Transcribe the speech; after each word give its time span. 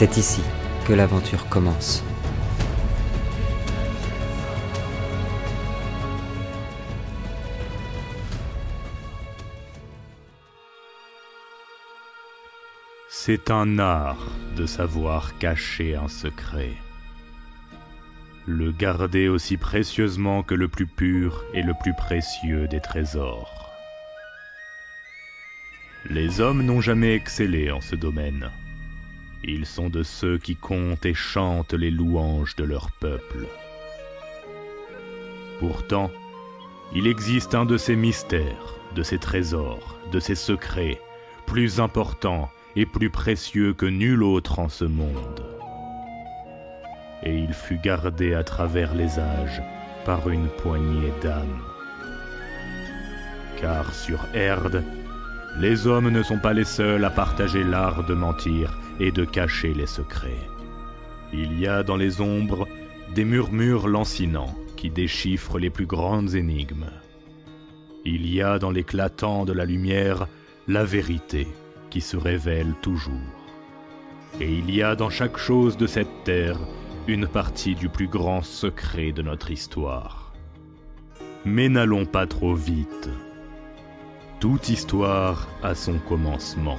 C'est 0.00 0.16
ici 0.16 0.40
que 0.86 0.94
l'aventure 0.94 1.46
commence. 1.50 2.02
C'est 13.10 13.50
un 13.50 13.78
art 13.78 14.26
de 14.56 14.64
savoir 14.64 15.36
cacher 15.36 15.96
un 15.96 16.08
secret. 16.08 16.72
Le 18.46 18.72
garder 18.72 19.28
aussi 19.28 19.58
précieusement 19.58 20.42
que 20.42 20.54
le 20.54 20.68
plus 20.68 20.86
pur 20.86 21.44
et 21.52 21.62
le 21.62 21.74
plus 21.78 21.92
précieux 21.92 22.68
des 22.68 22.80
trésors. 22.80 23.70
Les 26.08 26.40
hommes 26.40 26.62
n'ont 26.62 26.80
jamais 26.80 27.14
excellé 27.14 27.70
en 27.70 27.82
ce 27.82 27.96
domaine. 27.96 28.50
Ils 29.42 29.64
sont 29.64 29.88
de 29.88 30.02
ceux 30.02 30.36
qui 30.36 30.54
comptent 30.54 31.06
et 31.06 31.14
chantent 31.14 31.72
les 31.72 31.90
louanges 31.90 32.56
de 32.56 32.64
leur 32.64 32.90
peuple. 32.90 33.46
Pourtant, 35.58 36.10
il 36.94 37.06
existe 37.06 37.54
un 37.54 37.64
de 37.64 37.78
ces 37.78 37.96
mystères, 37.96 38.74
de 38.94 39.02
ces 39.02 39.18
trésors, 39.18 39.98
de 40.12 40.20
ces 40.20 40.34
secrets, 40.34 41.00
plus 41.46 41.80
importants 41.80 42.50
et 42.76 42.84
plus 42.84 43.08
précieux 43.08 43.72
que 43.72 43.86
nul 43.86 44.22
autre 44.22 44.58
en 44.58 44.68
ce 44.68 44.84
monde. 44.84 45.42
Et 47.22 47.34
il 47.34 47.54
fut 47.54 47.78
gardé 47.78 48.34
à 48.34 48.44
travers 48.44 48.94
les 48.94 49.18
âges 49.18 49.62
par 50.04 50.28
une 50.28 50.48
poignée 50.48 51.12
d'âmes. 51.22 51.62
Car 53.58 53.94
sur 53.94 54.26
Erde, 54.34 54.84
les 55.58 55.86
hommes 55.86 56.10
ne 56.10 56.22
sont 56.22 56.38
pas 56.38 56.52
les 56.52 56.64
seuls 56.64 57.04
à 57.04 57.10
partager 57.10 57.64
l'art 57.64 58.04
de 58.04 58.14
mentir 58.14 58.78
et 59.00 59.10
de 59.10 59.24
cacher 59.24 59.74
les 59.74 59.86
secrets. 59.86 60.46
Il 61.32 61.58
y 61.58 61.66
a 61.66 61.82
dans 61.82 61.96
les 61.96 62.20
ombres 62.20 62.68
des 63.14 63.24
murmures 63.24 63.88
lancinants 63.88 64.54
qui 64.76 64.90
déchiffrent 64.90 65.58
les 65.58 65.70
plus 65.70 65.86
grandes 65.86 66.34
énigmes. 66.34 66.90
Il 68.04 68.32
y 68.32 68.40
a 68.40 68.58
dans 68.58 68.70
l'éclatant 68.70 69.44
de 69.44 69.52
la 69.52 69.64
lumière 69.64 70.28
la 70.68 70.84
vérité 70.84 71.48
qui 71.90 72.00
se 72.00 72.16
révèle 72.16 72.74
toujours. 72.82 73.12
Et 74.40 74.52
il 74.52 74.74
y 74.74 74.82
a 74.82 74.94
dans 74.94 75.10
chaque 75.10 75.38
chose 75.38 75.76
de 75.76 75.86
cette 75.86 76.24
terre 76.24 76.58
une 77.08 77.26
partie 77.26 77.74
du 77.74 77.88
plus 77.88 78.06
grand 78.06 78.42
secret 78.42 79.12
de 79.12 79.22
notre 79.22 79.50
histoire. 79.50 80.32
Mais 81.44 81.68
n'allons 81.68 82.06
pas 82.06 82.26
trop 82.26 82.54
vite. 82.54 83.08
Toute 84.38 84.68
histoire 84.68 85.48
a 85.62 85.74
son 85.74 85.98
commencement. 85.98 86.78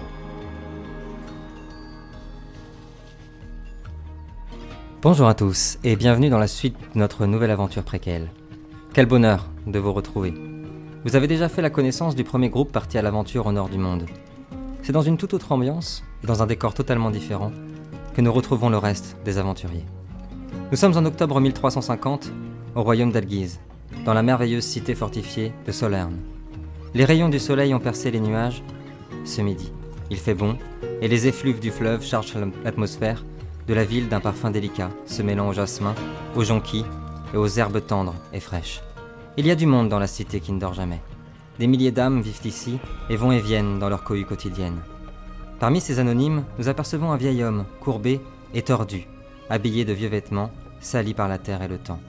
Bonjour 5.04 5.28
à 5.28 5.34
tous 5.34 5.80
et 5.84 5.96
bienvenue 5.96 6.30
dans 6.30 6.38
la 6.38 6.46
suite 6.46 6.78
de 6.94 7.00
notre 7.00 7.26
nouvelle 7.26 7.50
aventure 7.50 7.82
préquelle. 7.82 8.30
Quel 8.94 9.08
bonheur 9.08 9.50
de 9.66 9.80
vous 9.80 9.94
retrouver. 9.94 10.32
Vous 11.04 11.16
avez 11.16 11.26
déjà 11.26 11.50
fait 11.50 11.64
la 11.64 11.72
connaissance 11.72 12.16
du 12.16 12.24
premier 12.24 12.50
groupe 12.50 12.72
parti 12.72 13.00
à 13.00 13.02
l'aventure 13.02 13.48
au 13.48 13.52
nord 13.52 13.70
du 13.70 13.80
monde. 13.80 14.06
C'est 14.84 14.92
dans 14.92 15.02
une 15.02 15.18
toute 15.18 15.34
autre 15.34 15.54
ambiance 15.54 16.04
et 16.24 16.28
dans 16.28 16.44
un 16.44 16.46
décor 16.46 16.76
totalement 16.76 17.10
différent 17.10 17.52
que 18.14 18.22
nous 18.22 18.32
retrouvons 18.32 18.70
le 18.70 18.78
reste 18.78 19.18
des 19.26 19.40
aventuriers. 19.40 19.88
Nous 20.70 20.78
sommes 20.78 20.96
en 20.96 21.06
octobre 21.06 21.40
1350 21.40 22.32
au 22.76 22.84
royaume 22.84 23.12
d'Alguise, 23.12 23.60
dans 24.06 24.14
la 24.14 24.22
merveilleuse 24.22 24.66
cité 24.66 24.94
fortifiée 24.94 25.52
de 25.66 25.72
Solerne. 25.72 26.20
Les 26.94 27.06
rayons 27.06 27.30
du 27.30 27.40
soleil 27.40 27.74
ont 27.74 27.80
percé 27.80 28.12
les 28.12 28.20
nuages 28.20 28.62
ce 29.26 29.42
midi. 29.42 29.74
Il 30.12 30.18
fait 30.18 30.36
bon 30.36 30.60
et 31.02 31.08
les 31.08 31.26
effluves 31.26 31.60
du 31.60 31.72
fleuve 31.72 32.04
chargent 32.04 32.38
l'atmosphère 32.64 33.24
de 33.68 33.74
la 33.74 33.84
ville 33.84 34.10
d'un 34.10 34.20
parfum 34.20 34.52
délicat, 34.52 34.90
se 35.06 35.22
mêlant 35.22 35.50
au 35.50 35.54
jasmin, 35.54 35.96
aux 36.36 36.44
jonquilles 36.44 36.86
et 37.34 37.38
aux 37.38 37.48
herbes 37.48 37.86
tendres 37.86 38.16
et 38.34 38.40
fraîches. 38.40 38.82
Il 39.38 39.48
y 39.48 39.52
a 39.52 39.56
du 39.56 39.66
monde 39.66 39.90
dans 39.90 40.00
la 40.00 40.08
cité 40.08 40.40
qui 40.40 40.52
ne 40.52 40.60
dort 40.60 40.74
jamais. 40.74 41.02
Des 41.60 41.68
milliers 41.68 41.92
d'âmes 41.92 42.22
vivent 42.22 42.46
ici 42.46 42.80
et 43.10 43.16
vont 43.16 43.32
et 43.32 43.40
viennent 43.40 43.80
dans 43.80 43.90
leur 43.90 44.04
cohue 44.04 44.26
quotidienne. 44.26 44.80
Parmi 45.60 45.80
ces 45.80 46.00
anonymes, 46.00 46.44
nous 46.58 46.70
apercevons 46.70 47.12
un 47.12 47.18
vieil 47.18 47.44
homme, 47.44 47.66
courbé 47.82 48.20
et 48.54 48.64
tordu, 48.64 49.08
habillé 49.50 49.86
de 49.86 49.94
vieux 49.94 50.10
vêtements, 50.10 50.52
sali 50.80 51.14
par 51.14 51.28
la 51.28 51.38
terre 51.38 51.62
et 51.62 51.68
le 51.68 51.78
temps. 51.78 52.00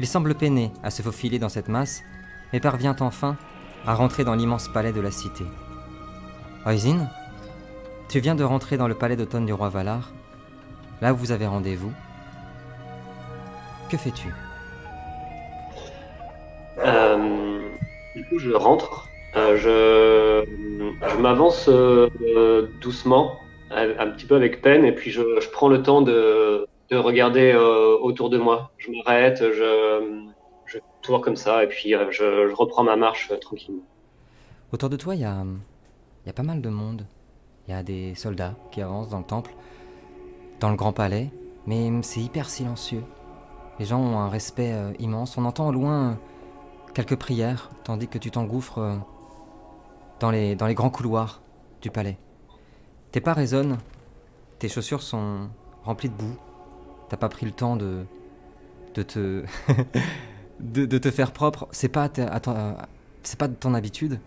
Il 0.00 0.06
semble 0.06 0.34
peiner 0.34 0.72
à 0.82 0.90
se 0.90 1.02
faufiler 1.02 1.38
dans 1.38 1.48
cette 1.48 1.68
masse, 1.68 2.02
mais 2.52 2.60
parvient 2.60 2.96
enfin 3.00 3.36
à 3.86 3.94
rentrer 3.94 4.24
dans 4.24 4.34
l'immense 4.34 4.68
palais 4.68 4.92
de 4.92 5.00
la 5.00 5.10
cité. 5.10 5.44
Oisin, 6.66 7.08
tu 8.08 8.20
viens 8.20 8.34
de 8.34 8.44
rentrer 8.44 8.76
dans 8.76 8.88
le 8.88 8.94
palais 8.94 9.16
d'automne 9.16 9.46
du 9.46 9.52
roi 9.52 9.68
Valar 9.68 10.12
Là 11.00 11.12
où 11.12 11.16
vous 11.16 11.32
avez 11.32 11.46
rendez-vous. 11.46 11.92
Que 13.88 13.96
fais-tu? 13.96 14.28
Euh, 16.78 17.60
Du 18.14 18.24
coup, 18.26 18.38
je 18.38 18.50
rentre. 18.50 19.08
Euh, 19.36 19.56
je, 19.56 21.08
je 21.08 21.16
m'avance 21.18 21.68
euh, 21.68 22.68
doucement, 22.80 23.36
un, 23.70 24.08
petit 24.08 24.26
peu 24.26 24.34
avec 24.34 24.62
peine, 24.62 24.84
et 24.84 24.92
puis 24.92 25.10
je, 25.10 25.22
je 25.40 25.48
prends 25.50 25.68
le 25.68 25.82
temps 25.82 26.00
de, 26.00 26.66
de 26.90 26.96
regarder 26.96 27.54
autour 28.00 28.30
de 28.30 28.38
moi. 28.38 28.72
Je 28.78 28.90
m'arrête, 28.90 29.38
je, 29.40 30.24
je 30.66 30.78
tourne 31.02 31.20
comme 31.20 31.36
ça, 31.36 31.62
et 31.62 31.68
puis 31.68 31.92
je, 31.92 32.10
je, 32.10 32.54
reprends 32.54 32.84
ma 32.84 32.96
marche 32.96 33.30
tranquillement. 33.40 33.82
Autour 34.72 34.88
de 34.88 34.96
toi, 34.96 35.14
il 35.14 35.20
y 35.20 35.24
a, 35.24 35.44
y 36.26 36.30
a 36.30 36.32
pas 36.32 36.42
mal 36.42 36.62
de 36.62 36.68
monde. 36.68 37.06
Il 37.68 37.72
y 37.72 37.74
a 37.74 37.82
des 37.82 38.14
soldats 38.14 38.54
qui 38.72 38.80
avancent 38.80 39.10
dans 39.10 39.18
le 39.18 39.24
temple 39.24 39.50
dans 40.60 40.70
le 40.70 40.76
grand 40.76 40.92
palais, 40.92 41.30
mais 41.66 41.90
c'est 42.02 42.20
hyper 42.20 42.48
silencieux. 42.48 43.04
Les 43.78 43.84
gens 43.84 44.00
ont 44.00 44.18
un 44.18 44.28
respect 44.28 44.72
euh, 44.72 44.92
immense. 44.98 45.38
On 45.38 45.44
entend 45.44 45.68
au 45.68 45.72
loin 45.72 46.10
euh, 46.10 46.14
quelques 46.94 47.16
prières, 47.16 47.70
tandis 47.84 48.08
que 48.08 48.18
tu 48.18 48.30
t'engouffres 48.30 48.78
euh, 48.78 48.96
dans, 50.20 50.30
les, 50.30 50.56
dans 50.56 50.66
les 50.66 50.74
grands 50.74 50.90
couloirs 50.90 51.42
du 51.80 51.90
palais. 51.90 52.18
Tes 53.12 53.20
pas 53.20 53.34
résonnent, 53.34 53.78
tes 54.58 54.68
chaussures 54.68 55.02
sont 55.02 55.48
remplies 55.84 56.08
de 56.08 56.14
boue. 56.14 56.36
T'as 57.08 57.16
pas 57.16 57.28
pris 57.28 57.46
le 57.46 57.52
temps 57.52 57.76
de, 57.76 58.04
de 58.94 59.02
te 59.02 59.44
de, 60.60 60.98
te 60.98 61.10
faire 61.10 61.32
propre. 61.32 61.68
C'est 61.70 61.88
pas 61.88 62.10
c'est 63.22 63.38
pas 63.38 63.48
de 63.48 63.54
ton 63.54 63.74
habitude. 63.74 64.20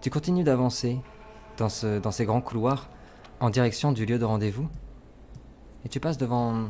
Tu 0.00 0.10
continues 0.10 0.44
d'avancer 0.44 0.98
dans, 1.56 1.68
ce, 1.68 1.98
dans 1.98 2.12
ces 2.12 2.24
grands 2.24 2.40
couloirs 2.40 2.88
en 3.40 3.50
direction 3.50 3.92
du 3.92 4.06
lieu 4.06 4.18
de 4.18 4.24
rendez-vous 4.24 4.68
et 5.84 5.88
tu 5.88 6.00
passes 6.00 6.18
devant 6.18 6.68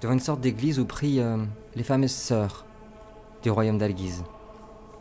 devant 0.00 0.12
une 0.12 0.20
sorte 0.20 0.40
d'église 0.40 0.78
où 0.78 0.84
prient 0.84 1.20
euh, 1.20 1.38
les 1.74 1.82
fameuses 1.82 2.12
sœurs 2.12 2.66
du 3.42 3.50
royaume 3.50 3.78
d'Alguise. 3.78 4.24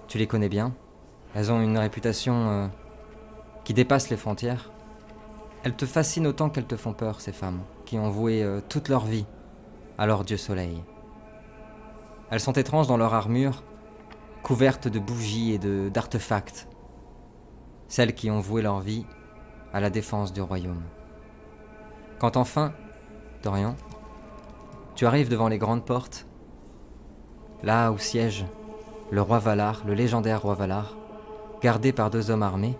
Tu 0.08 0.18
les 0.18 0.28
connais 0.28 0.50
bien. 0.50 0.74
Elles 1.34 1.52
ont 1.52 1.62
une 1.62 1.78
réputation 1.78 2.50
euh, 2.50 2.68
qui 3.64 3.74
dépasse 3.74 4.10
les 4.10 4.18
frontières. 4.18 4.72
Elles 5.64 5.76
te 5.76 5.86
fascinent 5.86 6.28
autant 6.28 6.50
qu'elles 6.50 6.68
te 6.68 6.78
font 6.78 6.94
peur, 6.94 7.22
ces 7.22 7.32
femmes, 7.32 7.62
qui 7.86 7.98
ont 7.98 8.10
voué 8.10 8.44
euh, 8.44 8.62
toute 8.70 8.88
leur 8.88 9.06
vie 9.06 9.26
à 9.98 10.06
leur 10.06 10.24
dieu 10.24 10.38
soleil. 10.38 10.84
Elles 12.30 12.40
sont 12.40 12.54
étranges 12.54 12.88
dans 12.88 12.98
leur 12.98 13.14
armure, 13.14 13.64
couvertes 14.44 14.88
de 14.88 15.00
bougies 15.00 15.54
et 15.54 15.60
d'artefacts. 15.90 16.68
Celles 17.88 18.16
qui 18.16 18.30
ont 18.30 18.40
voué 18.40 18.62
leur 18.62 18.80
vie 18.80 19.06
à 19.74 19.80
la 19.80 19.90
défense 19.90 20.34
du 20.34 20.42
royaume. 20.42 20.82
Quand 22.20 22.38
enfin, 22.38 22.74
Dorian, 23.44 23.76
tu 24.96 25.06
arrives 25.06 25.30
devant 25.30 25.50
les 25.50 25.58
grandes 25.58 25.84
portes, 25.84 26.26
là 27.62 27.92
où 27.92 27.98
siège 27.98 28.46
le 29.12 29.22
roi 29.22 29.40
Valar, 29.40 29.84
le 29.86 29.94
légendaire 29.94 30.42
roi 30.42 30.56
Valar, 30.56 30.96
gardé 31.62 31.92
par 31.92 32.10
deux 32.10 32.32
hommes 32.32 32.44
armés, 32.44 32.78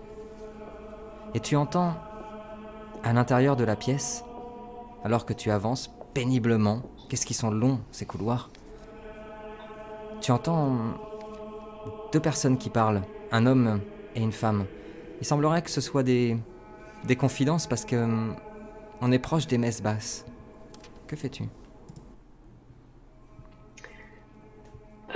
et 1.34 1.40
tu 1.40 1.54
entends 1.56 1.94
à 3.04 3.12
l'intérieur 3.12 3.56
de 3.56 3.64
la 3.64 3.76
pièce, 3.76 4.24
alors 5.04 5.26
que 5.26 5.34
tu 5.34 5.50
avances 5.50 5.90
péniblement, 6.14 6.80
qu'est-ce 7.08 7.26
qu'ils 7.26 7.36
sont 7.36 7.50
longs 7.50 7.80
ces 7.90 8.06
couloirs, 8.06 8.50
tu 10.22 10.32
entends 10.32 10.76
deux 12.12 12.20
personnes 12.20 12.56
qui 12.56 12.70
parlent, 12.70 13.02
un 13.32 13.44
homme 13.44 13.80
et 14.14 14.22
une 14.22 14.32
femme. 14.32 14.64
Il 15.20 15.26
semblerait 15.26 15.62
que 15.62 15.70
ce 15.70 15.82
soit 15.82 16.02
des, 16.02 16.38
des 17.04 17.16
confidences 17.16 17.66
parce 17.66 17.84
que 17.84 18.32
on 19.00 19.12
est 19.12 19.18
proche 19.18 19.46
des 19.46 19.58
messes 19.58 19.82
basses. 19.82 20.24
Que 21.06 21.16
fais-tu? 21.16 21.44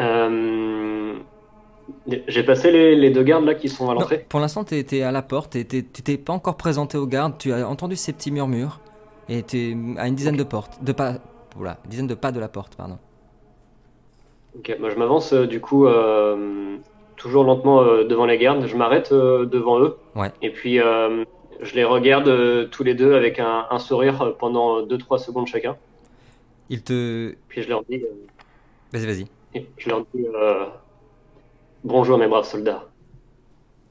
Euh, 0.01 1.15
J'ai 2.29 2.43
passé 2.43 2.71
les, 2.71 3.11
deux 3.11 3.23
gardes 3.23 3.45
là 3.45 3.55
qui 3.55 3.69
sont 3.69 3.91
à 3.91 3.95
l'entrée. 3.95 4.25
Pour 4.29 4.41
l'instant, 4.41 4.65
tu 4.65 4.77
étais 4.77 5.03
à 5.03 5.11
la 5.11 5.23
porte 5.23 5.57
et 5.57 5.67
tu 5.67 5.85
t'es 5.85 6.17
pas 6.17 6.33
encore 6.33 6.57
présenté 6.57 6.97
aux 6.97 7.07
gardes. 7.07 7.39
Tu 7.39 7.53
as 7.53 7.69
entendu 7.69 7.97
ces 7.97 8.13
petits 8.13 8.31
murmures 8.31 8.81
et 9.29 9.43
tu 9.43 9.57
es 9.59 9.77
à 9.99 10.07
une 10.07 10.15
dizaine 10.15 10.37
de 10.37 10.45
portes, 10.45 10.83
de 10.83 10.93
pas, 10.93 11.15
voilà, 11.57 11.79
une 11.85 11.91
dizaine 11.91 12.07
de 12.07 12.15
pas 12.15 12.33
de 12.33 12.41
la 12.41 12.49
porte, 12.49 12.77
pardon. 12.77 12.99
Ok, 14.57 14.77
moi 14.81 14.91
je 14.91 14.97
m'avance 14.97 15.33
euh, 15.33 15.47
du 15.47 15.61
coup 15.61 15.87
euh, 15.87 16.77
toujours 17.17 17.45
lentement 17.45 17.85
devant 17.85 18.27
les 18.27 18.39
gardes. 18.39 18.67
Je 18.67 18.77
m'arrête 18.77 19.13
devant 19.13 19.81
eux. 19.81 19.97
Ouais. 20.17 20.33
Et 20.43 20.51
puis 20.51 20.81
je 21.63 21.75
les 21.75 21.85
regarde 21.85 22.29
euh, 22.29 22.67
tous 22.69 22.83
les 22.85 22.95
deux 22.95 23.15
avec 23.15 23.39
un, 23.39 23.67
un 23.71 23.79
sourire 23.79 24.37
pendant 24.39 24.83
2-3 24.87 25.19
secondes 25.19 25.47
chacun. 25.47 25.77
Il 26.69 26.83
te. 26.83 27.37
Puis 27.49 27.63
je 27.63 27.69
leur 27.69 27.85
dis, 27.85 27.97
euh, 28.03 28.27
Vas-y, 28.93 29.07
vas-y. 29.07 29.27
je 29.79 29.89
leur 29.89 30.05
dis 30.15 30.27
euh, 30.27 30.67
bonjour 31.85 32.19
mes 32.19 32.29
braves 32.29 32.45
soldats. 32.47 32.89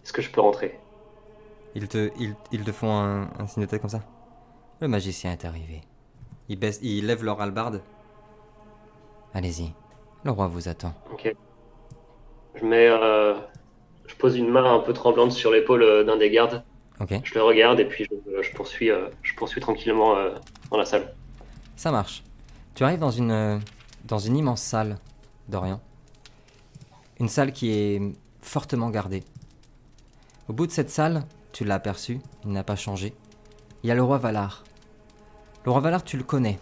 Est-ce 0.04 0.13
que 0.13 0.21
je 0.21 0.31
peux 0.31 0.42
rentrer? 0.42 0.80
Ils 1.75 1.88
te, 1.88 2.12
ils, 2.19 2.36
ils 2.51 2.63
te 2.63 2.71
font 2.71 2.92
un, 2.92 3.30
un 3.39 3.48
signe 3.48 3.63
de 3.63 3.69
tête 3.69 3.81
comme 3.81 3.89
ça. 3.89 4.04
Le 4.81 4.88
magicien 4.88 5.31
est 5.33 5.45
arrivé. 5.45 5.81
Ils, 6.50 6.57
baissent, 6.60 6.80
ils 6.81 7.06
lèvent 7.06 7.24
leur 7.24 7.42
hallebarde. 7.42 7.83
Allez-y, 9.33 9.74
le 10.24 10.31
roi 10.31 10.48
vous 10.48 10.68
attend. 10.69 10.94
Ok. 11.12 11.33
Je 12.56 12.65
mets, 12.65 12.88
euh, 12.89 13.36
je 14.07 14.15
pose 14.15 14.38
une 14.38 14.50
main 14.50 14.74
un 14.75 14.80
peu 14.80 14.94
tremblante 14.94 15.31
sur 15.31 15.51
l'épaule 15.51 15.83
euh, 15.83 16.04
d'un 16.04 16.18
des 16.18 16.30
gardes. 16.30 16.63
Ok, 17.00 17.13
Je 17.24 17.34
le 17.34 17.44
regarde 17.44 17.80
et 17.80 17.86
puis 17.86 18.06
je, 18.06 18.42
je 18.42 18.51
poursuis, 18.54 18.92
euh, 18.92 19.07
je 19.24 19.34
poursuis 19.36 19.62
tranquillement 19.62 20.18
euh, 20.18 20.31
dans 20.69 20.78
la 20.78 20.86
salle. 20.86 21.13
ça 21.75 21.92
marche. 21.92 22.24
Tu 22.75 22.84
arrives 22.84 23.00
dans 23.00 23.12
une, 23.12 23.31
euh, 23.31 23.57
dans 24.06 24.19
une 24.19 24.36
immense 24.38 24.62
salle, 24.62 24.98
Dorian. 25.48 25.80
Une 27.19 27.30
salle 27.30 27.51
qui 27.54 27.72
est 27.72 28.01
fortement 28.42 28.90
gardée. 28.90 29.24
Au 30.48 30.54
bout 30.54 30.68
de 30.68 30.72
cette 30.72 30.90
salle, 30.90 31.24
tu 31.51 31.63
l'as 31.66 31.75
aperçu, 31.75 32.19
il 32.46 32.51
n'a 32.51 32.63
pas 32.63 32.75
changé. 32.75 33.13
Il 33.84 33.88
y 33.88 33.92
a 33.92 33.96
le 33.96 34.04
roi 34.04 34.18
Valar. 34.18 34.63
Le 35.66 35.72
roi 35.72 35.81
Valar, 35.81 36.04
tu 36.04 36.18
le 36.18 36.24
connais. 36.24 36.60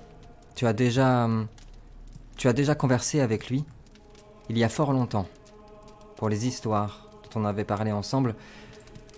Tu 0.56 0.66
as 0.68 0.74
déjà, 0.74 1.26
hum, 1.26 1.48
tu 2.36 2.48
as 2.48 2.54
déjà 2.54 2.76
conversé 2.76 3.22
avec 3.22 3.50
lui 3.50 3.66
il 4.50 4.58
y 4.58 4.64
a 4.64 4.70
fort 4.70 4.94
longtemps 4.94 5.28
pour 6.16 6.30
les 6.30 6.48
histoires 6.48 7.10
dont 7.24 7.42
on 7.42 7.46
avait 7.46 7.66
parlé 7.66 7.92
ensemble. 7.92 8.36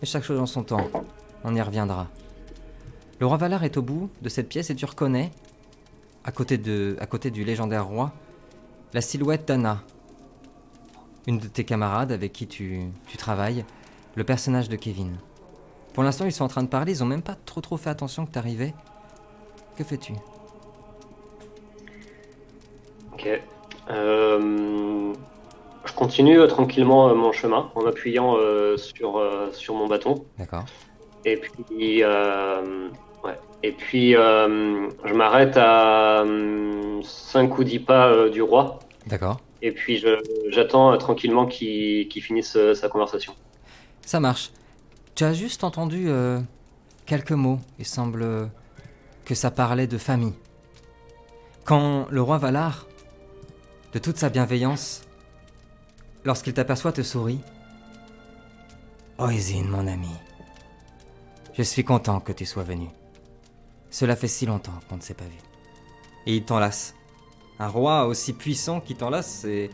Mais 0.01 0.07
chaque 0.07 0.23
chose 0.23 0.39
en 0.39 0.45
son 0.45 0.63
temps, 0.63 0.87
on 1.43 1.55
y 1.55 1.61
reviendra. 1.61 2.07
Le 3.19 3.25
roi 3.25 3.37
Valar 3.37 3.63
est 3.63 3.75
au 3.75 3.81
bout 3.81 4.09
de 4.21 4.29
cette 4.29 4.47
pièce 4.47 4.69
et 4.69 4.75
tu 4.75 4.85
reconnais, 4.85 5.31
à 6.23 6.31
côté, 6.31 6.57
du 6.57 7.43
légendaire 7.43 7.85
roi, 7.85 8.13
la 8.93 9.01
silhouette 9.01 9.47
d'Anna, 9.47 9.83
une 11.27 11.37
de 11.37 11.47
tes 11.47 11.65
camarades 11.65 12.11
avec 12.13 12.31
qui 12.31 12.47
tu, 12.47 12.81
travailles, 13.17 13.65
le 14.15 14.23
personnage 14.23 14.69
de 14.69 14.77
Kevin. 14.77 15.17
Pour 15.93 16.03
l'instant, 16.03 16.25
ils 16.25 16.31
sont 16.31 16.45
en 16.45 16.47
train 16.47 16.63
de 16.63 16.69
parler, 16.69 16.93
ils 16.93 17.03
ont 17.03 17.07
même 17.07 17.21
pas 17.21 17.35
trop 17.45 17.59
trop 17.59 17.75
fait 17.75 17.89
attention 17.89 18.25
que 18.25 18.31
t'arrivais. 18.31 18.73
Que 19.75 19.83
fais-tu? 19.83 20.13
Ok. 23.13 23.27
Euh, 23.89 25.13
continue 25.99 26.39
euh, 26.39 26.47
tranquillement 26.47 27.09
euh, 27.09 27.13
mon 27.13 27.31
chemin 27.31 27.69
en 27.75 27.85
appuyant 27.85 28.35
euh, 28.37 28.77
sur, 28.77 29.21
sur 29.51 29.75
mon 29.75 29.87
bâton. 29.87 30.15
D'accord. 30.37 30.65
Et 31.25 31.35
puis, 31.37 32.03
ouais. 32.03 33.37
Et 33.61 33.71
puis 33.73 34.13
je 34.13 35.13
m'arrête 35.13 35.57
à 35.57 36.23
5 37.03 37.57
ou 37.57 37.63
10 37.63 37.79
pas 37.79 38.29
du 38.29 38.41
roi. 38.41 38.79
D'accord. 39.07 39.41
Et 39.61 39.71
puis 39.73 39.97
je- 39.97 40.21
j'attends 40.49 40.97
tranquillement 40.97 41.45
qu'il 41.45 42.23
finisse 42.23 42.57
sa 42.73 42.87
conversation. 42.87 43.33
Ça 44.05 44.19
marche. 44.21 44.51
Tu 45.15 45.25
as 45.25 45.33
juste 45.33 45.65
entendu 45.65 46.05
euh, 46.07 46.39
quelques 47.05 47.33
mots. 47.33 47.59
Il 47.77 47.85
semble 47.85 48.49
que 49.25 49.35
ça 49.35 49.51
parlait 49.51 49.87
de 49.87 49.97
famille. 49.97 50.33
Quand 51.65 52.07
le 52.09 52.21
roi 52.21 52.37
Valar, 52.37 52.87
de 53.93 53.99
toute 53.99 54.17
sa 54.17 54.29
bienveillance, 54.29 55.01
lorsqu'il 56.29 56.53
t'aperçoit, 56.53 56.91
te 56.91 57.01
sourit. 57.01 57.39
Oisin, 59.17 59.63
mon 59.63 59.87
ami. 59.87 60.11
Je 61.57 61.63
suis 61.63 61.83
content 61.83 62.19
que 62.19 62.31
tu 62.31 62.45
sois 62.45 62.61
venu. 62.61 62.87
Cela 63.89 64.15
fait 64.15 64.27
si 64.27 64.45
longtemps 64.45 64.79
qu'on 64.87 64.97
ne 64.97 65.01
s'est 65.01 65.15
pas 65.15 65.25
vu. 65.25 65.39
Et 66.27 66.35
il 66.35 66.43
t'enlace. 66.45 66.93
Un 67.57 67.67
roi 67.67 68.05
aussi 68.05 68.33
puissant 68.33 68.79
qui 68.79 68.93
t'enlace, 68.93 69.39
c'est. 69.41 69.71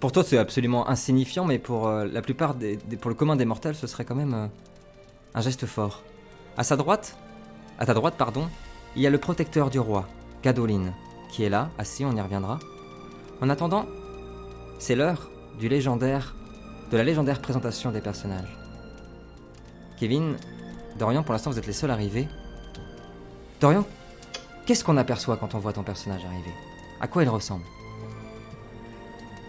Pour 0.00 0.10
toi, 0.10 0.24
c'est 0.24 0.38
absolument 0.38 0.88
insignifiant, 0.88 1.44
mais 1.44 1.60
pour 1.60 1.86
euh, 1.86 2.04
la 2.04 2.20
plupart 2.20 2.56
des, 2.56 2.74
des- 2.76 2.96
pour 2.96 3.08
le 3.08 3.14
commun 3.14 3.36
des 3.36 3.44
mortels, 3.44 3.76
ce 3.76 3.86
serait 3.86 4.04
quand 4.04 4.16
même 4.16 4.34
euh, 4.34 4.48
un 5.34 5.40
geste 5.40 5.66
fort. 5.66 6.02
À 6.56 6.64
sa 6.64 6.76
droite, 6.76 7.16
à 7.78 7.86
ta 7.86 7.94
droite, 7.94 8.14
pardon, 8.18 8.48
il 8.96 9.02
y 9.02 9.06
a 9.06 9.10
le 9.10 9.18
protecteur 9.18 9.70
du 9.70 9.78
roi, 9.78 10.08
Gadolin, 10.42 10.92
qui 11.30 11.44
est 11.44 11.48
là, 11.48 11.70
assis, 11.78 12.04
on 12.04 12.16
y 12.16 12.20
reviendra. 12.20 12.58
En 13.40 13.48
attendant, 13.50 13.86
c'est 14.80 14.96
l'heure 14.96 15.30
du 15.58 15.68
légendaire, 15.68 16.34
de 16.90 16.96
la 16.96 17.04
légendaire 17.04 17.40
présentation 17.40 17.90
des 17.90 18.00
personnages. 18.00 18.56
Kevin, 19.98 20.36
Dorian, 20.98 21.22
pour 21.22 21.32
l'instant, 21.32 21.50
vous 21.50 21.58
êtes 21.58 21.66
les 21.66 21.72
seuls 21.72 21.90
arrivés. 21.90 22.28
Dorian, 23.60 23.84
qu'est-ce 24.66 24.84
qu'on 24.84 24.96
aperçoit 24.96 25.36
quand 25.36 25.54
on 25.54 25.58
voit 25.58 25.72
ton 25.72 25.82
personnage 25.82 26.24
arriver? 26.24 26.52
À 27.00 27.08
quoi 27.08 27.22
il 27.22 27.28
ressemble? 27.28 27.64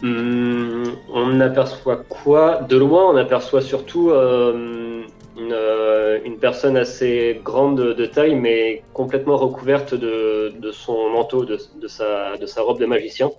Hum, 0.04 0.84
on 1.12 1.40
aperçoit 1.42 1.98
quoi? 2.08 2.62
De 2.62 2.78
loin, 2.78 3.12
on 3.12 3.18
aperçoit 3.18 3.62
surtout 3.62 4.12
euh, 4.12 5.04
une, 5.38 5.54
euh, 5.54 6.20
une 6.24 6.38
personne 6.38 6.78
assez 6.78 7.42
grande 7.44 7.80
de 7.80 8.06
taille, 8.06 8.36
mais 8.36 8.84
complètement 8.94 9.38
recouverte 9.38 9.96
de, 9.96 10.72
son 10.72 11.10
manteau, 11.10 11.46
de 11.46 11.88
sa 11.88 12.62
robe 12.62 12.80
de 12.80 12.86
magicien, 12.86 13.32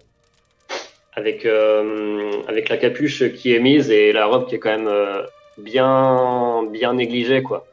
avec, 1.18 1.44
euh, 1.44 2.30
avec 2.46 2.68
la 2.68 2.76
capuche 2.76 3.32
qui 3.32 3.52
est 3.52 3.58
mise 3.58 3.90
et 3.90 4.12
la 4.12 4.26
robe 4.26 4.46
qui 4.46 4.54
est 4.54 4.58
quand 4.60 4.70
même 4.70 4.86
euh, 4.86 5.22
bien, 5.58 6.62
bien 6.70 6.94
négligée, 6.94 7.42
quoi. 7.42 7.66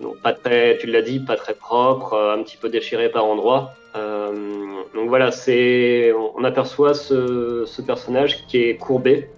Donc, 0.00 0.20
pas 0.20 0.34
très, 0.34 0.76
tu 0.76 0.86
l'as 0.86 1.00
dit, 1.00 1.20
pas 1.20 1.36
très 1.36 1.54
propre, 1.54 2.12
euh, 2.12 2.34
un 2.34 2.42
petit 2.42 2.58
peu 2.58 2.68
déchiré 2.68 3.08
par 3.08 3.24
endroits. 3.24 3.72
Donc 4.94 5.08
voilà, 5.08 5.30
c'est, 5.30 6.12
on 6.12 6.42
aperçoit 6.42 6.94
ce, 6.94 7.64
ce 7.64 7.80
personnage 7.80 8.44
qui 8.48 8.58
est 8.64 8.76
courbé, 8.76 9.28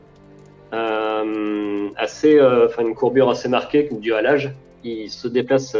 assez, 0.72 2.40
enfin 2.40 2.82
une 2.82 2.94
courbure 2.94 3.28
assez 3.28 3.50
marquée 3.50 3.88
due 3.90 4.14
à 4.14 4.22
l'âge. 4.22 4.50
Il 4.82 5.10
se 5.10 5.28
déplace 5.28 5.76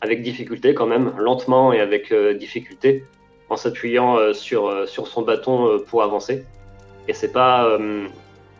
avec 0.00 0.22
difficulté 0.22 0.74
quand 0.74 0.86
même, 0.86 1.12
lentement 1.18 1.72
et 1.72 1.80
avec 1.80 2.14
difficulté, 2.38 3.04
en 3.52 3.56
s'appuyant 3.56 4.16
euh, 4.16 4.32
sur 4.32 4.66
euh, 4.66 4.86
sur 4.86 5.06
son 5.06 5.22
bâton 5.22 5.66
euh, 5.66 5.78
pour 5.78 6.02
avancer. 6.02 6.44
Et 7.06 7.12
c'est 7.12 7.32
pas, 7.32 7.78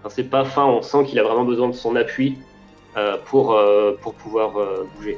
c'est 0.08 0.28
pas 0.28 0.44
fin. 0.44 0.64
On 0.64 0.82
sent 0.82 1.04
qu'il 1.04 1.18
a 1.20 1.22
vraiment 1.22 1.44
besoin 1.44 1.68
de 1.68 1.74
son 1.74 1.94
appui 1.94 2.36
pour 3.26 3.56
pour 4.00 4.14
pouvoir 4.14 4.54
bouger. 4.96 5.16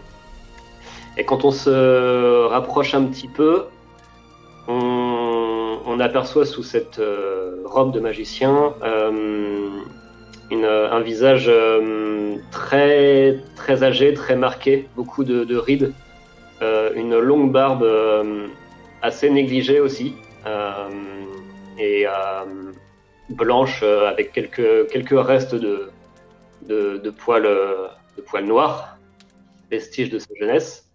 Et 1.16 1.25
quand 1.25 1.47
on 1.47 1.50
se 1.50 2.45
rapproche 2.49 2.95
un 2.95 3.04
petit 3.04 3.28
peu, 3.28 3.64
on, 4.69 5.99
aperçoit 6.00 6.45
sous 6.45 6.62
cette 6.62 7.00
robe 7.64 7.93
de 7.93 8.00
magicien 8.00 8.75
une, 10.50 10.66
un 10.66 11.00
visage 11.00 11.50
très, 12.50 13.38
très 13.57 13.83
âgé, 13.85 14.12
très 14.12 14.37
marqué, 14.37 14.87
beaucoup 14.97 15.25
de, 15.25 15.45
de 15.45 15.57
rides, 15.57 15.95
une 16.61 17.19
longue 17.19 17.50
barbe 17.50 17.87
assez 19.04 19.28
négligée 19.28 19.80
aussi, 19.80 20.14
euh, 20.46 20.88
et 21.78 22.06
euh, 22.06 22.73
blanche 23.28 23.80
euh, 23.82 24.08
avec 24.08 24.32
quelques, 24.32 24.88
quelques 24.90 25.26
restes 25.26 25.54
de, 25.54 25.90
de, 26.66 27.11
poils, 27.11 27.42
de 27.42 28.23
poils 28.23 28.46
noirs, 28.46 28.96
vestiges 29.70 30.08
de 30.08 30.18
sa 30.18 30.34
jeunesse. 30.40 30.90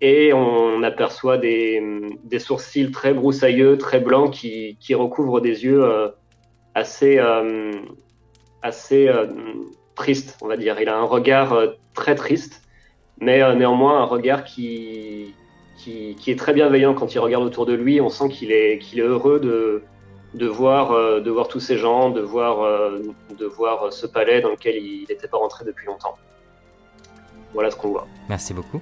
Et 0.00 0.32
on 0.32 0.82
aperçoit 0.82 1.38
des, 1.38 1.80
des 2.24 2.40
sourcils 2.40 2.90
très 2.90 3.14
broussailleux, 3.14 3.78
très 3.78 4.00
blancs, 4.00 4.32
qui, 4.32 4.76
qui 4.80 4.96
recouvrent 4.96 5.40
des 5.40 5.64
yeux 5.64 5.84
assez, 6.74 7.20
assez 8.62 9.10
tristes, 9.94 10.36
on 10.42 10.48
va 10.48 10.56
dire. 10.56 10.80
Il 10.80 10.88
a 10.88 10.96
un 10.96 11.04
regard 11.04 11.56
très 11.94 12.16
triste, 12.16 12.62
mais 13.20 13.38
néanmoins 13.54 14.02
un 14.02 14.06
regard 14.06 14.42
qui, 14.44 15.34
qui, 15.82 16.14
qui 16.16 16.30
est 16.30 16.38
très 16.38 16.52
bienveillant 16.52 16.94
quand 16.94 17.12
il 17.14 17.18
regarde 17.18 17.44
autour 17.44 17.66
de 17.66 17.72
lui. 17.72 18.00
On 18.00 18.08
sent 18.08 18.28
qu'il 18.28 18.52
est, 18.52 18.78
qu'il 18.78 18.98
est 19.00 19.02
heureux 19.02 19.40
de, 19.40 19.82
de, 20.34 20.46
voir, 20.46 20.92
euh, 20.92 21.20
de 21.20 21.30
voir 21.30 21.48
tous 21.48 21.60
ces 21.60 21.76
gens, 21.76 22.10
de 22.10 22.20
voir, 22.20 22.60
euh, 22.60 23.00
de 23.38 23.46
voir 23.46 23.92
ce 23.92 24.06
palais 24.06 24.40
dans 24.40 24.50
lequel 24.50 24.76
il 24.76 25.06
n'était 25.08 25.28
pas 25.28 25.38
rentré 25.38 25.64
depuis 25.64 25.86
longtemps. 25.86 26.16
Voilà 27.52 27.70
ce 27.70 27.76
qu'on 27.76 27.88
voit. 27.90 28.06
Merci 28.28 28.54
beaucoup. 28.54 28.80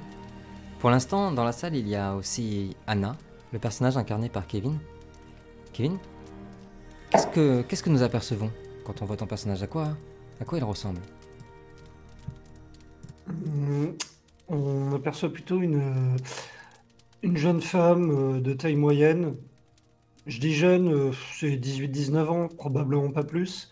Pour 0.78 0.90
l'instant, 0.90 1.32
dans 1.32 1.44
la 1.44 1.52
salle, 1.52 1.74
il 1.76 1.88
y 1.88 1.96
a 1.96 2.14
aussi 2.14 2.76
Anna, 2.86 3.16
le 3.52 3.58
personnage 3.58 3.96
incarné 3.96 4.28
par 4.28 4.46
Kevin. 4.46 4.78
Kevin, 5.72 5.98
qu'est-ce 7.10 7.26
que 7.26 7.62
qu'est-ce 7.62 7.82
que 7.82 7.90
nous 7.90 8.02
apercevons 8.02 8.50
quand 8.84 9.02
on 9.02 9.04
voit 9.04 9.16
ton 9.16 9.26
personnage? 9.26 9.62
À 9.62 9.66
quoi 9.66 9.88
à 10.40 10.44
quoi 10.44 10.58
il 10.58 10.64
ressemble? 10.64 11.00
Hum, 13.28 13.94
On 14.48 14.94
aperçoit 14.94 15.28
plutôt 15.28 15.60
une, 15.60 16.16
une 17.22 17.36
jeune 17.36 17.60
femme 17.60 18.10
euh, 18.10 18.40
de 18.40 18.52
taille 18.52 18.76
moyenne. 18.76 19.36
Je 20.26 20.40
dis 20.40 20.54
jeune, 20.54 20.92
euh, 20.92 21.12
c'est 21.38 21.56
18-19 21.56 22.26
ans, 22.28 22.48
probablement 22.48 23.10
pas 23.10 23.24
plus. 23.24 23.70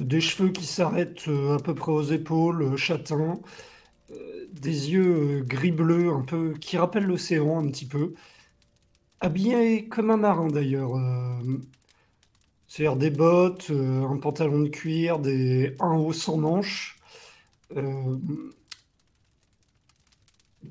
des 0.00 0.20
cheveux 0.20 0.50
qui 0.50 0.64
s'arrêtent 0.64 1.28
à 1.28 1.58
peu 1.58 1.74
près 1.74 1.92
aux 1.92 2.02
épaules, 2.04 2.76
châtains, 2.76 3.40
des 4.52 4.92
yeux 4.92 5.42
gris-bleu 5.46 6.10
un 6.12 6.22
peu 6.22 6.54
qui 6.60 6.76
rappellent 6.78 7.06
l'océan 7.06 7.58
un 7.64 7.68
petit 7.70 7.86
peu. 7.86 8.14
Habillé 9.20 9.88
comme 9.88 10.10
un 10.10 10.18
marin 10.18 10.48
d'ailleurs. 10.48 10.92
C'est-à-dire 12.68 12.96
des 12.96 13.10
bottes, 13.10 13.70
un 13.70 14.16
pantalon 14.18 14.60
de 14.60 14.68
cuir, 14.68 15.18
des... 15.18 15.74
un 15.80 15.96
haut 15.96 16.12
sans 16.12 16.36
manches. 16.36 16.98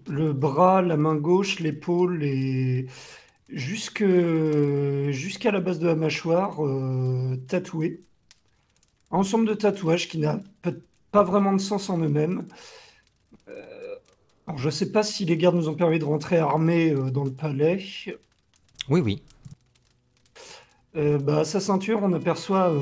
Le 0.08 0.34
bras, 0.34 0.82
la 0.82 0.98
main 0.98 1.16
gauche, 1.16 1.60
l'épaule 1.60 2.24
et 2.24 2.88
jusqu'à 3.54 5.52
la 5.52 5.60
base 5.60 5.80
de 5.80 5.88
la 5.88 5.96
mâchoire 5.96 6.64
euh, 6.66 7.36
tatouée. 7.48 8.02
Ensemble 9.10 9.48
de 9.48 9.54
tatouages 9.54 10.08
qui 10.08 10.20
n'a 10.20 10.40
pas 11.12 11.24
vraiment 11.24 11.54
de 11.54 11.60
sens 11.60 11.90
en 11.90 11.98
eux-mêmes. 11.98 12.48
Euh, 13.50 13.96
alors 14.48 14.58
je 14.58 14.68
ne 14.68 14.72
sais 14.72 14.92
pas 14.92 15.04
si 15.04 15.26
les 15.26 15.38
gardes 15.38 15.56
nous 15.56 15.68
ont 15.68 15.76
permis 15.76 16.00
de 16.00 16.06
rentrer 16.06 16.38
armés 16.38 16.92
euh, 16.92 17.12
dans 17.12 17.26
le 17.26 17.32
palais. 17.32 17.84
Oui, 18.90 19.02
oui. 19.02 19.22
bah, 20.94 21.40
à 21.40 21.44
sa 21.44 21.60
ceinture, 21.60 22.00
on 22.02 22.14
aperçoit 22.14 22.74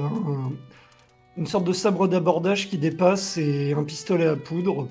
une 1.36 1.48
sorte 1.48 1.66
de 1.66 1.74
sabre 1.74 2.08
d'abordage 2.08 2.70
qui 2.70 2.78
dépasse 2.78 3.38
et 3.38 3.74
un 3.74 3.84
pistolet 3.84 4.28
à 4.28 4.36
poudre. 4.36 4.88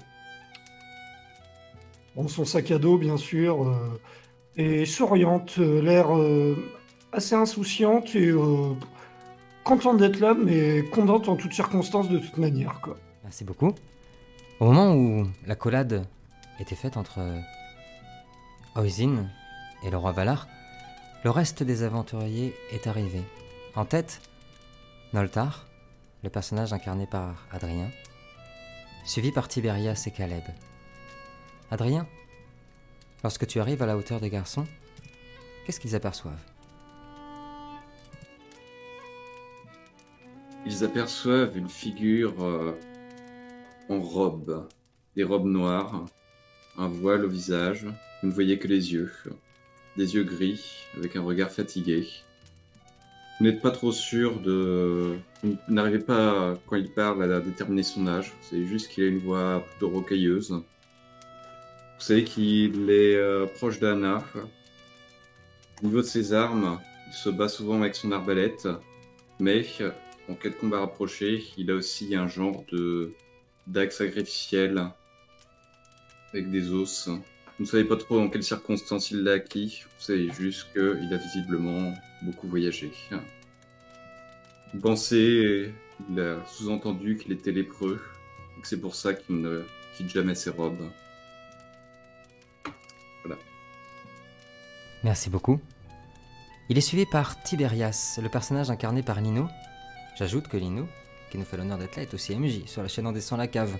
Bon, 2.18 2.28
son 2.28 2.44
sac 2.44 2.70
à 2.70 2.78
dos, 2.78 2.98
bien 2.98 3.16
sûr 3.16 3.74
et 4.58 4.84
souriante, 4.84 5.54
euh, 5.58 5.80
l'air 5.80 6.14
euh, 6.14 6.56
assez 7.12 7.34
insouciante 7.34 8.14
et 8.16 8.28
euh, 8.28 8.74
contente 9.64 9.98
d'être 9.98 10.18
là, 10.18 10.34
mais 10.34 10.82
contente 10.90 11.28
en 11.28 11.36
toutes 11.36 11.54
circonstances 11.54 12.08
de 12.08 12.18
toute 12.18 12.36
manière. 12.36 12.80
Quoi. 12.82 12.96
Merci 13.22 13.44
beaucoup. 13.44 13.72
Au 14.58 14.66
moment 14.66 14.94
où 14.94 15.26
la 15.46 15.54
collade 15.54 16.04
était 16.58 16.74
faite 16.74 16.96
entre 16.96 17.20
Oisin 18.74 19.26
et 19.84 19.90
le 19.90 19.96
roi 19.96 20.10
Valar, 20.10 20.48
le 21.24 21.30
reste 21.30 21.62
des 21.62 21.84
aventuriers 21.84 22.52
est 22.72 22.88
arrivé. 22.88 23.22
En 23.76 23.84
tête, 23.84 24.20
Noltar, 25.12 25.66
le 26.24 26.30
personnage 26.30 26.72
incarné 26.72 27.06
par 27.06 27.46
Adrien, 27.52 27.88
suivi 29.04 29.30
par 29.30 29.46
Tiberias 29.46 30.02
et 30.06 30.10
Caleb. 30.10 30.42
Adrien, 31.70 32.06
Lorsque 33.24 33.48
tu 33.48 33.58
arrives 33.58 33.82
à 33.82 33.86
la 33.86 33.96
hauteur 33.96 34.20
des 34.20 34.30
garçons, 34.30 34.64
qu'est-ce 35.64 35.80
qu'ils 35.80 35.96
aperçoivent? 35.96 36.44
Ils 40.66 40.84
aperçoivent 40.84 41.56
une 41.56 41.68
figure 41.68 42.34
euh, 42.44 42.78
en 43.88 44.00
robe, 44.00 44.68
des 45.16 45.24
robes 45.24 45.46
noires, 45.46 46.04
un 46.76 46.86
voile 46.86 47.24
au 47.24 47.28
visage, 47.28 47.86
vous 48.22 48.28
ne 48.28 48.32
voyez 48.32 48.58
que 48.58 48.68
les 48.68 48.92
yeux, 48.92 49.12
des 49.96 50.14
yeux 50.14 50.24
gris, 50.24 50.62
avec 50.96 51.16
un 51.16 51.22
regard 51.22 51.50
fatigué. 51.50 52.06
Vous 53.38 53.46
n'êtes 53.46 53.60
pas 53.60 53.70
trop 53.70 53.92
sûr 53.92 54.40
de... 54.40 55.16
Vous 55.42 55.56
n'arrivez 55.68 56.00
pas, 56.00 56.54
quand 56.66 56.76
il 56.76 56.90
parle, 56.90 57.32
à 57.32 57.40
déterminer 57.40 57.84
son 57.84 58.06
âge. 58.06 58.32
C'est 58.42 58.64
juste 58.64 58.88
qu'il 58.90 59.04
a 59.04 59.06
une 59.08 59.18
voix 59.18 59.64
plutôt 59.70 59.90
rocailleuse. 59.90 60.60
Vous 61.98 62.04
savez 62.04 62.22
qu'il 62.22 62.90
est 62.90 63.16
euh, 63.16 63.46
proche 63.46 63.80
d'Anna. 63.80 64.22
Au 65.82 65.86
niveau 65.86 65.98
de 65.98 66.06
ses 66.06 66.32
armes, 66.32 66.80
il 67.08 67.12
se 67.12 67.28
bat 67.28 67.48
souvent 67.48 67.80
avec 67.80 67.96
son 67.96 68.12
arbalète, 68.12 68.68
mais 69.40 69.66
en 70.28 70.34
cas 70.34 70.50
de 70.50 70.54
combat 70.54 70.78
rapproché, 70.78 71.44
il 71.56 71.72
a 71.72 71.74
aussi 71.74 72.14
un 72.14 72.28
genre 72.28 72.64
de 72.70 73.14
dague 73.66 73.90
sacrificielle 73.90 74.80
avec 76.32 76.50
des 76.52 76.70
os. 76.70 77.08
Vous 77.08 77.64
ne 77.64 77.66
savez 77.66 77.84
pas 77.84 77.96
trop 77.96 78.18
dans 78.18 78.28
quelles 78.28 78.44
circonstances 78.44 79.10
il 79.10 79.24
l'a 79.24 79.32
acquis, 79.32 79.82
vous 79.84 80.04
savez 80.04 80.30
juste 80.30 80.68
qu'il 80.72 81.12
a 81.12 81.16
visiblement 81.16 81.94
beaucoup 82.22 82.46
voyagé. 82.46 82.92
Vous 84.72 84.80
pensez, 84.80 85.72
il 86.10 86.20
a 86.20 86.44
sous-entendu 86.46 87.16
qu'il 87.16 87.32
était 87.32 87.52
lépreux, 87.52 88.00
et 88.56 88.60
que 88.60 88.68
c'est 88.68 88.80
pour 88.80 88.94
ça 88.94 89.14
qu'il 89.14 89.40
ne 89.40 89.62
quitte 89.96 90.10
jamais 90.10 90.36
ses 90.36 90.50
robes. 90.50 90.88
Merci 95.04 95.30
beaucoup. 95.30 95.60
Il 96.68 96.76
est 96.76 96.82
suivi 96.82 97.06
par 97.06 97.42
Tiberias, 97.42 98.18
le 98.22 98.28
personnage 98.28 98.70
incarné 98.70 99.02
par 99.02 99.20
Lino. 99.20 99.48
J'ajoute 100.16 100.48
que 100.48 100.56
Lino, 100.56 100.86
qui 101.30 101.38
nous 101.38 101.44
fait 101.44 101.56
l'honneur 101.56 101.78
d'être 101.78 101.96
là, 101.96 102.02
est 102.02 102.14
aussi 102.14 102.34
MJ 102.36 102.66
sur 102.66 102.82
la 102.82 102.88
chaîne 102.88 103.06
En 103.06 103.12
descend 103.12 103.38
la 103.38 103.46
cave. 103.46 103.78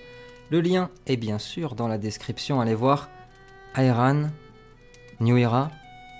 Le 0.49 0.61
lien 0.61 0.89
est 1.05 1.17
bien 1.17 1.37
sûr 1.37 1.75
dans 1.75 1.87
la 1.87 1.97
description, 1.97 2.61
allez 2.61 2.73
voir. 2.73 3.09
Aeran, 3.75 4.29
New 5.19 5.37
Era, 5.37 5.69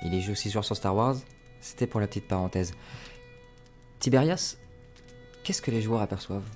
il 0.03 0.13
est 0.13 0.29
aussi 0.29 0.51
joueur 0.51 0.65
sur 0.65 0.75
Star 0.75 0.95
Wars. 0.95 1.15
C'était 1.61 1.87
pour 1.87 1.99
la 1.99 2.07
petite 2.07 2.27
parenthèse. 2.27 2.73
Tiberias, 3.99 4.57
qu'est-ce 5.43 5.61
que 5.61 5.71
les 5.71 5.81
joueurs 5.81 6.01
aperçoivent 6.01 6.47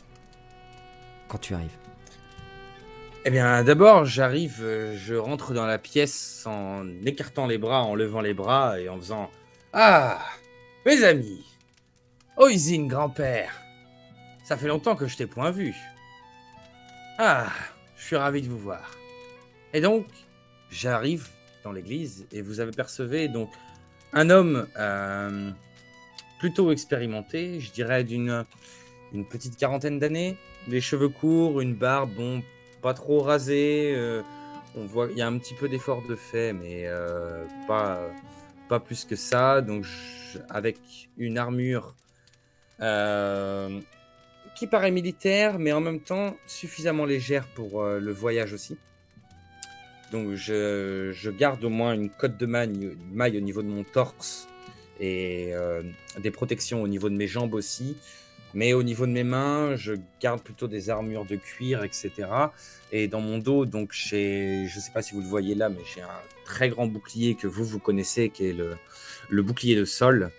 quand 1.27 1.39
tu 1.39 1.55
arrives? 1.55 1.82
Eh 3.25 3.29
bien, 3.29 3.63
d'abord, 3.63 4.05
j'arrive, 4.05 4.59
euh, 4.61 4.97
je 4.97 5.15
rentre 5.15 5.53
dans 5.53 5.65
la 5.65 5.77
pièce 5.77 6.43
en 6.45 6.85
écartant 7.05 7.47
les 7.47 7.57
bras, 7.57 7.83
en 7.83 7.95
levant 7.95 8.19
les 8.19 8.33
bras 8.33 8.79
et 8.79 8.89
en 8.89 8.97
faisant 8.97 9.31
Ah, 9.71 10.19
mes 10.85 11.03
amis, 11.03 11.45
Oisin, 12.37 12.85
grand-père, 12.87 13.53
ça 14.43 14.57
fait 14.57 14.67
longtemps 14.67 14.95
que 14.95 15.07
je 15.07 15.15
t'ai 15.15 15.25
point 15.25 15.51
vu. 15.51 15.73
Ah, 17.17 17.47
je 17.95 18.03
suis 18.03 18.15
ravi 18.17 18.41
de 18.41 18.49
vous 18.49 18.57
voir. 18.57 18.91
Et 19.73 19.79
donc, 19.79 20.05
j'arrive 20.69 21.29
dans 21.63 21.71
l'église 21.71 22.27
et 22.33 22.41
vous 22.41 22.59
apercevez 22.59 23.29
donc 23.29 23.49
un 24.11 24.29
homme 24.29 24.67
euh, 24.77 25.49
plutôt 26.39 26.71
expérimenté, 26.71 27.61
je 27.61 27.71
dirais 27.71 28.03
d'une 28.03 28.43
une 29.13 29.25
petite 29.25 29.57
quarantaine 29.57 29.99
d'années, 29.99 30.37
les 30.67 30.81
cheveux 30.81 31.09
courts, 31.09 31.61
une 31.61 31.75
barbe, 31.75 32.11
bon, 32.15 32.43
pas 32.83 32.93
trop 32.93 33.21
rasé. 33.21 33.93
Euh, 33.95 34.21
on 34.75 34.85
voit, 34.85 35.07
il 35.09 35.17
y 35.17 35.21
a 35.21 35.27
un 35.27 35.37
petit 35.39 35.55
peu 35.55 35.69
d'effort 35.69 36.03
de 36.07 36.15
fait, 36.15 36.53
mais 36.53 36.83
euh, 36.85 37.45
pas, 37.67 38.01
pas 38.69 38.79
plus 38.79 39.05
que 39.05 39.15
ça. 39.15 39.61
Donc, 39.61 39.85
avec 40.49 40.77
une 41.17 41.37
armure 41.37 41.95
euh, 42.81 43.79
qui 44.55 44.67
paraît 44.67 44.91
militaire, 44.91 45.57
mais 45.57 45.71
en 45.71 45.81
même 45.81 46.01
temps 46.01 46.35
suffisamment 46.45 47.05
légère 47.05 47.47
pour 47.55 47.83
le 47.83 48.11
voyage 48.11 48.53
aussi. 48.53 48.77
Donc, 50.11 50.33
je, 50.33 51.29
garde 51.31 51.63
au 51.63 51.69
moins 51.69 51.93
une 51.93 52.09
cote 52.09 52.37
de 52.37 52.45
maille 52.45 53.37
au 53.37 53.41
niveau 53.41 53.63
de 53.63 53.67
mon 53.67 53.83
torse 53.83 54.47
et 54.99 55.53
des 56.19 56.31
protections 56.31 56.83
au 56.83 56.87
niveau 56.87 57.09
de 57.09 57.15
mes 57.15 57.27
jambes 57.27 57.53
aussi. 57.53 57.97
Mais 58.53 58.73
au 58.73 58.83
niveau 58.83 59.05
de 59.07 59.11
mes 59.11 59.23
mains, 59.23 59.75
je 59.75 59.93
garde 60.21 60.41
plutôt 60.41 60.67
des 60.67 60.89
armures 60.89 61.25
de 61.25 61.35
cuir, 61.35 61.83
etc. 61.83 62.11
Et 62.91 63.07
dans 63.07 63.21
mon 63.21 63.39
dos, 63.39 63.65
donc 63.65 63.91
j'ai, 63.93 64.67
je 64.67 64.75
ne 64.75 64.81
sais 64.81 64.91
pas 64.91 65.01
si 65.01 65.15
vous 65.15 65.21
le 65.21 65.27
voyez 65.27 65.55
là, 65.55 65.69
mais 65.69 65.81
j'ai 65.93 66.01
un 66.01 66.21
très 66.45 66.69
grand 66.69 66.85
bouclier 66.85 67.35
que 67.35 67.47
vous, 67.47 67.65
vous 67.65 67.79
connaissez, 67.79 68.29
qui 68.29 68.45
est 68.45 68.53
le, 68.53 69.41
bouclier 69.41 69.75
de 69.75 69.85
sol, 69.85 70.31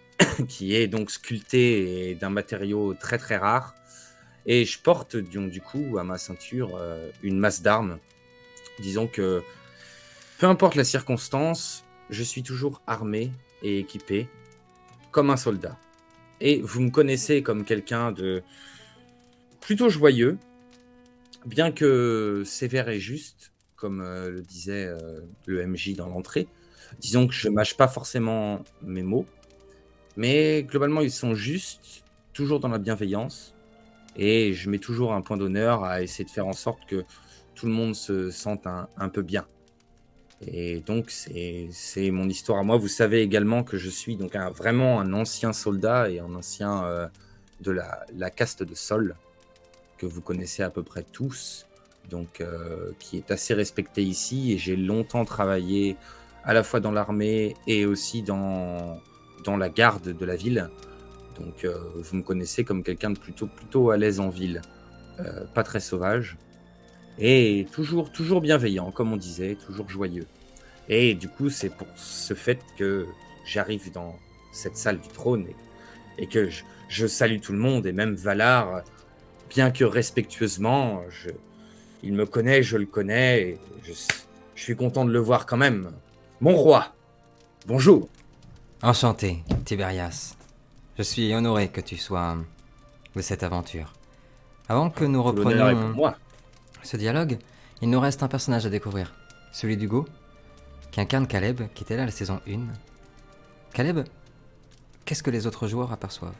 qui 0.48 0.74
est 0.74 0.88
donc 0.88 1.10
sculpté 1.10 2.16
d'un 2.16 2.30
matériau 2.30 2.94
très 2.94 3.18
très 3.18 3.36
rare. 3.36 3.74
Et 4.46 4.64
je 4.64 4.80
porte 4.80 5.16
donc, 5.16 5.50
du 5.50 5.60
coup 5.60 5.98
à 5.98 6.02
ma 6.02 6.18
ceinture 6.18 6.76
euh, 6.76 7.10
une 7.22 7.38
masse 7.38 7.62
d'armes. 7.62 7.98
Disons 8.80 9.06
que 9.06 9.42
peu 10.38 10.46
importe 10.46 10.74
la 10.74 10.84
circonstance, 10.84 11.84
je 12.08 12.22
suis 12.22 12.42
toujours 12.42 12.80
armé 12.86 13.30
et 13.62 13.78
équipé 13.78 14.28
comme 15.12 15.30
un 15.30 15.36
soldat. 15.36 15.78
Et 16.40 16.60
vous 16.62 16.80
me 16.80 16.90
connaissez 16.90 17.42
comme 17.42 17.64
quelqu'un 17.64 18.12
de 18.12 18.42
plutôt 19.60 19.88
joyeux, 19.88 20.38
bien 21.44 21.70
que 21.70 22.42
sévère 22.44 22.88
et 22.88 22.98
juste, 22.98 23.52
comme 23.76 24.00
euh, 24.00 24.30
le 24.30 24.42
disait 24.42 24.86
euh, 24.86 25.20
le 25.46 25.66
MJ 25.66 25.94
dans 25.94 26.06
l'entrée. 26.06 26.48
Disons 26.98 27.26
que 27.26 27.34
je 27.34 27.48
mâche 27.48 27.76
pas 27.76 27.88
forcément 27.88 28.62
mes 28.82 29.02
mots, 29.02 29.26
mais 30.16 30.62
globalement 30.64 31.02
ils 31.02 31.10
sont 31.10 31.34
justes, 31.34 32.04
toujours 32.32 32.58
dans 32.58 32.68
la 32.68 32.78
bienveillance, 32.78 33.54
et 34.16 34.54
je 34.54 34.70
mets 34.70 34.78
toujours 34.78 35.12
un 35.12 35.20
point 35.20 35.36
d'honneur 35.36 35.84
à 35.84 36.02
essayer 36.02 36.24
de 36.24 36.30
faire 36.30 36.46
en 36.46 36.52
sorte 36.52 36.80
que 36.88 37.04
tout 37.54 37.66
le 37.66 37.72
monde 37.72 37.94
se 37.94 38.30
sente 38.30 38.66
un 38.66 39.08
peu 39.08 39.22
bien. 39.22 39.46
Et 40.46 40.80
donc, 40.80 41.10
c'est 41.10 42.10
mon 42.10 42.28
histoire 42.28 42.60
à 42.60 42.62
moi. 42.62 42.78
Vous 42.78 42.88
savez 42.88 43.20
également 43.20 43.62
que 43.62 43.76
je 43.76 43.90
suis 43.90 44.16
donc 44.16 44.36
vraiment 44.36 45.00
un 45.00 45.12
ancien 45.12 45.52
soldat 45.52 46.10
et 46.10 46.18
un 46.18 46.34
ancien 46.34 46.84
euh, 46.84 47.08
de 47.60 47.72
la, 47.72 48.06
la, 48.16 48.30
caste 48.30 48.62
de 48.62 48.74
Sol, 48.74 49.16
que 49.98 50.06
vous 50.06 50.22
connaissez 50.22 50.62
à 50.62 50.70
peu 50.70 50.82
près 50.82 51.02
tous, 51.02 51.66
donc 52.08 52.40
euh, 52.40 52.90
qui 52.98 53.18
est 53.18 53.30
assez 53.30 53.52
respecté 53.52 54.02
ici. 54.02 54.52
Et 54.52 54.58
j'ai 54.58 54.76
longtemps 54.76 55.26
travaillé 55.26 55.96
à 56.42 56.54
la 56.54 56.62
fois 56.62 56.80
dans 56.80 56.92
l'armée 56.92 57.54
et 57.66 57.84
aussi 57.84 58.22
dans, 58.22 58.98
dans 59.44 59.58
la 59.58 59.68
garde 59.68 60.16
de 60.16 60.24
la 60.24 60.36
ville. 60.36 60.70
Donc 61.38 61.64
euh, 61.64 61.76
vous 61.96 62.16
me 62.16 62.22
connaissez 62.22 62.64
comme 62.64 62.82
quelqu'un 62.82 63.10
de 63.10 63.18
plutôt, 63.18 63.46
plutôt 63.46 63.90
à 63.90 63.98
l'aise 63.98 64.20
en 64.20 64.30
ville, 64.30 64.62
pas 65.54 65.62
très 65.64 65.80
sauvage, 65.80 66.38
et 67.20 67.66
toujours, 67.70 68.10
toujours 68.10 68.40
bienveillant, 68.40 68.90
comme 68.90 69.12
on 69.12 69.16
disait, 69.16 69.54
toujours 69.54 69.88
joyeux. 69.88 70.26
Et 70.88 71.14
du 71.14 71.28
coup, 71.28 71.50
c'est 71.50 71.68
pour 71.68 71.86
ce 71.96 72.34
fait 72.34 72.58
que 72.76 73.06
j'arrive 73.44 73.92
dans 73.92 74.16
cette 74.52 74.76
salle 74.76 74.98
du 74.98 75.08
trône 75.08 75.46
et, 75.46 76.22
et 76.22 76.26
que 76.26 76.48
je, 76.48 76.64
je 76.88 77.06
salue 77.06 77.40
tout 77.40 77.52
le 77.52 77.58
monde, 77.58 77.86
et 77.86 77.92
même 77.92 78.14
Valar, 78.14 78.82
bien 79.48 79.70
que 79.70 79.84
respectueusement, 79.84 81.02
je, 81.10 81.30
il 82.02 82.14
me 82.14 82.26
connaît, 82.26 82.62
je 82.62 82.76
le 82.78 82.86
connais, 82.86 83.42
et 83.42 83.58
je, 83.84 83.92
je 84.54 84.62
suis 84.62 84.74
content 84.74 85.04
de 85.04 85.12
le 85.12 85.20
voir 85.20 85.46
quand 85.46 85.58
même. 85.58 85.92
Mon 86.40 86.56
roi, 86.56 86.94
bonjour. 87.66 88.08
Enchanté, 88.82 89.44
Tiberias. 89.66 90.36
Je 90.96 91.02
suis 91.02 91.34
honoré 91.34 91.68
que 91.68 91.82
tu 91.82 91.96
sois 91.96 92.36
de 93.14 93.20
cette 93.20 93.42
aventure. 93.42 93.92
Avant 94.68 94.88
que 94.88 95.04
nous 95.04 95.22
pour 95.22 95.32
reprenions 95.32 95.92
moi. 95.94 96.16
Ce 96.82 96.96
dialogue, 96.96 97.38
il 97.82 97.90
nous 97.90 98.00
reste 98.00 98.22
un 98.22 98.28
personnage 98.28 98.66
à 98.66 98.70
découvrir. 98.70 99.14
Celui 99.52 99.76
d'Hugo, 99.76 100.06
qui 100.90 101.00
incarne 101.00 101.26
Caleb, 101.26 101.62
qui 101.74 101.84
était 101.84 101.96
là 101.96 102.04
la 102.04 102.10
saison 102.10 102.40
1. 102.48 102.60
Caleb, 103.72 104.00
qu'est-ce 105.04 105.22
que 105.22 105.30
les 105.30 105.46
autres 105.46 105.66
joueurs 105.66 105.92
aperçoivent? 105.92 106.34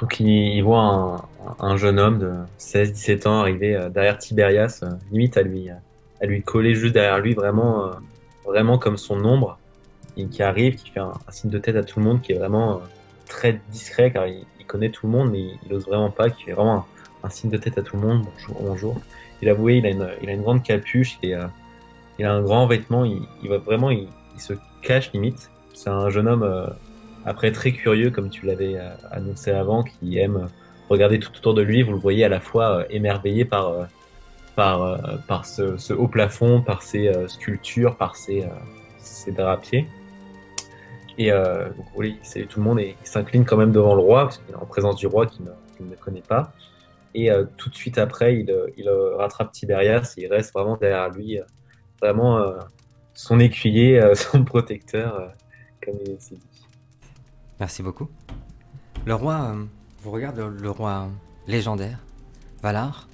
Donc 0.00 0.18
il, 0.18 0.60
voit 0.62 0.80
un, 0.80 1.20
un 1.60 1.76
jeune 1.76 2.00
homme 2.00 2.18
de 2.18 2.32
16-17 2.58 3.28
ans 3.28 3.40
arriver 3.40 3.76
euh, 3.76 3.88
derrière 3.88 4.18
Tiberias, 4.18 4.80
euh, 4.82 4.90
limite 5.12 5.36
à 5.36 5.42
lui, 5.42 5.68
à 5.70 6.26
lui 6.26 6.42
coller 6.42 6.74
juste 6.74 6.94
derrière 6.94 7.20
lui, 7.20 7.34
vraiment, 7.34 7.86
euh, 7.86 7.90
vraiment 8.44 8.78
comme 8.78 8.96
son 8.96 9.24
ombre, 9.24 9.58
et 10.16 10.26
qui 10.26 10.42
arrive, 10.42 10.74
qui 10.74 10.90
fait 10.90 10.98
un, 10.98 11.12
un 11.28 11.30
signe 11.30 11.50
de 11.50 11.58
tête 11.58 11.76
à 11.76 11.84
tout 11.84 12.00
le 12.00 12.06
monde, 12.06 12.20
qui 12.20 12.32
est 12.32 12.38
vraiment 12.38 12.80
très 13.28 13.60
discret 13.70 14.10
car 14.10 14.26
il, 14.26 14.44
connaît 14.66 14.90
tout 14.90 15.06
le 15.06 15.12
monde, 15.12 15.30
mais 15.30 15.40
il, 15.40 15.58
il 15.66 15.74
ose 15.74 15.84
vraiment 15.86 16.10
pas, 16.10 16.30
qui 16.30 16.44
fait 16.44 16.52
vraiment 16.52 16.86
un, 17.22 17.30
signe 17.30 17.50
de 17.50 17.56
tête 17.56 17.78
à 17.78 17.82
tout 17.82 17.96
le 17.96 18.02
monde, 18.02 18.24
bonjour, 18.24 18.62
bonjour. 18.62 19.00
Il 19.40 19.48
a 19.48 19.52
avoué, 19.52 19.76
il 19.76 19.86
a 19.86 19.90
une, 19.90 20.08
il 20.22 20.28
a 20.28 20.32
une 20.32 20.42
grande 20.42 20.62
capuche, 20.62 21.18
et, 21.22 21.34
euh, 21.34 21.46
il 22.18 22.24
a 22.26 22.32
un 22.32 22.42
grand 22.42 22.66
vêtement, 22.66 23.04
il, 23.04 23.22
il 23.42 23.48
va 23.48 23.58
vraiment, 23.58 23.90
il, 23.90 24.08
il 24.34 24.40
se 24.40 24.54
cache 24.82 25.12
limite. 25.12 25.50
C'est 25.74 25.90
un 25.90 26.10
jeune 26.10 26.28
homme 26.28 26.42
euh, 26.42 26.66
après 27.24 27.52
très 27.52 27.72
curieux, 27.72 28.10
comme 28.10 28.30
tu 28.30 28.46
l'avais 28.46 28.76
euh, 28.76 28.90
annoncé 29.10 29.50
avant, 29.50 29.82
qui 29.82 30.18
aime 30.18 30.36
euh, 30.36 30.46
regarder 30.88 31.18
tout 31.18 31.32
autour 31.36 31.54
de 31.54 31.62
lui. 31.62 31.82
Vous 31.82 31.92
le 31.92 31.98
voyez 31.98 32.24
à 32.24 32.28
la 32.28 32.40
fois 32.40 32.78
euh, 32.78 32.84
émerveillé 32.90 33.44
par, 33.44 33.68
euh, 33.68 33.84
par, 34.56 35.00
par 35.28 35.46
ce, 35.46 35.76
ce 35.76 35.94
haut 35.94 36.08
plafond, 36.08 36.60
par 36.60 36.82
euh, 36.94 37.28
sculptures, 37.28 37.96
par 37.96 38.14
euh, 38.28 38.42
ces 38.98 39.32
drapiers. 39.32 39.86
Et 41.18 41.30
donc, 41.30 41.86
oui, 41.94 42.18
il 42.36 42.46
tout 42.46 42.58
le 42.58 42.64
monde 42.64 42.80
et 42.80 42.96
il 42.98 43.06
s'incline 43.06 43.44
quand 43.44 43.58
même 43.58 43.70
devant 43.70 43.94
le 43.94 44.00
roi, 44.00 44.22
parce 44.24 44.38
qu'il 44.38 44.54
est 44.54 44.58
en 44.58 44.64
présence 44.64 44.96
du 44.96 45.06
roi 45.06 45.26
qu'il 45.26 45.44
ne, 45.44 45.50
qu'il 45.76 45.86
ne 45.86 45.94
connaît 45.94 46.22
pas. 46.26 46.52
Et 47.14 47.30
euh, 47.30 47.44
tout 47.56 47.68
de 47.68 47.74
suite 47.74 47.98
après, 47.98 48.38
il, 48.38 48.50
euh, 48.50 48.68
euh, 48.78 49.16
rattrape 49.16 49.52
Tiberias 49.52 50.14
et 50.16 50.22
il 50.22 50.26
reste 50.28 50.52
vraiment 50.52 50.76
derrière 50.76 51.10
lui, 51.10 51.38
vraiment 52.00 52.40
son 53.14 53.38
écuyer, 53.38 54.00
son 54.14 54.44
protecteur, 54.44 55.34
comme 55.84 55.94
il 56.06 56.20
s'est 56.20 56.36
dit. 56.36 56.66
Merci 57.60 57.82
beaucoup. 57.82 58.08
Le 59.04 59.14
roi, 59.14 59.54
vous 60.02 60.10
regardez 60.10 60.42
le, 60.42 60.70
roi 60.70 61.08
légendaire, 61.46 61.98
Valar. 62.62 63.08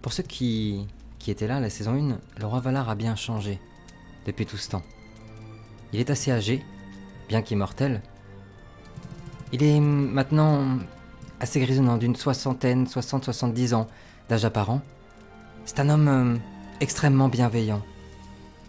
Pour 0.00 0.12
ceux 0.12 0.22
qui, 0.22 0.86
qui 1.18 1.30
étaient 1.30 1.46
là 1.46 1.60
la 1.60 1.70
saison 1.70 1.94
1, 1.94 2.18
le 2.40 2.46
roi 2.46 2.60
Valar 2.60 2.88
a 2.88 2.94
bien 2.94 3.16
changé 3.16 3.58
depuis 4.26 4.46
tout 4.46 4.56
ce 4.56 4.70
temps. 4.70 4.82
Il 5.92 6.00
est 6.00 6.10
assez 6.10 6.30
âgé, 6.30 6.62
bien 7.28 7.42
qu'immortel. 7.42 8.02
Il 9.52 9.62
est 9.62 9.80
maintenant 9.80 10.78
assez 11.44 11.60
grisonnant, 11.60 11.98
d'une 11.98 12.16
soixantaine, 12.16 12.86
60-70 12.86 13.74
ans 13.74 13.86
d'âge 14.30 14.46
apparent. 14.46 14.80
C'est 15.66 15.78
un 15.78 15.90
homme 15.90 16.08
euh, 16.08 16.36
extrêmement 16.80 17.28
bienveillant. 17.28 17.82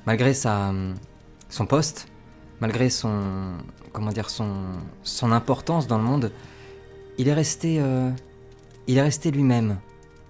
Malgré 0.06 0.34
sa, 0.34 0.72
euh, 0.72 0.94
son 1.48 1.66
poste, 1.66 2.10
malgré 2.60 2.90
son, 2.90 3.54
comment 3.94 4.12
dire, 4.12 4.30
son, 4.30 4.52
son 5.04 5.32
importance 5.32 5.88
dans 5.88 5.98
le 5.98 6.04
monde, 6.04 6.34
il 7.18 7.30
est 7.30 7.34
resté, 7.34 7.80
euh, 7.80 8.12
resté 8.90 9.32
lui-même, 9.32 9.78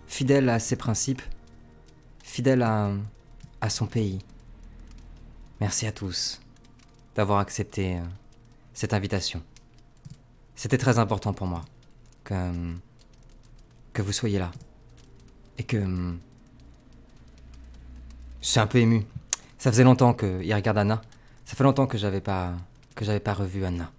fidèle 0.06 0.48
à 0.50 0.60
ses 0.60 0.76
principes, 0.76 1.24
fidèle 2.24 2.62
à, 2.62 2.92
à 3.60 3.72
son 3.72 3.88
pays. 3.88 4.20
Merci 5.60 5.88
à 5.88 5.92
tous 5.92 6.40
d'avoir 7.16 7.40
accepté 7.40 7.98
cette 8.74 8.94
invitation. 8.94 9.42
C'était 10.56 10.78
très 10.78 11.00
important 11.00 11.34
pour 11.34 11.48
moi 11.48 11.64
que, 12.26 12.52
que 13.94 14.02
vous 14.02 14.12
soyez 14.12 14.40
là. 14.40 14.52
Et 15.58 15.64
que... 15.64 15.78
hum, 15.78 16.20
Je 18.42 18.48
suis 18.50 18.60
un 18.60 18.68
peu 18.68 18.80
ému. 18.80 19.06
Ça 19.58 19.72
faisait 19.72 19.86
longtemps 19.86 20.14
que... 20.14 20.44
Il 20.44 20.54
regarde 20.54 20.78
Anna. 20.78 21.02
Ça 21.46 21.56
fait 21.56 21.64
longtemps 21.64 21.88
que 21.88 21.98
j'avais 21.98 22.22
pas... 22.22 22.54
que 22.96 23.06
j'avais 23.06 23.22
pas 23.22 23.34
revu 23.34 23.64
Anna. 23.64 23.90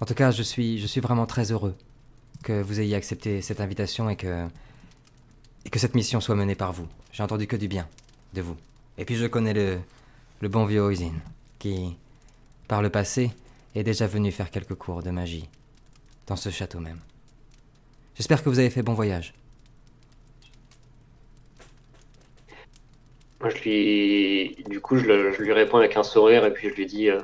En 0.00 0.06
tout 0.06 0.14
cas, 0.14 0.30
je 0.30 0.42
suis, 0.42 0.78
je 0.78 0.86
suis 0.86 1.00
vraiment 1.00 1.26
très 1.26 1.52
heureux 1.52 1.76
que 2.42 2.60
vous 2.62 2.80
ayez 2.80 2.96
accepté 2.96 3.42
cette 3.42 3.60
invitation 3.60 4.08
et 4.08 4.16
que... 4.16 4.48
et 5.64 5.70
que 5.70 5.78
cette 5.78 5.94
mission 5.94 6.20
soit 6.20 6.34
menée 6.34 6.56
par 6.56 6.72
vous. 6.72 6.88
J'ai 7.12 7.22
entendu 7.22 7.46
que 7.46 7.56
du 7.56 7.68
bien 7.68 7.86
de 8.32 8.40
vous. 8.40 8.56
Et 8.98 9.04
puis 9.04 9.16
je 9.16 9.26
connais 9.26 9.52
le, 9.52 9.78
le 10.40 10.48
bon 10.48 10.64
vieux 10.64 10.82
Oisin, 10.82 11.12
qui, 11.58 11.96
par 12.68 12.82
le 12.82 12.90
passé, 12.90 13.30
est 13.74 13.84
déjà 13.84 14.06
venu 14.06 14.32
faire 14.32 14.50
quelques 14.50 14.74
cours 14.74 15.02
de 15.02 15.10
magie 15.10 15.48
ce 16.36 16.50
château 16.50 16.78
même. 16.78 17.00
J'espère 18.14 18.42
que 18.42 18.48
vous 18.48 18.58
avez 18.58 18.70
fait 18.70 18.82
bon 18.82 18.94
voyage. 18.94 19.32
Moi, 23.40 23.50
je 23.50 23.62
lui, 23.62 24.56
du 24.68 24.80
coup, 24.80 24.98
je, 24.98 25.42
lui 25.42 25.52
réponds 25.52 25.78
avec 25.78 25.96
un 25.96 26.04
sourire 26.04 26.44
et 26.44 26.52
puis 26.52 26.68
je 26.68 26.74
lui 26.74 26.86
dis 26.86 27.10
euh, 27.10 27.18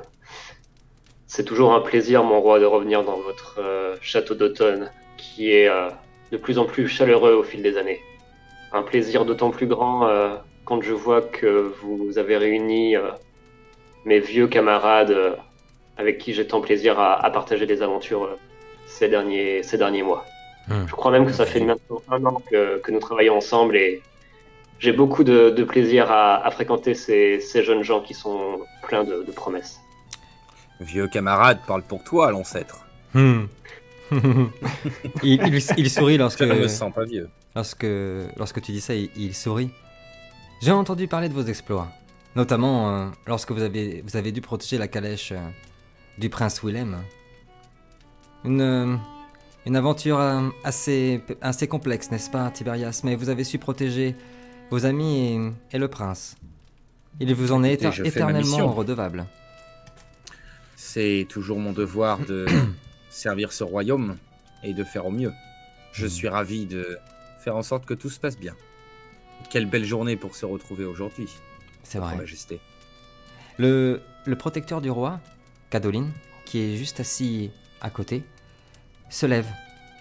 C'est 1.27 1.45
toujours 1.45 1.73
un 1.73 1.79
plaisir, 1.79 2.23
mon 2.25 2.41
roi, 2.41 2.59
de 2.59 2.65
revenir 2.65 3.05
dans 3.05 3.17
votre 3.17 3.55
euh, 3.59 3.95
château 4.01 4.35
d'automne, 4.35 4.91
qui 5.15 5.51
est 5.51 5.69
euh, 5.69 5.89
de 6.33 6.37
plus 6.37 6.59
en 6.59 6.65
plus 6.65 6.89
chaleureux 6.89 7.33
au 7.35 7.43
fil 7.43 7.61
des 7.61 7.77
années. 7.77 8.01
Un 8.73 8.83
plaisir 8.83 9.23
d'autant 9.23 9.49
plus 9.49 9.65
grand 9.65 10.07
quand 10.63 10.81
je 10.81 10.93
vois 10.93 11.21
que 11.23 11.73
vous 11.81 12.19
avez 12.19 12.37
réuni 12.37 12.95
mes 14.05 14.19
vieux 14.19 14.47
camarades 14.47 15.39
avec 15.97 16.19
qui 16.19 16.35
j'ai 16.35 16.45
tant 16.45 16.61
plaisir 16.61 16.99
à, 16.99 17.27
partager 17.31 17.65
des 17.65 17.81
aventures 17.81 18.37
ces, 18.99 19.07
derniers, 19.09 19.63
ces 19.63 19.77
derniers 19.77 20.03
mois. 20.03 20.25
Hmm. 20.67 20.85
Je 20.87 20.91
crois 20.99 21.11
même 21.11 21.25
que 21.25 21.31
ça 21.33 21.45
fait 21.45 21.61
maintenant 21.61 22.01
un 22.11 22.23
an 22.25 22.41
que, 22.49 22.79
que 22.83 22.91
nous 22.91 22.99
travaillons 22.99 23.37
ensemble 23.37 23.75
et 23.77 24.01
j'ai 24.79 24.93
beaucoup 24.93 25.23
de, 25.23 25.49
de 25.59 25.63
plaisir 25.63 26.11
à, 26.11 26.45
à 26.45 26.51
fréquenter 26.51 26.93
ces, 26.93 27.39
ces 27.39 27.63
jeunes 27.63 27.83
gens 27.83 28.01
qui 28.01 28.13
sont 28.13 28.59
pleins 28.87 29.03
de, 29.03 29.23
de 29.23 29.31
promesses. 29.31 29.79
Vieux 30.79 31.07
camarade, 31.07 31.59
parle 31.67 31.83
pour 31.83 32.03
toi, 32.03 32.31
l'ancêtre. 32.31 32.85
Hmm. 33.13 33.45
il, 35.23 35.39
il- 35.47 35.63
il 35.77 35.89
sourit 35.89 36.17
lorsque, 36.23 36.43
Je 36.45 36.51
ne 36.53 36.59
me 36.59 36.67
sens 36.67 36.93
pas 36.93 37.05
vieux. 37.05 37.29
lorsque, 37.55 37.87
lorsque 38.37 38.61
tu 38.61 38.71
dis 38.71 38.81
ça, 38.81 38.93
il, 38.95 39.09
il 39.15 39.33
sourit. 39.35 39.69
J'ai 40.61 40.71
entendu 40.71 41.07
parler 41.07 41.29
de 41.29 41.33
vos 41.33 41.43
exploits, 41.43 41.87
notamment 42.35 42.75
euh, 42.89 43.05
lorsque 43.27 43.51
vous 43.51 43.61
avez, 43.63 44.01
vous 44.05 44.15
avez 44.17 44.31
dû 44.31 44.41
protéger 44.41 44.77
la 44.77 44.87
calèche 44.87 45.31
euh, 45.31 45.39
du 46.17 46.29
prince 46.29 46.61
Willem. 46.63 46.97
Une, 48.45 48.61
euh, 48.61 48.95
une 49.65 49.75
aventure 49.75 50.19
euh, 50.19 50.49
assez, 50.63 51.21
assez 51.41 51.67
complexe, 51.67 52.11
n'est-ce 52.11 52.29
pas, 52.29 52.49
Tiberias? 52.51 53.01
Mais 53.03 53.15
vous 53.15 53.29
avez 53.29 53.43
su 53.43 53.57
protéger 53.57 54.15
vos 54.71 54.85
amis 54.85 55.51
et, 55.71 55.75
et 55.75 55.79
le 55.79 55.87
prince. 55.87 56.37
Il 57.19 57.33
vous 57.35 57.51
en 57.51 57.63
est 57.63 57.73
éter- 57.75 58.05
éternellement 58.05 58.71
redevable. 58.71 59.25
C'est 60.75 61.25
toujours 61.29 61.59
mon 61.59 61.73
devoir 61.73 62.19
de 62.19 62.45
servir 63.09 63.51
ce 63.51 63.63
royaume 63.63 64.17
et 64.63 64.73
de 64.73 64.83
faire 64.83 65.05
au 65.05 65.11
mieux. 65.11 65.33
Je 65.91 66.05
Mm. 66.05 66.09
suis 66.09 66.27
ravi 66.29 66.65
de 66.65 66.97
faire 67.43 67.55
en 67.55 67.63
sorte 67.63 67.85
que 67.85 67.93
tout 67.93 68.09
se 68.09 68.19
passe 68.19 68.37
bien. 68.37 68.55
Quelle 69.49 69.65
belle 69.65 69.85
journée 69.85 70.15
pour 70.15 70.35
se 70.35 70.45
retrouver 70.45 70.85
aujourd'hui, 70.85 71.27
C'est 71.83 71.99
vrai. 71.99 72.15
Majesté. 72.15 72.59
Le, 73.57 74.01
le 74.25 74.35
protecteur 74.37 74.79
du 74.81 74.89
roi, 74.91 75.19
Cadoline, 75.69 76.11
qui 76.45 76.59
est 76.59 76.77
juste 76.77 76.99
assis 76.99 77.51
à 77.81 77.89
côté, 77.89 78.23
se 79.09 79.25
lève, 79.25 79.47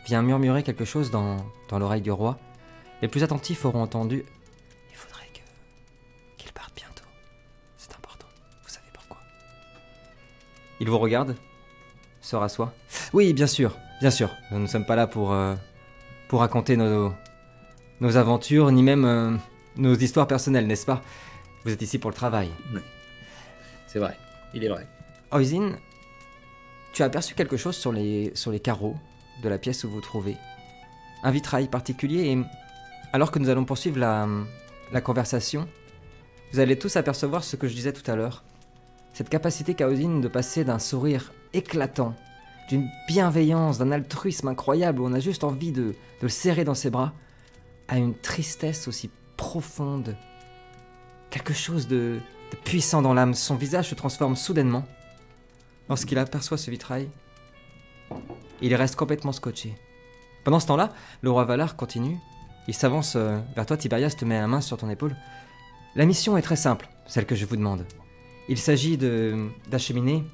vient 0.07 0.23
murmurer 0.23 0.63
quelque 0.63 0.85
chose 0.85 1.11
dans, 1.11 1.37
dans 1.69 1.79
l'oreille 1.79 2.03
du 2.03 2.11
roi. 2.11 2.39
Les 3.03 3.09
plus 3.09 3.23
attentifs 3.23 3.65
auront 3.65 3.83
entendu 3.83 4.25
Il 4.91 4.97
faudrait 4.97 5.27
que 5.33 5.41
qu'il 6.37 6.53
parte 6.53 6.75
bientôt. 6.75 7.05
C'est 7.77 7.95
important. 7.95 8.27
Vous 8.63 8.69
savez 8.69 8.89
pourquoi 8.93 9.19
Il 10.81 10.89
vous 10.89 10.99
regarde, 10.99 11.37
se 12.21 12.37
rassoit. 12.37 12.73
Oui, 13.13 13.33
bien 13.33 13.47
sûr, 13.47 13.77
bien 14.01 14.11
sûr. 14.11 14.31
Nous 14.51 14.59
ne 14.59 14.67
sommes 14.67 14.87
pas 14.87 14.97
là 14.97 15.07
pour, 15.07 15.33
euh, 15.33 15.55
pour 16.29 16.41
raconter 16.41 16.77
nos, 16.77 17.13
nos 18.01 18.17
aventures, 18.17 18.71
ni 18.71 18.83
même 18.83 19.05
euh, 19.05 19.37
nos 19.77 19.95
histoires 19.95 20.27
personnelles, 20.27 20.67
n'est-ce 20.67 20.87
pas? 20.87 21.03
Vous 21.65 21.73
êtes 21.73 21.83
ici 21.83 21.99
pour 21.99 22.11
le 22.11 22.17
travail. 22.17 22.51
C'est 23.87 23.99
vrai, 23.99 24.17
il 24.55 24.65
est 24.65 24.69
vrai. 24.69 24.87
Oisin, 25.33 25.73
tu 26.93 27.03
as 27.03 27.07
aperçu 27.07 27.35
quelque 27.35 27.57
chose 27.57 27.77
sur 27.77 27.93
les, 27.93 28.33
sur 28.35 28.51
les 28.51 28.61
carreaux 28.61 28.97
de 29.43 29.49
la 29.49 29.59
pièce 29.59 29.85
où 29.85 29.89
vous 29.89 29.97
vous 29.97 30.01
trouvez. 30.01 30.37
Un 31.23 31.31
vitrail 31.31 31.69
particulier 31.69 32.33
et 32.33 32.39
alors 33.13 33.31
que 33.31 33.39
nous 33.39 33.49
allons 33.49 33.65
poursuivre 33.65 33.99
la, 33.99 34.29
la 34.93 35.01
conversation, 35.01 35.69
vous 36.53 36.61
allez 36.61 36.79
tous 36.79 36.97
apercevoir 36.97 37.45
ce 37.45 37.57
que 37.57 37.69
je 37.69 37.75
disais 37.75 37.93
tout 37.93 38.09
à 38.11 38.17
l'heure. 38.17 38.45
Cette 39.13 39.29
capacité 39.29 39.75
chaosine 39.75 40.21
de 40.21 40.29
passer 40.29 40.65
d'un 40.65 40.79
sourire 40.79 41.33
éclatant, 41.53 42.15
d'une 42.69 42.89
bienveillance, 43.07 43.79
d'un 43.79 43.93
altruisme 43.93 44.49
incroyable 44.49 45.01
où 45.01 45.07
on 45.07 45.13
a 45.13 45.21
juste 45.21 45.45
envie 45.45 45.73
de, 45.73 45.95
le 46.21 46.29
serrer 46.29 46.65
dans 46.65 46.75
ses 46.75 46.91
bras, 46.91 47.13
à 47.89 47.99
une 47.99 48.15
tristesse 48.15 48.89
aussi 48.89 49.11
profonde. 49.37 50.17
Quelque 51.31 51.55
chose 51.55 51.89
de 51.89 52.19
puissant 52.65 53.03
dans 53.03 53.15
l'âme. 53.15 53.35
Son 53.35 53.57
visage 53.57 53.89
se 53.89 53.95
transforme 53.95 54.37
soudainement 54.37 54.85
lorsqu'il 55.89 56.19
aperçoit 56.19 56.59
ce 56.59 56.71
vitrail. 56.71 57.09
Il 58.61 58.75
reste 58.75 58.97
complètement 58.97 59.33
scotché. 59.33 59.77
Pendant 60.45 60.61
ce 60.61 60.67
temps-là, 60.67 60.93
le 61.23 61.31
roi 61.31 61.45
Valar 61.45 61.77
continue. 61.77 62.19
Il 62.67 62.75
s'avance 62.75 63.15
euh, 63.17 63.39
vers 63.55 63.67
toi, 63.67 63.77
Tiberias 63.77 64.15
te 64.19 64.25
met 64.25 64.39
la 64.39 64.47
main 64.47 64.61
sur 64.61 64.77
ton 64.77 64.91
épaule. 64.91 65.17
La 65.95 66.07
mission 66.07 66.37
est 66.37 66.43
très 66.43 66.57
simple, 66.57 66.89
celle 67.07 67.27
que 67.27 67.35
je 67.35 67.45
vous 67.45 67.57
demande. 67.57 67.87
Il 68.49 68.59
s'agit 68.59 68.97
de 68.97 69.49
d'acheminer 69.69 70.25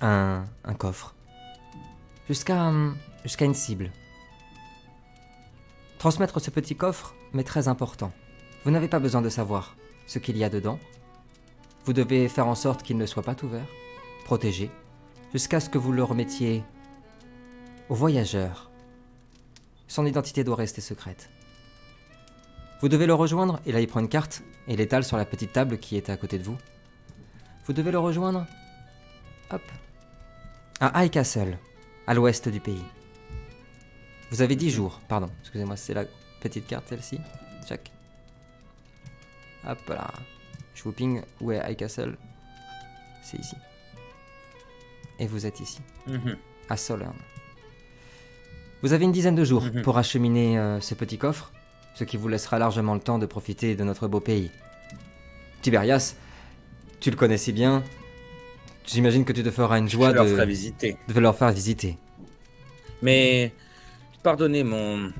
un, 0.00 0.44
un 0.64 0.74
coffre 0.74 1.14
jusqu'à 2.28 2.72
jusqu'à 3.24 3.44
une 3.44 3.54
cible. 3.54 3.90
Transmettre 5.98 6.40
ce 6.40 6.50
petit 6.50 6.76
coffre 6.76 7.14
m'est 7.32 7.44
très 7.44 7.68
important. 7.68 8.12
Vous 8.64 8.70
n'avez 8.70 8.88
pas 8.88 8.98
besoin 8.98 9.22
de 9.22 9.28
savoir 9.28 9.76
ce 10.06 10.18
qu'il 10.18 10.36
y 10.36 10.44
a 10.44 10.50
dedans. 10.50 10.78
Vous 11.84 11.92
devez 11.92 12.28
faire 12.28 12.48
en 12.48 12.54
sorte 12.54 12.82
qu'il 12.82 12.96
ne 12.96 13.06
soit 13.06 13.22
pas 13.22 13.36
ouvert, 13.42 13.66
protégé, 14.26 14.72
jusqu'à 15.32 15.60
ce 15.60 15.70
que 15.70 15.78
vous 15.78 15.92
le 15.92 16.02
remettiez 16.02 16.64
au 17.88 17.94
voyageur. 17.94 18.72
Son 19.86 20.04
identité 20.04 20.42
doit 20.42 20.56
rester 20.56 20.80
secrète. 20.80 21.30
Vous 22.80 22.88
devez 22.88 23.06
le 23.06 23.14
rejoindre, 23.14 23.60
et 23.66 23.70
là 23.70 23.80
il 23.80 23.86
prend 23.86 24.00
une 24.00 24.08
carte 24.08 24.42
et 24.66 24.74
l'étale 24.74 25.04
sur 25.04 25.16
la 25.16 25.24
petite 25.24 25.52
table 25.52 25.78
qui 25.78 25.96
est 25.96 26.10
à 26.10 26.16
côté 26.16 26.40
de 26.40 26.42
vous. 26.42 26.58
Vous 27.66 27.72
devez 27.72 27.92
le 27.92 28.00
rejoindre, 28.00 28.48
hop, 29.52 29.62
à 30.80 31.04
High 31.04 31.10
Castle, 31.12 31.56
à 32.08 32.12
l'ouest 32.12 32.48
du 32.48 32.58
pays. 32.58 32.84
Vous 34.32 34.42
avez 34.42 34.56
10 34.56 34.70
jours, 34.70 35.00
pardon, 35.06 35.30
excusez-moi, 35.42 35.76
c'est 35.76 35.94
la 35.94 36.04
petite 36.40 36.66
carte 36.66 36.88
celle-ci. 36.88 37.20
Check. 37.64 37.92
Hop 39.68 39.88
là. 39.88 40.12
Je 40.74 40.82
vous 40.82 40.92
ping 40.92 41.22
où 41.40 41.52
est 41.52 41.62
High 41.64 41.76
Castle. 41.76 42.18
C'est 43.22 43.38
ici. 43.38 43.54
Et 45.18 45.26
vous 45.26 45.46
êtes 45.46 45.60
ici, 45.60 45.80
Mhm. 46.06 46.36
à 46.68 46.76
Solern. 46.76 47.14
Vous 48.82 48.92
avez 48.92 49.04
une 49.04 49.12
dizaine 49.12 49.34
de 49.34 49.44
jours 49.44 49.62
Mhm. 49.64 49.82
pour 49.82 49.96
acheminer 49.98 50.58
euh, 50.58 50.80
ce 50.80 50.94
petit 50.94 51.18
coffre, 51.18 51.52
ce 51.94 52.04
qui 52.04 52.16
vous 52.16 52.28
laissera 52.28 52.58
largement 52.58 52.94
le 52.94 53.00
temps 53.00 53.18
de 53.18 53.26
profiter 53.26 53.74
de 53.74 53.84
notre 53.84 54.06
beau 54.08 54.20
pays. 54.20 54.50
Tiberias, 55.62 56.14
tu 57.00 57.10
le 57.10 57.16
connais 57.16 57.38
si 57.38 57.52
bien. 57.52 57.82
J'imagine 58.84 59.24
que 59.24 59.32
tu 59.32 59.42
te 59.42 59.50
feras 59.50 59.78
une 59.78 59.88
joie 59.88 60.10
je 60.10 60.14
leur 60.14 60.24
de, 60.26 60.30
ferai 60.30 60.46
visiter. 60.46 60.96
de 61.08 61.20
leur 61.20 61.36
faire 61.36 61.50
visiter. 61.50 61.98
Mais 63.02 63.52
pardonnez 64.22 64.62
mon 64.62 65.10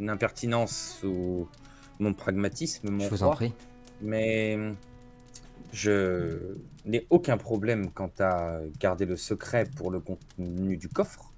impertinence 0.00 1.00
ou 1.04 1.46
mon 2.00 2.12
pragmatisme, 2.14 2.90
mon 2.90 3.04
Je 3.04 3.10
vous 3.10 3.22
en 3.22 3.30
prie. 3.30 3.52
mais 4.00 4.58
je 5.72 6.56
n'ai 6.84 7.06
aucun 7.10 7.36
problème 7.36 7.90
quant 7.90 8.10
à 8.18 8.58
garder 8.80 9.04
le 9.04 9.16
secret 9.16 9.64
pour 9.76 9.90
le 9.90 10.00
contenu 10.00 10.76
du 10.76 10.88
coffre. 10.88 11.32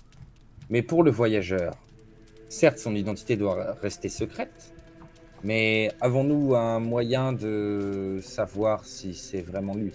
Mais 0.71 0.83
pour 0.83 1.03
le 1.03 1.11
voyageur, 1.11 1.75
certes, 2.49 2.79
son 2.79 2.95
identité 2.95 3.37
doit 3.37 3.75
rester 3.81 4.09
secrète, 4.09 4.73
mais 5.43 5.91
avons-nous 6.01 6.55
un 6.55 6.79
moyen 6.81 7.33
de 7.33 8.21
savoir 8.23 8.85
si 8.85 9.15
c'est 9.15 9.41
vraiment 9.41 9.75
lui? 9.75 9.93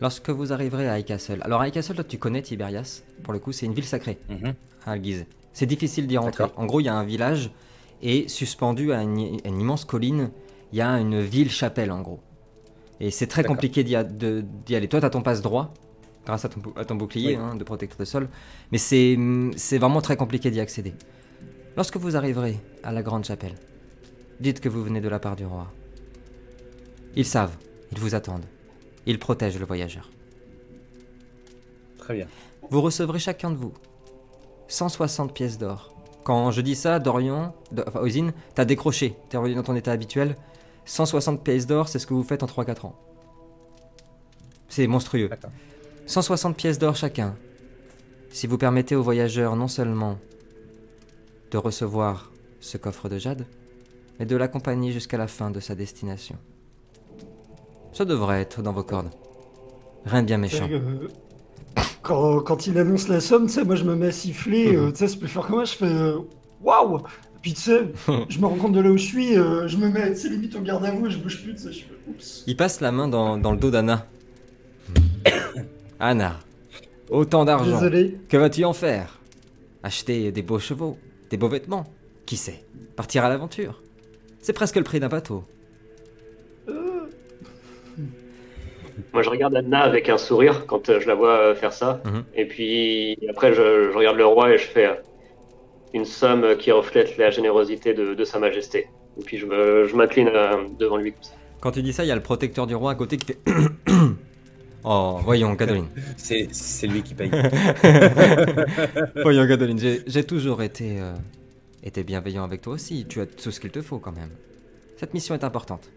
Lorsque 0.00 0.28
vous 0.28 0.52
arriverez 0.52 0.88
à 0.88 0.98
High 0.98 1.06
Castle. 1.06 1.40
Alors, 1.42 1.64
Castle, 1.72 1.94
toi, 1.94 2.04
tu 2.04 2.18
connais 2.18 2.42
Tiberias. 2.42 3.02
Pour 3.22 3.32
le 3.32 3.38
coup, 3.38 3.52
c'est 3.52 3.64
une 3.64 3.72
ville 3.72 3.84
sacrée 3.86 4.18
Mhm. 4.28 4.54
à 4.84 4.92
Alguise. 4.92 5.24
C'est 5.54 5.64
difficile 5.66 6.06
d'y 6.06 6.18
rentrer. 6.18 6.44
En 6.56 6.66
gros, 6.66 6.80
il 6.80 6.84
y 6.84 6.88
a 6.90 6.94
un 6.94 7.04
village 7.04 7.50
et 8.02 8.28
suspendu 8.28 8.92
à 8.92 9.00
une, 9.02 9.40
à 9.42 9.48
une 9.48 9.58
immense 9.60 9.86
colline, 9.86 10.30
il 10.72 10.78
y 10.78 10.82
a 10.82 10.90
une 11.00 11.20
ville-chapelle, 11.22 11.90
en 11.90 12.02
gros. 12.02 12.20
Et 13.00 13.10
c'est 13.10 13.26
très 13.26 13.44
compliqué 13.44 13.84
d'y 13.84 13.94
aller. 13.96 14.88
Toi, 14.88 15.00
tu 15.00 15.06
as 15.06 15.10
ton 15.10 15.22
passe 15.22 15.42
droit, 15.42 15.74
grâce 16.24 16.44
à 16.44 16.48
ton, 16.48 16.60
bou- 16.60 16.72
à 16.76 16.84
ton 16.84 16.94
bouclier 16.94 17.36
Oui. 17.36 17.42
hein, 17.42 17.54
de 17.54 17.62
protecteur 17.64 17.98
de 17.98 18.04
sol. 18.04 18.28
Mais 18.72 18.78
c'est 18.78 19.18
c'est 19.56 19.78
vraiment 19.78 20.00
très 20.00 20.16
compliqué 20.16 20.50
d'y 20.50 20.60
accéder. 20.60 20.94
Lorsque 21.76 21.96
vous 21.98 22.16
arriverez 22.16 22.58
à 22.82 22.92
la 22.92 23.02
grande 23.02 23.24
chapelle, 23.24 23.54
dites 24.40 24.60
que 24.60 24.68
vous 24.70 24.82
venez 24.82 25.00
de 25.02 25.08
la 25.08 25.18
part 25.18 25.36
du 25.36 25.44
roi. 25.44 25.70
Ils 27.16 27.26
savent, 27.26 27.56
ils 27.92 27.98
vous 27.98 28.14
attendent. 28.14 28.46
Ils 29.06 29.18
protègent 29.18 29.58
le 29.58 29.66
voyageur. 29.66 30.10
Très 31.98 32.14
bien. 32.14 32.26
Vous 32.70 32.80
recevrez 32.80 33.18
chacun 33.18 33.50
de 33.50 33.56
vous 33.56 33.72
160 34.68 35.32
pièces 35.34 35.58
d'or. 35.58 35.92
Quand 36.24 36.50
je 36.50 36.60
dis 36.60 36.74
ça, 36.74 36.98
Dorian, 36.98 37.54
enfin 37.86 38.00
Ozine, 38.00 38.32
t'as 38.54 38.64
décroché, 38.64 39.14
t'es 39.28 39.36
revenu 39.36 39.54
dans 39.54 39.62
ton 39.62 39.76
état 39.76 39.92
habituel. 39.92 40.36
160 40.86 41.42
pièces 41.44 41.66
d'or, 41.66 41.88
c'est 41.88 41.98
ce 41.98 42.06
que 42.06 42.14
vous 42.14 42.22
faites 42.22 42.42
en 42.42 42.46
3-4 42.46 42.86
ans. 42.86 42.96
C'est 44.68 44.86
monstrueux. 44.86 45.28
D'accord. 45.28 45.50
160 46.06 46.56
pièces 46.56 46.78
d'or 46.78 46.96
chacun. 46.96 47.36
Si 48.30 48.46
vous 48.46 48.58
permettez 48.58 48.94
aux 48.96 49.02
voyageurs 49.02 49.56
non 49.56 49.68
seulement 49.68 50.18
de 51.50 51.58
recevoir 51.58 52.32
ce 52.60 52.76
coffre 52.76 53.08
de 53.08 53.18
jade, 53.18 53.46
mais 54.18 54.26
de 54.26 54.36
l'accompagner 54.36 54.92
jusqu'à 54.92 55.18
la 55.18 55.26
fin 55.28 55.50
de 55.50 55.60
sa 55.60 55.74
destination. 55.74 56.36
Ça 57.92 58.04
devrait 58.04 58.40
être 58.40 58.62
dans 58.62 58.72
vos 58.72 58.82
cordes. 58.82 59.10
Rien 60.04 60.22
de 60.22 60.26
bien 60.26 60.38
méchant. 60.38 60.68
Euh, 60.70 61.08
Quand, 62.02 62.40
quand 62.40 62.66
il 62.66 62.78
annonce 62.78 63.08
la 63.08 63.20
somme, 63.20 63.46
tu 63.46 63.52
sais, 63.54 63.64
moi 63.64 63.74
je 63.74 63.84
me 63.84 63.96
mets 63.96 64.06
à 64.08 64.12
siffler, 64.12 64.76
Mhm. 64.76 64.84
euh, 64.84 64.90
tu 64.92 64.98
sais, 64.98 65.08
ça 65.08 65.16
peut 65.18 65.26
faire 65.26 65.46
comment 65.46 65.64
Je 65.64 65.74
fais 65.74 65.84
euh, 65.86 66.18
waouh 66.62 67.00
Puis 67.46 67.54
tu 67.54 67.60
sais, 67.60 67.82
je 68.28 68.40
me 68.40 68.46
rends 68.46 68.56
compte 68.56 68.72
de 68.72 68.80
là 68.80 68.90
où 68.90 68.96
je 68.96 69.04
suis, 69.04 69.38
euh, 69.38 69.68
je 69.68 69.76
me 69.76 69.88
mets, 69.88 70.12
sais, 70.16 70.28
limite 70.28 70.56
au 70.56 70.60
garde 70.62 70.84
à 70.84 70.90
vous, 70.90 71.06
et 71.06 71.10
je 71.10 71.18
bouge 71.18 71.44
plus, 71.44 71.54
tu 71.54 71.60
sais, 71.60 71.72
je 71.72 71.84
fais 71.84 71.94
oups. 72.08 72.42
Il 72.44 72.56
passe 72.56 72.80
la 72.80 72.90
main 72.90 73.06
dans, 73.06 73.38
dans 73.38 73.52
le 73.52 73.56
dos 73.56 73.70
d'Anna. 73.70 74.08
Anna, 76.00 76.40
autant 77.08 77.44
d'argent. 77.44 77.70
Désolé. 77.70 78.16
Que 78.28 78.36
vas-tu 78.36 78.64
en 78.64 78.72
faire? 78.72 79.20
Acheter 79.84 80.32
des 80.32 80.42
beaux 80.42 80.58
chevaux, 80.58 80.98
des 81.30 81.36
beaux 81.36 81.46
vêtements 81.46 81.84
Qui 82.26 82.36
sait? 82.36 82.64
Partir 82.96 83.24
à 83.24 83.28
l'aventure? 83.28 83.80
C'est 84.40 84.52
presque 84.52 84.74
le 84.74 84.82
prix 84.82 84.98
d'un 84.98 85.06
bateau. 85.06 85.44
Euh, 86.68 86.72
Moi, 89.12 89.22
je 89.22 89.30
regarde 89.30 89.54
Anna 89.54 89.82
avec 89.82 90.08
un 90.08 90.18
sourire 90.18 90.66
quand 90.66 90.88
euh, 90.88 90.98
je 90.98 91.06
la 91.06 91.14
vois 91.14 91.54
faire 91.54 91.72
ça. 91.72 92.02
Mhm. 92.06 92.24
Et 92.34 92.46
puis 92.46 93.16
après, 93.30 93.52
je, 93.52 93.92
je 93.92 93.96
regarde 93.96 94.16
le 94.16 94.26
roi 94.26 94.52
et 94.52 94.58
je 94.58 94.66
fais 94.66 94.98
une 95.94 96.04
somme 96.04 96.56
qui 96.58 96.70
reflète 96.72 97.16
la 97.16 97.30
générosité 97.30 97.94
de, 97.94 98.14
de 98.14 98.24
Sa 98.24 98.38
Majesté. 98.38 98.88
Et 99.18 99.22
puis 99.24 99.38
je 99.38 99.46
me- 99.46 99.86
je 99.86 99.96
m'incline 99.96 100.28
euh, 100.28 100.68
devant 100.78 100.96
lui 100.96 101.12
comme 101.12 101.22
ça. 101.22 101.32
Quand 101.60 101.72
tu 101.72 101.82
dis 101.82 101.92
ça, 101.92 102.04
il 102.04 102.08
y 102.08 102.10
a 102.12 102.14
le 102.14 102.22
protecteur 102.22 102.66
du 102.66 102.74
roi 102.74 102.92
à 102.92 102.94
côté 102.94 103.16
qui 103.16 103.26
fait... 103.26 103.38
oh, 104.84 105.18
voyons, 105.24 105.54
Gadoline. 105.54 105.88
C'est 106.16 106.48
c'est 106.52 106.86
lui 106.86 107.02
qui 107.02 107.14
paye. 107.14 107.30
voyons, 109.22 109.44
Gadoline, 109.46 109.78
j'ai 109.78 110.02
j'ai 110.06 110.24
toujours 110.24 110.62
été, 110.62 111.00
euh, 111.00 111.14
été 111.82 112.04
bienveillant 112.04 112.44
avec 112.44 112.60
toi 112.62 112.74
aussi. 112.74 113.06
Tu 113.08 113.20
as 113.20 113.26
tout 113.26 113.50
ce 113.50 113.60
qu'il 113.60 113.70
te 113.70 113.82
faut 113.82 113.98
quand 113.98 114.12
même. 114.12 114.30
Cette 114.96 115.14
mission 115.14 115.34
est 115.34 115.44
importante. 115.44 115.90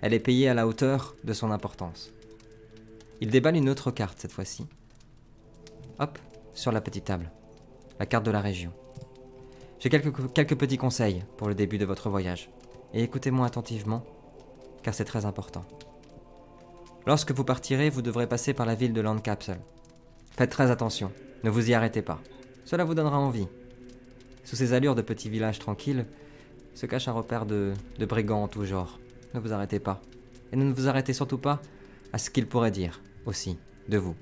Elle 0.00 0.14
est 0.14 0.18
payée 0.20 0.48
à 0.48 0.54
la 0.54 0.66
hauteur 0.66 1.14
de 1.24 1.32
son 1.32 1.50
importance. 1.50 2.12
Il 3.20 3.30
déballe 3.30 3.56
une 3.56 3.68
autre 3.68 3.90
carte 3.90 4.18
cette 4.18 4.32
fois-ci. 4.32 4.66
Hop, 6.00 6.18
sur 6.54 6.72
la 6.72 6.80
petite 6.80 7.04
table. 7.04 7.30
La 8.00 8.06
carte 8.06 8.26
de 8.26 8.30
la 8.32 8.40
région. 8.40 8.72
J'ai 9.82 9.88
quelques, 9.88 10.32
quelques 10.32 10.54
petits 10.54 10.76
conseils 10.76 11.24
pour 11.36 11.48
le 11.48 11.56
début 11.56 11.76
de 11.76 11.84
votre 11.84 12.08
voyage. 12.08 12.50
Et 12.94 13.02
écoutez-moi 13.02 13.44
attentivement, 13.44 14.04
car 14.84 14.94
c'est 14.94 15.04
très 15.04 15.26
important. 15.26 15.64
Lorsque 17.04 17.32
vous 17.32 17.42
partirez, 17.42 17.90
vous 17.90 18.00
devrez 18.00 18.28
passer 18.28 18.54
par 18.54 18.64
la 18.64 18.76
ville 18.76 18.92
de 18.92 19.00
Landcapsule. 19.00 19.58
Faites 20.36 20.50
très 20.50 20.70
attention, 20.70 21.10
ne 21.42 21.50
vous 21.50 21.68
y 21.68 21.74
arrêtez 21.74 22.00
pas. 22.00 22.20
Cela 22.64 22.84
vous 22.84 22.94
donnera 22.94 23.18
envie. 23.18 23.48
Sous 24.44 24.54
ces 24.54 24.72
allures 24.72 24.94
de 24.94 25.02
petit 25.02 25.28
village 25.28 25.58
tranquille, 25.58 26.06
se 26.74 26.86
cache 26.86 27.08
un 27.08 27.12
repère 27.12 27.44
de, 27.44 27.72
de 27.98 28.06
brigands 28.06 28.44
en 28.44 28.48
tout 28.48 28.64
genre. 28.64 29.00
Ne 29.34 29.40
vous 29.40 29.52
arrêtez 29.52 29.80
pas. 29.80 30.00
Et 30.52 30.56
ne 30.56 30.72
vous 30.72 30.86
arrêtez 30.86 31.12
surtout 31.12 31.38
pas 31.38 31.60
à 32.12 32.18
ce 32.18 32.30
qu'ils 32.30 32.46
pourraient 32.46 32.70
dire, 32.70 33.00
aussi, 33.26 33.58
de 33.88 33.98
vous. 33.98 34.14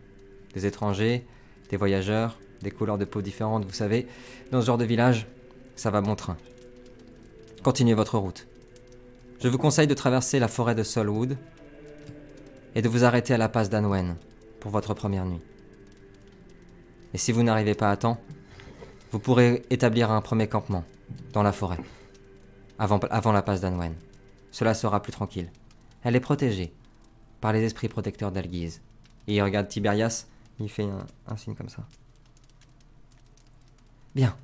Des 0.54 0.64
étrangers, 0.64 1.26
des 1.68 1.76
voyageurs, 1.76 2.38
des 2.62 2.70
couleurs 2.70 2.96
de 2.96 3.04
peau 3.04 3.20
différentes, 3.20 3.66
vous 3.66 3.74
savez. 3.74 4.06
Dans 4.52 4.62
ce 4.62 4.66
genre 4.66 4.78
de 4.78 4.86
village, 4.86 5.26
ça 5.80 5.88
va 5.90 6.02
bon 6.02 6.14
train. 6.14 6.36
Continuez 7.62 7.94
votre 7.94 8.18
route. 8.18 8.46
Je 9.42 9.48
vous 9.48 9.56
conseille 9.56 9.86
de 9.86 9.94
traverser 9.94 10.38
la 10.38 10.46
forêt 10.46 10.74
de 10.74 10.82
Solwood 10.82 11.38
et 12.74 12.82
de 12.82 12.88
vous 12.90 13.04
arrêter 13.04 13.32
à 13.32 13.38
la 13.38 13.48
passe 13.48 13.70
d'Anwen 13.70 14.16
pour 14.60 14.70
votre 14.70 14.92
première 14.92 15.24
nuit. 15.24 15.40
Et 17.14 17.18
si 17.18 17.32
vous 17.32 17.42
n'arrivez 17.42 17.74
pas 17.74 17.90
à 17.90 17.96
temps, 17.96 18.20
vous 19.10 19.20
pourrez 19.20 19.64
établir 19.70 20.10
un 20.10 20.20
premier 20.20 20.48
campement 20.48 20.84
dans 21.32 21.42
la 21.42 21.50
forêt, 21.50 21.78
avant, 22.78 23.32
la 23.32 23.40
passe 23.40 23.62
d'Anwen. 23.62 23.94
Cela 24.50 24.74
sera 24.74 25.00
plus 25.00 25.12
tranquille. 25.12 25.50
Elle 26.04 26.14
est 26.14 26.20
protégée 26.20 26.74
par 27.40 27.54
les 27.54 27.64
esprits 27.64 27.88
protecteurs 27.88 28.32
d'Alguise. 28.32 28.82
Et 29.28 29.36
il 29.36 29.42
regarde 29.42 29.68
Tiberias, 29.68 30.26
il 30.58 30.68
fait 30.68 30.86
un 31.26 31.36
signe 31.38 31.54
comme 31.54 31.70
ça. 31.70 31.86
Bien. 34.14 34.36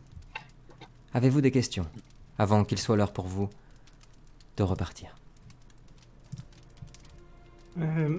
Avez-vous 1.16 1.40
des 1.40 1.50
questions 1.50 1.86
avant 2.38 2.62
qu'il 2.62 2.76
soit 2.78 2.94
l'heure 2.94 3.14
pour 3.14 3.26
vous 3.26 3.48
de 4.58 4.62
repartir? 4.62 5.16
Euh, 7.80 8.18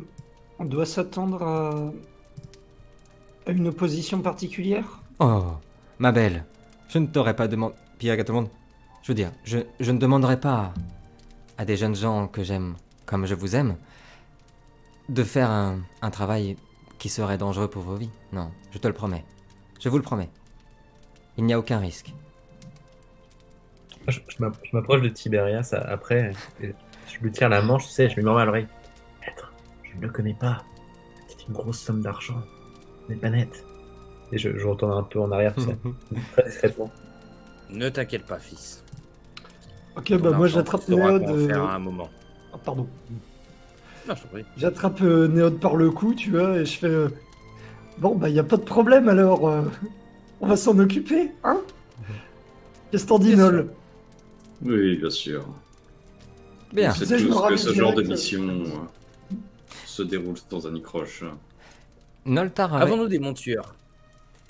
on 0.57 0.65
doit 0.65 0.87
s'attendre 0.87 1.43
à... 1.43 1.91
à 3.45 3.51
une 3.51 3.67
opposition 3.67 4.23
particulière? 4.23 5.03
Oh, 5.19 5.43
ma 5.99 6.11
belle, 6.11 6.43
je 6.87 6.97
ne 6.97 7.05
t'aurais 7.05 7.35
pas 7.35 7.47
demandé. 7.47 7.75
Pierre 7.99 8.19
à 8.19 8.23
tout 8.23 8.31
le 8.31 8.39
monde. 8.39 8.49
Je 9.03 9.11
veux 9.11 9.15
dire, 9.15 9.31
je, 9.43 9.59
je 9.79 9.91
ne 9.91 9.99
demanderai 9.99 10.39
pas 10.39 10.73
à 11.59 11.65
des 11.65 11.77
jeunes 11.77 11.95
gens 11.95 12.27
que 12.27 12.43
j'aime 12.43 12.77
comme 13.05 13.27
je 13.27 13.35
vous 13.35 13.55
aime 13.55 13.77
de 15.07 15.23
faire 15.23 15.51
un, 15.51 15.81
un 16.01 16.09
travail 16.09 16.57
qui 16.97 17.09
serait 17.09 17.37
dangereux 17.37 17.69
pour 17.69 17.83
vos 17.83 17.95
vies. 17.95 18.09
Non, 18.33 18.49
je 18.71 18.79
te 18.79 18.87
le 18.87 18.95
promets. 18.95 19.23
Je 19.79 19.87
vous 19.87 19.97
le 19.97 20.03
promets. 20.03 20.31
Il 21.37 21.45
n'y 21.45 21.53
a 21.53 21.59
aucun 21.59 21.77
risque. 21.77 22.11
Je, 24.07 24.19
je 24.27 24.35
m'app- 24.43 24.57
je 24.63 24.75
m'approche 24.75 25.01
de 25.01 25.09
Tiberias 25.09 25.69
a- 25.73 25.77
après. 25.91 26.31
et 26.61 26.73
Je 27.07 27.19
lui 27.19 27.31
tire 27.31 27.49
la 27.49 27.61
manche, 27.61 27.85
tu 27.87 27.91
sais, 27.91 28.09
je 28.09 28.15
lui 28.15 28.23
murmure 28.23 28.41
à 28.41 28.45
l'oreille. 28.45 28.67
Maître, 29.21 29.51
je 29.83 29.97
ne 29.97 30.01
le 30.03 30.09
connais 30.09 30.33
pas. 30.33 30.63
C'est 31.27 31.47
une 31.47 31.53
grosse 31.53 31.79
somme 31.79 32.01
d'argent. 32.01 32.41
Ce 33.07 33.13
n'est 33.13 33.19
pas 33.19 33.29
net. 33.29 33.65
Et 34.31 34.37
je, 34.37 34.57
je 34.57 34.65
retourne 34.67 34.91
un 34.91 35.03
peu 35.03 35.19
en 35.19 35.31
arrière, 35.31 35.53
tu 35.55 35.61
sais, 35.61 35.77
très 36.33 36.43
discrètement. 36.45 36.91
Ne 37.69 37.89
t'inquiète 37.89 38.25
pas, 38.25 38.39
fils. 38.39 38.83
Ok, 39.95 40.13
bah 40.19 40.31
moi 40.31 40.47
j'attrape 40.47 40.81
saura 40.83 41.11
Néod. 41.11 41.23
quoi 41.23 41.33
en 41.33 41.37
euh, 41.37 41.47
faire 41.47 41.63
à 41.63 41.75
un 41.75 41.79
moment. 41.79 42.09
ah, 42.53 42.57
pardon. 42.63 42.87
Non, 44.07 44.15
je 44.15 44.21
t'en 44.21 44.27
prie. 44.29 44.45
J'attrape 44.57 45.01
euh, 45.01 45.27
Néod 45.27 45.59
par 45.59 45.75
le 45.75 45.89
cou, 45.91 46.13
tu 46.13 46.31
vois, 46.31 46.57
et 46.57 46.65
je 46.65 46.77
fais. 46.77 46.87
euh, 46.87 47.09
Bon, 47.97 48.15
bah 48.15 48.29
y 48.29 48.37
a 48.39 48.43
pas 48.43 48.57
de 48.57 48.61
problème 48.63 49.09
alors. 49.09 49.47
euh, 49.49 49.63
On 50.41 50.47
va 50.47 50.55
s'en 50.55 50.77
occuper, 50.79 51.31
hein? 51.43 51.59
Qu'est-ce 52.91 53.03
que 53.05 53.09
t'en 53.09 53.19
dis, 53.19 53.35
Nol? 53.35 53.73
Oui, 54.63 54.97
bien 54.97 55.09
sûr. 55.09 55.45
Bien. 56.73 56.91
C'est 56.91 57.17
juste 57.17 57.31
que 57.47 57.55
ce 57.57 57.73
genre 57.73 57.93
de 57.93 58.03
mission 58.03 58.47
euh, 58.49 59.35
se 59.85 60.03
déroule 60.03 60.35
dans 60.49 60.67
un 60.67 60.75
icroche. 60.75 61.23
Noltar 62.25 62.73
avait- 62.73 62.83
Avons-nous 62.83 63.07
des 63.07 63.19
montures 63.19 63.73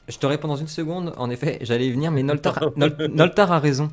Je 0.07 0.17
te 0.17 0.25
réponds 0.25 0.47
dans 0.47 0.55
une 0.55 0.67
seconde. 0.67 1.13
En 1.17 1.29
effet, 1.29 1.59
j'allais 1.61 1.87
y 1.87 1.91
venir, 1.91 2.11
mais 2.11 2.23
Noltar, 2.23 2.59
Nol- 2.77 3.11
Noltar 3.13 3.51
a 3.51 3.59
raison. 3.59 3.89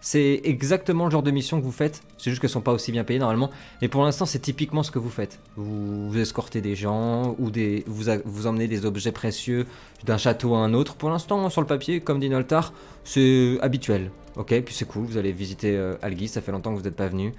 C'est 0.00 0.40
exactement 0.44 1.06
le 1.06 1.10
genre 1.10 1.22
de 1.22 1.30
mission 1.32 1.58
que 1.58 1.64
vous 1.64 1.72
faites. 1.72 2.00
C'est 2.16 2.30
juste 2.30 2.40
qu'elles 2.40 2.50
sont 2.50 2.60
pas 2.60 2.72
aussi 2.72 2.92
bien 2.92 3.02
payées 3.02 3.18
normalement. 3.18 3.50
Mais 3.82 3.88
pour 3.88 4.04
l'instant, 4.04 4.24
c'est 4.24 4.38
typiquement 4.38 4.82
ce 4.84 4.90
que 4.90 4.98
vous 5.00 5.10
faites. 5.10 5.40
Vous, 5.56 6.10
vous 6.10 6.18
escortez 6.18 6.60
des 6.60 6.76
gens 6.76 7.34
ou 7.38 7.50
des, 7.50 7.82
vous, 7.88 8.08
a- 8.08 8.18
vous 8.24 8.46
emmenez 8.46 8.68
des 8.68 8.86
objets 8.86 9.10
précieux 9.10 9.66
d'un 10.04 10.16
château 10.18 10.54
à 10.54 10.58
un 10.58 10.74
autre. 10.74 10.94
Pour 10.94 11.10
l'instant, 11.10 11.50
sur 11.50 11.60
le 11.60 11.66
papier, 11.66 12.00
comme 12.00 12.20
dit 12.20 12.28
Noltar, 12.30 12.72
c'est 13.04 13.58
habituel. 13.62 14.10
Ok, 14.36 14.60
puis 14.60 14.74
c'est 14.74 14.86
cool. 14.86 15.06
Vous 15.06 15.16
allez 15.16 15.32
visiter 15.32 15.76
euh, 15.76 15.96
Algis. 16.02 16.28
Ça 16.28 16.40
fait 16.40 16.52
longtemps 16.52 16.72
que 16.72 16.78
vous 16.78 16.84
n'êtes 16.84 16.96
pas 16.96 17.08
venu. 17.08 17.32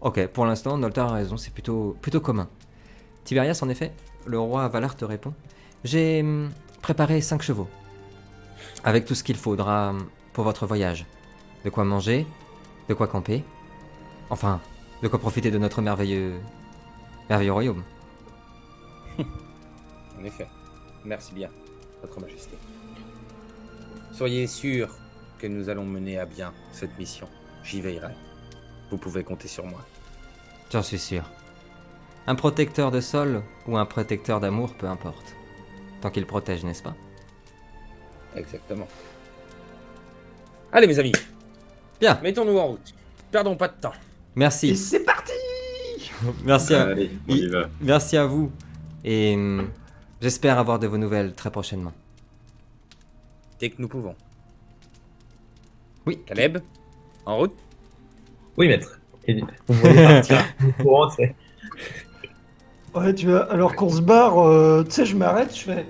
Ok, 0.00 0.26
pour 0.28 0.44
l'instant, 0.46 0.76
Noltar 0.76 1.10
a 1.10 1.14
raison. 1.14 1.36
C'est 1.36 1.52
plutôt, 1.52 1.96
plutôt 2.02 2.20
commun. 2.20 2.48
Tiberias, 3.24 3.60
en 3.62 3.68
effet, 3.68 3.92
le 4.26 4.38
roi 4.38 4.68
Valar 4.68 4.96
te 4.96 5.04
répond. 5.04 5.32
J'ai 5.84 6.20
hum, 6.20 6.50
préparé 6.82 7.20
5 7.20 7.42
chevaux 7.42 7.68
avec 8.84 9.04
tout 9.04 9.14
ce 9.14 9.24
qu'il 9.24 9.36
faudra 9.36 9.90
hum, 9.90 10.06
pour 10.32 10.44
votre 10.44 10.66
voyage. 10.66 11.06
De 11.64 11.70
quoi 11.70 11.84
manger, 11.84 12.26
de 12.88 12.94
quoi 12.94 13.06
camper, 13.06 13.44
enfin, 14.30 14.60
de 15.02 15.08
quoi 15.08 15.20
profiter 15.20 15.50
de 15.52 15.58
notre 15.58 15.80
merveilleux, 15.80 16.40
merveilleux 17.28 17.52
royaume. 17.52 17.82
En 20.18 20.24
effet. 20.24 20.46
Merci 21.04 21.34
bien, 21.34 21.50
Votre 22.00 22.20
Majesté. 22.20 22.56
Soyez 24.12 24.46
sûr 24.46 24.88
que 25.42 25.48
nous 25.48 25.68
allons 25.68 25.84
mener 25.84 26.20
à 26.20 26.24
bien 26.24 26.52
cette 26.70 26.96
mission. 26.98 27.28
J'y 27.64 27.80
veillerai. 27.80 28.14
Vous 28.90 28.96
pouvez 28.96 29.24
compter 29.24 29.48
sur 29.48 29.66
moi. 29.66 29.84
J'en 30.70 30.82
suis 30.82 31.00
sûr. 31.00 31.24
Un 32.28 32.36
protecteur 32.36 32.92
de 32.92 33.00
sol 33.00 33.42
ou 33.66 33.76
un 33.76 33.84
protecteur 33.84 34.38
d'amour, 34.38 34.74
peu 34.74 34.86
importe. 34.86 35.34
Tant 36.00 36.10
qu'il 36.10 36.26
protège, 36.26 36.62
n'est-ce 36.62 36.82
pas? 36.84 36.94
Exactement. 38.36 38.86
Allez, 40.70 40.86
mes 40.86 40.98
amis, 41.00 41.12
Bien, 42.00 42.18
mettons-nous 42.22 42.56
en 42.58 42.66
route. 42.68 42.94
Perdons 43.32 43.56
pas 43.56 43.68
de 43.68 43.80
temps. 43.80 43.92
Et 43.92 43.98
merci. 44.36 44.76
c'est 44.76 45.04
parti 45.04 45.32
Merci 46.44 46.74
à, 46.74 46.84
Allez, 46.84 47.10
on 47.28 47.34
y 47.34 47.46
va. 47.48 47.68
merci 47.80 48.16
à 48.16 48.26
vous. 48.26 48.52
Et 49.04 49.34
hum, 49.34 49.68
j'espère 50.20 50.58
avoir 50.58 50.78
de 50.78 50.86
vos 50.86 50.98
nouvelles 50.98 51.34
très 51.34 51.50
prochainement. 51.50 51.92
Dès 53.58 53.70
que 53.70 53.82
nous 53.82 53.88
pouvons. 53.88 54.14
Oui. 56.06 56.18
Caleb, 56.26 56.58
en 57.26 57.38
route 57.38 57.54
Oui, 58.56 58.68
maître. 58.68 58.98
Et 59.28 59.40
vous 59.68 59.74
voulez 59.74 59.94
partir 60.04 60.44
sais. 61.16 61.34
Ouais, 62.94 63.14
tu 63.14 63.26
vois, 63.26 63.50
alors 63.50 63.74
qu'on 63.74 63.88
se 63.88 64.00
barre, 64.02 64.38
euh, 64.38 64.82
tu 64.84 64.90
sais, 64.90 65.06
je 65.06 65.16
m'arrête, 65.16 65.54
je 65.56 65.62
fais. 65.62 65.86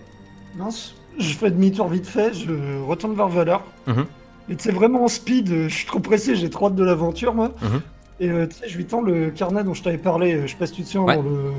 Mince, 0.56 0.94
je 1.18 1.34
fais 1.34 1.50
demi-tour 1.50 1.88
vite 1.88 2.06
fait, 2.06 2.32
je 2.34 2.80
retourne 2.82 3.14
vers 3.14 3.28
Valar. 3.28 3.64
Mhm. 3.86 4.06
Et 4.50 4.56
tu 4.56 4.64
sais, 4.64 4.70
vraiment 4.72 5.04
en 5.04 5.08
speed, 5.08 5.50
euh, 5.50 5.68
je 5.68 5.74
suis 5.74 5.86
trop 5.86 5.98
pressé, 6.00 6.36
j'ai 6.36 6.50
trop 6.50 6.66
hâte 6.66 6.74
de 6.74 6.84
l'aventure, 6.84 7.34
moi. 7.34 7.52
Mhm. 7.62 7.80
Et 8.20 8.28
euh, 8.30 8.46
tu 8.46 8.54
sais, 8.56 8.68
je 8.68 8.76
lui 8.76 8.84
tends 8.84 9.00
le 9.00 9.30
carnet 9.30 9.64
dont 9.64 9.74
je 9.74 9.82
t'avais 9.82 9.98
parlé, 9.98 10.34
euh, 10.34 10.42
je 10.46 10.52
sais 10.52 10.56
pas 10.58 10.66
si 10.66 10.74
tu 10.74 10.82
te 10.82 10.88
souviens, 10.88 11.06
Ouais. 11.06 11.16
dans 11.16 11.22
le... 11.22 11.52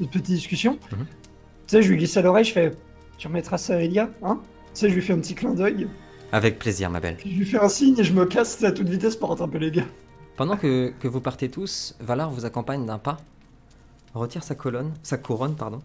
une 0.00 0.06
petite 0.08 0.26
discussion. 0.26 0.78
Mhm. 0.92 1.04
Tu 1.04 1.06
sais, 1.66 1.82
je 1.82 1.90
lui 1.90 1.96
glisse 1.98 2.16
à 2.16 2.22
l'oreille, 2.22 2.44
je 2.44 2.52
fais. 2.52 2.70
Tu 3.18 3.26
remettras 3.26 3.58
ça 3.58 3.74
à 3.74 3.80
Elia, 3.80 4.08
hein? 4.22 4.38
Tu 4.72 4.80
sais, 4.80 4.88
je 4.90 4.94
lui 4.94 5.02
fais 5.02 5.12
un 5.12 5.18
petit 5.18 5.34
clin 5.34 5.52
d'œil, 5.52 5.88
Avec 6.32 6.58
plaisir, 6.58 6.90
ma 6.90 7.00
belle. 7.00 7.18
je 7.20 7.28
lui 7.28 7.44
fais 7.44 7.58
un 7.58 7.68
signe 7.68 7.98
et 7.98 8.04
je 8.04 8.12
me 8.12 8.26
casse 8.26 8.62
à 8.64 8.72
toute 8.72 8.88
vitesse 8.88 9.16
pour 9.16 9.30
rattraper 9.30 9.58
les 9.58 9.70
gars. 9.70 9.86
Pendant 10.36 10.56
que, 10.56 10.92
que 10.98 11.08
vous 11.08 11.20
partez 11.20 11.50
tous, 11.50 11.96
Valar 12.00 12.30
vous 12.30 12.44
accompagne 12.44 12.84
d'un 12.84 12.98
pas, 12.98 13.18
retire 14.12 14.42
sa 14.42 14.54
colonne, 14.54 14.92
sa 15.02 15.18
couronne, 15.18 15.56
pardon, 15.56 15.80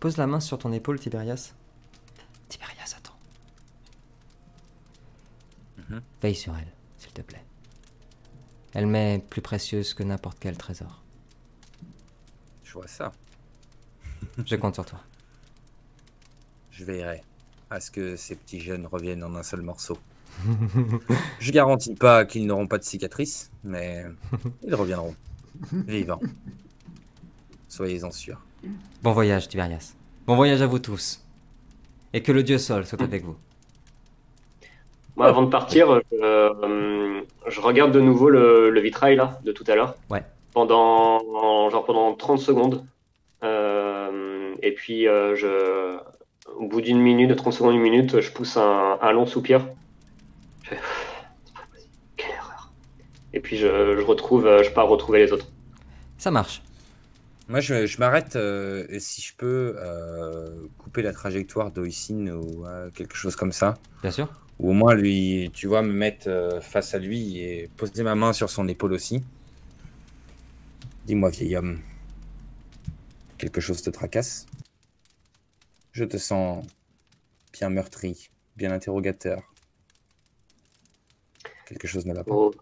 pose 0.00 0.16
la 0.16 0.26
main 0.26 0.40
sur 0.40 0.58
ton 0.58 0.72
épaule, 0.72 0.98
Tiberias. 0.98 1.52
Tiberias, 2.48 2.94
attends. 2.96 3.16
Mhm. 5.78 6.00
Veille 6.22 6.34
sur 6.34 6.56
elle, 6.56 6.72
s'il 6.96 7.12
te 7.12 7.22
plaît. 7.22 7.44
Elle 8.72 8.86
m'est 8.86 9.18
plus 9.18 9.42
précieuse 9.42 9.94
que 9.94 10.02
n'importe 10.02 10.38
quel 10.40 10.56
trésor. 10.56 11.02
Je 12.62 12.72
vois 12.72 12.88
ça. 12.88 13.12
Je 14.44 14.56
compte 14.56 14.74
sur 14.74 14.86
toi. 14.86 15.00
Je 16.70 16.84
veillerai 16.84 17.22
à 17.74 17.80
ce 17.80 17.90
que 17.90 18.14
ces 18.14 18.36
petits 18.36 18.60
jeunes 18.60 18.86
reviennent 18.86 19.24
en 19.24 19.34
un 19.34 19.42
seul 19.42 19.62
morceau. 19.62 19.98
Je 21.40 21.50
garantis 21.50 21.94
pas 21.94 22.24
qu'ils 22.24 22.46
n'auront 22.46 22.68
pas 22.68 22.78
de 22.78 22.84
cicatrices, 22.84 23.50
mais 23.64 24.04
ils 24.62 24.74
reviendront. 24.74 25.14
Vivants. 25.72 26.20
Soyez-en 27.68 28.12
sûrs. 28.12 28.40
Bon 29.02 29.10
voyage, 29.12 29.48
Tiberias. 29.48 29.94
Bon 30.26 30.36
voyage 30.36 30.62
à 30.62 30.66
vous 30.66 30.78
tous. 30.78 31.24
Et 32.12 32.22
que 32.22 32.30
le 32.30 32.44
dieu 32.44 32.58
Sol 32.58 32.86
soit 32.86 33.02
avec 33.02 33.24
vous. 33.24 33.36
Moi, 35.16 35.26
avant 35.26 35.42
de 35.42 35.50
partir, 35.50 36.00
je, 36.12 36.16
euh, 36.22 37.20
je 37.48 37.60
regarde 37.60 37.90
de 37.90 38.00
nouveau 38.00 38.30
le, 38.30 38.70
le 38.70 38.80
vitrail 38.80 39.16
là, 39.16 39.40
de 39.44 39.50
tout 39.50 39.64
à 39.66 39.74
l'heure. 39.74 39.96
Ouais. 40.10 40.22
Pendant, 40.52 41.70
genre 41.70 41.84
pendant 41.84 42.14
30 42.14 42.38
secondes. 42.38 42.84
Euh, 43.42 44.54
et 44.62 44.72
puis, 44.72 45.08
euh, 45.08 45.34
je, 45.34 45.98
au 46.58 46.68
bout 46.68 46.80
d'une 46.80 47.00
minute, 47.00 47.28
de 47.28 47.34
30 47.34 47.52
secondes, 47.52 47.74
une 47.74 47.80
minute, 47.80 48.20
je 48.20 48.30
pousse 48.30 48.56
un, 48.56 48.98
un 49.00 49.12
long 49.12 49.26
soupir. 49.26 49.66
Je 50.62 50.70
fais, 50.70 50.78
C'est 51.44 51.54
pas 51.54 51.60
possible, 51.72 51.92
quelle 52.16 52.30
erreur. 52.30 52.72
Et 53.32 53.40
puis, 53.40 53.56
je, 53.56 53.66
je 53.98 54.02
retrouve, 54.02 54.62
je 54.62 54.70
pars 54.70 54.88
retrouver 54.88 55.18
les 55.20 55.32
autres. 55.32 55.48
Ça 56.18 56.30
marche. 56.30 56.62
Moi, 57.48 57.60
je, 57.60 57.86
je 57.86 57.98
m'arrête 57.98 58.36
euh, 58.36 58.86
et 58.88 59.00
si 59.00 59.20
je 59.20 59.34
peux 59.36 59.76
euh, 59.78 60.66
couper 60.78 61.02
la 61.02 61.12
trajectoire 61.12 61.70
d'Oisin 61.70 62.28
ou 62.28 62.64
euh, 62.66 62.88
quelque 62.90 63.16
chose 63.16 63.36
comme 63.36 63.52
ça. 63.52 63.74
Bien 64.00 64.10
sûr. 64.10 64.28
Ou 64.60 64.70
au 64.70 64.72
moins, 64.72 64.94
lui, 64.94 65.50
tu 65.52 65.66
vois, 65.66 65.82
me 65.82 65.92
mettre 65.92 66.28
euh, 66.28 66.60
face 66.60 66.94
à 66.94 66.98
lui 66.98 67.38
et 67.40 67.68
poser 67.76 68.02
ma 68.02 68.14
main 68.14 68.32
sur 68.32 68.48
son 68.48 68.66
épaule 68.68 68.94
aussi. 68.94 69.22
Dis-moi, 71.06 71.28
vieil 71.28 71.56
homme, 71.56 71.80
quelque 73.36 73.60
chose 73.60 73.82
te 73.82 73.90
tracasse? 73.90 74.46
Je 75.94 76.04
te 76.04 76.16
sens 76.16 76.66
bien 77.52 77.70
meurtri, 77.70 78.28
bien 78.56 78.72
interrogateur. 78.72 79.40
Quelque 81.66 81.86
chose 81.86 82.04
ne 82.04 82.12
va 82.12 82.24
pas. 82.24 82.34
Oh. 82.34 82.52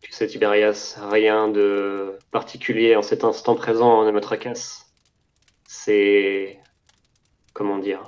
Tu 0.00 0.10
sais, 0.12 0.26
Tiberias, 0.26 0.98
rien 1.10 1.48
de 1.48 2.18
particulier 2.32 2.96
en 2.96 3.02
cet 3.02 3.22
instant 3.22 3.54
présent 3.54 4.04
ne 4.04 4.10
me 4.10 4.20
tracasse. 4.20 4.92
C'est. 5.66 6.60
Comment 7.54 7.78
dire 7.78 8.06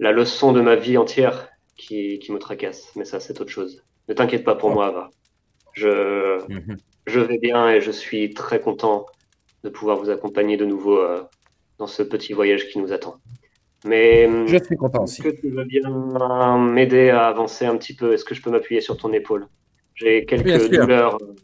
la 0.00 0.10
leçon 0.12 0.52
de 0.52 0.60
ma 0.60 0.74
vie 0.76 0.96
entière 0.98 1.48
qui, 1.76 2.18
qui 2.18 2.32
me 2.32 2.38
tracasse. 2.38 2.90
Mais 2.96 3.04
ça, 3.04 3.20
c'est 3.20 3.40
autre 3.40 3.50
chose. 3.50 3.84
Ne 4.08 4.14
t'inquiète 4.14 4.44
pas 4.44 4.56
pour 4.56 4.70
moi, 4.70 4.86
Ava. 4.88 5.10
Je, 5.72 6.40
Mhm. 6.48 6.76
je 7.06 7.20
vais 7.20 7.38
bien 7.38 7.70
et 7.70 7.80
je 7.80 7.90
suis 7.92 8.34
très 8.34 8.60
content 8.60 9.06
de 9.62 9.68
pouvoir 9.68 9.98
vous 9.98 10.10
accompagner 10.10 10.56
de 10.56 10.64
nouveau 10.64 10.98
euh, 10.98 11.22
dans 11.78 11.86
ce 11.86 12.02
petit 12.02 12.32
voyage 12.32 12.68
qui 12.68 12.78
nous 12.78 12.92
attend. 12.92 13.16
Mais 13.84 14.26
hum, 14.26 14.46
Je 14.46 14.56
suis 14.62 14.76
content 14.76 15.04
est-ce 15.04 15.20
aussi. 15.20 15.22
que 15.22 15.28
tu 15.28 15.50
veux 15.50 15.64
bien 15.64 16.58
m'aider 16.58 17.10
à 17.10 17.26
avancer 17.28 17.66
un 17.66 17.76
petit 17.76 17.94
peu? 17.96 18.12
Est-ce 18.14 18.24
que 18.24 18.34
je 18.34 18.42
peux 18.42 18.50
m'appuyer 18.50 18.80
sur 18.80 18.96
ton 18.96 19.12
épaule? 19.12 19.46
J'ai 19.94 20.24
quelques 20.26 20.70
douleurs 20.70 21.16
euh, 21.22 21.34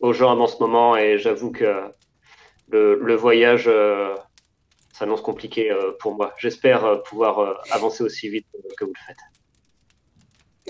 aux 0.00 0.12
jambes 0.12 0.40
en 0.40 0.46
ce 0.46 0.58
moment 0.60 0.96
et 0.96 1.18
j'avoue 1.18 1.52
que 1.52 1.92
le, 2.68 2.96
le 3.02 3.14
voyage 3.16 3.64
euh, 3.68 4.14
s'annonce 4.92 5.22
compliqué 5.22 5.70
euh, 5.70 5.92
pour 6.00 6.14
moi. 6.16 6.34
J'espère 6.38 6.84
euh, 6.84 6.98
pouvoir 6.98 7.38
euh, 7.40 7.54
avancer 7.70 8.04
aussi 8.04 8.28
vite 8.28 8.46
euh, 8.56 8.68
que 8.78 8.84
vous 8.84 8.92
le 8.94 9.00
faites. 9.06 9.18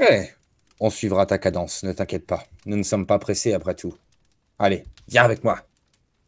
Ouais, 0.01 0.33
on 0.81 0.90
suivra 0.90 1.27
ta 1.27 1.38
cadence, 1.38 1.83
ne 1.83 1.92
t'inquiète 1.92 2.27
pas. 2.27 2.44
Nous 2.66 2.77
ne 2.77 2.83
sommes 2.83 3.07
pas 3.07 3.18
pressés 3.18 3.53
après 3.53 3.75
tout. 3.75 3.94
Allez, 4.59 4.85
viens 5.09 5.25
avec 5.25 5.44
moi. 5.44 5.62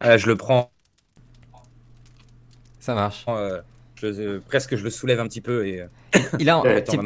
Je 0.03 0.27
le 0.29 0.37
prends, 0.37 0.73
Ça 2.81 2.95
marche. 2.95 3.25
euh, 3.29 3.61
je, 3.97 4.07
euh, 4.07 4.41
presque 4.47 4.75
je 4.77 4.83
le 4.83 4.91
soulève 4.91 5.21
un 5.21 5.27
petit 5.27 5.41
peu 5.43 5.67
et... 5.67 5.83
euh, 5.83 6.19
Il 6.39 6.49
a, 6.51 6.63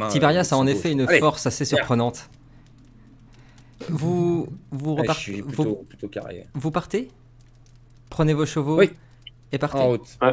Tiberias 0.09 0.49
a 0.53 0.57
en 0.57 0.67
effet 0.67 0.93
une 0.93 1.03
Allez, 1.03 1.19
force 1.19 1.47
assez 1.47 1.65
surprenante. 1.65 2.31
Vous, 3.89 4.49
vous, 4.71 4.93
ouais, 4.93 4.97
je 4.99 5.03
repart- 5.03 5.19
suis 5.19 5.41
vous, 5.41 5.49
plutôt, 5.49 5.85
plutôt 5.89 6.09
carré. 6.09 6.47
vous 6.55 6.71
partez? 6.71 7.09
Prenez 8.09 8.33
vos 8.33 8.47
chevaux 8.47 8.79
Oui. 8.79 8.91
et 9.53 9.59
partez. 9.59 9.79
En 9.79 9.89
route. 9.89 10.07
Ouais. 10.23 10.31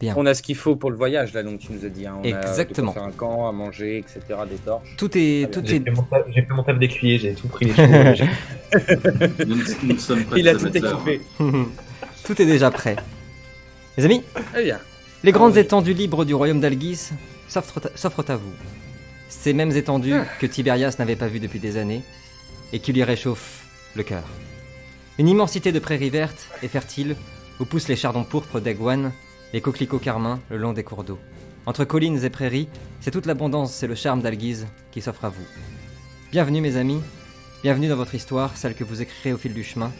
Bien. 0.00 0.14
On 0.16 0.26
a 0.26 0.34
ce 0.34 0.42
qu'il 0.42 0.56
faut 0.56 0.74
pour 0.74 0.90
le 0.90 0.96
voyage, 0.96 1.32
là, 1.34 1.42
donc 1.44 1.60
tu 1.60 1.72
nous 1.72 1.84
as 1.84 1.88
dit. 1.88 2.04
hein. 2.06 2.16
On 2.18 2.20
a 2.20 2.22
de 2.32 2.36
Exactement. 2.48 2.92
faire 2.92 3.04
un 3.04 3.12
camp, 3.12 3.46
à 3.48 3.52
manger, 3.52 3.98
etc., 3.98 4.20
des 4.50 4.56
torches. 4.56 4.96
Tout 4.96 5.10
est, 5.16 5.52
tout 5.52 5.60
J'ai 5.64 5.76
est 5.76 5.80
fait, 5.84 5.90
mon 5.92 6.02
taf- 6.02 6.24
j'ai 6.34 6.42
fait 6.42 6.52
mon 6.52 6.62
taf 6.64 6.78
d'écuyer, 6.78 7.18
j'ai 7.18 7.34
tout 7.34 7.46
pris 7.46 7.66
les 7.66 7.74
chevaux. 7.74 8.14
j'ai- 8.14 9.44
Nous, 9.46 9.56
nous 9.84 9.98
sommes 9.98 10.24
prêts 10.24 10.40
Il 10.40 10.48
a 10.48 10.56
tout 10.56 10.66
équipé. 10.76 11.20
tout 12.24 12.42
est 12.42 12.46
déjà 12.46 12.70
prêt. 12.72 12.96
Les 13.96 14.04
amis, 14.04 14.22
bien. 14.54 14.80
les 15.22 15.32
grandes 15.32 15.54
oui. 15.54 15.60
étendues 15.60 15.94
libres 15.94 16.24
du 16.24 16.34
royaume 16.34 16.60
d'Algis 16.60 17.10
s'offrent 17.48 18.30
à- 18.30 18.36
vous. 18.36 18.52
Ces 19.28 19.52
mêmes 19.52 19.70
étendues 19.72 20.14
Ah. 20.14 20.26
que 20.40 20.46
Tiberias 20.46 20.96
n'avait 20.98 21.16
pas 21.16 21.28
vues 21.28 21.40
depuis 21.40 21.58
des 21.60 21.76
années 21.76 22.02
et 22.72 22.80
qui 22.80 22.92
lui 22.92 23.04
réchauffent 23.04 23.64
le 23.94 24.02
cœur. 24.02 24.24
Une 25.18 25.28
immensité 25.28 25.70
de 25.70 25.78
prairies 25.78 26.10
vertes 26.10 26.48
et 26.62 26.68
fertiles 26.68 27.16
où 27.60 27.64
poussent 27.64 27.88
les 27.88 27.96
chardons 27.96 28.24
pourpres 28.24 28.58
d'Aguan, 28.60 29.12
les 29.52 29.60
coquelicots 29.60 29.98
carmins 30.00 30.40
le 30.50 30.56
long 30.56 30.72
des 30.72 30.82
cours 30.82 31.04
d'eau. 31.04 31.18
Entre 31.66 31.84
collines 31.84 32.22
et 32.24 32.30
prairies, 32.30 32.68
c'est 33.00 33.12
toute 33.12 33.26
l'abondance 33.26 33.80
et 33.82 33.86
le 33.86 33.94
charme 33.94 34.22
d'Alguise 34.22 34.66
qui 34.90 35.00
s'offre 35.00 35.24
à 35.24 35.28
vous. 35.28 35.46
Bienvenue 36.32 36.60
mes 36.60 36.76
amis, 36.76 37.00
bienvenue 37.62 37.88
dans 37.88 37.96
votre 37.96 38.14
histoire, 38.16 38.56
celle 38.56 38.74
que 38.74 38.82
vous 38.84 39.00
écrirez 39.02 39.32
au 39.32 39.38
fil 39.38 39.54
du 39.54 39.62
chemin, 39.62 39.92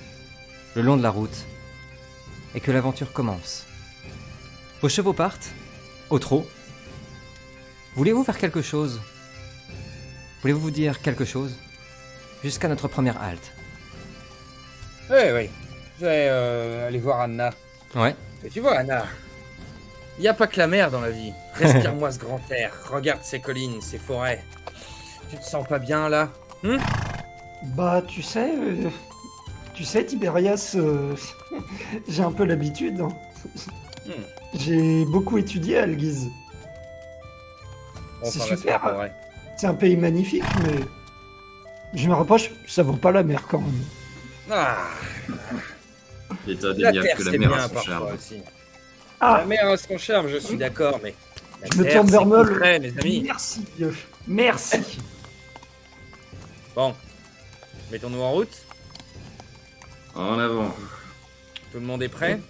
le 0.75 0.83
long 0.83 0.97
de 0.97 1.03
la 1.03 1.11
route, 1.11 1.45
et 2.57 2.61
que 2.61 2.73
l'aventure 2.73 3.13
commence. 3.13 3.64
Vos 4.85 4.91
chevaux 4.91 5.15
partent, 5.15 5.49
au 6.11 6.19
trot. 6.19 6.47
Voulez-vous 7.97 8.23
faire 8.23 8.37
quelque 8.37 8.61
chose? 8.61 9.01
Voulez-vous 10.43 10.61
vous 10.61 10.71
dire 10.71 11.01
quelque 11.01 11.25
chose? 11.25 11.57
Jusqu'à 12.43 12.69
notre 12.69 12.87
première 12.87 13.19
halte. 13.23 13.51
Oui, 15.09 15.23
oui. 15.33 15.51
Je 15.99 16.05
vais 16.05 16.27
euh, 16.29 16.87
aller 16.87 16.99
voir 16.99 17.23
Anna. 17.23 17.49
Ouais. 17.95 18.15
Et 18.45 18.51
tu 18.51 18.61
vois, 18.61 18.77
Anna, 18.77 19.07
il 20.19 20.21
n'y 20.21 20.29
a 20.29 20.35
pas 20.35 20.47
que 20.47 20.59
la 20.59 20.67
mer 20.67 20.91
dans 20.91 21.01
la 21.01 21.13
vie. 21.13 21.33
Respire-moi 21.55 22.13
ce 22.13 22.19
grand 22.19 22.43
air. 22.51 22.75
Regarde 22.93 23.23
ces 23.23 23.41
collines, 23.41 23.81
ces 23.81 23.97
forêts. 23.97 24.45
Tu 25.31 25.39
te 25.39 25.45
sens 25.45 25.67
pas 25.67 25.79
bien 25.79 26.11
là? 26.11 26.31
Bah, 27.75 28.03
tu 28.07 28.21
sais, 28.21 28.53
euh, 28.55 28.91
tu 29.73 29.83
sais, 29.83 30.05
Tiberias, 30.05 30.75
euh, 30.77 31.17
j'ai 32.07 32.23
un 32.23 32.33
peu 32.33 32.45
l'habitude. 32.45 33.01
hein. 33.01 33.09
Hmm. 34.05 34.44
J'ai 34.59 35.05
beaucoup 35.07 35.39
étudié 35.39 35.79
à 35.79 35.83
Algiz. 35.83 36.29
On 38.23 38.31
C'est 38.31 38.41
super. 38.41 39.11
C'est 39.57 39.67
un 39.67 39.75
pays 39.75 39.97
magnifique, 39.97 40.45
mais 40.65 40.81
je 41.95 42.09
me 42.09 42.15
rapproche, 42.15 42.51
ça 42.67 42.83
vaut 42.83 42.93
pas 42.95 43.13
la 43.13 43.23
mer 43.23 43.47
quand 43.49 43.61
même. 43.61 43.85
Ah, 44.51 44.77
Il 46.47 46.53
est 46.55 46.63
la 46.79 46.93
terre 46.93 47.17
que 47.17 47.23
la 47.25 47.31
mer 47.39 47.49
bien 47.49 47.59
a 47.59 47.69
son 47.69 47.81
charme. 47.81 48.15
aussi. 48.15 48.43
Ah, 49.21 49.39
La 49.39 49.45
mer 49.47 49.67
a 49.69 49.77
son 49.77 49.97
charme, 49.99 50.29
je 50.29 50.39
suis 50.39 50.57
d'accord, 50.57 50.99
mais. 51.03 51.15
la 51.63 51.69
Je 51.73 51.79
me 51.83 51.93
tourne 51.93 52.11
vers 52.11 52.59
près, 52.59 52.79
mes 52.81 52.89
amis. 52.99 53.23
merci, 53.25 53.65
vieux. 53.77 53.95
Merci. 54.27 54.99
Bon, 56.75 56.95
mettons-nous 57.93 58.21
en 58.21 58.33
route. 58.33 58.57
En 60.15 60.39
avant. 60.39 60.69
Tout 61.73 61.79
le 61.81 61.87
monde 61.87 62.03
est 62.03 62.09
prêt? 62.09 62.41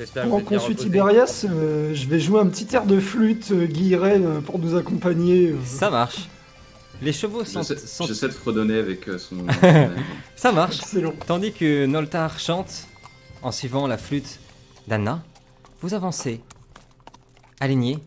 Êtes 0.00 0.44
qu'on 0.44 0.58
suit. 0.58 0.76
Tiberias, 0.76 1.44
euh, 1.48 1.94
je 1.94 2.06
vais 2.08 2.18
jouer 2.20 2.40
un 2.40 2.46
petit 2.46 2.66
air 2.74 2.86
de 2.86 2.98
flûte 3.00 3.50
euh, 3.52 3.66
guilleret 3.66 4.20
euh, 4.20 4.40
pour 4.40 4.58
nous 4.58 4.74
accompagner. 4.76 5.48
euh. 5.48 5.56
Ça 5.64 5.90
marche. 5.90 6.28
Les 7.02 7.12
chevaux 7.12 7.44
sont... 7.44 7.62
J'essaie 7.62 7.86
sont- 7.86 8.06
de 8.06 8.32
fredonner 8.32 8.78
avec 8.78 9.08
euh, 9.08 9.18
son. 9.18 9.36
Ça 10.36 10.52
marche. 10.52 10.78
Excellent. 10.80 11.12
Tandis 11.26 11.52
que 11.52 11.86
Noltar 11.86 12.38
chante, 12.38 12.86
en 13.42 13.50
suivant 13.52 13.86
la 13.86 13.98
flûte 13.98 14.38
d'Anna, 14.86 15.22
vous 15.80 15.94
avancez, 15.94 16.40
alignés 17.60 17.98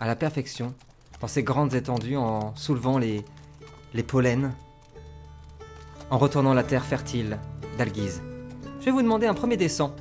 à 0.00 0.06
la 0.06 0.16
perfection, 0.16 0.74
dans 1.20 1.28
ces 1.28 1.42
grandes 1.42 1.74
étendues, 1.74 2.16
en 2.16 2.54
soulevant 2.56 2.98
les, 2.98 3.24
les 3.94 4.02
pollens, 4.02 4.50
en 6.10 6.18
retournant 6.18 6.52
la 6.52 6.62
terre 6.62 6.84
fertile 6.84 7.38
d'Alguise. 7.78 8.20
Je 8.80 8.86
vais 8.86 8.90
vous 8.90 9.02
demander 9.02 9.26
un 9.26 9.34
premier 9.34 9.56
descend. 9.56 9.92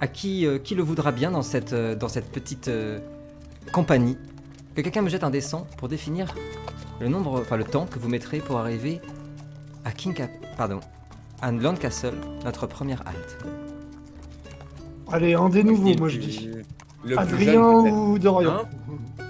À 0.00 0.06
qui, 0.08 0.46
euh, 0.46 0.58
qui 0.58 0.74
le 0.74 0.82
voudra 0.82 1.10
bien 1.12 1.30
dans 1.30 1.42
cette, 1.42 1.72
euh, 1.72 1.94
dans 1.94 2.08
cette 2.08 2.30
petite 2.30 2.68
euh, 2.68 2.98
compagnie 3.72 4.18
Que 4.74 4.82
quelqu'un 4.82 5.02
me 5.02 5.08
jette 5.08 5.24
un 5.24 5.30
descend 5.30 5.66
pour 5.78 5.88
définir 5.88 6.34
le 7.00 7.08
nombre, 7.08 7.40
enfin 7.40 7.56
le 7.56 7.64
temps 7.64 7.86
que 7.86 7.98
vous 7.98 8.08
mettrez 8.08 8.38
pour 8.40 8.58
arriver 8.58 9.00
à 9.84 9.92
King 9.92 10.12
Cap- 10.14 10.30
pardon, 10.56 10.80
à 11.42 11.50
Landcastle, 11.52 12.14
notre 12.44 12.66
première 12.66 13.02
halte. 13.06 13.38
Allez, 15.12 15.34
un 15.34 15.48
des 15.48 15.62
nouveaux, 15.62 15.94
moi 15.98 16.08
je 16.08 16.18
dis. 16.18 16.50
Le 17.04 17.14
plus 17.14 17.18
Adrien 17.18 17.52
jeune, 17.52 17.92
ou 17.94 18.18
Dorian 18.18 18.50
Hein 18.64 18.68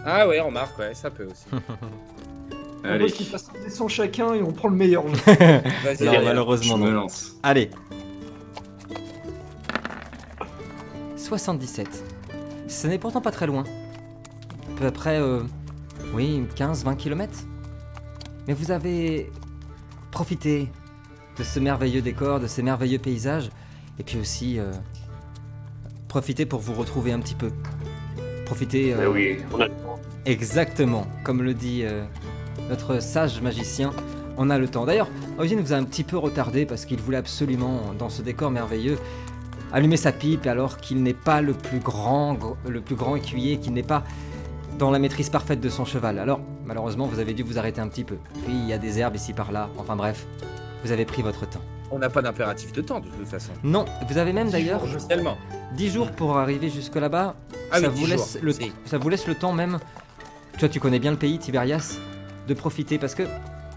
Ah 0.05 0.27
ouais, 0.29 0.41
remarque, 0.41 0.79
ouais, 0.79 0.95
ça 0.95 1.11
peut 1.11 1.27
aussi. 1.27 1.45
On 2.85 2.89
Allez, 2.89 3.05
veut 3.07 3.11
qu'ils 3.11 3.27
fassent 3.27 3.51
un 3.59 3.64
descend 3.64 3.89
chacun 3.89 4.33
et 4.35 4.43
on 4.43 4.53
prend 4.53 4.69
le 4.69 4.77
meilleur. 4.77 5.05
Vas-y, 5.27 6.07
allez. 6.07 6.19
je 6.21 6.25
malheureusement 6.25 6.79
me 6.79 6.91
lance. 6.91 7.33
Allez. 7.43 7.71
77. 11.27 11.89
Ce 12.68 12.87
n'est 12.87 12.99
pourtant 12.99 13.20
pas 13.20 13.33
très 13.33 13.47
loin. 13.47 13.64
À 14.77 14.81
peu 14.81 14.91
près, 14.93 15.18
euh, 15.20 15.41
oui, 16.14 16.45
15-20 16.57 16.97
km. 16.97 17.33
Mais 18.47 18.55
vous 18.55 18.70
avez 18.70 19.31
profité 20.12 20.68
de 21.37 21.43
ce 21.43 21.59
merveilleux 21.59 22.01
décor, 22.01 22.39
de 22.39 22.47
ces 22.47 22.62
merveilleux 22.62 22.99
paysages, 22.99 23.51
et 23.99 24.05
puis 24.05 24.18
aussi 24.18 24.59
euh, 24.59 24.70
profiter 26.07 26.47
pour 26.47 26.61
vous 26.61 26.74
retrouver 26.74 27.12
un 27.12 27.18
petit 27.18 27.35
peu. 27.35 27.51
Profiter. 28.45 28.95
Euh, 28.95 29.11
oui, 29.11 29.39
on 29.53 29.61
a 29.61 29.66
le 29.66 29.74
temps. 29.74 29.99
Exactement, 30.27 31.09
comme 31.24 31.43
le 31.43 31.55
dit 31.55 31.83
euh, 31.83 32.05
notre 32.70 33.03
sage 33.03 33.43
magicien, 33.43 33.93
on 34.37 34.49
a 34.49 34.59
le 34.59 34.68
temps. 34.68 34.87
D'ailleurs, 34.87 35.11
Eugène 35.41 35.61
vous 35.61 35.72
a 35.72 35.77
un 35.77 35.85
petit 35.85 36.05
peu 36.05 36.16
retardé 36.18 36.66
parce 36.66 36.85
qu'il 36.85 37.01
voulait 37.01 37.16
absolument, 37.16 37.93
dans 37.99 38.11
ce 38.11 38.22
décor 38.22 38.53
merveilleux, 38.53 38.99
allumer 39.73 39.97
sa 39.97 40.12
pipe 40.12 40.47
alors 40.47 40.79
qu'il 40.79 41.03
n'est 41.03 41.14
pas 41.14 41.41
le 41.43 41.53
plus 41.53 41.79
grand, 41.81 42.35
gr- 42.35 42.57
le 42.69 42.81
plus 42.81 42.95
grand 42.97 43.17
écuyer, 43.17 43.59
qu'il 43.59 43.73
n'est 43.73 43.83
pas 43.83 44.05
dans 44.79 44.91
la 44.91 44.99
maîtrise 44.99 45.31
parfaite 45.31 45.61
de 45.61 45.69
son 45.69 45.85
cheval. 45.85 46.19
Alors, 46.19 46.41
malheureusement, 46.67 47.07
vous 47.07 47.19
avez 47.19 47.33
dû 47.35 47.43
vous 47.43 47.59
arrêter 47.59 47.81
un 47.81 47.89
petit 47.89 48.05
peu. 48.05 48.17
Puis 48.45 48.53
il 48.55 48.67
y 48.69 48.73
a 48.73 48.79
des 48.79 48.99
herbes 48.99 49.17
ici 49.17 49.33
par 49.33 49.51
là. 49.53 49.71
Enfin 49.79 49.97
bref, 49.97 50.27
vous 50.85 50.93
avez 50.93 51.05
pris 51.05 51.23
votre 51.23 51.49
temps. 51.49 51.62
On 51.91 51.99
n'a 51.99 52.11
pas 52.11 52.21
d'impératif 52.21 52.73
de 52.73 52.83
temps 52.83 53.01
de 53.01 53.07
toute 53.07 53.29
façon. 53.29 53.53
Non, 53.62 53.85
vous 54.09 54.19
avez 54.19 54.33
même 54.33 54.51
d'ailleurs 54.51 54.83
Tellement. 55.09 55.37
10 55.77 55.91
jours 55.91 56.11
pour 56.11 56.37
arriver 56.37 56.69
jusque 56.69 56.97
là-bas. 56.97 57.37
Ah 57.71 57.81
ça, 57.81 57.89
oui, 57.89 57.95
vous 57.95 58.05
10 58.07 58.11
laisse 58.11 58.33
jours, 58.35 58.41
le, 58.43 58.53
si. 58.53 58.73
ça 58.85 58.99
vous 58.99 59.09
laisse 59.09 59.27
le 59.27 59.35
temps 59.35 59.53
même, 59.53 59.79
toi 60.59 60.69
tu 60.69 60.79
connais 60.81 60.99
bien 60.99 61.11
le 61.12 61.17
pays, 61.17 61.39
Tiberias, 61.39 61.99
de 62.49 62.55
profiter 62.55 62.99
parce 62.99 63.14
que, 63.14 63.23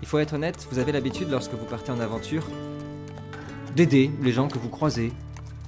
il 0.02 0.08
faut 0.08 0.18
être 0.20 0.34
honnête, 0.34 0.68
vous 0.72 0.80
avez 0.80 0.92
l'habitude 0.92 1.30
lorsque 1.30 1.52
vous 1.54 1.66
partez 1.66 1.92
en 1.92 2.00
aventure 2.00 2.44
d'aider 3.76 4.12
les 4.22 4.32
gens 4.32 4.48
que 4.48 4.58
vous 4.58 4.70
croisez, 4.70 5.12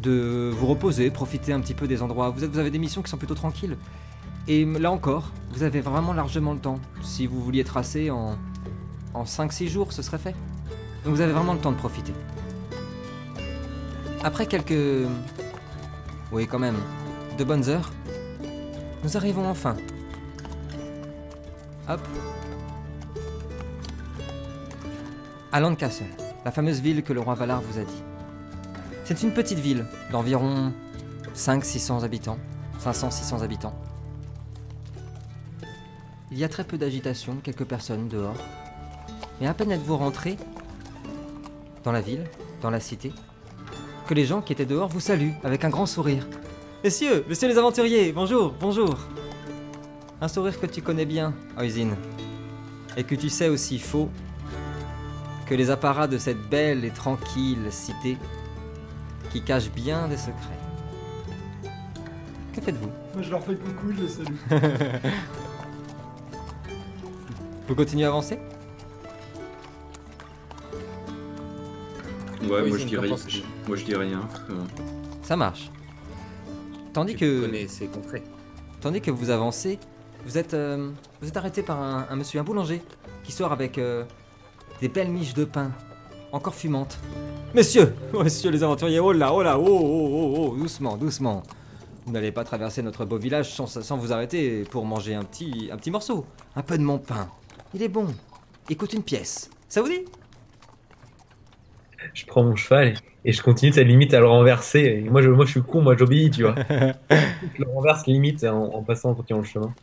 de 0.01 0.51
vous 0.53 0.67
reposer, 0.67 1.09
profiter 1.11 1.53
un 1.53 1.59
petit 1.59 1.73
peu 1.73 1.87
des 1.87 2.01
endroits. 2.01 2.29
Vous, 2.29 2.59
avez 2.59 2.71
des 2.71 2.79
missions 2.79 3.01
qui 3.01 3.09
sont 3.09 3.17
plutôt 3.17 3.35
tranquilles. 3.35 3.77
Et 4.47 4.65
là 4.65 4.91
encore, 4.91 5.31
vous 5.51 5.63
avez 5.63 5.81
vraiment 5.81 6.13
largement 6.13 6.53
le 6.53 6.59
temps. 6.59 6.79
Si 7.03 7.27
vous 7.27 7.41
vouliez 7.41 7.63
tracer 7.63 8.09
en, 8.09 8.37
en 9.13 9.23
5-6 9.23 9.67
jours, 9.67 9.93
ce 9.93 10.01
serait 10.01 10.17
fait. 10.17 10.35
Donc 11.03 11.15
vous 11.15 11.21
avez 11.21 11.33
vraiment 11.33 11.53
le 11.53 11.59
temps 11.59 11.71
de 11.71 11.77
profiter. 11.77 12.13
Après 14.23 14.45
quelques... 14.45 15.07
Oui, 16.31 16.47
quand 16.47 16.59
même. 16.59 16.77
De 17.37 17.43
bonnes 17.43 17.67
heures. 17.69 17.91
Nous 19.03 19.17
arrivons 19.17 19.47
enfin 19.47 19.75
Hop. 21.89 21.99
À 25.51 25.59
Landcastle, 25.59 26.05
la 26.45 26.51
fameuse 26.51 26.79
ville 26.79 27.03
que 27.03 27.11
le 27.11 27.19
roi 27.19 27.33
Valar 27.33 27.61
vous 27.61 27.79
a 27.79 27.83
dit. 27.83 28.03
C'est 29.13 29.23
une 29.23 29.33
petite 29.33 29.59
ville 29.59 29.85
d'environ 30.09 30.71
500-600 31.35 32.05
habitants. 32.05 32.37
500-600 32.81 33.43
habitants. 33.43 33.77
Il 36.31 36.37
y 36.37 36.45
a 36.45 36.47
très 36.47 36.63
peu 36.63 36.77
d'agitation, 36.77 37.35
quelques 37.43 37.65
personnes 37.65 38.07
dehors. 38.07 38.37
Mais 39.41 39.47
à 39.47 39.53
peine 39.53 39.73
êtes-vous 39.73 39.97
rentré 39.97 40.37
dans 41.83 41.91
la 41.91 41.99
ville, 41.99 42.23
dans 42.61 42.69
la 42.69 42.79
cité, 42.79 43.11
que 44.07 44.13
les 44.13 44.23
gens 44.23 44.41
qui 44.41 44.53
étaient 44.53 44.65
dehors 44.65 44.87
vous 44.87 45.01
saluent 45.01 45.33
avec 45.43 45.65
un 45.65 45.69
grand 45.69 45.87
sourire. 45.87 46.25
Messieurs, 46.81 47.25
messieurs 47.27 47.49
les 47.49 47.57
aventuriers, 47.57 48.13
bonjour, 48.13 48.53
bonjour. 48.61 48.97
Un 50.21 50.29
sourire 50.29 50.57
que 50.57 50.67
tu 50.67 50.81
connais 50.81 51.05
bien, 51.05 51.33
Oisin, 51.57 51.97
et 52.95 53.03
que 53.03 53.15
tu 53.15 53.27
sais 53.27 53.49
aussi 53.49 53.77
faux 53.77 54.09
que 55.47 55.53
les 55.53 55.69
apparats 55.69 56.07
de 56.07 56.17
cette 56.17 56.49
belle 56.49 56.85
et 56.85 56.91
tranquille 56.91 57.67
cité 57.71 58.17
qui 59.31 59.41
cache 59.41 59.69
bien 59.71 60.07
des 60.07 60.17
secrets. 60.17 60.33
Que 62.53 62.61
faites-vous 62.61 62.89
Moi, 63.13 63.21
je 63.21 63.29
leur 63.31 63.43
fais 63.43 63.55
coucou, 63.55 63.91
je 63.95 64.01
les 64.01 64.09
salue. 64.09 64.35
Vous 67.67 67.75
continuez 67.75 68.03
à 68.05 68.09
avancer 68.09 68.37
Ouais, 72.41 72.61
Oui, 72.63 72.69
moi 72.69 72.77
je, 72.79 72.85
dis 72.85 72.97
rien, 72.97 73.15
moi 73.67 73.77
je 73.77 73.85
dis 73.85 73.95
rien. 73.95 74.21
Ça 75.21 75.37
marche. 75.37 75.71
Tandis 76.91 77.13
Tu 77.13 77.19
que, 77.19 77.41
connais 77.45 77.67
ces 77.67 77.85
contrées. 77.87 78.23
tandis 78.81 78.99
que 78.99 79.11
vous 79.11 79.29
avancez, 79.29 79.79
vous 80.25 80.37
êtes, 80.37 80.53
euh, 80.53 80.89
vous 81.21 81.27
êtes 81.29 81.37
arrêté 81.37 81.61
par 81.63 81.79
un, 81.81 82.05
un 82.09 82.15
monsieur, 82.17 82.39
un 82.41 82.43
boulanger, 82.43 82.81
qui 83.23 83.31
sort 83.31 83.53
avec 83.53 83.77
euh, 83.77 84.03
des 84.81 84.89
belles 84.89 85.09
miches 85.11 85.33
de 85.35 85.45
pain, 85.45 85.71
encore 86.31 86.55
fumantes. 86.55 86.99
Messieurs, 87.53 87.93
messieurs 88.13 88.51
les 88.51 88.63
aventuriers, 88.63 88.99
oh 88.99 89.11
là, 89.11 89.33
oh 89.33 89.43
là, 89.43 89.59
oh, 89.59 89.65
oh, 89.67 90.09
oh, 90.13 90.35
oh, 90.37 90.57
doucement, 90.57 90.97
doucement. 90.97 91.43
Vous 92.05 92.13
n'allez 92.13 92.31
pas 92.31 92.43
traverser 92.43 92.81
notre 92.81 93.05
beau 93.05 93.17
village 93.17 93.51
sans, 93.51 93.67
sans 93.67 93.97
vous 93.97 94.11
arrêter 94.11 94.63
pour 94.63 94.85
manger 94.85 95.13
un 95.13 95.23
petit, 95.23 95.69
un 95.71 95.77
petit 95.77 95.91
morceau. 95.91 96.25
Un 96.55 96.63
peu 96.63 96.77
de 96.77 96.83
mon 96.83 96.97
pain. 96.97 97.29
Il 97.73 97.83
est 97.83 97.89
bon. 97.89 98.07
Il 98.69 98.77
coûte 98.77 98.93
une 98.93 99.03
pièce. 99.03 99.49
Ça 99.69 99.81
vous 99.81 99.87
dit? 99.87 100.05
Je 102.13 102.25
prends 102.25 102.43
mon 102.43 102.55
cheval 102.55 102.95
et, 103.23 103.31
je 103.31 103.41
continue 103.43 103.71
de 103.71 103.81
limite 103.81 104.13
à 104.13 104.19
le 104.19 104.27
renverser. 104.27 105.03
Et 105.05 105.09
moi, 105.09 105.21
je, 105.21 105.29
moi, 105.29 105.45
je 105.45 105.51
suis 105.51 105.61
con, 105.61 105.81
moi, 105.81 105.95
j'obéis, 105.95 106.31
tu 106.31 106.41
vois. 106.43 106.55
je 106.69 107.59
le 107.59 107.69
renverse 107.71 108.07
limite 108.07 108.43
en, 108.43 108.73
en 108.73 108.81
passant 108.81 109.11
en 109.11 109.13
continuant 109.13 109.41
le 109.41 109.45
chemin. 109.45 109.73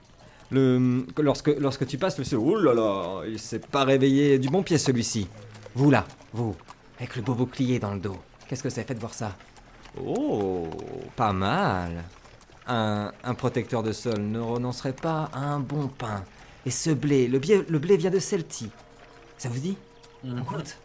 Le, 0.51 1.05
que 1.15 1.23
lorsque, 1.23 1.49
lorsque 1.59 1.87
tu 1.87 1.99
passes, 1.99 2.19
monsieur, 2.19 2.39
oh 2.39 2.57
là 2.57 2.75
là, 2.75 3.23
il 3.29 3.39
s'est 3.39 3.61
pas 3.61 3.85
réveillé 3.85 4.39
du 4.39 4.49
bon 4.49 4.63
pied 4.63 4.79
celui-ci. 4.79 5.29
Vous 5.75 5.91
là, 5.91 6.07
vous, 6.33 6.57
avec 6.99 7.17
le 7.17 7.23
beau 7.23 7.35
bouclier 7.35 7.79
dans 7.79 7.93
le 7.95 8.01
dos. 8.01 8.19
Qu'est-ce 8.49 8.63
que 8.63 8.71
c'est? 8.71 8.85
Faites 8.85 8.99
voir 8.99 9.15
ça. 9.15 9.37
Oh, 10.03 10.69
pas 11.17 11.33
mal. 11.33 12.05
Un, 12.67 13.13
un 13.25 13.35
protecteur 13.35 13.83
de 13.83 13.93
sol 13.93 14.21
ne 14.21 14.41
renoncerait 14.41 14.93
pas 14.93 15.31
à 15.33 15.41
un 15.41 15.61
bon 15.61 15.89
pain. 15.89 16.25
Et 16.67 16.71
ce 16.71 16.91
blé, 16.91 17.29
le, 17.29 17.39
blé, 17.39 17.65
le 17.69 17.79
blé 17.79 17.97
vient 17.97 18.11
de 18.11 18.19
Celti. 18.19 18.71
Ça 19.39 19.49
vous 19.49 19.59
dit? 19.59 19.77
On 20.25 20.41
goûte 20.43 20.79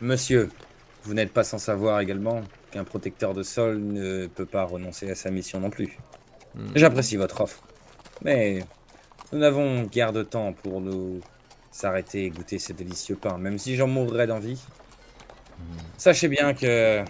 Monsieur, 0.00 0.50
vous 1.04 1.14
n'êtes 1.14 1.32
pas 1.32 1.44
sans 1.44 1.58
savoir 1.58 2.00
également 2.00 2.42
qu'un 2.70 2.84
protecteur 2.84 3.34
de 3.34 3.42
sol 3.42 3.78
ne 3.78 4.26
peut 4.26 4.46
pas 4.46 4.64
renoncer 4.64 5.10
à 5.10 5.14
sa 5.14 5.30
mission 5.30 5.60
non 5.60 5.70
plus. 5.70 5.98
Hmm. 6.54 6.68
J'apprécie 6.74 7.16
votre 7.16 7.40
offre, 7.40 7.62
mais 8.22 8.64
nous 9.32 9.38
n'avons 9.38 9.82
guère 9.82 10.12
de 10.12 10.22
temps 10.22 10.52
pour 10.52 10.80
nous 10.80 11.20
s'arrêter 11.76 12.24
et 12.24 12.30
goûter 12.30 12.58
ces 12.58 12.72
délicieux 12.72 13.16
pains, 13.16 13.36
même 13.38 13.58
si 13.58 13.76
j'en 13.76 13.86
mourrais 13.86 14.26
d'envie. 14.26 14.58
Sachez 15.98 16.28
bien 16.28 16.54
que 16.54 17.04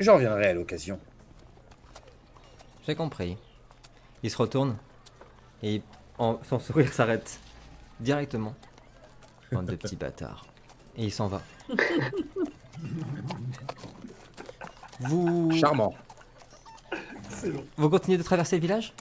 j'en 0.00 0.14
reviendrai 0.14 0.48
à 0.48 0.52
l'occasion. 0.54 0.98
J'ai 2.86 2.94
compris. 2.96 3.36
Il 4.22 4.30
se 4.30 4.36
retourne 4.36 4.76
et 5.62 5.82
en- 6.18 6.38
son 6.48 6.58
sourire 6.58 6.92
s'arrête 6.92 7.38
directement. 8.00 8.54
Bande 9.52 9.66
de 9.66 9.76
petits 9.76 9.96
bâtards. 9.96 10.44
Et 10.96 11.04
il 11.04 11.12
s'en 11.12 11.28
va. 11.28 11.40
Vous... 15.00 15.50
Charmant. 15.52 15.94
Vous 17.76 17.90
continuez 17.90 18.16
de 18.18 18.22
traverser 18.22 18.56
le 18.56 18.62
village? 18.62 18.92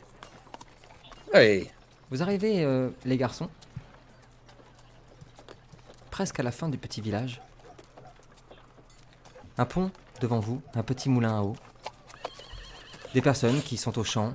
Allez, 1.33 1.71
Vous 2.11 2.21
arrivez, 2.21 2.63
euh, 2.63 2.89
les 3.05 3.17
garçons, 3.17 3.49
presque 6.15 6.39
à 6.39 6.43
la 6.43 6.51
fin 6.53 6.69
du 6.69 6.77
petit 6.77 7.01
village. 7.01 7.41
Un 9.57 9.65
pont 9.65 9.91
devant 10.21 10.39
vous, 10.39 10.61
un 10.73 10.81
petit 10.81 11.09
moulin 11.09 11.39
à 11.39 11.41
eau. 11.41 11.57
Des 13.13 13.21
personnes 13.21 13.61
qui 13.61 13.75
sont 13.75 13.99
au 13.99 14.05
champ, 14.05 14.33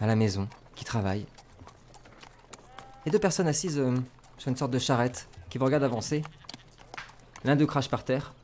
à 0.00 0.08
la 0.08 0.16
maison, 0.16 0.48
qui 0.74 0.84
travaillent. 0.84 1.28
Et 3.06 3.12
deux 3.12 3.20
personnes 3.20 3.46
assises 3.46 3.78
euh, 3.78 3.94
sur 4.38 4.48
une 4.48 4.56
sorte 4.56 4.72
de 4.72 4.78
charrette 4.80 5.28
qui 5.50 5.58
vous 5.58 5.66
regardent 5.66 5.84
avancer. 5.84 6.24
L'un 7.44 7.54
d'eux 7.54 7.66
crache 7.66 7.88
par 7.88 8.02
terre. 8.02 8.34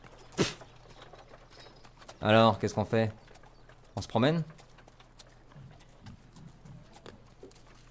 Alors, 2.22 2.60
qu'est-ce 2.60 2.74
qu'on 2.74 2.84
fait? 2.84 3.12
On 3.96 4.00
se 4.00 4.06
promène? 4.06 4.44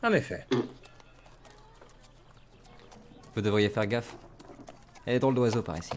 En 0.01 0.13
effet. 0.13 0.47
Vous 3.35 3.41
devriez 3.41 3.69
faire 3.69 3.85
gaffe. 3.85 4.15
Elle 5.09 5.15
est 5.15 5.19
drôle 5.19 5.33
d'oiseau 5.33 5.63
par 5.63 5.75
ici. 5.75 5.89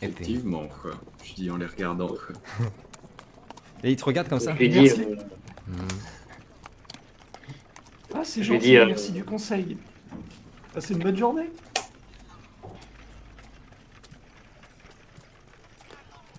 Effectivement, 0.00 0.66
quoi. 0.66 0.90
Je 1.22 1.34
dis 1.34 1.48
en 1.48 1.56
les 1.56 1.66
regardant. 1.66 2.08
quoi. 2.08 2.34
Et 3.84 3.92
il 3.92 3.96
te 3.96 4.04
regarde 4.04 4.28
comme 4.28 4.40
ça 4.40 4.52
Je 4.54 4.58
lui 4.58 4.68
dis, 4.68 4.80
Merci. 4.80 5.02
euh. 5.04 5.16
Ah, 8.12 8.24
c'est 8.24 8.42
Je 8.42 8.50
lui 8.50 8.56
gentil, 8.58 8.66
dis, 8.70 8.76
euh, 8.78 8.86
merci 8.86 9.12
du 9.12 9.22
conseil. 9.22 9.76
Passez 10.74 10.94
une 10.94 11.04
bonne 11.04 11.16
journée. 11.16 11.50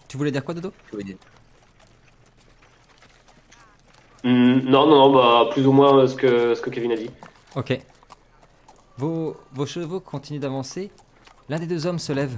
Tu 0.09 0.17
voulais 0.17 0.31
dire 0.31 0.43
quoi, 0.43 0.53
Dodo? 0.53 0.73
Hmm, 4.25 4.59
non, 4.59 4.87
non, 4.87 5.09
non, 5.09 5.13
bah, 5.13 5.49
plus 5.53 5.65
ou 5.65 5.71
moins 5.71 6.05
ce 6.05 6.15
que, 6.17 6.53
ce 6.53 6.59
que 6.61 6.69
Kevin 6.69 6.91
a 6.91 6.97
dit. 6.97 7.09
Ok. 7.55 7.79
Vos, 8.97 9.35
chevaux 9.65 9.99
continuent 9.99 10.39
d'avancer. 10.39 10.91
L'un 11.49 11.59
des 11.59 11.67
deux 11.67 11.85
hommes 11.85 11.99
se 11.99 12.13
lève. 12.13 12.37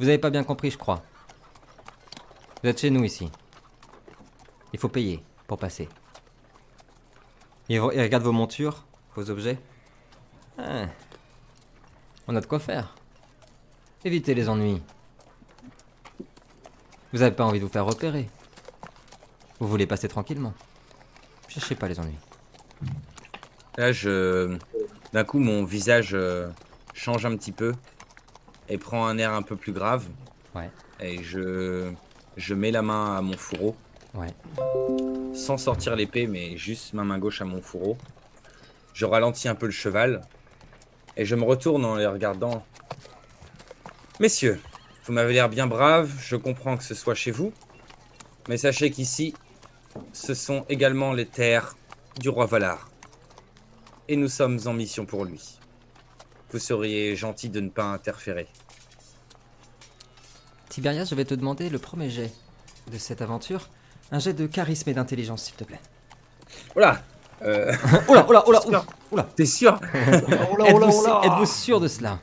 Vous 0.00 0.08
avez 0.08 0.18
pas 0.18 0.30
bien 0.30 0.44
compris, 0.44 0.70
je 0.70 0.78
crois. 0.78 1.02
Vous 2.62 2.68
êtes 2.68 2.80
chez 2.80 2.90
nous 2.90 3.04
ici. 3.04 3.30
Il 4.72 4.78
faut 4.78 4.88
payer 4.88 5.22
pour 5.46 5.58
passer. 5.58 5.88
Il, 7.68 7.78
re- 7.78 7.92
il 7.94 8.00
regarde 8.00 8.24
vos 8.24 8.32
montures, 8.32 8.84
vos 9.14 9.30
objets. 9.30 9.58
Ah. 10.58 10.86
On 12.26 12.36
a 12.36 12.40
de 12.40 12.46
quoi 12.46 12.58
faire. 12.58 12.94
Évitez 14.04 14.34
les 14.34 14.48
ennuis. 14.48 14.82
Vous 17.12 17.22
avez 17.22 17.34
pas 17.34 17.44
envie 17.44 17.60
de 17.60 17.64
vous 17.64 17.70
faire 17.70 17.84
repérer. 17.84 18.28
Vous 19.60 19.68
voulez 19.68 19.86
passer 19.86 20.08
tranquillement. 20.08 20.54
Cherchez 21.48 21.74
pas 21.74 21.88
les 21.88 22.00
ennuis. 22.00 22.16
Là, 23.76 23.92
je... 23.92 24.58
d'un 25.12 25.24
coup, 25.24 25.38
mon 25.38 25.64
visage 25.64 26.10
euh, 26.14 26.48
change 26.94 27.26
un 27.26 27.36
petit 27.36 27.52
peu 27.52 27.72
et 28.68 28.78
prend 28.78 29.06
un 29.06 29.18
air 29.18 29.32
un 29.32 29.42
peu 29.42 29.56
plus 29.56 29.72
grave. 29.72 30.06
Ouais. 30.54 30.70
Et 31.00 31.22
je, 31.22 31.90
je 32.36 32.54
mets 32.54 32.70
la 32.70 32.82
main 32.82 33.16
à 33.16 33.22
mon 33.22 33.36
fourreau, 33.36 33.76
Ouais. 34.14 34.28
sans 35.34 35.56
sortir 35.56 35.96
l'épée, 35.96 36.26
mais 36.26 36.56
juste 36.58 36.92
ma 36.92 37.02
main 37.02 37.18
gauche 37.18 37.40
à 37.40 37.44
mon 37.46 37.62
fourreau. 37.62 37.96
Je 38.92 39.06
ralentis 39.06 39.48
un 39.48 39.54
peu 39.54 39.66
le 39.66 39.72
cheval 39.72 40.20
et 41.16 41.24
je 41.24 41.34
me 41.34 41.44
retourne 41.44 41.84
en 41.86 41.96
les 41.96 42.06
regardant. 42.06 42.64
Messieurs, 44.20 44.60
vous 45.04 45.12
m'avez 45.14 45.32
l'air 45.32 45.48
bien 45.48 45.66
brave, 45.66 46.12
je 46.20 46.36
comprends 46.36 46.76
que 46.76 46.84
ce 46.84 46.94
soit 46.94 47.14
chez 47.14 47.30
vous, 47.30 47.52
mais 48.48 48.56
sachez 48.58 48.90
qu'ici, 48.90 49.34
ce 50.12 50.34
sont 50.34 50.64
également 50.68 51.12
les 51.14 51.26
terres 51.26 51.74
du 52.20 52.28
roi 52.28 52.44
Valar 52.46 52.90
et 54.08 54.16
nous 54.16 54.28
sommes 54.28 54.58
en 54.66 54.72
mission 54.72 55.06
pour 55.06 55.24
lui. 55.24 55.58
Vous 56.50 56.58
seriez 56.58 57.16
gentil 57.16 57.48
de 57.48 57.60
ne 57.60 57.70
pas 57.70 57.84
interférer. 57.84 58.46
Tiberias, 60.68 61.04
je 61.04 61.14
vais 61.14 61.24
te 61.24 61.34
demander 61.34 61.70
le 61.70 61.78
premier 61.78 62.10
jet 62.10 62.32
de 62.90 62.98
cette 62.98 63.22
aventure. 63.22 63.68
Un 64.10 64.18
jet 64.18 64.32
de 64.32 64.46
charisme 64.46 64.90
et 64.90 64.94
d'intelligence, 64.94 65.44
s'il 65.44 65.54
te 65.54 65.64
plaît. 65.64 65.80
Voilà 66.74 67.02
euh, 67.44 67.72
oh 68.08 68.14
là, 68.14 68.24
Sûr. 68.60 68.84
oh 69.10 69.16
là. 69.16 69.26
T'es 69.34 69.46
sûr 69.46 69.80
Êtes-vous 69.92 71.46
sûr 71.46 71.80
de 71.80 71.88
cela? 71.88 72.20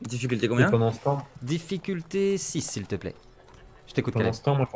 Difficulté 0.00 0.48
combien? 0.48 0.70
Pendant 0.70 0.92
ce 0.92 1.00
temps, 1.00 1.26
Difficulté 1.42 2.38
6, 2.38 2.62
s'il 2.62 2.86
te 2.86 2.96
plaît. 2.96 3.14
Je 3.86 3.92
t'écoute, 3.92 4.14
pendant 4.14 4.32
ce 4.32 4.42
temps 4.42 4.54
moi, 4.54 4.68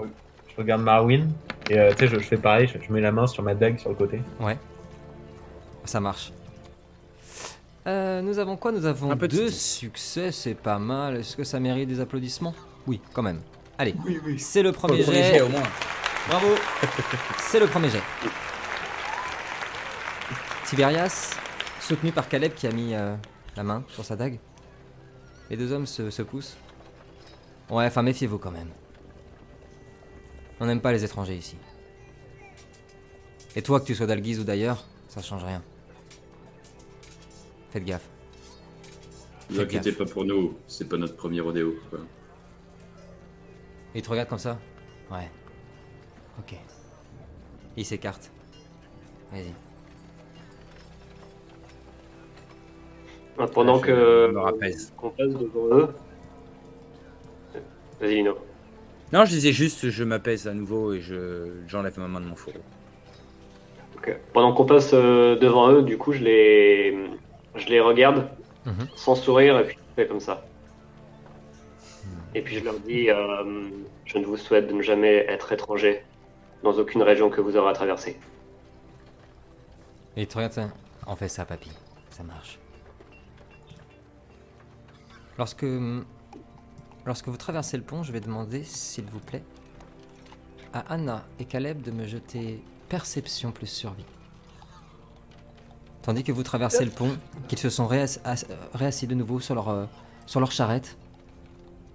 je, 0.49 0.57
regarde 0.57 0.83
Marwin. 0.83 1.29
Et 1.71 1.79
euh, 1.79 1.93
tu 1.93 2.01
sais, 2.01 2.09
je, 2.09 2.19
je 2.19 2.27
fais 2.27 2.37
pareil, 2.37 2.69
je, 2.69 2.79
je 2.85 2.93
mets 2.93 3.01
la 3.01 3.13
main 3.13 3.27
sur 3.27 3.43
ma 3.43 3.55
dague 3.55 3.79
sur 3.79 3.91
le 3.91 3.97
côté. 3.97 4.21
Ça 5.89 6.01
marche. 6.01 6.33
Euh, 7.87 8.21
nous 8.21 8.39
avons 8.39 8.59
quoi? 8.59 8.73
Nous 8.73 8.85
avons 8.85 9.11
Un 9.11 9.17
petit 9.17 9.37
deux 9.37 9.51
succès, 9.51 10.33
c'est 10.33 10.53
pas 10.55 10.79
mal. 10.79 11.17
Est-ce 11.17 11.35
que 11.35 11.45
ça 11.45 11.59
mérite 11.59 11.89
des 11.89 11.99
applaudissements? 12.01 12.55
Oui, 12.87 13.01
quand 13.15 13.23
même. 13.23 13.41
Allez, 13.79 13.95
Oui, 14.05 14.21
oui. 14.23 14.39
c'est 14.39 14.63
le 14.63 14.73
premier 14.73 15.03
jet. 15.03 15.13
jet, 15.33 15.41
au 15.41 15.49
moins. 15.49 15.63
Bravo 16.29 16.49
C'est 17.39 17.59
le 17.59 17.67
premier 17.69 17.89
jet. 17.89 18.03
Tiberias, 20.67 21.31
soutenu 21.81 22.13
par 22.13 22.29
Caleb 22.29 22.53
qui 22.55 22.67
a 22.67 22.71
mis 22.73 22.95
euh, 22.95 23.17
la 23.57 23.63
main 23.63 23.83
sur 23.89 24.05
sa 24.05 24.15
dague. 24.15 24.39
Les 25.49 25.57
deux 25.57 25.73
hommes 25.73 25.87
se, 25.87 26.11
se 26.11 26.21
poussent. 26.21 26.59
Ouais, 27.71 27.87
enfin 27.87 28.03
méfiez-vous 28.03 28.37
quand 28.37 28.51
même. 28.51 28.69
On 30.61 30.67
n'aime 30.67 30.83
pas 30.83 30.93
les 30.93 31.03
étrangers 31.03 31.37
ici. 31.37 31.57
Et 33.57 33.63
toi, 33.63 33.81
que 33.81 33.87
tu 33.87 33.95
sois 33.95 34.05
d'Alguise 34.07 34.39
ou 34.41 34.45
d'ailleurs, 34.45 34.85
ça 35.09 35.23
change 35.23 35.45
rien. 35.45 35.63
Faites 37.71 37.85
gaffe. 37.85 38.09
Ne 39.51 39.55
vous 39.57 39.61
inquiétez 39.63 39.91
gaffe. 39.91 39.99
pas 39.99 40.05
pour 40.07 40.25
nous, 40.25 40.57
c'est 40.67 40.89
pas 40.89 40.97
notre 40.97 41.17
premier 41.17 41.41
rodéo. 41.41 41.75
quoi. 41.91 42.01
Et 43.95 43.99
il 43.99 44.03
te 44.03 44.11
regarde 44.11 44.29
comme 44.29 44.39
ça? 44.39 44.59
Ouais. 45.11 45.31
Ok. 46.39 46.55
Il 47.77 47.85
s'écarte. 47.85 48.31
Vas-y. 49.33 49.53
Pendant 53.53 53.79
Je 53.79 53.87
que 53.87 54.31
me 54.33 54.41
rapaise. 54.41 54.93
qu'on 54.97 55.11
passe 55.11 55.29
devant 55.29 55.67
eux. 55.77 55.89
Vas-y, 58.01 58.17
Lino. 58.17 58.37
Non, 59.13 59.25
je 59.25 59.31
disais 59.31 59.53
juste, 59.53 59.89
je 59.91 60.05
m'apaise 60.05 60.47
à 60.49 60.55
nouveau 60.55 60.93
et 60.93 61.01
je 61.01 61.63
j'enlève 61.67 61.99
ma 61.99 62.09
main 62.09 62.21
de 62.21 62.27
mon 62.27 62.35
fourreau. 62.37 62.59
Ok. 63.97 64.17
Pendant 64.33 64.53
qu'on 64.53 64.67
passe 64.67 64.91
euh, 64.93 65.37
devant 65.37 65.71
eux, 65.73 65.83
du 65.83 65.97
coup, 65.97 66.13
je 66.13 66.23
les, 66.23 66.97
je 67.59 67.69
les 67.69 67.81
regarde 67.81 68.29
Mhm. 68.67 68.87
sans 68.97 69.15
sourire 69.15 69.59
et 69.59 69.65
puis 69.65 69.77
je 69.77 69.95
fais 70.03 70.09
comme 70.09 70.21
ça. 70.21 70.45
Et 72.35 72.43
puis 72.43 72.57
je 72.59 72.65
leur 72.65 72.79
dis, 72.81 73.09
euh, 73.11 73.71
je 74.05 74.19
ne 74.19 74.25
vous 74.27 74.37
souhaite 74.37 74.67
de 74.69 74.73
ne 74.75 74.83
jamais 74.83 75.17
être 75.29 75.51
étranger 75.53 76.03
dans 76.63 76.73
aucune 76.73 77.03
région 77.03 77.31
que 77.31 77.41
vous 77.41 77.57
aurez 77.57 77.71
à 77.71 77.73
traverser. 77.73 78.19
Et 80.17 80.23
il 80.23 80.27
te 80.27 80.35
regarde 80.37 80.53
ça. 80.53 80.69
On 81.07 81.17
fait 81.17 81.29
ça, 81.29 81.45
papy. 81.47 81.71
Ça 82.11 82.23
marche. 82.23 82.59
Lorsque. 85.39 85.65
Lorsque 87.07 87.29
vous 87.29 87.37
traversez 87.39 87.79
le 87.79 87.83
pont, 87.85 88.03
je 88.03 88.13
vais 88.13 88.21
demander, 88.21 88.65
s'il 88.65 89.05
vous 89.07 89.21
plaît, 89.21 89.43
à 90.75 90.81
Anna 90.93 91.25
et 91.39 91.47
Caleb 91.47 91.81
de 91.81 91.91
me 91.91 92.07
jeter 92.07 92.63
perception 92.91 93.51
plus 93.51 93.67
survie. 93.69 94.05
Tandis 96.09 96.25
que 96.25 96.33
vous 96.33 96.43
traversez 96.43 96.87
le 96.87 96.91
pont, 96.91 97.19
qu'ils 97.49 97.59
se 97.59 97.69
sont 97.69 97.87
réass- 97.87 98.19
ass- 98.25 98.47
euh, 98.49 98.57
réassis 98.73 99.07
de 99.07 99.15
nouveau 99.15 99.41
sur 99.41 99.55
leur, 99.55 99.69
euh, 99.69 99.85
sur 100.25 100.41
leur 100.41 100.51
charrette, 100.53 100.97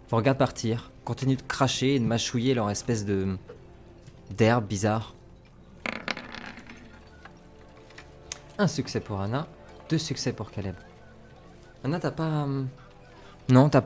vous 0.08 0.16
regardent 0.18 0.38
partir, 0.38 0.92
continuent 1.04 1.36
de 1.38 1.42
cracher 1.42 1.96
et 1.96 2.00
de 2.00 2.06
mâchouiller 2.06 2.54
leur 2.54 2.70
espèce 2.70 3.06
de. 3.06 3.36
d'herbe 4.30 4.66
bizarre. 4.68 5.16
Un 8.60 8.68
succès 8.68 9.00
pour 9.00 9.20
Anna, 9.20 9.48
deux 9.90 9.98
succès 9.98 10.32
pour 10.32 10.52
Caleb. 10.52 10.76
Anna, 11.84 12.00
t'as 12.00 12.12
pas. 12.12 12.44
hum, 12.44 12.68
Non, 13.50 13.68
t'as. 13.68 13.82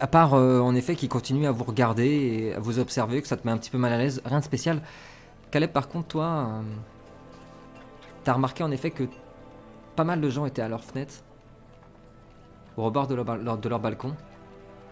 À 0.00 0.06
part 0.06 0.34
euh, 0.34 0.60
en 0.60 0.74
effet 0.74 0.96
qui 0.96 1.08
continue 1.08 1.46
à 1.46 1.50
vous 1.50 1.64
regarder 1.64 2.04
et 2.08 2.54
à 2.54 2.60
vous 2.60 2.78
observer, 2.78 3.22
que 3.22 3.28
ça 3.28 3.38
te 3.38 3.46
met 3.46 3.52
un 3.54 3.56
petit 3.56 3.70
peu 3.70 3.78
mal 3.78 3.94
à 3.94 3.96
l'aise, 3.96 4.20
rien 4.26 4.40
de 4.40 4.44
spécial. 4.44 4.82
Caleb, 5.50 5.70
par 5.72 5.88
contre, 5.88 6.08
toi. 6.08 6.60
T'as 8.22 8.34
remarqué 8.34 8.62
en 8.62 8.70
effet 8.70 8.90
que 8.90 9.04
pas 9.96 10.04
mal 10.04 10.20
de 10.20 10.28
gens 10.28 10.46
étaient 10.46 10.62
à 10.62 10.68
leur 10.68 10.84
fenêtre, 10.84 11.14
au 12.76 12.84
rebord 12.84 13.06
de 13.06 13.14
leur, 13.14 13.58
de 13.58 13.68
balcon, 13.78 14.14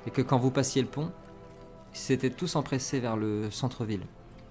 et 0.06 0.10
que 0.10 0.22
quand 0.22 0.38
vous 0.38 0.50
passiez 0.50 0.82
le 0.82 0.88
pont, 0.88 1.10
ils 1.92 1.98
s'étaient 1.98 2.30
tous 2.30 2.56
empressés 2.56 2.98
vers 2.98 3.16
le 3.16 3.50
centre-ville, 3.50 4.02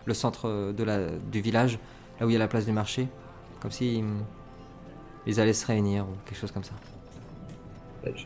le 0.06 0.14
centre 0.14 0.72
de 0.72 0.84
la, 0.84 1.08
du 1.10 1.42
village, 1.42 1.80
là 2.20 2.26
où 2.26 2.30
il 2.30 2.34
y 2.34 2.36
a 2.36 2.40
la 2.40 2.48
place 2.48 2.66
du 2.66 2.72
marché, 2.72 3.08
comme 3.60 3.72
si 3.72 3.98
hum, 4.00 4.24
ils 5.26 5.40
allaient 5.40 5.54
se 5.54 5.66
réunir 5.66 6.06
ou 6.06 6.14
quelque 6.26 6.40
chose 6.40 6.52
comme 6.52 6.64
ça. 6.64 6.74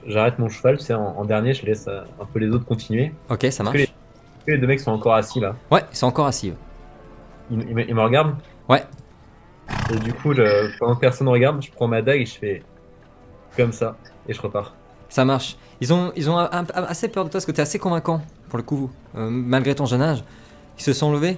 J'arrête 0.07 0.39
mon 0.39 0.49
cheval, 0.49 0.79
sais, 0.79 0.93
en, 0.93 1.17
en 1.17 1.23
dernier, 1.25 1.53
je 1.53 1.65
laisse 1.65 1.87
euh, 1.87 2.01
un 2.19 2.25
peu 2.25 2.39
les 2.39 2.49
autres 2.49 2.65
continuer. 2.65 3.13
Ok, 3.29 3.45
ça 3.51 3.63
marche. 3.63 3.77
les, 3.77 3.83
est-ce 3.83 4.45
que 4.45 4.51
les 4.51 4.57
deux 4.57 4.67
mecs 4.67 4.79
sont 4.79 4.91
encore 4.91 5.13
assis 5.13 5.39
là. 5.39 5.55
Ouais, 5.69 5.83
c'est 5.91 6.05
encore 6.05 6.25
assis. 6.25 6.51
Ils, 7.51 7.61
ils 7.61 7.85
ils 7.87 7.95
me 7.95 8.01
regardent? 8.01 8.35
Ouais. 8.67 8.83
Et 9.93 9.99
du 9.99 10.13
coup, 10.13 10.33
pendant 10.79 10.95
que 10.95 10.99
personne 10.99 11.27
ne 11.27 11.31
regarde, 11.31 11.61
je 11.61 11.71
prends 11.71 11.87
ma 11.87 12.01
dague 12.01 12.21
et 12.21 12.25
je 12.25 12.37
fais 12.37 12.63
comme 13.55 13.71
ça. 13.71 13.95
Et 14.27 14.33
je 14.33 14.41
repars. 14.41 14.75
Ça 15.09 15.23
marche. 15.23 15.57
Ils 15.79 15.93
ont, 15.93 16.11
ils 16.15 16.29
ont 16.29 16.37
assez 16.37 17.07
peur 17.07 17.23
de 17.23 17.29
toi 17.29 17.37
parce 17.37 17.45
que 17.45 17.51
t'es 17.51 17.61
assez 17.61 17.79
convaincant, 17.79 18.21
pour 18.49 18.57
le 18.57 18.63
coup, 18.63 18.91
euh, 19.15 19.29
malgré 19.29 19.75
ton 19.75 19.85
jeune 19.85 20.01
âge. 20.01 20.23
Ils 20.77 20.83
se 20.83 20.93
sont 20.93 21.11
levés, 21.11 21.37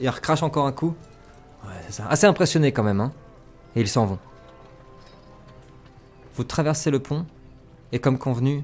ils 0.00 0.08
recrachent 0.08 0.42
encore 0.42 0.66
un 0.66 0.72
coup. 0.72 0.94
Ouais, 1.64 1.72
c'est 1.86 1.92
ça. 1.92 2.06
Assez 2.08 2.26
impressionnés 2.26 2.72
quand 2.72 2.82
même, 2.82 3.00
hein. 3.00 3.12
Et 3.76 3.80
ils 3.80 3.88
s'en 3.88 4.06
vont. 4.06 4.18
Vous 6.36 6.44
traversez 6.44 6.90
le 6.90 7.00
pont, 7.00 7.26
et 7.92 7.98
comme 7.98 8.18
convenu, 8.18 8.62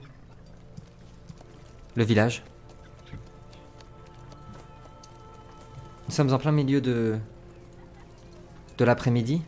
le 1.95 2.05
village. 2.05 2.43
Nous 6.09 6.15
sommes 6.15 6.33
en 6.33 6.39
plein 6.39 6.53
milieu 6.53 6.81
de. 6.81 7.19
De 8.81 8.85
l'après-midi. 8.87 9.43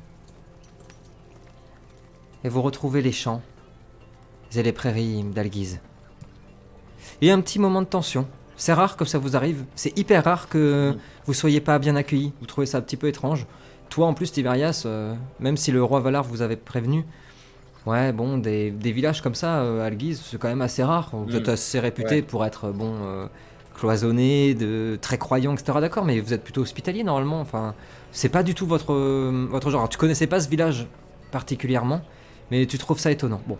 Et 2.44 2.48
vous 2.50 2.60
retrouvez 2.62 3.00
les 3.00 3.12
champs 3.12 3.40
et 4.54 4.62
les 4.62 4.72
prairies 4.72 5.22
d'Alguise. 5.24 5.80
Il 7.22 7.28
y 7.28 7.30
a 7.30 7.34
un 7.34 7.40
petit 7.40 7.58
moment 7.58 7.80
de 7.80 7.86
tension. 7.86 8.26
C'est 8.56 8.74
rare 8.74 8.96
que 8.98 9.06
ça 9.06 9.18
vous 9.18 9.34
arrive. 9.34 9.64
C'est 9.74 9.96
hyper 9.98 10.24
rare 10.24 10.48
que 10.50 10.94
vous 11.24 11.32
soyez 11.32 11.60
pas 11.62 11.78
bien 11.78 11.96
accueillis. 11.96 12.32
Vous 12.40 12.46
trouvez 12.46 12.66
ça 12.66 12.78
un 12.78 12.80
petit 12.82 12.98
peu 12.98 13.08
étrange. 13.08 13.46
Toi, 13.88 14.06
en 14.06 14.12
plus, 14.14 14.30
Tiberias, 14.32 14.82
euh, 14.84 15.14
même 15.40 15.56
si 15.56 15.72
le 15.72 15.82
roi 15.82 16.00
Valar 16.00 16.24
vous 16.24 16.42
avait 16.42 16.56
prévenu, 16.56 17.06
ouais, 17.86 18.12
bon, 18.12 18.36
des, 18.36 18.70
des 18.70 18.92
villages 18.92 19.22
comme 19.22 19.34
ça, 19.34 19.60
euh, 19.62 19.86
Alguise, 19.86 20.20
c'est 20.20 20.38
quand 20.38 20.48
même 20.48 20.60
assez 20.62 20.82
rare. 20.82 21.08
Vous 21.12 21.32
Mm. 21.32 21.36
êtes 21.36 21.48
assez 21.48 21.80
réputé 21.80 22.16
Ouais. 22.16 22.22
pour 22.22 22.44
être, 22.44 22.70
bon, 22.70 22.92
euh, 23.02 23.26
cloisonné, 23.74 24.54
de, 24.54 24.98
très 25.00 25.18
croyant, 25.18 25.54
etc. 25.54 25.78
D'accord, 25.80 26.04
mais 26.04 26.20
vous 26.20 26.32
êtes 26.32 26.42
plutôt 26.44 26.62
hospitalier 26.62 27.04
normalement. 27.04 27.40
Enfin, 27.40 27.74
c'est 28.10 28.28
pas 28.28 28.42
du 28.42 28.54
tout 28.54 28.66
votre, 28.66 28.92
euh, 28.92 29.46
votre 29.50 29.70
genre. 29.70 29.80
Alors, 29.80 29.88
tu 29.88 29.98
connaissais 29.98 30.26
pas 30.26 30.40
ce 30.40 30.48
village 30.48 30.86
particulièrement, 31.30 32.02
mais 32.50 32.66
tu 32.66 32.78
trouves 32.78 32.98
ça 32.98 33.10
étonnant. 33.10 33.40
Bon, 33.46 33.56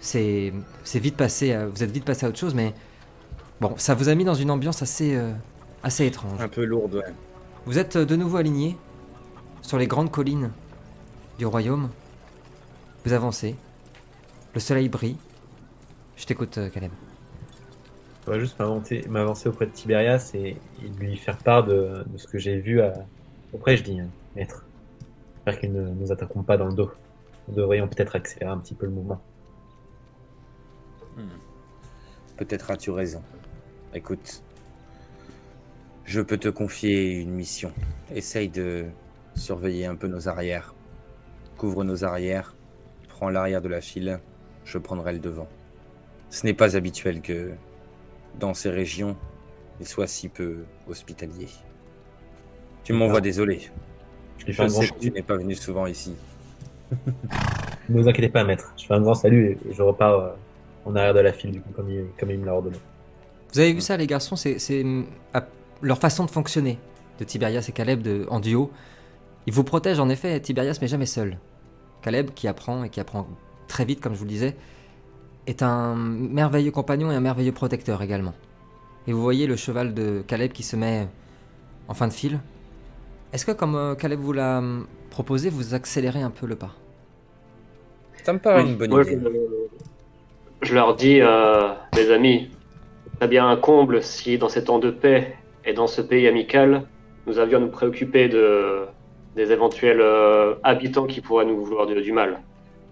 c'est 0.00 0.52
c'est 0.84 0.98
vite 0.98 1.16
passé, 1.16 1.52
à- 1.52 1.66
vous 1.66 1.82
êtes 1.82 1.90
vite 1.90 2.04
passé 2.04 2.26
à 2.26 2.28
autre 2.28 2.38
chose, 2.38 2.54
mais 2.54 2.74
bon, 3.60 3.74
ça 3.76 3.94
vous 3.94 4.08
a 4.08 4.14
mis 4.14 4.24
dans 4.24 4.34
une 4.34 4.50
ambiance 4.50 4.82
assez, 4.82 5.14
euh, 5.16 5.32
assez 5.82 6.06
étrange. 6.06 6.40
Un 6.40 6.48
peu 6.48 6.64
lourde, 6.64 6.94
ouais. 6.94 7.14
Vous 7.66 7.78
êtes 7.78 7.96
euh, 7.96 8.04
de 8.04 8.16
nouveau 8.16 8.36
alignés 8.38 8.76
sur 9.62 9.78
les 9.78 9.86
grandes 9.86 10.10
collines 10.10 10.50
du 11.38 11.46
royaume. 11.46 11.90
Vous 13.04 13.12
avancez. 13.12 13.56
Le 14.54 14.60
soleil 14.60 14.88
brille. 14.88 15.16
Je 16.16 16.24
t'écoute, 16.24 16.56
euh, 16.58 16.70
Caleb. 16.70 16.90
Je 18.26 18.32
vais 18.32 18.40
juste 18.40 18.58
m'avancer 19.08 19.48
auprès 19.48 19.66
de 19.66 19.70
Tiberias 19.70 20.32
et, 20.34 20.56
lui 20.98 21.16
faire 21.16 21.38
part 21.38 21.64
de, 21.64 22.04
ce 22.16 22.26
que 22.26 22.38
j'ai 22.38 22.58
vu 22.58 22.80
à... 22.80 22.92
auprès, 23.52 23.76
je 23.76 23.84
dis, 23.84 24.00
euh, 24.00 24.04
maître. 24.34 24.64
J'espère 25.36 25.60
qu'ils 25.60 25.72
ne 25.72 25.90
nous 25.90 26.10
attaqueront 26.10 26.42
pas 26.42 26.56
dans 26.56 26.66
le 26.66 26.74
dos. 26.74 26.90
Nous 27.46 27.54
devrions 27.54 27.86
peut-être 27.86 28.16
accélérer 28.16 28.50
un 28.50 28.58
petit 28.58 28.74
peu 28.74 28.86
le 28.86 28.92
mouvement. 28.92 29.20
Peut-être 32.36 32.70
as-tu 32.72 32.90
raison. 32.90 33.22
Écoute, 33.94 34.42
je 36.04 36.20
peux 36.20 36.36
te 36.36 36.48
confier 36.48 37.20
une 37.20 37.30
mission. 37.30 37.72
Essaye 38.12 38.48
de 38.48 38.86
surveiller 39.36 39.86
un 39.86 39.94
peu 39.94 40.08
nos 40.08 40.28
arrières. 40.28 40.74
Couvre 41.56 41.84
nos 41.84 42.04
arrières. 42.04 42.56
Prends 43.08 43.30
l'arrière 43.30 43.62
de 43.62 43.68
la 43.68 43.80
file. 43.80 44.18
Je 44.64 44.78
prendrai 44.78 45.12
le 45.12 45.20
devant. 45.20 45.48
Ce 46.28 46.44
n'est 46.44 46.54
pas 46.54 46.76
habituel 46.76 47.22
que, 47.22 47.52
dans 48.38 48.54
ces 48.54 48.70
régions, 48.70 49.16
il 49.80 49.86
soit 49.86 50.06
si 50.06 50.28
peu 50.28 50.64
hospitalier. 50.88 51.48
Tu 52.84 52.92
m'envoies 52.92 53.20
désolé. 53.20 53.70
Je 54.38 54.46
lui 54.46 54.52
fais 54.52 54.62
Je 54.62 54.68
un 54.68 54.72
grand 54.72 54.82
sais 54.82 54.88
que 54.88 54.98
tu 54.98 55.10
n'es 55.10 55.22
pas 55.22 55.36
venu 55.36 55.54
souvent 55.54 55.86
ici. 55.86 56.14
Ne 57.88 58.02
vous 58.02 58.08
inquiétez 58.08 58.28
pas, 58.30 58.42
maître. 58.42 58.72
Je 58.76 58.84
fais 58.84 58.94
un 58.94 59.00
grand 59.00 59.14
salut 59.14 59.52
et, 59.52 59.72
je 59.72 59.80
repars 59.80 60.18
euh, 60.18 60.30
en 60.86 60.96
arrière 60.96 61.14
de 61.14 61.20
la 61.20 61.32
file, 61.32 61.52
du 61.52 61.60
coup, 61.60 61.70
comme 61.70 61.88
il, 61.88 62.04
comme 62.18 62.32
il 62.32 62.38
me 62.40 62.46
l'a 62.46 62.54
ordonné. 62.54 62.78
Vous 63.52 63.60
avez 63.60 63.72
vu 63.72 63.80
ça, 63.80 63.96
les 63.96 64.08
garçons? 64.08 64.34
C'est 64.34 64.84
leur 65.82 65.98
façon 65.98 66.24
de 66.24 66.30
fonctionner 66.30 66.78
de 67.20 67.24
Tiberias 67.24 67.64
et 67.68 67.72
Caleb 67.72 68.02
de- 68.02 68.26
en 68.28 68.40
duo. 68.40 68.72
Ils 69.46 69.52
vous 69.52 69.62
protègent 69.62 70.00
en 70.00 70.08
effet, 70.08 70.40
Tiberias, 70.40 70.78
mais 70.80 70.88
jamais 70.88 71.06
seul. 71.06 71.38
Caleb, 72.02 72.30
qui 72.34 72.48
apprend 72.48 72.82
et 72.82 72.90
qui 72.90 72.98
apprend 72.98 73.28
très 73.68 73.84
vite, 73.84 74.00
comme 74.00 74.14
je 74.14 74.18
vous 74.18 74.24
le 74.24 74.30
disais, 74.30 74.56
est 75.46 75.62
un 75.62 75.94
merveilleux 75.94 76.70
compagnon 76.70 77.10
et 77.10 77.14
un 77.14 77.20
merveilleux 77.20 77.52
protecteur 77.52 78.02
également. 78.02 78.34
Et 79.06 79.12
vous 79.12 79.22
voyez 79.22 79.46
le 79.46 79.56
cheval 79.56 79.94
de 79.94 80.22
Caleb 80.26 80.52
qui 80.52 80.62
se 80.62 80.76
met 80.76 81.06
en 81.88 81.94
fin 81.94 82.08
de 82.08 82.12
file. 82.12 82.40
Est-ce 83.32 83.46
que, 83.46 83.52
comme 83.52 83.76
euh, 83.76 83.94
Caleb 83.94 84.20
vous 84.20 84.32
l'a 84.32 84.58
hum, 84.58 84.86
proposé, 85.10 85.50
vous 85.50 85.74
accélérez 85.74 86.22
un 86.22 86.30
peu 86.30 86.46
le 86.46 86.56
pas? 86.56 86.74
Ça 88.24 88.32
me 88.32 88.38
paraît 88.38 88.62
une 88.62 88.76
bonne 88.76 88.90
Moi, 88.90 89.02
idée. 89.02 89.18
Je, 90.62 90.68
je 90.68 90.74
leur 90.74 90.96
dis, 90.96 91.20
euh, 91.20 91.68
mes 91.94 92.10
amis, 92.10 92.50
c'est 93.20 93.28
bien 93.28 93.48
un 93.48 93.56
comble 93.56 94.02
si 94.02 94.38
dans 94.38 94.48
ces 94.48 94.64
temps 94.64 94.78
de 94.78 94.90
paix 94.90 95.36
et 95.64 95.72
dans 95.72 95.86
ce 95.86 96.00
pays 96.00 96.26
amical, 96.26 96.86
nous 97.26 97.38
avions 97.38 97.58
à 97.58 97.60
nous 97.60 97.70
préoccuper 97.70 98.28
de, 98.28 98.86
des 99.36 99.52
éventuels 99.52 100.00
euh, 100.00 100.54
habitants 100.64 101.06
qui 101.06 101.20
pourraient 101.20 101.44
nous 101.44 101.64
vouloir 101.64 101.86
du, 101.86 102.00
du 102.00 102.12
mal. 102.12 102.40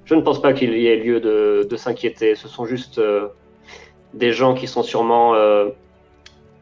Je 0.05 0.15
ne 0.15 0.21
pense 0.21 0.41
pas 0.43 0.53
qu'il 0.53 0.77
y 0.77 0.87
ait 0.87 0.97
lieu 0.97 1.21
de, 1.21 1.67
de 1.69 1.77
s'inquiéter. 1.77 2.35
Ce 2.35 2.49
sont 2.49 2.67
juste 2.67 2.99
euh, 2.99 3.29
des 4.13 4.33
gens 4.33 4.55
qui 4.55 4.67
sont 4.67 4.83
sûrement 4.83 5.35
euh, 5.35 5.71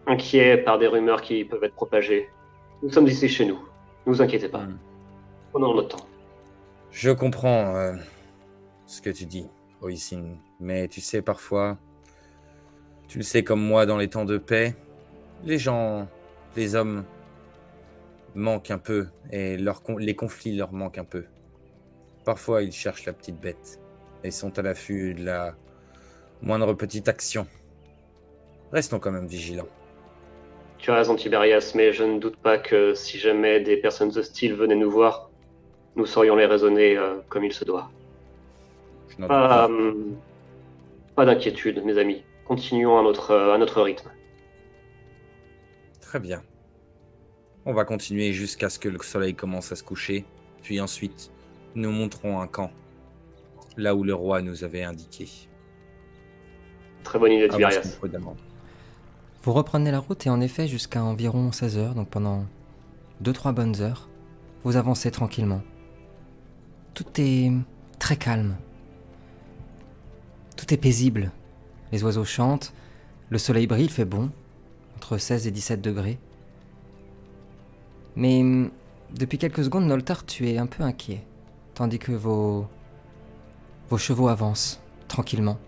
inquiets 0.06 0.56
par 0.56 0.78
des 0.78 0.86
rumeurs 0.86 1.22
qui 1.22 1.44
peuvent 1.44 1.64
être 1.64 1.74
propagées. 1.74 2.28
Nous 2.82 2.90
sommes 2.90 3.08
ici 3.08 3.28
chez 3.28 3.44
nous. 3.44 3.58
Ne 4.06 4.12
vous 4.12 4.22
inquiétez 4.22 4.48
pas. 4.48 4.60
Hmm. 4.60 4.78
Prenons 5.52 5.74
notre 5.74 5.96
temps. 5.96 6.06
Je 6.90 7.10
comprends 7.10 7.74
euh, 7.76 7.94
ce 8.86 9.00
que 9.00 9.10
tu 9.10 9.26
dis, 9.26 9.46
Oisin, 9.80 10.36
mais 10.60 10.88
tu 10.88 11.00
sais, 11.00 11.22
parfois, 11.22 11.78
tu 13.08 13.18
le 13.18 13.24
sais 13.24 13.42
comme 13.42 13.62
moi, 13.62 13.86
dans 13.86 13.96
les 13.96 14.08
temps 14.08 14.24
de 14.24 14.38
paix, 14.38 14.74
les 15.44 15.58
gens, 15.58 16.06
les 16.56 16.74
hommes 16.74 17.04
manquent 18.34 18.70
un 18.70 18.78
peu 18.78 19.08
et 19.30 19.56
les 19.56 20.14
conflits 20.14 20.56
leur 20.56 20.72
manquent 20.72 20.98
un 20.98 21.04
peu. 21.04 21.24
Parfois, 22.24 22.62
ils 22.62 22.72
cherchent 22.72 23.06
la 23.06 23.12
petite 23.12 23.40
bête 23.40 23.80
et 24.24 24.30
sont 24.30 24.58
à 24.58 24.62
l'affût 24.62 25.14
de 25.14 25.24
la 25.24 25.54
moindre 26.40 26.72
petite 26.74 27.08
action. 27.08 27.46
Restons 28.72 28.98
quand 28.98 29.10
même 29.10 29.26
vigilants. 29.26 29.68
Tu 30.78 30.90
as 30.90 30.94
raison, 30.94 31.14
Tiberias, 31.14 31.72
mais 31.74 31.92
je 31.92 32.04
ne 32.04 32.18
doute 32.18 32.36
pas 32.36 32.58
que 32.58 32.94
si 32.94 33.18
jamais 33.18 33.60
des 33.60 33.76
personnes 33.76 34.16
hostiles 34.16 34.54
venaient 34.54 34.76
nous 34.76 34.90
voir, 34.90 35.30
nous 35.94 36.06
saurions 36.06 36.36
les 36.36 36.46
raisonner 36.46 36.96
euh, 36.96 37.20
comme 37.28 37.44
il 37.44 37.52
se 37.52 37.64
doit. 37.64 37.90
Je 39.08 39.24
Pas, 39.26 39.66
hum, 39.66 40.16
pas 41.14 41.24
d'inquiétude, 41.24 41.84
mes 41.84 41.98
amis. 41.98 42.24
Continuons 42.46 42.98
à 42.98 43.02
notre, 43.02 43.34
à 43.34 43.58
notre 43.58 43.82
rythme. 43.82 44.10
Très 46.00 46.18
bien. 46.18 46.42
On 47.64 47.72
va 47.72 47.84
continuer 47.84 48.32
jusqu'à 48.32 48.68
ce 48.68 48.78
que 48.78 48.88
le 48.88 48.98
soleil 48.98 49.34
commence 49.34 49.70
à 49.70 49.76
se 49.76 49.84
coucher, 49.84 50.24
puis 50.62 50.80
ensuite 50.80 51.30
nous 51.74 51.90
monterons 51.90 52.40
un 52.40 52.46
camp, 52.46 52.70
là 53.76 53.94
où 53.94 54.04
le 54.04 54.14
roi 54.14 54.42
nous 54.42 54.64
avait 54.64 54.82
indiqué. 54.82 55.28
Très 57.04 57.18
bonne 57.18 57.32
idée, 57.32 57.48
Tiberias. 57.48 57.96
prudemment. 57.98 58.36
Vous 59.42 59.52
reprenez 59.52 59.90
la 59.90 59.98
route 59.98 60.26
et 60.26 60.30
en 60.30 60.40
effet, 60.40 60.68
jusqu'à 60.68 61.02
environ 61.02 61.50
16 61.50 61.78
heures, 61.78 61.94
donc 61.94 62.08
pendant 62.08 62.44
2-3 63.22 63.52
bonnes 63.52 63.80
heures, 63.80 64.08
vous 64.64 64.76
avancez 64.76 65.10
tranquillement. 65.10 65.62
Tout 66.94 67.06
est 67.18 67.50
très 67.98 68.16
calme. 68.16 68.56
Tout 70.56 70.72
est 70.72 70.76
paisible. 70.76 71.32
Les 71.90 72.04
oiseaux 72.04 72.24
chantent, 72.24 72.72
le 73.30 73.38
soleil 73.38 73.66
brille, 73.66 73.86
il 73.86 73.90
fait 73.90 74.04
bon, 74.04 74.30
entre 74.96 75.18
16 75.18 75.46
et 75.46 75.50
17 75.50 75.80
degrés. 75.80 76.18
Mais 78.14 78.40
hum, 78.42 78.70
depuis 79.14 79.38
quelques 79.38 79.64
secondes, 79.64 79.86
Noltar, 79.86 80.24
tu 80.24 80.48
es 80.48 80.58
un 80.58 80.66
peu 80.66 80.82
inquiet, 80.82 81.24
tandis 81.74 81.98
que 81.98 82.12
vos, 82.12 82.66
chevaux 83.96 84.28
avancent 84.28 84.80
tranquillement. 85.08 85.58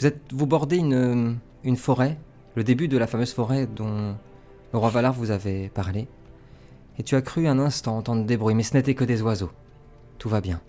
Vous, 0.00 0.08
vous 0.32 0.46
bordez 0.46 0.76
une, 0.76 1.38
une 1.64 1.76
forêt 1.76 2.18
le 2.56 2.64
début 2.64 2.88
de 2.88 2.96
la 2.96 3.06
fameuse 3.06 3.32
forêt 3.32 3.66
dont 3.66 4.16
le 4.72 4.78
roi 4.78 4.88
Valar 4.88 5.12
vous 5.12 5.30
avait 5.30 5.68
parlé. 5.68 6.08
Et 6.98 7.02
tu 7.02 7.14
as 7.14 7.20
cru 7.20 7.46
un 7.46 7.58
instant 7.58 7.98
entendre 7.98 8.24
des 8.24 8.38
bruits, 8.38 8.54
mais 8.54 8.62
ce 8.62 8.74
n'était 8.74 8.94
que 8.94 9.04
des 9.04 9.20
oiseaux. 9.20 9.50
Tout 10.18 10.30
va 10.30 10.40
bien. 10.40 10.60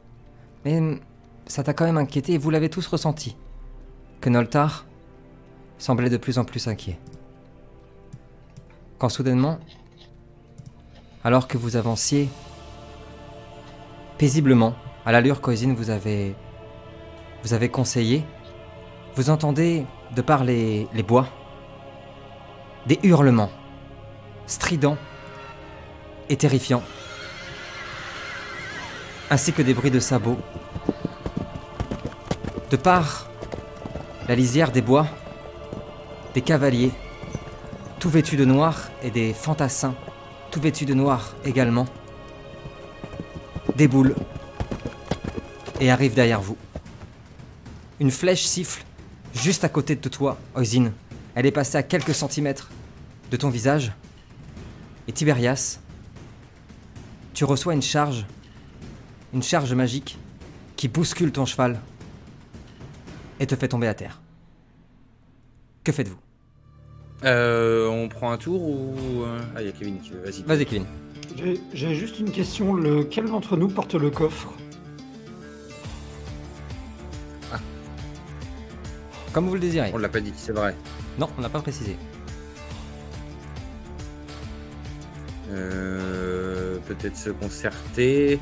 Mais 0.65 0.99
ça 1.47 1.63
t'a 1.63 1.73
quand 1.73 1.85
même 1.85 1.97
inquiété 1.97 2.33
et 2.33 2.37
vous 2.37 2.49
l'avez 2.49 2.69
tous 2.69 2.85
ressenti. 2.87 3.37
Que 4.19 4.29
Noltar 4.29 4.85
semblait 5.77 6.09
de 6.09 6.17
plus 6.17 6.37
en 6.37 6.43
plus 6.43 6.67
inquiet. 6.67 6.99
Quand 8.97 9.09
soudainement, 9.09 9.59
alors 11.23 11.47
que 11.47 11.57
vous 11.57 11.77
avanciez 11.77 12.27
paisiblement, 14.17 14.75
à 15.05 15.11
l'allure 15.11 15.41
qu'Oisin 15.41 15.73
vous 15.73 15.89
avait, 15.89 16.35
vous 17.43 17.53
avez 17.53 17.69
conseillé, 17.69 18.23
vous 19.15 19.29
entendez, 19.29 19.85
de 20.15 20.21
par 20.21 20.43
les, 20.43 20.87
les 20.93 21.03
bois, 21.03 21.27
des 22.85 22.99
hurlements, 23.03 23.51
stridents 24.45 24.97
et 26.29 26.37
terrifiants, 26.37 26.83
ainsi 29.29 29.53
que 29.53 29.61
des 29.61 29.73
bruits 29.73 29.91
de 29.91 29.99
sabots. 29.99 30.37
De 32.69 32.75
par 32.75 33.29
la 34.27 34.35
lisière 34.35 34.71
des 34.71 34.81
bois, 34.81 35.07
des 36.33 36.41
cavaliers, 36.41 36.91
tout 37.99 38.09
vêtus 38.09 38.35
de 38.35 38.45
noir, 38.45 38.89
et 39.03 39.09
des 39.09 39.33
fantassins, 39.33 39.95
tout 40.51 40.59
vêtus 40.59 40.85
de 40.85 40.93
noir 40.93 41.35
également, 41.45 41.85
déboulent 43.77 44.15
et 45.79 45.91
arrivent 45.91 46.15
derrière 46.15 46.41
vous. 46.41 46.57
Une 47.99 48.11
flèche 48.11 48.43
siffle 48.45 48.83
juste 49.33 49.63
à 49.63 49.69
côté 49.69 49.95
de 49.95 50.09
toi, 50.09 50.37
Oisin. 50.55 50.91
Elle 51.35 51.45
est 51.45 51.51
passée 51.51 51.77
à 51.77 51.83
quelques 51.83 52.13
centimètres 52.15 52.69
de 53.31 53.37
ton 53.37 53.49
visage. 53.49 53.93
Et 55.07 55.11
Tiberias, 55.11 55.79
tu 57.33 57.45
reçois 57.45 57.73
une 57.73 57.81
charge, 57.81 58.25
une 59.33 59.43
charge 59.43 59.73
magique 59.73 60.17
qui 60.75 60.87
bouscule 60.87 61.31
ton 61.31 61.45
cheval 61.45 61.79
et 63.39 63.45
te 63.47 63.55
fait 63.55 63.67
tomber 63.67 63.87
à 63.87 63.93
terre. 63.93 64.19
Que 65.83 65.91
faites-vous? 65.91 66.17
Euh, 67.23 67.87
on 67.87 68.09
prend 68.09 68.31
un 68.31 68.37
tour 68.37 68.61
ou... 68.61 69.23
euh, 69.23 69.39
Ah, 69.55 69.61
il 69.61 69.67
y 69.67 69.69
a 69.69 69.71
Kevin 69.71 69.99
qui 69.99 70.11
veut, 70.11 70.21
vas-y. 70.23 70.43
Vas-y, 70.43 70.65
Kevin. 70.65 70.85
J'ai- 71.37 71.93
juste 71.95 72.19
une 72.19 72.31
question. 72.31 72.73
Lequel 72.73 73.25
d'entre 73.25 73.55
nous 73.57 73.67
porte 73.67 73.93
le 73.95 74.09
coffre? 74.09 74.53
Comme 79.33 79.47
vous 79.47 79.53
le 79.53 79.59
désirez. 79.59 79.91
On 79.93 79.97
l'a 79.99 80.09
pas 80.09 80.19
dit, 80.19 80.33
c'est 80.35 80.51
vrai. 80.51 80.73
Non, 81.19 81.29
on 81.37 81.41
n'a 81.41 81.49
pas 81.49 81.59
précisé. 81.61 81.95
Euh, 85.51 86.77
Peut-être 86.87 87.17
se 87.17 87.29
concerter. 87.29 88.39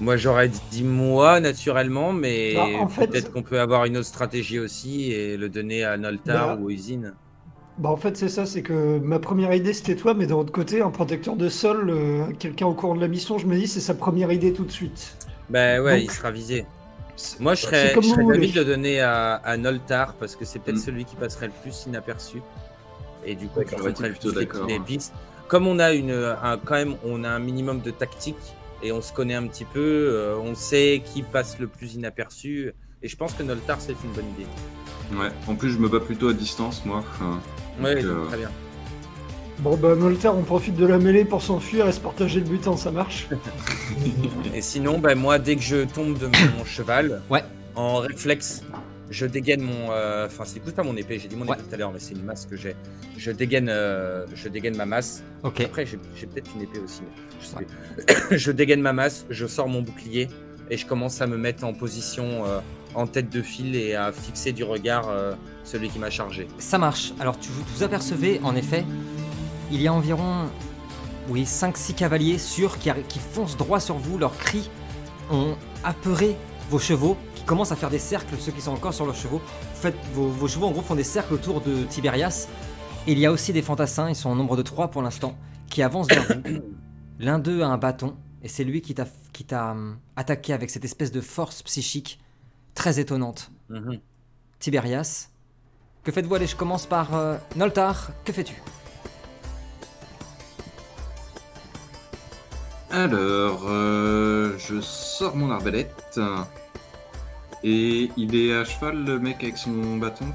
Moi, 0.00 0.16
j'aurais 0.16 0.48
dit 0.70 0.84
moi, 0.84 1.40
naturellement, 1.40 2.12
mais 2.12 2.54
Bah, 2.54 2.86
fait- 2.88 3.08
peut-être 3.08 3.32
qu'on 3.32 3.42
peut 3.42 3.60
avoir 3.60 3.84
une 3.86 3.96
autre 3.96 4.06
stratégie 4.06 4.58
aussi 4.60 5.10
et 5.12 5.36
le 5.36 5.48
donner 5.48 5.82
à 5.84 5.96
Noltar 5.96 6.56
Bah, 6.56 6.62
ou 6.62 6.66
Oisin. 6.70 7.12
Bah 7.78 7.90
en 7.90 7.96
fait 7.96 8.16
c'est 8.16 8.28
ça, 8.28 8.44
c'est 8.44 8.62
que 8.62 8.98
ma 8.98 9.18
première 9.20 9.54
idée 9.54 9.72
c'était 9.72 9.94
toi, 9.94 10.12
mais 10.14 10.26
d'un 10.26 10.34
autre 10.34 10.52
côté, 10.52 10.80
un 10.82 10.90
protecteur 10.90 11.36
de 11.36 11.48
sol, 11.48 11.90
euh, 11.90 12.24
quelqu'un 12.38 12.66
au 12.66 12.74
courant 12.74 12.96
de 12.96 13.00
la 13.00 13.06
mission, 13.08 13.38
je 13.38 13.46
me 13.46 13.56
dis 13.56 13.68
c'est 13.68 13.80
sa 13.80 13.94
première 13.94 14.32
idée 14.32 14.52
tout 14.52 14.64
de 14.64 14.70
suite. 14.72 15.16
Ben 15.48 15.80
ouais, 15.80 16.00
Donc- 16.00 16.04
il 16.04 16.10
sera 16.10 16.30
visé. 16.30 16.66
Moi, 17.40 17.54
je 17.54 17.62
serais, 17.62 17.92
comme 17.94 18.04
je 18.04 18.10
serais 18.10 18.24
d'avis 18.24 18.52
de 18.52 18.60
le 18.60 18.64
donner 18.64 19.00
à, 19.00 19.34
à 19.36 19.56
Noltar 19.56 20.14
parce 20.14 20.36
que 20.36 20.44
c'est 20.44 20.60
peut-être 20.60 20.76
Mm. 20.76 20.82
celui 20.82 21.04
qui 21.04 21.16
passerait 21.16 21.46
le 21.46 21.52
plus 21.62 21.84
inaperçu. 21.86 22.38
Et 23.24 23.34
du 23.34 23.48
coup, 23.48 23.60
qui 23.64 23.70
t'es 23.74 23.76
le 23.76 24.12
plutôt 24.14 24.32
plus 24.32 24.48
les- 24.68 24.78
pistes. 24.80 25.12
Comme 25.48 25.66
on 25.66 25.78
a 25.80 25.92
une, 25.94 26.12
un, 26.12 26.58
quand 26.58 26.74
même, 26.74 26.94
on 27.04 27.24
a 27.24 27.28
un 27.30 27.38
minimum 27.40 27.80
de 27.80 27.90
tactique 27.90 28.36
et 28.82 28.92
on 28.92 29.00
se 29.02 29.12
connaît 29.12 29.34
un 29.34 29.46
petit 29.48 29.64
peu, 29.64 29.80
euh, 29.80 30.36
on 30.40 30.54
sait 30.54 31.02
qui 31.04 31.22
passe 31.22 31.58
le 31.58 31.66
plus 31.66 31.94
inaperçu. 31.94 32.72
Et 33.02 33.08
je 33.08 33.16
pense 33.16 33.32
que 33.32 33.42
Noltar, 33.42 33.80
c'est 33.80 33.96
une 34.04 34.10
bonne 34.12 34.28
idée. 34.36 34.46
Ouais. 35.20 35.30
En 35.48 35.54
plus, 35.56 35.70
je 35.70 35.78
me 35.78 35.88
bats 35.88 36.00
plutôt 36.00 36.28
à 36.28 36.34
distance, 36.34 36.84
moi. 36.84 37.02
Enfin, 37.14 37.40
Ouais, 37.82 37.94
Donc, 37.96 38.04
donc, 38.04 38.12
euh, 38.24 38.26
très 38.28 38.36
bien. 38.38 38.50
Bon 39.60 39.76
bah 39.76 39.96
Nolter, 39.96 40.28
on 40.28 40.42
profite 40.42 40.76
de 40.76 40.86
la 40.86 40.98
mêlée 40.98 41.24
pour 41.24 41.42
s'enfuir 41.42 41.88
et 41.88 41.92
se 41.92 41.98
partager 42.00 42.38
le 42.40 42.46
butin, 42.46 42.76
ça 42.76 42.92
marche 42.92 43.28
Et 44.54 44.60
sinon, 44.62 44.98
ben, 44.98 45.16
moi, 45.16 45.38
dès 45.40 45.56
que 45.56 45.62
je 45.62 45.84
tombe 45.84 46.16
de 46.16 46.26
mon 46.26 46.64
cheval, 46.64 47.20
Ouais. 47.28 47.42
en 47.74 47.96
réflexe, 47.96 48.62
je 49.10 49.26
dégaine 49.26 49.62
mon. 49.62 49.90
euh, 49.90 50.26
Enfin, 50.26 50.44
c'est 50.46 50.58
écoute 50.58 50.74
pas 50.74 50.84
mon 50.84 50.96
épée, 50.96 51.18
j'ai 51.18 51.26
dit 51.28 51.34
mon 51.34 51.44
Ouais. 51.46 51.56
épée 51.56 51.64
tout 51.68 51.74
à 51.74 51.78
l'heure, 51.78 51.90
mais 51.92 51.98
c'est 51.98 52.14
une 52.14 52.22
masse 52.24 52.46
que 52.46 52.56
j'ai. 52.56 52.76
Je 53.16 53.32
dégaine, 53.32 53.68
euh, 53.68 54.26
je 54.34 54.48
dégaine 54.48 54.76
ma 54.76 54.86
masse. 54.86 55.24
Ok. 55.42 55.60
Après, 55.62 55.84
j'ai 55.86 55.96
peut-être 55.96 56.50
une 56.54 56.62
épée 56.62 56.78
aussi, 56.78 57.00
mais 57.02 57.22
je 57.40 57.46
sais 57.46 57.56
plus. 58.28 58.38
je 58.38 58.52
dégaine 58.52 58.80
ma 58.80 58.92
masse, 58.92 59.26
je 59.28 59.46
sors 59.46 59.66
mon 59.68 59.82
bouclier 59.82 60.28
et 60.70 60.76
je 60.76 60.86
commence 60.86 61.20
à 61.20 61.26
me 61.26 61.36
mettre 61.36 61.64
en 61.64 61.72
position 61.72 62.44
euh, 62.46 62.60
en 62.98 63.06
tête 63.06 63.30
de 63.30 63.42
file 63.42 63.76
et 63.76 63.94
à 63.94 64.10
fixer 64.10 64.52
du 64.52 64.64
regard 64.64 65.08
euh, 65.08 65.34
celui 65.64 65.88
qui 65.88 65.98
m'a 65.98 66.10
chargé. 66.10 66.48
Ça 66.58 66.78
marche. 66.78 67.12
Alors 67.20 67.38
tu 67.38 67.48
vous, 67.50 67.82
apercevez, 67.82 68.40
en 68.42 68.56
effet, 68.56 68.84
il 69.70 69.80
y 69.80 69.86
a 69.86 69.92
environ 69.92 70.46
oui, 71.28 71.44
5-6 71.44 71.94
cavaliers 71.94 72.38
sûrs 72.38 72.78
qui, 72.78 72.90
foncent 73.18 73.56
droit 73.56 73.80
sur 73.80 73.96
vous. 73.96 74.18
Leurs 74.18 74.36
cris 74.36 74.68
ont 75.30 75.56
apeuré 75.84 76.36
vos 76.70 76.78
chevaux 76.78 77.16
qui 77.34 77.44
commencent 77.44 77.72
à 77.72 77.76
faire 77.76 77.90
des 77.90 77.98
cercles, 77.98 78.34
ceux 78.38 78.52
qui 78.52 78.62
sont 78.62 78.72
encore 78.72 78.94
sur 78.94 79.06
leurs 79.06 79.14
chevaux. 79.14 79.40
Faites, 79.74 79.96
vos, 80.14 80.28
vos 80.28 80.48
chevaux 80.48 80.66
en 80.66 80.72
gros 80.72 80.82
font 80.82 80.96
des 80.96 81.04
cercles 81.04 81.34
autour 81.34 81.60
de 81.60 81.84
Tiberias. 81.84 82.48
Il 83.06 83.18
y 83.18 83.26
a 83.26 83.32
aussi 83.32 83.52
des 83.52 83.62
fantassins, 83.62 84.08
ils 84.08 84.16
sont 84.16 84.30
au 84.30 84.34
nombre 84.34 84.56
de 84.56 84.62
3 84.62 84.88
pour 84.88 85.02
l'instant, 85.02 85.36
qui 85.68 85.82
avancent 85.82 86.08
vers 86.08 86.24
vous. 86.24 86.60
L'un 87.20 87.38
d'eux 87.38 87.62
a 87.62 87.68
un 87.68 87.78
bâton, 87.78 88.16
et 88.42 88.48
c'est 88.48 88.64
lui 88.64 88.80
qui 88.80 88.94
t'a 88.94 89.06
qui 89.32 89.44
t'a 89.44 89.70
hum, 89.70 89.98
attaqué 90.16 90.52
avec 90.52 90.70
cette 90.70 90.84
espèce 90.84 91.12
de 91.12 91.20
force 91.20 91.62
psychique 91.62 92.18
très 92.78 93.00
étonnante. 93.00 93.50
Mhm. 93.70 93.98
Tiberias, 94.60 95.30
que 96.04 96.12
faites-vous? 96.12 96.36
Allez, 96.36 96.46
je 96.46 96.54
commence 96.54 96.86
par 96.86 97.14
euh, 97.16 97.36
Noltar, 97.56 98.10
que 98.24 98.32
fais-tu? 98.32 98.62
Alors, 102.90 103.64
euh, 103.66 104.56
je 104.58 104.80
sors 104.80 105.34
mon 105.34 105.50
arbalète. 105.50 106.20
Et 107.64 108.10
il 108.16 108.36
est 108.36 108.54
à 108.54 108.64
cheval, 108.64 109.04
le 109.04 109.18
mec 109.18 109.42
avec 109.42 109.58
son 109.58 109.96
bâton. 109.96 110.26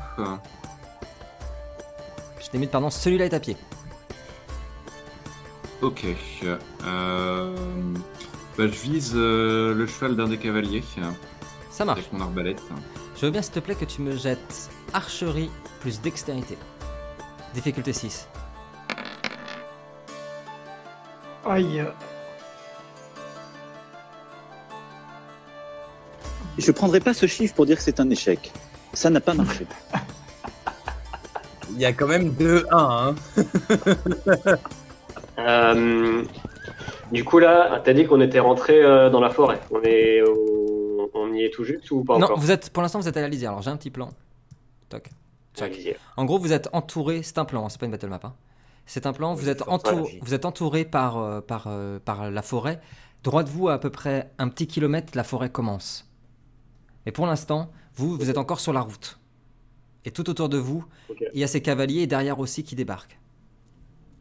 Je 2.42 2.50
t'ai 2.50 2.58
mis, 2.58 2.68
pardon, 2.68 2.90
celui-là 2.90 3.26
est 3.26 3.34
à 3.34 3.40
pied. 3.40 3.56
Ok. 5.82 6.06
Euh, 6.86 7.56
bah, 8.58 8.68
je 8.68 8.80
vise 8.82 9.14
euh, 9.16 9.74
le 9.74 9.88
cheval 9.88 10.18
d'un 10.18 10.28
des 10.28 10.38
cavaliers 10.38 10.84
Ça 11.74 11.86
marche. 11.86 12.02
avec 12.02 12.14
mon 12.14 12.22
arbalète. 12.22 12.62
Je 13.18 13.26
veux 13.26 13.32
bien, 13.32 13.42
s'il 13.42 13.54
te 13.54 13.60
plaît, 13.60 13.74
que 13.76 13.86
tu 13.86 14.02
me 14.02 14.16
jettes 14.16 14.70
archerie 14.94 15.50
plus 15.82 16.00
dextérité. 16.02 16.56
Difficulté 17.56 17.94
6. 17.94 18.28
Aïe. 21.46 21.84
Je 26.58 26.72
prendrai 26.72 27.00
pas 27.00 27.14
ce 27.14 27.26
chiffre 27.26 27.56
pour 27.56 27.66
dire 27.66 27.78
que 27.78 27.84
c'est 27.84 28.00
un 28.00 28.10
échec. 28.10 28.52
Ça 28.94 29.10
n'a 29.10 29.20
pas 29.20 29.34
marché. 29.34 29.66
Il 31.72 31.80
y 31.80 31.86
a 31.86 31.94
quand 31.94 32.08
même 32.08 32.30
2-1. 32.30 32.66
Hein. 32.72 33.16
Euh, 35.40 36.24
du 37.12 37.24
coup, 37.26 37.40
là, 37.40 37.82
t'as 37.84 37.94
dit 37.94 38.06
qu'on 38.06 38.22
était 38.22 38.40
rentré 38.40 38.84
euh, 38.84 39.10
dans 39.10 39.20
la 39.20 39.32
forêt. 39.32 39.60
On 39.72 39.82
est, 39.82 40.22
au- 40.22 40.53
on 41.34 41.36
y 41.36 41.44
est 41.44 41.50
tout 41.50 41.64
juste 41.64 41.90
ou 41.92 42.04
pas 42.04 42.18
Non, 42.18 42.26
encore 42.26 42.40
vous 42.40 42.52
êtes, 42.52 42.70
pour 42.70 42.82
l'instant, 42.84 43.00
vous 43.00 43.08
êtes 43.08 43.18
à 43.18 43.22
la 43.22 43.28
lisière. 43.30 43.52
Alors, 43.52 43.62
j'ai 43.64 43.72
un 43.72 43.78
petit 43.78 43.90
plan. 43.92 44.10
Toc. 44.90 45.10
En 46.18 46.26
gros, 46.26 46.40
vous 46.40 46.54
êtes 46.54 46.70
entouré. 46.74 47.24
C'est 47.24 47.38
un 47.38 47.46
plan, 47.46 47.66
hein, 47.66 47.70
c'est 47.70 47.80
pas 47.80 47.86
une 47.86 47.92
battle 47.92 48.08
map. 48.08 48.20
hein. 48.24 48.34
C'est 48.86 49.06
un 49.06 49.14
plan. 49.14 49.34
Vous 49.34 49.50
êtes, 49.50 49.62
entour- 49.68 50.10
vous 50.22 50.34
êtes 50.34 50.46
entouré 50.46 50.84
par, 50.86 51.18
euh, 51.18 51.42
par, 51.42 51.66
euh, 51.68 52.00
par 52.04 52.30
la 52.32 52.42
forêt. 52.42 52.80
Droit 53.24 53.44
de 53.44 53.50
vous, 53.50 53.70
à, 53.70 53.74
à 53.74 53.80
peu 53.80 53.90
près 53.90 54.32
un 54.40 54.50
petit 54.50 54.68
kilomètre, 54.68 55.14
la 55.16 55.24
forêt 55.24 55.50
commence. 55.50 56.10
Mais 57.06 57.12
pour 57.12 57.26
l'instant, 57.28 57.72
vous, 57.96 58.18
vous 58.18 58.30
êtes 58.30 58.38
encore 58.38 58.60
sur 58.60 58.74
la 58.74 58.82
route. 58.82 59.20
Et 60.06 60.12
tout 60.12 60.30
autour 60.30 60.50
de 60.50 60.58
vous, 60.58 60.84
il 61.34 61.40
y 61.40 61.44
a 61.44 61.48
ces 61.48 61.62
cavaliers 61.62 62.02
et 62.02 62.08
derrière 62.08 62.40
aussi 62.40 62.64
qui 62.64 62.76
débarquent. 62.76 63.18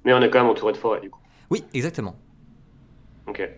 Mais 0.05 0.13
on 0.13 0.21
est 0.21 0.31
quand 0.31 0.41
même 0.41 0.51
entouré 0.51 0.73
de 0.73 0.79
forêt, 0.79 1.01
du 1.01 1.11
coup. 1.11 1.21
Oui, 1.51 1.65
exactement. 1.75 2.15
Ok. 3.27 3.49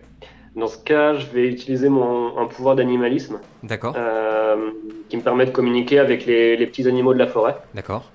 Dans 0.55 0.67
ce 0.67 0.77
cas, 0.77 1.15
je 1.15 1.25
vais 1.27 1.47
utiliser 1.47 1.89
mon 1.89 2.37
un 2.37 2.45
pouvoir 2.45 2.75
d'animalisme 2.75 3.39
D'accord, 3.63 3.93
euh, 3.97 4.69
qui 5.09 5.17
me 5.17 5.21
permet 5.21 5.45
de 5.45 5.51
communiquer 5.51 5.99
avec 5.99 6.25
les, 6.25 6.55
les 6.55 6.65
petits 6.67 6.87
animaux 6.87 7.13
de 7.13 7.19
la 7.19 7.27
forêt. 7.27 7.55
d'accord. 7.73 8.11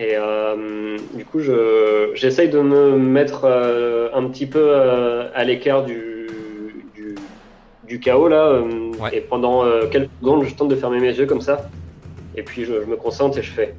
Et 0.00 0.14
euh, 0.16 0.96
du 1.14 1.24
coup, 1.24 1.38
je, 1.38 2.10
j'essaye 2.14 2.48
de 2.48 2.58
me 2.58 2.96
mettre 2.98 3.42
euh, 3.44 4.08
un 4.12 4.24
petit 4.28 4.46
peu 4.46 4.74
à 4.74 5.44
l'écart 5.44 5.84
du, 5.84 6.26
du, 6.94 7.14
du 7.86 8.00
chaos 8.00 8.26
là. 8.28 8.60
Ouais. 8.98 9.16
Et 9.16 9.20
pendant 9.20 9.62
quelques 9.90 10.10
secondes, 10.20 10.44
je 10.44 10.54
tente 10.54 10.68
de 10.68 10.74
fermer 10.74 10.98
mes 11.00 11.16
yeux 11.16 11.26
comme 11.26 11.40
ça. 11.42 11.68
Et 12.36 12.42
puis 12.42 12.64
je, 12.64 12.80
je 12.80 12.86
me 12.86 12.96
concentre 12.96 13.38
et 13.38 13.42
je 13.42 13.50
fais 13.52 13.74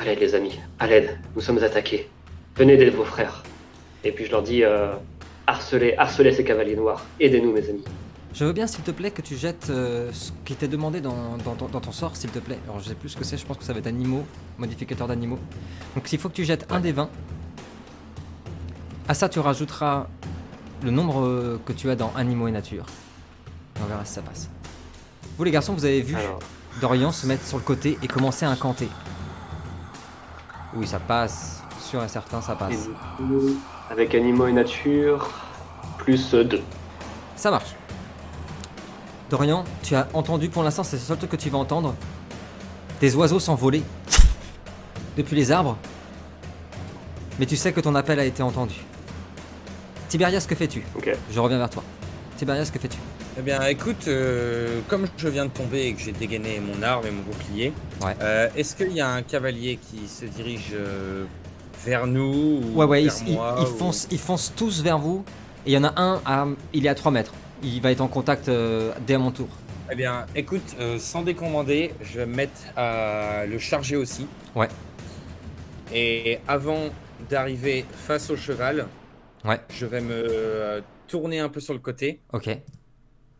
À 0.00 0.04
l'aide, 0.04 0.18
les 0.20 0.34
amis, 0.34 0.58
à 0.80 0.86
l'aide, 0.88 1.16
nous 1.36 1.40
sommes 1.42 1.62
attaqués. 1.62 2.08
Venez 2.56 2.72
aider 2.74 2.90
vos 2.90 3.04
frères. 3.04 3.44
Et 4.04 4.10
puis 4.10 4.24
je 4.24 4.32
leur 4.32 4.42
dis 4.42 4.64
Harcelez, 5.46 5.94
harcelez 5.98 6.32
ces 6.32 6.44
cavaliers 6.44 6.76
noirs. 6.76 7.04
Aidez-nous, 7.20 7.52
mes 7.52 7.68
amis. 7.68 7.84
Je 8.34 8.44
veux 8.44 8.52
bien, 8.52 8.66
s'il 8.66 8.82
te 8.84 8.90
plaît, 8.92 9.10
que 9.10 9.20
tu 9.20 9.36
jettes 9.36 9.66
euh, 9.70 10.10
ce 10.12 10.30
qui 10.44 10.54
t'est 10.54 10.68
demandé 10.68 11.00
dans, 11.02 11.36
dans 11.44 11.54
ton- 11.54 11.68
dans 11.68 11.80
ton 11.80 11.92
sort, 11.92 12.16
s'il 12.16 12.30
te 12.30 12.38
plaît. 12.38 12.58
Alors, 12.64 12.80
je 12.80 12.88
sais 12.88 12.94
plus 12.94 13.10
ce 13.10 13.16
que 13.16 13.24
c'est, 13.24 13.36
je 13.36 13.44
pense 13.44 13.58
que 13.58 13.64
ça 13.64 13.72
va 13.74 13.80
être 13.80 13.86
animaux, 13.88 14.24
modificateur 14.56 15.06
d'animaux. 15.06 15.38
Donc, 15.94 16.10
il 16.10 16.18
faut 16.18 16.28
que 16.30 16.34
tu 16.34 16.44
jettes 16.44 16.66
un 16.70 16.80
des 16.80 16.92
20. 16.92 17.10
À 19.08 19.14
ça, 19.14 19.28
tu 19.28 19.38
rajouteras 19.40 20.06
le 20.82 20.90
nombre 20.90 21.58
que 21.66 21.72
tu 21.72 21.90
as 21.90 21.96
dans 21.96 22.12
animaux 22.16 22.48
et 22.48 22.52
nature. 22.52 22.86
Et 23.76 23.80
on 23.82 23.86
verra 23.86 24.04
si 24.04 24.14
ça 24.14 24.22
passe. 24.22 24.48
Vous, 25.36 25.44
les 25.44 25.50
garçons, 25.50 25.74
vous 25.74 25.84
avez 25.84 26.00
vu 26.00 26.14
Alors, 26.16 26.38
Dorian 26.80 27.12
se 27.12 27.26
mettre 27.26 27.44
sur 27.46 27.58
le 27.58 27.64
côté 27.64 27.98
et 28.02 28.06
commencer 28.08 28.46
à 28.46 28.50
incanter. 28.50 28.88
Oui, 30.74 30.86
ça 30.86 30.98
passe. 31.00 31.61
Sûr 31.92 32.02
et 32.02 32.08
certain, 32.08 32.40
ça 32.40 32.54
passe. 32.56 32.88
avec 33.90 34.14
animaux 34.14 34.46
et 34.46 34.52
nature, 34.52 35.28
plus 35.98 36.32
2. 36.32 36.62
Ça 37.36 37.50
marche. 37.50 37.74
Dorian, 39.28 39.62
tu 39.82 39.94
as 39.94 40.08
entendu 40.14 40.48
pour 40.48 40.62
l'instant, 40.62 40.84
c'est 40.84 40.96
le 40.96 41.02
seul 41.02 41.18
truc 41.18 41.32
que 41.32 41.36
tu 41.36 41.50
vas 41.50 41.58
entendre. 41.58 41.94
Des 42.98 43.14
oiseaux 43.14 43.38
s'envoler 43.40 43.82
depuis 45.18 45.36
les 45.36 45.52
arbres. 45.52 45.76
Mais 47.38 47.44
tu 47.44 47.56
sais 47.58 47.74
que 47.74 47.80
ton 47.82 47.94
appel 47.94 48.18
a 48.18 48.24
été 48.24 48.42
entendu. 48.42 48.76
Tiberias, 50.08 50.46
que 50.48 50.54
fais-tu? 50.54 50.82
Ok. 50.96 51.14
Je 51.30 51.40
reviens 51.40 51.58
vers 51.58 51.68
toi. 51.68 51.82
Tiberias, 52.38 52.70
que 52.72 52.78
fais-tu? 52.78 52.96
Eh 53.38 53.42
bien, 53.42 53.60
écoute, 53.66 54.08
euh, 54.08 54.80
comme 54.88 55.06
je 55.18 55.28
viens 55.28 55.44
de 55.44 55.50
tomber 55.50 55.88
et 55.88 55.92
que 55.92 56.00
j'ai 56.00 56.12
dégainé 56.12 56.58
mon 56.58 56.82
arme 56.82 57.06
et 57.06 57.10
mon 57.10 57.20
bouclier, 57.22 57.74
Ouais. 58.02 58.16
euh, 58.22 58.48
est-ce 58.56 58.74
qu'il 58.76 58.92
y 58.92 59.02
a 59.02 59.10
un 59.10 59.20
cavalier 59.20 59.78
qui 59.90 60.08
se 60.08 60.24
dirige 60.24 60.70
euh, 60.72 61.24
vers 61.84 62.06
nous 62.06 62.60
ou 62.62 62.78
Ouais, 62.78 62.84
ouais, 62.86 63.02
ils, 63.04 63.08
vers 63.10 63.22
ils- 63.26 63.34
moi, 63.34 63.56
ils 63.60 63.64
ou- 63.64 63.76
foncent, 63.76 64.08
ils 64.10 64.18
foncent 64.18 64.52
tous 64.56 64.82
vers 64.82 64.98
vous. 64.98 65.24
Et 65.66 65.70
il 65.70 65.74
y 65.74 65.78
en 65.78 65.84
a 65.84 66.00
un, 66.00 66.20
à, 66.24 66.46
il 66.72 66.86
est 66.86 66.88
à 66.88 66.94
3 66.94 67.12
mètres. 67.12 67.32
Il 67.62 67.80
va 67.80 67.92
être 67.92 68.00
en 68.00 68.08
contact 68.08 68.48
euh, 68.48 68.92
dès 69.06 69.14
à 69.14 69.18
mon 69.18 69.30
tour. 69.30 69.48
Eh 69.90 69.94
bien, 69.94 70.26
écoute, 70.34 70.74
euh, 70.80 70.98
sans 70.98 71.22
décommander, 71.22 71.92
je 72.02 72.18
vais 72.18 72.26
me 72.26 72.34
mettre 72.34 72.60
à 72.76 73.44
le 73.46 73.58
charger 73.58 73.96
aussi. 73.96 74.26
Ouais. 74.56 74.68
Et 75.92 76.38
avant 76.48 76.88
d'arriver 77.30 77.84
face 77.92 78.30
au 78.30 78.36
cheval, 78.36 78.86
Ouais. 79.44 79.60
je 79.70 79.86
vais 79.86 80.00
me 80.00 80.12
euh, 80.12 80.80
tourner 81.08 81.40
un 81.40 81.48
peu 81.48 81.60
sur 81.60 81.74
le 81.74 81.80
côté, 81.80 82.20
Ok, 82.32 82.48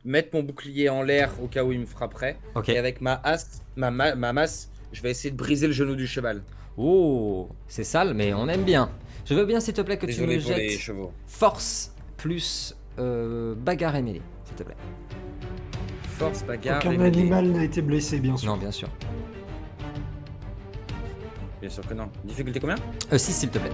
mettre 0.05 0.30
mon 0.34 0.43
bouclier 0.43 0.88
en 0.88 1.03
l'air 1.03 1.30
au 1.43 1.47
cas 1.47 1.64
où 1.64 1.72
il 1.72 1.80
me 1.80 1.86
frapperait, 1.86 2.36
ok. 2.55 2.68
et 2.68 2.78
avec 2.78 3.01
ma, 3.01 3.20
as, 3.24 3.62
ma, 3.76 3.90
ma, 3.90 4.14
ma 4.14 4.32
masse, 4.32 4.68
je 4.93 5.01
vais 5.01 5.11
essayer 5.12 5.30
de 5.30 5.36
briser 5.36 5.66
le 5.68 5.72
genou 5.72 5.95
du 5.95 6.07
cheval. 6.07 6.43
Oh, 6.76 7.48
c'est 7.68 7.84
sale, 7.84 8.14
mais 8.14 8.32
on 8.32 8.48
aime 8.48 8.62
bien. 8.62 8.90
Je 9.24 9.34
veux 9.34 9.44
bien, 9.44 9.60
s'il 9.60 9.74
te 9.74 9.82
plaît, 9.82 9.98
que 9.98 10.06
Désolé 10.06 10.38
tu 10.38 10.48
me 10.50 10.56
jettes 10.56 10.94
force 11.26 11.92
plus 12.16 12.74
euh, 12.98 13.54
bagarre 13.56 13.96
et 13.96 14.02
mêlée, 14.02 14.22
s'il 14.44 14.56
te 14.56 14.62
plaît. 14.62 14.76
Force, 16.18 16.44
bagarre. 16.44 16.78
Aucun 16.78 16.92
et 16.92 16.98
mêlée. 16.98 17.20
animal 17.20 17.46
n'a 17.48 17.64
été 17.64 17.82
blessé, 17.82 18.20
bien 18.20 18.36
sûr. 18.36 18.50
Non, 18.50 18.56
bien 18.56 18.70
sûr. 18.70 18.88
Bien 21.60 21.70
sûr 21.70 21.86
que 21.86 21.94
non. 21.94 22.08
Difficulté 22.24 22.58
combien? 22.58 22.76
Euh, 23.12 23.18
6, 23.18 23.32
s'il 23.32 23.50
te 23.50 23.58
plaît. 23.58 23.70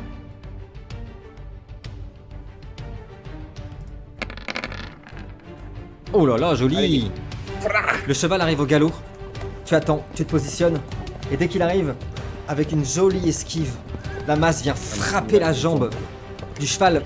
Oh 6.13 6.27
là 6.27 6.37
là, 6.37 6.55
joli 6.55 6.77
Allez. 6.77 7.05
Le 8.07 8.15
cheval 8.15 8.41
arrive 8.41 8.61
au 8.61 8.67
galop. 8.67 8.93
Tu 9.65 9.75
attends, 9.75 10.05
tu 10.15 10.25
te 10.25 10.31
positionnes. 10.31 10.81
Et 11.31 11.37
dès 11.37 11.49
qu'il 11.49 11.61
arrive, 11.63 11.95
avec 12.49 12.73
une 12.73 12.85
jolie 12.85 13.29
esquive, 13.29 13.73
la 14.27 14.35
masse 14.37 14.63
vient 14.63 14.75
frapper 14.75 15.39
la 15.39 15.53
jambe 15.53 15.91
du 16.59 16.67
cheval 16.67 17.03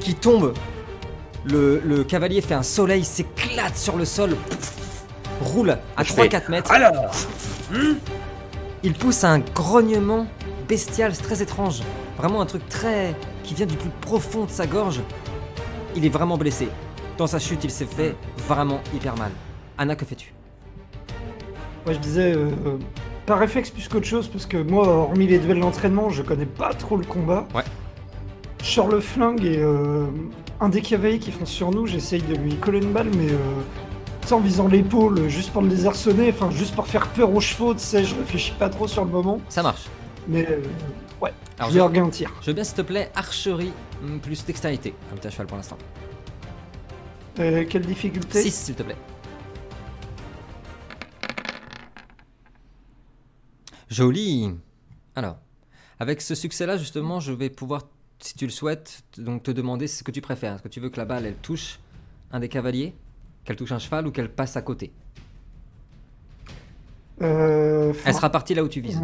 qui 0.00 0.14
tombe. 0.14 0.54
Le, 1.44 1.80
le 1.84 2.04
cavalier 2.04 2.40
fait 2.40 2.54
un 2.54 2.62
soleil, 2.62 3.04
s'éclate 3.04 3.76
sur 3.76 3.96
le 3.96 4.04
sol, 4.04 4.36
roule 5.40 5.76
à 5.96 6.04
Je 6.04 6.12
fais, 6.12 6.28
3-4 6.28 6.50
mètres. 6.50 6.70
Alors 6.70 7.10
Il 8.82 8.92
pousse 8.94 9.24
un 9.24 9.38
grognement 9.40 10.26
bestial, 10.68 11.14
c'est 11.14 11.22
très 11.22 11.42
étrange. 11.42 11.80
Vraiment 12.18 12.40
un 12.40 12.46
truc 12.46 12.68
très. 12.68 13.14
qui 13.42 13.54
vient 13.54 13.66
du 13.66 13.76
plus 13.76 13.90
profond 14.00 14.44
de 14.44 14.50
sa 14.50 14.66
gorge. 14.66 15.00
Il 15.96 16.04
est 16.04 16.10
vraiment 16.10 16.36
blessé. 16.36 16.68
Dans 17.18 17.26
sa 17.26 17.38
chute, 17.38 17.64
il 17.64 17.70
s'est 17.70 17.86
fait 17.86 18.14
vraiment 18.46 18.80
hyper 18.94 19.16
mal. 19.16 19.30
Anna, 19.76 19.96
que 19.96 20.04
fais-tu? 20.04 20.32
Moi, 21.84 21.94
je 21.94 21.98
disais, 21.98 22.32
euh, 22.32 22.50
euh, 22.66 22.78
par 23.26 23.38
réflexe 23.38 23.70
plus 23.70 23.88
qu'autre 23.88 24.06
chose, 24.06 24.28
parce 24.28 24.46
que 24.46 24.56
moi, 24.56 24.86
hormis 24.88 25.26
les 25.26 25.38
duels 25.38 25.60
d'entraînement, 25.60 26.10
je 26.10 26.22
connais 26.22 26.46
pas 26.46 26.72
trop 26.74 26.96
le 26.96 27.04
combat. 27.04 27.46
Ouais. 27.54 27.62
Je 28.62 28.66
sors 28.66 28.88
le 28.88 29.00
flingue 29.00 29.44
et 29.44 29.58
euh, 29.58 30.06
un 30.60 30.68
des 30.68 30.82
cavaliers 30.82 31.18
qui 31.18 31.30
fonce 31.30 31.50
sur 31.50 31.70
nous, 31.70 31.86
j'essaye 31.86 32.22
de 32.22 32.34
lui 32.34 32.56
coller 32.56 32.78
une 32.78 32.92
balle, 32.92 33.08
mais 33.16 33.30
euh, 33.30 34.34
en 34.34 34.40
visant 34.40 34.68
l'épaule, 34.68 35.28
juste 35.28 35.50
pour 35.52 35.62
le 35.62 35.68
désarçonner, 35.68 36.28
enfin, 36.30 36.50
juste 36.50 36.74
pour 36.74 36.86
faire 36.86 37.08
peur 37.08 37.32
aux 37.34 37.40
chevaux, 37.40 37.74
tu 37.74 37.80
sais, 37.80 38.04
je 38.04 38.14
réfléchis 38.14 38.52
pas 38.58 38.68
trop 38.68 38.86
sur 38.86 39.04
le 39.04 39.10
moment, 39.10 39.40
Ça 39.48 39.62
marche. 39.62 39.86
mais 40.28 40.46
euh, 40.48 40.60
ouais, 41.20 41.32
Alors, 41.58 41.70
je 41.70 41.74
je, 41.74 41.78
vais 41.78 41.80
orguer 41.80 42.00
un 42.00 42.10
tir. 42.10 42.32
je 42.40 42.46
veux 42.46 42.52
bien, 42.52 42.62
s'il 42.62 42.74
te 42.76 42.82
plaît, 42.82 43.10
archerie 43.16 43.72
hmm, 44.02 44.18
plus 44.18 44.44
dextérité, 44.44 44.94
comme 45.08 45.18
t'as 45.18 45.30
cheval 45.30 45.46
pour 45.46 45.56
l'instant. 45.56 45.78
Euh, 47.40 47.64
quelle 47.68 47.82
difficulté? 47.86 48.42
6, 48.42 48.50
s'il 48.54 48.74
te 48.74 48.82
plaît. 48.82 48.96
Joli 53.90 54.50
Alors, 55.16 55.36
avec 55.98 56.20
ce 56.20 56.34
succès-là, 56.34 56.76
justement, 56.76 57.20
je 57.20 57.32
vais 57.32 57.50
pouvoir 57.50 57.82
si 58.20 58.34
tu 58.34 58.44
le 58.46 58.52
souhaites, 58.52 59.02
donc 59.18 59.42
te 59.42 59.50
demander 59.50 59.86
ce 59.86 60.02
que 60.04 60.10
tu 60.10 60.20
préfères. 60.20 60.54
Est-ce 60.54 60.62
que 60.62 60.68
tu 60.68 60.80
veux 60.80 60.90
que 60.90 60.98
la 60.98 61.04
balle, 61.06 61.26
elle 61.26 61.34
touche 61.36 61.80
un 62.32 62.38
des 62.40 62.48
cavaliers, 62.48 62.94
qu'elle 63.44 63.56
touche 63.56 63.72
un 63.72 63.78
cheval 63.78 64.06
ou 64.06 64.10
qu'elle 64.12 64.30
passe 64.30 64.56
à 64.56 64.62
côté? 64.62 64.92
Euh, 67.22 67.92
Elle 68.04 68.14
sera 68.14 68.30
partie 68.30 68.54
là 68.54 68.62
où 68.62 68.68
tu 68.68 68.80
vises. 68.80 69.00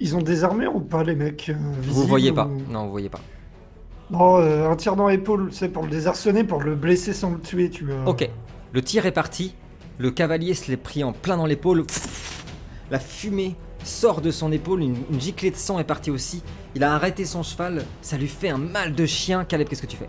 Ils 0.00 0.16
ont 0.16 0.22
des 0.22 0.42
armures 0.42 0.74
ou 0.74 0.80
pas, 0.80 1.04
les 1.04 1.14
mecs 1.14 1.50
euh, 1.50 1.54
Vous 1.82 2.06
voyez 2.06 2.32
pas. 2.32 2.46
ou- 2.46 2.62
Non, 2.72 2.86
vous 2.86 2.90
voyez 2.90 3.08
pas. 3.08 3.20
Non, 4.10 4.38
euh, 4.38 4.68
un 4.68 4.76
tir 4.76 4.96
dans 4.96 5.08
l'épaule, 5.08 5.50
c'est 5.52 5.68
pour 5.68 5.84
le 5.84 5.90
désarçonner, 5.90 6.44
pour 6.44 6.62
le 6.62 6.74
blesser 6.74 7.12
sans 7.12 7.30
le 7.30 7.40
tuer, 7.40 7.70
tu 7.70 7.84
vois. 7.86 8.04
Ok. 8.08 8.28
Le 8.72 8.82
tir 8.82 9.06
est 9.06 9.12
parti. 9.12 9.54
Le 9.98 10.10
cavalier 10.10 10.54
se 10.54 10.70
l'est 10.70 10.76
pris 10.76 11.04
en 11.04 11.12
plein 11.12 11.36
dans 11.36 11.46
l'épaule. 11.46 11.84
La 12.90 12.98
fumée 12.98 13.54
sort 13.84 14.20
de 14.20 14.30
son 14.30 14.52
épaule. 14.52 14.82
Une, 14.82 14.96
une 15.10 15.20
giclée 15.20 15.50
de 15.50 15.56
sang 15.56 15.78
est 15.78 15.84
partie 15.84 16.10
aussi. 16.10 16.42
Il 16.74 16.84
a 16.84 16.94
arrêté 16.94 17.24
son 17.24 17.42
cheval. 17.42 17.84
Ça 18.00 18.16
lui 18.16 18.28
fait 18.28 18.48
un 18.50 18.58
mal 18.58 18.94
de 18.94 19.06
chien. 19.06 19.44
Caleb, 19.44 19.68
qu'est-ce 19.68 19.82
que 19.82 19.86
tu 19.86 19.96
fais? 19.96 20.08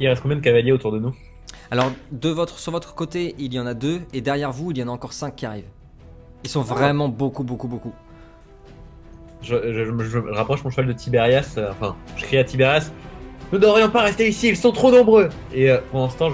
Il 0.00 0.08
reste 0.08 0.22
combien 0.22 0.36
de 0.36 0.42
cavaliers 0.42 0.72
autour 0.72 0.92
de 0.92 0.98
nous? 0.98 1.14
Alors, 1.70 1.90
de 2.12 2.28
votre, 2.30 2.58
sur 2.58 2.72
votre 2.72 2.94
côté, 2.94 3.34
il 3.38 3.52
y 3.52 3.60
en 3.60 3.66
a 3.66 3.74
deux. 3.74 4.00
Et 4.12 4.20
derrière 4.20 4.52
vous, 4.52 4.70
il 4.70 4.78
y 4.78 4.82
en 4.82 4.88
a 4.88 4.90
encore 4.92 5.12
cinq 5.12 5.36
qui 5.36 5.46
arrivent. 5.46 5.68
Ils 6.44 6.50
sont 6.50 6.62
vraiment 6.62 7.08
beaucoup, 7.08 7.42
beaucoup, 7.42 7.66
beaucoup. 7.68 7.92
je, 9.42 9.54
je- 9.72 9.84
je- 9.98 10.08
je 10.08 10.18
rapproche 10.34 10.62
mon 10.64 10.70
cheval 10.70 10.86
de 10.86 10.92
Tiberias, 10.92 11.54
euh, 11.58 11.70
enfin, 11.70 11.96
je 12.16 12.24
crie 12.24 12.38
à 12.38 12.44
Tiberias 12.44 12.90
Nous 13.52 13.58
ne 13.58 13.62
devrions 13.64 13.88
pas 13.90 14.02
rester 14.02 14.28
ici, 14.28 14.48
ils 14.48 14.56
sont 14.56 14.72
trop 14.72 14.90
nombreux 14.90 15.28
Et 15.52 15.70
euh, 15.70 15.78
pendant 15.90 16.08
ce 16.10 16.16
temps, 16.16 16.30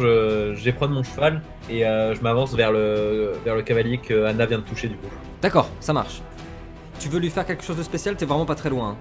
déprends 0.64 0.88
mon 0.88 1.02
cheval 1.02 1.42
et 1.70 1.86
euh, 1.86 2.14
je 2.14 2.20
m'avance 2.20 2.54
vers 2.54 2.72
le, 2.72 3.32
vers 3.44 3.54
le 3.56 3.62
cavalier 3.62 3.98
que 3.98 4.24
Anna 4.24 4.46
vient 4.46 4.58
de 4.58 4.62
toucher 4.64 4.88
du 4.88 4.96
coup. 4.96 5.06
D'accord, 5.42 5.68
ça 5.80 5.92
marche. 5.92 6.20
Tu 7.00 7.08
veux 7.08 7.18
lui 7.18 7.30
faire 7.30 7.44
quelque 7.46 7.64
chose 7.64 7.76
de 7.76 7.82
spécial? 7.82 8.16
T'es 8.16 8.24
vraiment 8.26 8.46
pas 8.46 8.54
très 8.54 8.70
loin. 8.70 8.90
hein. 8.90 8.96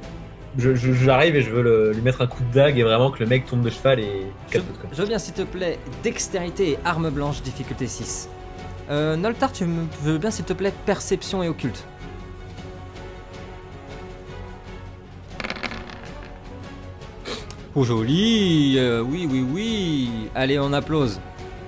Je- 0.58 0.76
je- 0.76 0.94
J'arrive 0.94 1.36
et 1.36 1.42
je 1.42 1.50
veux 1.50 1.64
le- 1.64 1.92
lui 1.94 2.02
mettre 2.02 2.22
un 2.22 2.28
coup 2.28 2.44
de 2.44 2.54
dague 2.54 2.78
et 2.78 2.84
vraiment 2.84 3.10
que 3.12 3.20
le 3.20 3.26
mec 3.28 3.46
tombe 3.46 3.62
de 3.62 3.70
cheval 3.70 4.00
et 4.00 4.28
Je, 4.50 4.54
capote 4.54 4.78
quoi. 4.80 4.90
je 4.94 5.02
veux 5.02 5.08
bien, 5.08 5.18
s'il 5.18 5.34
te 5.34 5.42
plaît, 5.42 5.80
dextérité 6.04 6.72
et 6.72 6.80
arme 6.86 7.10
blanche, 7.10 7.42
difficulté 7.42 7.88
6. 7.88 8.30
Euh, 8.92 9.16
Noltar, 9.16 9.52
tu 9.52 9.66
me 9.66 9.86
veux 10.04 10.18
bien, 10.18 10.30
s'il 10.30 10.46
te 10.46 10.54
plaît, 10.54 10.74
perception 10.86 11.42
et 11.42 11.48
occulte. 11.50 11.84
Oh 17.76 17.84
joli 17.84 18.76
euh, 18.78 19.02
Oui, 19.02 19.28
oui, 19.30 19.44
oui 19.52 20.10
Allez, 20.36 20.60
on 20.60 20.72
applause. 20.74 21.20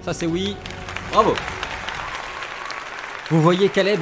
Ça 0.02 0.14
c'est 0.14 0.28
oui. 0.28 0.56
Bravo 1.16 1.34
Vous 3.30 3.42
voyez 3.42 3.70
Caleb 3.70 4.02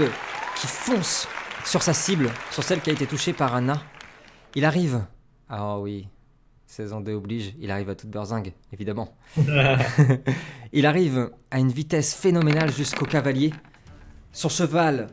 qui 0.59 0.65
fonce 0.65 1.27
sur 1.63 1.83
sa 1.83 1.93
cible, 1.93 2.31
sur 2.49 2.63
celle 2.63 2.81
qui 2.81 2.89
a 2.89 2.93
été 2.93 3.05
touchée 3.05 3.33
par 3.33 3.53
Anna. 3.53 3.83
Il 4.55 4.65
arrive. 4.65 5.05
Ah 5.47 5.77
oui, 5.77 6.07
saison 6.65 7.01
2 7.01 7.13
oblige, 7.13 7.53
il 7.59 7.69
arrive 7.69 7.91
à 7.91 7.93
toute 7.93 8.09
berzingue, 8.09 8.53
évidemment. 8.71 9.15
il 10.73 10.87
arrive 10.87 11.29
à 11.51 11.59
une 11.59 11.71
vitesse 11.71 12.15
phénoménale 12.15 12.71
jusqu'au 12.73 13.05
cavalier. 13.05 13.53
Son 14.31 14.49
cheval 14.49 15.05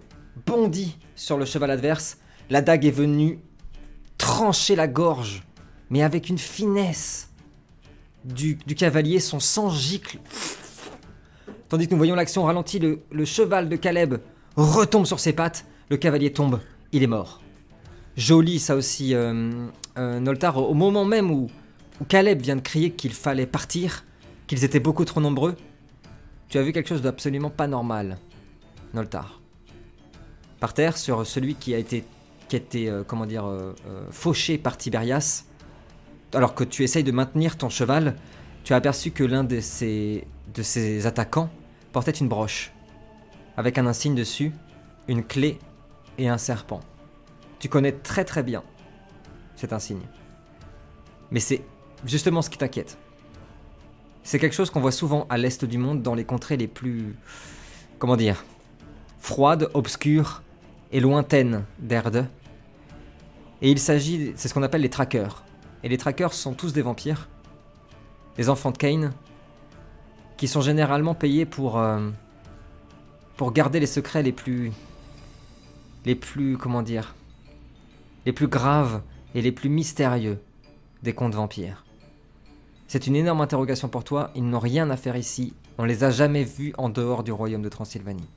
bondit 0.47 0.99
sur 1.15 1.37
le 1.37 1.45
cheval 1.45 1.71
adverse. 1.71 2.17
La 2.49 2.63
dague 2.63 2.87
est 2.87 2.91
venue 2.91 3.41
trancher 4.17 4.75
la 4.75 4.89
gorge, 4.89 5.43
mais 5.91 6.03
avec 6.03 6.31
une 6.31 6.39
finesse 6.39 7.29
du, 8.25 8.55
du 8.55 8.75
cavalier. 8.75 9.21
Son 9.21 9.39
sang 9.39 9.69
gicle. 9.69 10.19
Tandis 11.71 11.87
que 11.87 11.93
nous 11.93 11.99
voyons 11.99 12.17
l'action 12.17 12.43
ralentie, 12.43 12.81
le, 12.81 13.25
cheval 13.25 13.69
de 13.69 13.77
Caleb 13.77 14.17
retombe 14.57 15.07
sur 15.07 15.21
ses 15.21 15.33
pattes. 15.33 15.65
Le 15.89 15.97
cavalier 15.97 16.33
tombe, 16.33 16.59
il 16.91 17.05
est 17.05 17.07
mort. 17.07 17.41
Joli, 18.17 18.59
ça 18.59 18.75
aussi, 18.75 19.15
euh, 19.15 19.53
euh, 19.97 20.19
Noltar, 20.19 20.57
au 20.57 20.75
moment 20.75 21.05
même 21.05 21.31
où, 21.31 21.47
Caleb 22.09 22.43
vient 22.43 22.57
de 22.57 22.61
crier 22.61 22.91
qu'il 22.91 23.13
fallait 23.13 23.47
partir, 23.47 24.05
qu'ils 24.49 24.65
étaient 24.65 24.81
beaucoup 24.81 25.05
trop 25.05 25.21
nombreux, 25.21 25.55
tu 26.49 26.59
as 26.59 26.63
vu 26.63 26.73
quelque 26.73 26.89
chose 26.89 27.03
d'absolument 27.03 27.51
pas 27.51 27.69
normal, 27.69 28.19
Noltar. 28.93 29.41
Par 30.59 30.75
terre, 30.75 30.97
sur 30.97 31.25
celui 31.25 31.55
qui 31.55 31.73
a 31.73 31.79
été, 31.79 32.03
qui 32.49 32.57
a 32.57 32.61
euh, 32.91 33.05
comment 33.07 33.27
dire, 33.27 33.49
fauché 34.11 34.59
par 34.59 34.77
Tiberias, 34.77 35.45
alors 36.35 36.57
que 36.57 36.65
tu 36.65 36.83
essayes 36.83 37.05
de 37.05 37.13
maintenir 37.13 37.57
ton 37.57 37.69
cheval, 37.69 38.17
tu 38.65 38.73
as 38.73 38.77
aperçu 38.77 39.13
que 39.13 39.23
l'un 39.23 39.45
de 39.45 39.61
ses 39.61 40.27
attaquants 41.07 41.49
portait 41.93 42.11
une 42.13 42.29
broche, 42.29 42.73
avec 43.57 43.79
un 43.79 43.87
insigne 43.87 44.15
dessus, 44.15 44.53
une 45.09 45.25
clé 45.25 45.59
et 46.19 46.29
un 46.29 46.39
serpent. 46.39 46.81
Tu 47.59 47.69
connais 47.69 47.93
très 47.93 48.25
très 48.25 48.43
bien 48.43 48.63
cet 49.57 49.73
insigne. 49.73 50.07
Mais 51.31 51.41
c'est 51.41 51.63
justement 52.05 52.43
ce 52.43 52.51
qui 52.51 52.59
t'inquiète. 52.59 52.97
C'est 54.23 54.39
quelque 54.39 54.55
chose 54.55 54.71
qu'on 54.71 54.81
voit 54.81 54.93
souvent 54.93 55.27
à 55.29 55.39
l'est 55.39 55.65
du 55.65 55.79
monde, 55.79 56.03
dans 56.03 56.15
les 56.15 56.25
contrées 56.25 56.57
les 56.57 56.69
plus. 56.69 57.17
comment 57.99 58.17
dire 58.17 58.45
froides, 59.21 59.69
obscures 59.75 60.43
et 60.93 61.01
lointaines 61.01 61.65
d'Erde. 61.79 62.27
Et 63.63 63.71
il 63.71 63.79
s'agit. 63.79 64.33
c'est 64.37 64.49
ce 64.49 64.55
qu'on 64.55 64.63
appelle 64.63 64.81
les 64.81 64.91
trackers. 64.91 65.45
Et 65.85 65.89
les 65.89 65.99
trackers 65.99 66.33
sont 66.33 66.55
tous 66.55 66.73
des 66.73 66.83
vampires. 66.83 67.29
Des 68.37 68.49
enfants 68.49 68.71
de 68.71 68.79
Cain. 68.79 69.11
Qui 70.41 70.49
sont 70.49 70.63
généralement 70.63 71.15
payés 71.15 71.45
pour. 71.45 71.79
euh, 71.79 72.09
pour 73.37 73.53
garder 73.53 73.79
les 73.79 73.87
secrets 73.87 74.23
les 74.23 74.33
plus. 74.33 74.73
les 76.07 76.15
plus. 76.15 76.57
comment 76.57 76.81
dire 76.83 77.15
les 78.25 78.33
plus 78.33 78.49
graves 78.49 79.03
et 79.35 79.43
les 79.43 79.53
plus 79.53 79.69
mystérieux 79.69 80.41
des 81.03 81.13
contes 81.13 81.35
vampires. 81.35 81.85
C'est 82.89 83.07
une 83.07 83.17
énorme 83.17 83.43
interrogation 83.43 83.89
pour 83.89 84.03
toi, 84.03 84.31
ils 84.35 84.47
n'ont 84.49 84.59
rien 84.59 84.89
à 84.89 84.97
faire 84.97 85.17
ici, 85.17 85.53
on 85.77 85.85
les 85.85 86.05
a 86.05 86.11
jamais 86.11 86.45
vus 86.45 86.73
en 86.79 86.89
dehors 86.89 87.23
du 87.23 87.33
royaume 87.33 87.63
de 87.63 87.69
Transylvanie. 87.69 88.29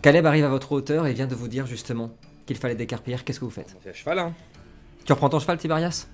Caleb 0.00 0.24
arrive 0.24 0.44
à 0.44 0.48
votre 0.48 0.72
hauteur 0.72 1.06
et 1.06 1.12
vient 1.12 1.26
de 1.26 1.34
vous 1.34 1.48
dire 1.48 1.66
justement 1.66 2.10
qu'il 2.46 2.56
fallait 2.56 2.74
décarpir, 2.74 3.24
qu'est-ce 3.24 3.40
que 3.40 3.44
vous 3.44 3.50
faites? 3.50 3.76
À 3.86 3.92
cheval, 3.92 4.18
hein 4.18 4.34
Tu 5.04 5.12
reprends 5.12 5.28
ton 5.30 5.40
cheval, 5.40 5.58
Tiberias? 5.58 6.06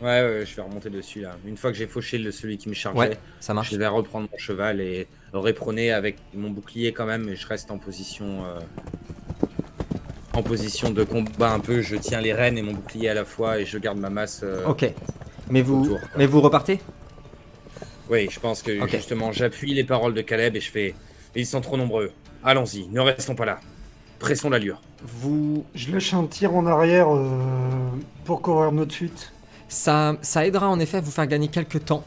Ouais, 0.00 0.06
ouais, 0.22 0.44
je 0.46 0.56
vais 0.56 0.62
remonter 0.62 0.88
dessus 0.90 1.20
là. 1.20 1.36
Une 1.46 1.56
fois 1.58 1.70
que 1.72 1.76
j'ai 1.76 1.86
fauché 1.86 2.16
le, 2.18 2.30
celui 2.32 2.56
qui 2.56 2.68
me 2.70 2.74
chargeait, 2.74 2.98
Ouais, 2.98 3.18
ça 3.40 3.52
marche. 3.52 3.70
je 3.70 3.76
vais 3.76 3.86
reprendre 3.86 4.28
mon 4.32 4.38
cheval 4.38 4.80
et 4.80 5.06
réprôner 5.34 5.92
avec 5.92 6.16
mon 6.34 6.50
bouclier 6.50 6.92
quand 6.92 7.04
même, 7.06 7.24
mais 7.24 7.36
je 7.36 7.46
reste 7.46 7.70
en 7.70 7.78
position. 7.78 8.44
euh, 8.46 8.60
En 10.32 10.42
position 10.42 10.90
de 10.90 11.02
combat 11.04 11.52
un 11.52 11.60
peu, 11.60 11.82
je 11.82 11.96
tiens 11.96 12.20
les 12.20 12.32
rênes 12.32 12.56
et 12.56 12.62
mon 12.62 12.72
bouclier 12.72 13.08
à 13.10 13.14
la 13.14 13.24
fois 13.24 13.58
et 13.58 13.66
je 13.66 13.76
garde 13.78 13.98
ma 13.98 14.10
masse. 14.10 14.40
euh, 14.44 14.64
Ok. 14.66 14.90
Mais 15.50 15.60
vous, 15.62 15.82
autour, 15.82 15.98
mais 16.16 16.26
vous 16.26 16.40
repartez? 16.40 16.80
Oui, 18.08 18.28
je 18.30 18.38
pense 18.40 18.62
que 18.62 18.86
justement 18.88 19.32
j'appuie 19.32 19.74
les 19.74 19.84
paroles 19.84 20.14
de 20.14 20.20
Caleb 20.22 20.56
et 20.56 20.60
je 20.60 20.70
fais. 20.70 20.94
Ils 21.34 21.46
sont 21.46 21.60
trop 21.60 21.76
nombreux. 21.76 22.10
Allons-y, 22.44 22.86
ne 22.88 23.00
restons 23.00 23.34
pas 23.34 23.44
là. 23.44 23.60
Pressons 24.18 24.50
l'allure. 24.50 24.80
Vous, 25.02 25.64
Je 25.74 25.92
lâche 25.92 26.14
un 26.14 26.26
tir 26.26 26.54
en 26.54 26.66
arrière 26.66 27.08
euh, 27.14 27.28
pour 28.24 28.40
courir 28.42 28.70
notre 28.72 28.94
fuite. 28.94 29.32
Ça, 29.70 30.16
ça 30.20 30.44
aidera 30.44 30.68
en 30.68 30.80
effet 30.80 30.96
à 30.96 31.00
vous 31.00 31.12
faire 31.12 31.28
gagner 31.28 31.46
quelques 31.48 31.84
temps. 31.84 32.04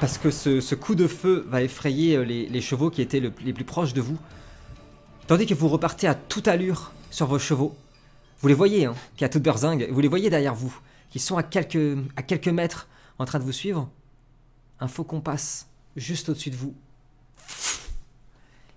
Parce 0.00 0.18
que 0.18 0.30
ce, 0.32 0.74
coup 0.74 0.96
de 0.96 1.06
feu 1.06 1.46
va 1.48 1.62
effrayer 1.62 2.16
euh, 2.16 2.24
les, 2.24 2.60
chevaux 2.60 2.90
qui 2.90 3.00
étaient 3.00 3.20
le- 3.20 3.32
les 3.44 3.52
plus 3.52 3.64
proches 3.64 3.94
de 3.94 4.00
vous. 4.00 4.18
Tandis 5.28 5.46
que 5.46 5.54
vous 5.54 5.68
repartez 5.68 6.08
à 6.08 6.16
toute 6.16 6.48
allure 6.48 6.92
sur 7.10 7.28
vos 7.28 7.38
chevaux. 7.38 7.76
Vous 8.40 8.48
les 8.48 8.54
voyez, 8.54 8.86
hein, 8.86 8.94
qui 9.16 9.24
à 9.24 9.28
toute 9.28 9.44
berzingue, 9.44 9.88
vous 9.90 10.00
les 10.00 10.08
voyez 10.08 10.28
derrière 10.30 10.54
vous, 10.54 10.76
qui 11.10 11.20
sont 11.20 11.36
à 11.36 11.44
quelques, 11.44 11.96
à 12.16 12.22
quelques 12.22 12.48
mètres 12.48 12.88
en 13.18 13.24
train 13.24 13.38
de 13.38 13.44
vous 13.44 13.52
suivre. 13.52 13.88
Un 14.80 14.88
faucon 14.88 15.20
passe 15.20 15.68
juste 15.94 16.28
au-dessus 16.28 16.50
de 16.50 16.56
vous. 16.56 16.74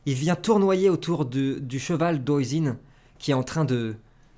Il 0.05 0.13
vient 0.13 0.35
tournoyer 0.35 0.89
autour 0.89 1.25
du 1.25 1.79
cheval 1.79 2.23
d'Oisin 2.23 2.77
qui 3.17 3.31
est 3.31 3.33
en 3.33 3.43
train 3.43 3.65
de, 3.65 3.95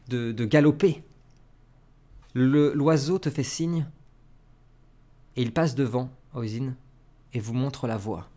de, 0.07 0.45
galoper 0.45 1.03
L'oiseau 2.35 3.19
te 3.19 3.29
fait 3.29 3.43
signe 3.43 3.85
et 5.35 5.41
il 5.41 5.51
passe 5.51 5.75
devant 5.75 6.09
Oisin 6.35 6.73
et 7.33 7.39
vous 7.39 7.53
montre 7.53 7.87
la 7.87 7.97
voie. 7.97 8.27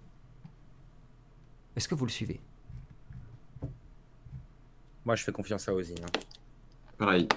Est-ce 1.76 1.88
que 1.88 1.94
vous 1.94 2.04
le 2.06 2.10
suivez? 2.10 2.40
Moi 5.04 5.16
je 5.16 5.24
fais 5.24 5.32
confiance 5.32 5.68
à 5.68 5.74
Ozine. 5.74 5.96
hein. 6.04 6.18
Pareil. 6.98 7.28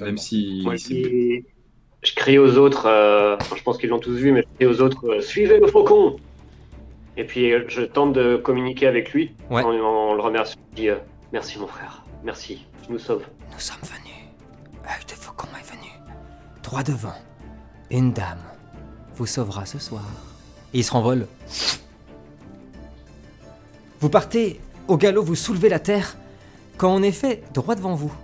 Même 0.00 0.16
si. 0.18 0.62
Moi, 0.64 0.74
je, 0.76 2.14
crie 2.16 2.38
aux 2.38 2.56
autres, 2.56 2.86
euh, 2.86 3.36
enfin, 3.40 3.56
je 3.56 3.62
pense 3.62 3.78
qu'ils 3.78 3.90
l'ont 3.90 4.00
tous 4.00 4.14
vu, 4.16 4.32
mais 4.32 4.42
je 4.42 4.54
crie 4.56 4.66
aux 4.66 4.80
autres 4.80 5.06
euh, 5.08 5.20
Suivez 5.20 5.60
le 5.60 5.66
faucon 5.68 6.16
Et 7.16 7.24
puis 7.24 7.52
euh, 7.52 7.64
je 7.68 7.82
tente 7.82 8.12
de 8.14 8.36
communiquer 8.36 8.86
avec 8.86 9.12
lui 9.12 9.34
Ouais. 9.50 9.62
en, 9.62 9.68
en 9.70 10.14
le 10.14 10.20
remerciant. 10.22 10.58
Je 10.72 10.76
dis 10.76 10.88
euh, 10.88 10.96
Merci 11.32 11.58
mon 11.58 11.66
frère, 11.66 12.04
merci, 12.24 12.66
tu 12.84 12.92
nous 12.92 12.98
sauves. 12.98 13.24
Nous 13.52 13.58
sommes 13.60 13.80
venus. 13.82 14.28
Œil 14.84 15.04
de 15.06 15.12
faucon. 15.12 15.46
Droit 16.72 16.84
devant. 16.84 17.12
Une 17.90 18.14
dame 18.14 18.40
vous 19.16 19.26
sauvera 19.26 19.66
ce 19.66 19.78
soir. 19.78 20.06
Et 20.72 20.78
il 20.78 20.84
se 20.84 20.90
renvole. 20.90 21.26
Vous 24.00 24.08
partez 24.08 24.58
au 24.88 24.96
galop, 24.96 25.22
vous 25.22 25.34
soulevez 25.34 25.68
la 25.68 25.78
terre, 25.78 26.16
quand 26.78 26.94
en 26.94 27.02
effet, 27.02 27.42
droit 27.52 27.74
devant 27.74 27.94
vous, 27.94 28.14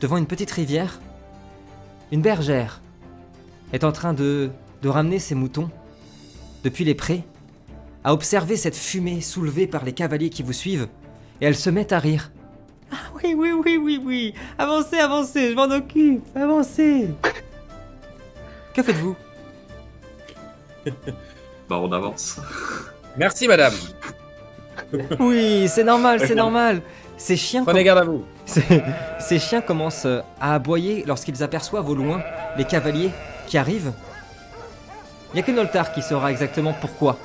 devant 0.00 0.16
une 0.16 0.26
petite 0.26 0.50
rivière, 0.50 0.98
une 2.10 2.20
bergère 2.20 2.80
est 3.72 3.84
en 3.84 3.92
train 3.92 4.12
de, 4.12 4.50
de 4.82 4.88
ramener 4.88 5.20
ses 5.20 5.36
moutons 5.36 5.70
depuis 6.64 6.84
les 6.84 6.96
prés, 6.96 7.22
à 8.02 8.12
observer 8.12 8.56
cette 8.56 8.74
fumée 8.74 9.20
soulevée 9.20 9.68
par 9.68 9.84
les 9.84 9.92
cavaliers 9.92 10.30
qui 10.30 10.42
vous 10.42 10.52
suivent, 10.52 10.88
et 11.40 11.46
elle 11.46 11.54
se 11.54 11.70
met 11.70 11.92
à 11.92 12.00
rire. 12.00 12.32
Ah 12.90 12.96
oui, 13.16 13.34
oui, 13.36 13.52
oui, 13.52 13.76
oui, 13.76 14.00
oui, 14.02 14.34
avancez, 14.58 14.98
avancez, 14.98 15.50
je 15.50 15.54
m'en 15.54 15.70
occupe, 15.70 16.24
avancez. 16.34 17.10
Que 18.72 18.82
faites-vous? 18.82 19.16
Bah, 21.68 21.78
on 21.82 21.92
avance. 21.92 22.40
Merci, 23.16 23.46
madame. 23.46 23.74
Oui, 25.20 25.68
c'est 25.68 25.84
normal, 25.84 26.20
c'est 26.20 26.34
normal. 26.34 26.80
Ces 27.18 27.36
chiens, 27.36 27.64
Prenez 27.64 27.84
garde 27.84 27.98
à 27.98 28.04
vous. 28.04 28.24
Ces, 28.46 28.62
ces 29.18 29.38
chiens 29.38 29.60
commencent 29.60 30.06
euh, 30.06 30.20
à 30.40 30.54
aboyer 30.54 31.04
lorsqu'ils 31.04 31.42
aperçoivent 31.42 31.90
au 31.90 31.94
loin 31.94 32.22
les 32.56 32.64
cavaliers 32.64 33.10
qui 33.46 33.58
arrivent. 33.58 33.92
Il 35.32 35.34
n'y 35.34 35.40
a 35.40 35.42
que 35.42 35.50
Noltar 35.50 35.92
qui 35.92 36.00
saura 36.00 36.30
exactement 36.30 36.72
pourquoi. 36.72 37.18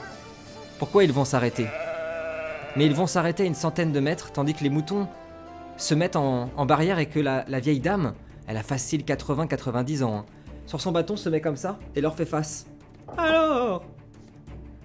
Pourquoi 0.80 1.04
ils 1.06 1.14
vont 1.14 1.24
s'arrêter. 1.24 1.68
Mais 2.76 2.86
ils 2.86 2.96
vont 2.96 3.08
s'arrêter 3.08 3.44
à 3.44 3.46
une 3.46 3.56
centaine 3.56 3.92
de 3.94 4.00
mètres, 4.00 4.32
tandis 4.34 4.56
que 4.56 4.64
les 4.64 4.70
moutons 4.70 5.08
se 5.84 5.94
mettent 5.94 6.16
en, 6.16 6.50
en 6.56 6.66
barrière 6.66 6.98
et 7.00 7.08
que 7.08 7.20
la, 7.20 7.44
la 7.48 7.60
vieille 7.60 7.82
dame, 7.82 8.14
elle 8.48 8.56
a 8.58 8.64
facile 8.64 9.02
80-90 9.04 10.04
ans, 10.04 10.20
hein, 10.20 10.26
sur 10.66 10.80
son 10.80 10.94
bâton 10.94 11.18
se 11.18 11.28
met 11.28 11.42
comme 11.42 11.58
ça 11.58 11.78
et 11.94 12.00
leur 12.02 12.16
fait 12.16 12.26
face. 12.26 12.68
Alors 13.18 13.84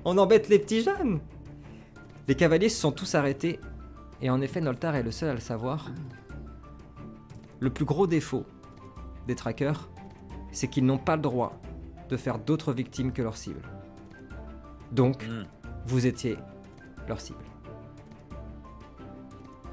On 0.04 0.18
embête 0.18 0.48
les 0.48 0.58
petits 0.58 0.82
jeunes 0.82 1.20
Les 2.26 2.34
cavaliers 2.34 2.68
se 2.68 2.80
sont 2.80 2.90
tous 2.90 3.14
arrêtés 3.14 3.60
et 4.20 4.28
en 4.28 4.40
effet, 4.40 4.60
Noltar 4.60 4.96
est 4.96 5.04
le 5.04 5.12
seul 5.12 5.30
à 5.30 5.34
le 5.34 5.40
savoir. 5.40 5.92
Le 7.60 7.70
plus 7.70 7.84
gros 7.84 8.08
défaut 8.08 8.44
des 9.28 9.36
trackers, 9.36 9.88
c'est 10.50 10.66
qu'ils 10.66 10.84
n'ont 10.84 10.98
pas 10.98 11.14
le 11.14 11.22
droit 11.22 11.60
de 12.08 12.16
faire 12.16 12.40
d'autres 12.40 12.72
victimes 12.72 13.12
que 13.12 13.22
leur 13.22 13.36
cible. 13.36 13.62
Donc, 14.90 15.24
Hmm, 15.28 15.44
vous 15.86 16.06
étiez 16.06 16.36
leur 17.06 17.20
cible. 17.20 17.38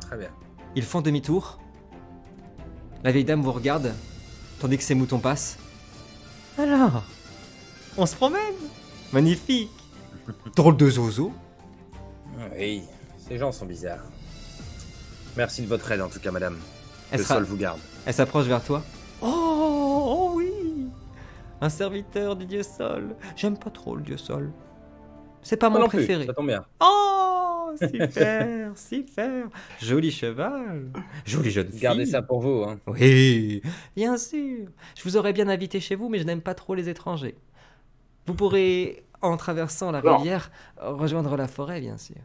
Très 0.02 0.18
bien. 0.18 0.30
Ils 0.76 0.84
font 0.84 1.02
demi-tour. 1.02 1.60
La 3.04 3.12
vieille 3.12 3.24
dame 3.26 3.42
vous 3.42 3.52
regarde, 3.52 3.94
tandis 4.60 4.78
que 4.78 4.84
ses 4.84 4.96
moutons 4.96 5.20
passent. 5.20 5.58
Alors, 6.58 7.04
on 7.98 8.06
se 8.06 8.16
promène 8.16 8.40
Magnifique 9.14 9.70
Drôle 10.56 10.76
de 10.78 10.90
zozo 10.90 11.32
Oui, 12.58 12.84
ces 13.18 13.38
gens 13.38 13.52
sont 13.52 13.66
bizarres. 13.66 14.04
Merci 15.38 15.62
de 15.62 15.68
votre 15.68 15.92
aide, 15.92 16.02
en 16.02 16.10
tout 16.10 16.20
cas, 16.20 16.32
madame. 16.32 16.58
Elle 17.12 17.20
Le 17.20 17.24
sera- 17.24 17.36
sol 17.36 17.44
vous 17.44 17.58
garde. 17.58 17.80
Elle 18.06 18.14
s'approche 18.14 18.46
vers 18.46 18.64
toi. 18.64 18.82
Oh, 19.22 19.28
oh 19.28 20.32
oui 20.36 20.88
Un 21.62 21.70
serviteur 21.70 22.36
du 22.36 22.46
dieu 22.46 22.64
Sol. 22.64 23.16
J'aime 23.36 23.58
pas 23.58 23.70
trop 23.70 23.96
le 23.96 24.02
dieu 24.02 24.18
Sol. 24.18 24.52
C'est 25.44 25.58
pas 25.58 25.70
Moi 25.70 25.80
mon 25.80 25.86
non 25.86 25.90
plus, 25.90 26.00
préféré. 26.00 26.26
ça 26.26 26.34
tombe 26.34 26.48
bien. 26.48 26.66
Oh, 26.82 27.35
super, 27.78 28.78
super. 28.78 29.48
Joli 29.82 30.12
cheval. 30.12 30.92
Jolie 31.26 31.52
jeune 31.52 31.70
fille. 31.72 31.80
Gardez 31.80 32.06
ça 32.06 32.22
pour 32.22 32.42
vous, 32.42 32.64
hein. 32.64 32.80
Oui, 32.88 33.62
bien 33.96 34.18
sûr. 34.18 34.68
Je 34.96 35.04
vous 35.04 35.18
aurais 35.18 35.34
bien 35.34 35.48
invité 35.50 35.80
chez 35.80 35.96
vous, 35.96 36.10
mais 36.10 36.20
je 36.20 36.24
n'aime 36.26 36.42
pas 36.42 36.54
trop 36.56 36.76
les 36.76 36.90
étrangers. 36.90 37.36
Vous 38.28 38.34
pourrez, 38.34 39.04
en 39.22 39.38
traversant 39.38 39.92
la 39.92 40.02
Non. 40.02 40.18
rivière, 40.18 40.52
rejoindre 40.78 41.36
la 41.38 41.48
forêt, 41.48 41.80
bien 41.80 41.98
sûr. 41.98 42.16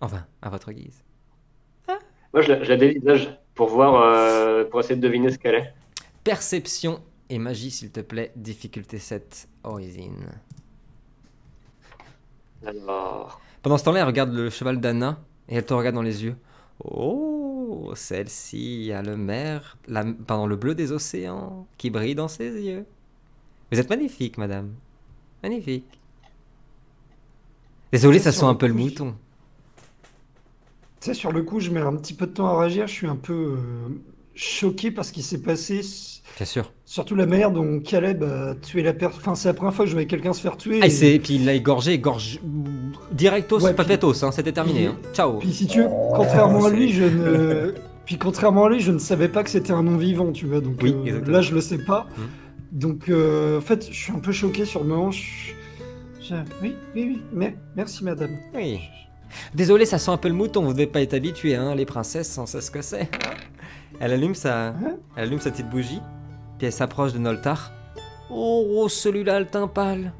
Enfin, 0.00 0.26
à 0.42 0.48
votre 0.50 0.72
guise. 0.72 1.02
Moi, 2.34 2.42
je 2.42 2.52
la, 2.52 2.62
je 2.62 2.68
la 2.68 2.76
dévisage 2.76 3.38
pour 3.54 3.68
voir, 3.68 3.94
euh, 4.02 4.64
pour 4.64 4.80
essayer 4.80 4.96
de 4.96 5.00
deviner 5.00 5.30
ce 5.30 5.38
qu'elle 5.38 5.54
est. 5.54 5.72
Perception 6.24 7.00
et 7.30 7.38
magie, 7.38 7.70
s'il 7.70 7.90
te 7.90 8.00
plaît. 8.00 8.32
Difficulté 8.36 8.98
7, 8.98 9.48
Oisin. 9.64 10.12
Alors, 12.66 13.40
Pendant 13.62 13.78
ce 13.78 13.84
temps-là, 13.84 14.00
elle 14.00 14.06
regarde 14.06 14.32
le 14.32 14.50
cheval 14.50 14.80
d'Anna 14.80 15.18
et 15.48 15.56
elle 15.56 15.64
te 15.64 15.74
regarde 15.74 15.94
dans 15.94 16.02
les 16.02 16.24
yeux. 16.24 16.36
Oh, 16.84 17.92
celle-ci 17.94 18.92
a 18.92 19.02
le 19.02 19.16
mer, 19.16 19.76
la, 19.88 20.04
pardon, 20.04 20.46
le 20.46 20.56
bleu 20.56 20.74
des 20.74 20.92
océans 20.92 21.66
qui 21.76 21.90
brille 21.90 22.14
dans 22.14 22.28
ses 22.28 22.50
yeux. 22.50 22.86
Vous 23.72 23.78
êtes 23.78 23.90
magnifique, 23.90 24.38
madame. 24.38 24.72
Magnifique. 25.42 25.98
Désolé, 27.92 28.18
ça 28.18 28.32
sent 28.32 28.44
un 28.44 28.54
peu 28.54 28.66
le 28.66 28.74
mouton. 28.74 29.14
Tu 31.00 31.06
sais, 31.06 31.14
sur 31.14 31.32
le 31.32 31.42
coup, 31.42 31.60
je 31.60 31.70
mets 31.70 31.80
un 31.80 31.96
petit 31.96 32.14
peu 32.14 32.26
de 32.26 32.32
temps 32.32 32.46
à 32.46 32.58
réagir. 32.60 32.86
Je 32.86 32.92
suis 32.92 33.06
un 33.06 33.16
peu 33.16 33.56
euh, 33.58 33.88
choqué 34.34 34.90
par 34.90 35.04
ce 35.04 35.12
qui 35.12 35.22
s'est 35.22 35.42
passé. 35.42 35.82
Bien 36.36 36.46
sûr. 36.46 36.72
Surtout 36.84 37.14
la 37.16 37.26
manière 37.26 37.50
dont 37.50 37.80
Caleb 37.80 38.22
a 38.22 38.54
tué 38.54 38.82
la 38.82 38.92
personne. 38.92 39.18
Enfin, 39.20 39.34
c'est 39.34 39.48
la 39.48 39.54
première 39.54 39.74
fois 39.74 39.84
que 39.84 39.88
je 39.90 39.94
voyais 39.94 40.06
quelqu'un 40.06 40.32
se 40.32 40.40
faire 40.40 40.56
tuer. 40.56 40.78
Ah, 40.82 40.86
et 40.86 41.18
puis 41.18 41.34
il 41.34 41.44
l'a 41.44 41.54
égorgé, 41.54 41.98
gorge 41.98 42.38
directos, 43.12 43.60
Ouais, 43.60 43.74
papetos, 43.74 44.24
hein, 44.24 44.30
c'était 44.32 44.52
terminé. 44.52 44.78
puis- 44.78 44.86
hein. 44.86 44.96
Ciao. 45.12 45.38
Puis 45.38 45.52
si 45.52 45.66
tu 45.66 45.82
veux, 45.82 45.88
contrairement 46.14 46.64
à 46.66 46.70
lui, 46.70 46.92
je 46.92 47.04
ne. 47.04 47.74
Puis 48.04 48.16
contrairement 48.18 48.66
à 48.66 48.70
lui, 48.70 48.80
je 48.80 48.92
ne 48.92 48.98
savais 48.98 49.28
pas 49.28 49.42
que 49.42 49.50
c'était 49.50 49.72
un 49.72 49.82
non-vivant, 49.82 50.32
tu 50.32 50.46
vois. 50.46 50.60
Donc 50.60 50.76
Oui, 50.82 50.94
euh, 51.08 51.20
là, 51.26 51.40
je 51.42 51.54
le 51.54 51.60
sais 51.60 51.78
pas. 51.78 52.06
Mhm. 52.16 52.24
Donc, 52.72 53.08
euh, 53.08 53.58
en 53.58 53.60
fait, 53.60 53.88
je 53.90 53.96
suis 53.98 54.12
un 54.12 54.18
peu 54.20 54.30
choqué 54.32 54.64
sur 54.64 54.80
le 54.82 54.86
moment. 54.88 55.10
Je- 55.10 55.52
je- 56.22 56.34
Oui, 56.62 56.74
oui, 56.94 57.04
oui. 57.08 57.22
Mais 57.32 57.56
merci, 57.76 58.04
madame. 58.04 58.30
Oui. 58.54 58.80
Désolé, 59.54 59.84
ça 59.86 59.98
sent 59.98 60.10
un 60.10 60.16
peu 60.16 60.28
le 60.28 60.34
mouton, 60.34 60.62
vous 60.64 60.72
devez 60.72 60.86
pas 60.86 61.02
être 61.02 61.14
habitué, 61.14 61.54
hein, 61.54 61.74
les 61.74 61.84
princesses, 61.84 62.38
on 62.38 62.46
sait 62.46 62.60
ce 62.62 62.70
que 62.70 62.80
c'est. 62.80 63.08
Elle 64.00 64.12
allume 64.12 64.34
sa, 64.34 64.68
Hein 64.68 64.96
elle 65.16 65.24
allume 65.24 65.40
sa 65.40 65.50
petite 65.50 65.68
bougie, 65.68 66.00
puis 66.58 66.66
elle 66.66 66.72
s'approche 66.72 67.12
de 67.12 67.18
Noltar. 67.18 67.72
Oh, 68.30 68.86
celui-là 68.90 69.36
a 69.36 69.40
le 69.40 69.46
teint 69.46 69.68
pâle. 69.68 70.12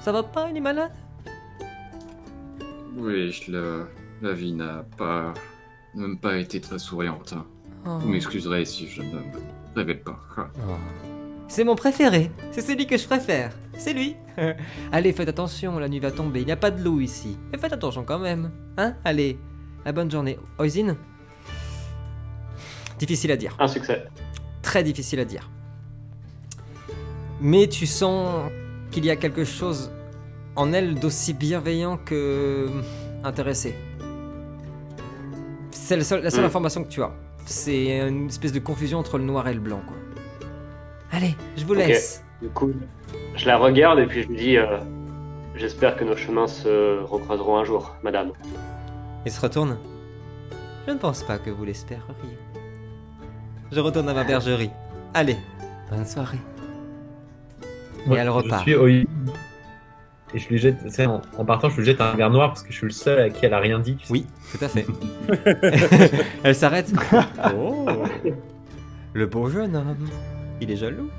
Ça 0.00 0.10
va 0.12 0.22
pas, 0.22 0.48
il 0.50 0.56
est 0.56 0.60
malade? 0.60 0.92
Oui, 2.96 3.30
je 3.32 3.50
le- 3.52 3.86
la 4.22 4.32
vie 4.32 4.52
n'a 4.52 4.84
pas, 4.96 5.34
même 5.94 6.18
pas 6.18 6.36
été 6.36 6.60
très 6.60 6.78
souriante. 6.78 7.34
hein. 7.36 7.44
Oh. 7.86 7.98
Vous 8.00 8.08
m'excuserez 8.08 8.64
si 8.64 8.86
je 8.88 9.02
ne 9.02 9.08
me 9.12 9.20
révèle 9.74 10.02
pas. 10.02 10.18
Ah. 10.36 10.46
Oh. 10.68 10.72
C'est 11.48 11.64
mon 11.64 11.74
préféré, 11.74 12.30
c'est 12.52 12.62
celui 12.62 12.86
que 12.86 12.96
je 12.96 13.06
préfère, 13.06 13.52
c'est 13.76 13.92
lui. 13.92 14.16
Allez, 14.92 15.12
faites 15.12 15.28
attention, 15.28 15.78
la 15.78 15.88
nuit 15.88 15.98
va 15.98 16.10
tomber, 16.10 16.40
il 16.40 16.46
n'y 16.46 16.52
a 16.52 16.56
pas 16.56 16.70
de 16.70 16.82
loup 16.82 17.00
ici. 17.00 17.36
Mais 17.50 17.58
faites 17.58 17.72
attention 17.74 18.04
quand 18.04 18.18
même, 18.20 18.50
hein? 18.78 18.94
Allez, 19.04 19.38
la 19.84 19.92
bonne 19.92 20.10
journée. 20.10 20.38
Oisin 20.58 20.96
Difficile 22.98 23.32
à 23.32 23.36
dire. 23.36 23.56
un 23.58 23.68
succès. 23.68 24.06
très 24.62 24.82
difficile 24.84 25.20
à 25.20 25.24
dire. 25.24 25.50
Mais 27.42 27.66
tu 27.66 27.86
sens 27.86 28.50
qu'il 28.92 29.04
y 29.04 29.10
a 29.10 29.16
quelque 29.16 29.44
chose 29.44 29.90
en 30.56 30.72
elle 30.72 30.94
d'aussi 30.94 31.34
bienveillant 31.34 31.96
que 31.98 32.68
intéressé. 33.24 33.74
C'est 35.72 35.96
la 35.96 36.04
seule, 36.04 36.22
la 36.22 36.30
seule 36.30 36.42
Mm. 36.44 36.46
information 36.46 36.84
que 36.84 36.88
tu 36.88 37.02
as. 37.02 37.12
C'est 37.44 37.98
une 38.08 38.28
espèce 38.28 38.52
de 38.52 38.60
confusion 38.60 38.98
entre 39.00 39.18
le 39.18 39.24
noir 39.24 39.48
et 39.48 39.54
le 39.54 39.60
blanc, 39.60 39.80
quoi. 39.86 39.96
Allez, 41.10 41.34
je 41.56 41.64
vous 41.64 41.74
laisse. 41.74 42.24
Du 42.40 42.48
coup, 42.48 42.72
je 43.34 43.46
la 43.46 43.58
regarde 43.58 43.98
et 43.98 44.06
puis 44.06 44.22
je 44.22 44.28
lui 44.28 44.36
dis 44.36 44.56
euh, 44.56 44.78
J'espère 45.56 45.96
que 45.96 46.04
nos 46.04 46.16
chemins 46.16 46.46
se 46.46 47.02
recroiseront 47.02 47.58
un 47.58 47.64
jour, 47.64 47.94
madame. 48.02 48.30
Il 49.26 49.30
se 49.32 49.40
retourne. 49.40 49.76
Je 50.86 50.92
ne 50.92 50.98
pense 50.98 51.22
pas 51.24 51.38
que 51.38 51.50
vous 51.50 51.64
l'espériez. 51.64 52.02
Je 53.70 53.80
retourne 53.80 54.08
à 54.08 54.14
ma 54.14 54.24
bergerie. 54.24 54.70
Allez, 55.12 55.36
bonne 55.90 56.06
soirée. 56.06 56.38
Moi, 58.06 58.18
elle 58.18 58.26
je 58.26 58.30
repart. 58.30 58.62
suis 58.62 58.74
au- 58.74 58.86
Et 58.88 59.06
je 60.34 60.48
lui 60.48 60.58
jette, 60.58 60.82
tu 60.82 60.90
sais, 60.90 61.06
en, 61.06 61.20
en 61.36 61.44
partant, 61.44 61.68
je 61.68 61.76
lui 61.76 61.84
jette 61.84 62.00
un 62.00 62.12
regard 62.12 62.30
noir 62.30 62.48
parce 62.48 62.62
que 62.62 62.72
je 62.72 62.76
suis 62.78 62.86
le 62.86 62.92
seul 62.92 63.18
à 63.20 63.28
qui 63.30 63.44
elle 63.44 63.52
a 63.54 63.58
rien 63.60 63.78
dit. 63.78 63.96
tu 63.96 64.06
sais. 64.06 64.12
Oui, 64.12 64.26
tout 64.50 64.64
à 64.64 64.68
fait. 64.68 64.86
Elle 66.42 66.54
s'arrête. 66.54 66.90
Oh 67.54 67.86
Le 69.12 69.26
beau 69.26 69.48
jeune 69.50 69.76
homme. 69.76 70.08
Il 70.60 70.70
est 70.70 70.76
jaloux. 70.76 71.10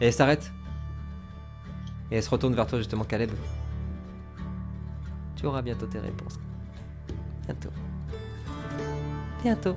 Et 0.00 0.06
elle 0.06 0.12
s'arrête. 0.12 0.52
Et 2.10 2.16
elle 2.16 2.22
se 2.22 2.30
retourne 2.30 2.54
vers 2.54 2.66
toi 2.66 2.78
justement, 2.78 3.04
Caleb. 3.04 3.30
Tu 5.36 5.46
auras 5.46 5.62
bientôt 5.62 5.86
tes 5.86 5.98
réponses. 5.98 6.38
Bientôt. 7.46 7.70
Bientôt. 9.42 9.76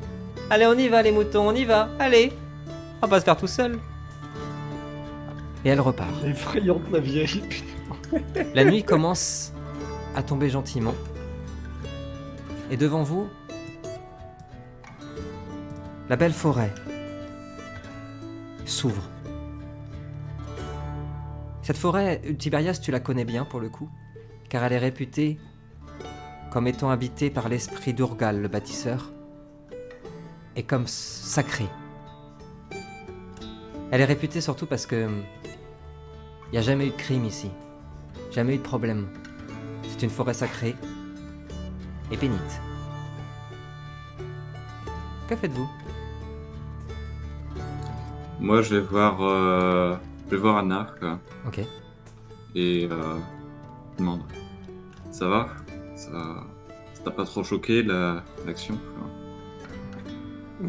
Allez, 0.50 0.66
on 0.66 0.74
y 0.78 0.90
va 0.90 1.02
les 1.02 1.12
moutons, 1.14 1.48
on 1.48 1.56
y 1.56 1.64
va. 1.64 1.88
Allez. 2.00 2.34
On 2.98 3.06
va 3.06 3.08
pas 3.08 3.20
se 3.20 3.26
faire 3.26 3.38
tout 3.38 3.48
seul. 3.48 3.78
Et 5.66 5.70
elle 5.70 5.82
repart. 5.82 6.12
Effrayante, 6.26 6.82
la 6.92 7.00
vieille. 7.00 7.44
La 8.54 8.66
nuit 8.66 8.84
commence 8.84 9.54
à 10.16 10.24
tomber 10.24 10.50
gentiment. 10.50 10.94
Et 12.70 12.78
devant 12.78 13.04
vous, 13.04 13.28
la 16.10 16.16
belle 16.16 16.34
forêt 16.34 16.74
s'ouvre. 18.66 19.10
Cette 21.62 21.78
forêt, 21.78 22.22
Tiberias, 22.38 22.80
tu 22.82 22.92
la 22.92 23.00
connais 23.00 23.26
bien 23.26 23.46
pour 23.46 23.60
le 23.60 23.70
coup, 23.70 23.90
car 24.50 24.64
elle 24.64 24.74
est 24.74 24.80
réputée 24.80 25.40
comme 26.52 26.68
étant 26.68 26.92
habitée 26.92 27.30
par 27.30 27.50
l'esprit 27.50 27.94
d'Urgal, 27.94 28.42
le 28.42 28.48
bâtisseur. 28.48 29.12
est 30.56 30.64
comme 30.64 30.88
sacrée. 30.88 31.70
Elle 33.92 34.02
est 34.02 34.06
réputée 34.06 34.42
surtout 34.42 34.66
parce 34.66 34.86
que 34.86 35.10
il 36.54 36.58
n'y 36.58 36.60
a 36.60 36.62
jamais 36.62 36.86
eu 36.86 36.92
de 36.92 36.96
crime 36.96 37.26
ici, 37.26 37.50
jamais 38.32 38.54
eu 38.54 38.58
de 38.60 38.62
problème. 38.64 39.08
C'est 39.90 40.04
une 40.04 40.12
forêt 40.12 40.36
sacrée 40.36 40.76
et 42.12 42.18
bénite. 42.18 42.62
Que 45.28 45.36
faites-vous? 45.36 45.68
Moi, 48.40 48.62
je 48.62 48.76
vais 48.76 48.82
voir, 48.82 49.18
euh, 49.22 49.96
je 50.28 50.32
vais 50.36 50.38
voir 50.42 50.58
Anna 50.58 50.88
quoi, 51.00 51.18
Ok. 51.48 51.60
et 52.54 52.88
euh, 52.92 53.18
je 53.94 53.98
demande. 53.98 54.22
Ça 55.12 55.28
va? 55.28 55.48
Ça, 55.96 56.12
ça 56.94 57.04
t'a 57.04 57.12
pas 57.12 57.26
trop 57.26 57.44
choqué 57.44 57.82
la- 57.82 58.24
l'action 58.46 58.78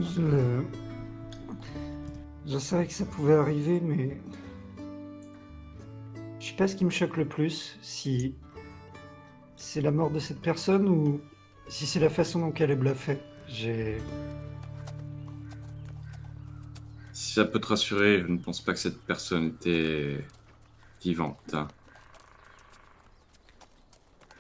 Je... 0.01 0.63
je 2.47 2.59
savais 2.59 2.87
que 2.87 2.93
ça 2.95 3.05
pouvait 3.05 3.35
arriver, 3.35 3.81
mais 3.85 4.19
je 6.45 6.51
sais 6.51 6.57
pas 6.57 6.69
ce 6.69 6.77
qui 6.77 6.85
me 6.85 6.91
choque 6.91 7.17
le 7.17 7.25
plus, 7.25 7.79
si 7.81 8.35
c'est 9.57 9.81
la 9.81 9.91
mort 9.91 10.11
de 10.11 10.19
cette 10.19 10.43
personne 10.43 10.87
ou 10.91 11.23
si 11.69 11.87
c'est 11.87 12.01
la 12.01 12.11
façon 12.11 12.41
dont 12.41 12.53
l'a 12.83 12.95
fait. 12.95 13.19
J'ai... 13.49 13.97
Si 17.15 17.33
ça 17.33 17.47
peut 17.47 17.59
te 17.59 17.69
rassurer, 17.69 18.21
je 18.21 18.27
ne 18.27 18.37
pense 18.37 18.61
pas 18.61 18.75
que 18.75 18.79
cette 18.79 19.01
personne 19.01 19.47
était 19.47 20.23
vivante. 21.03 21.39
hein. 21.55 21.67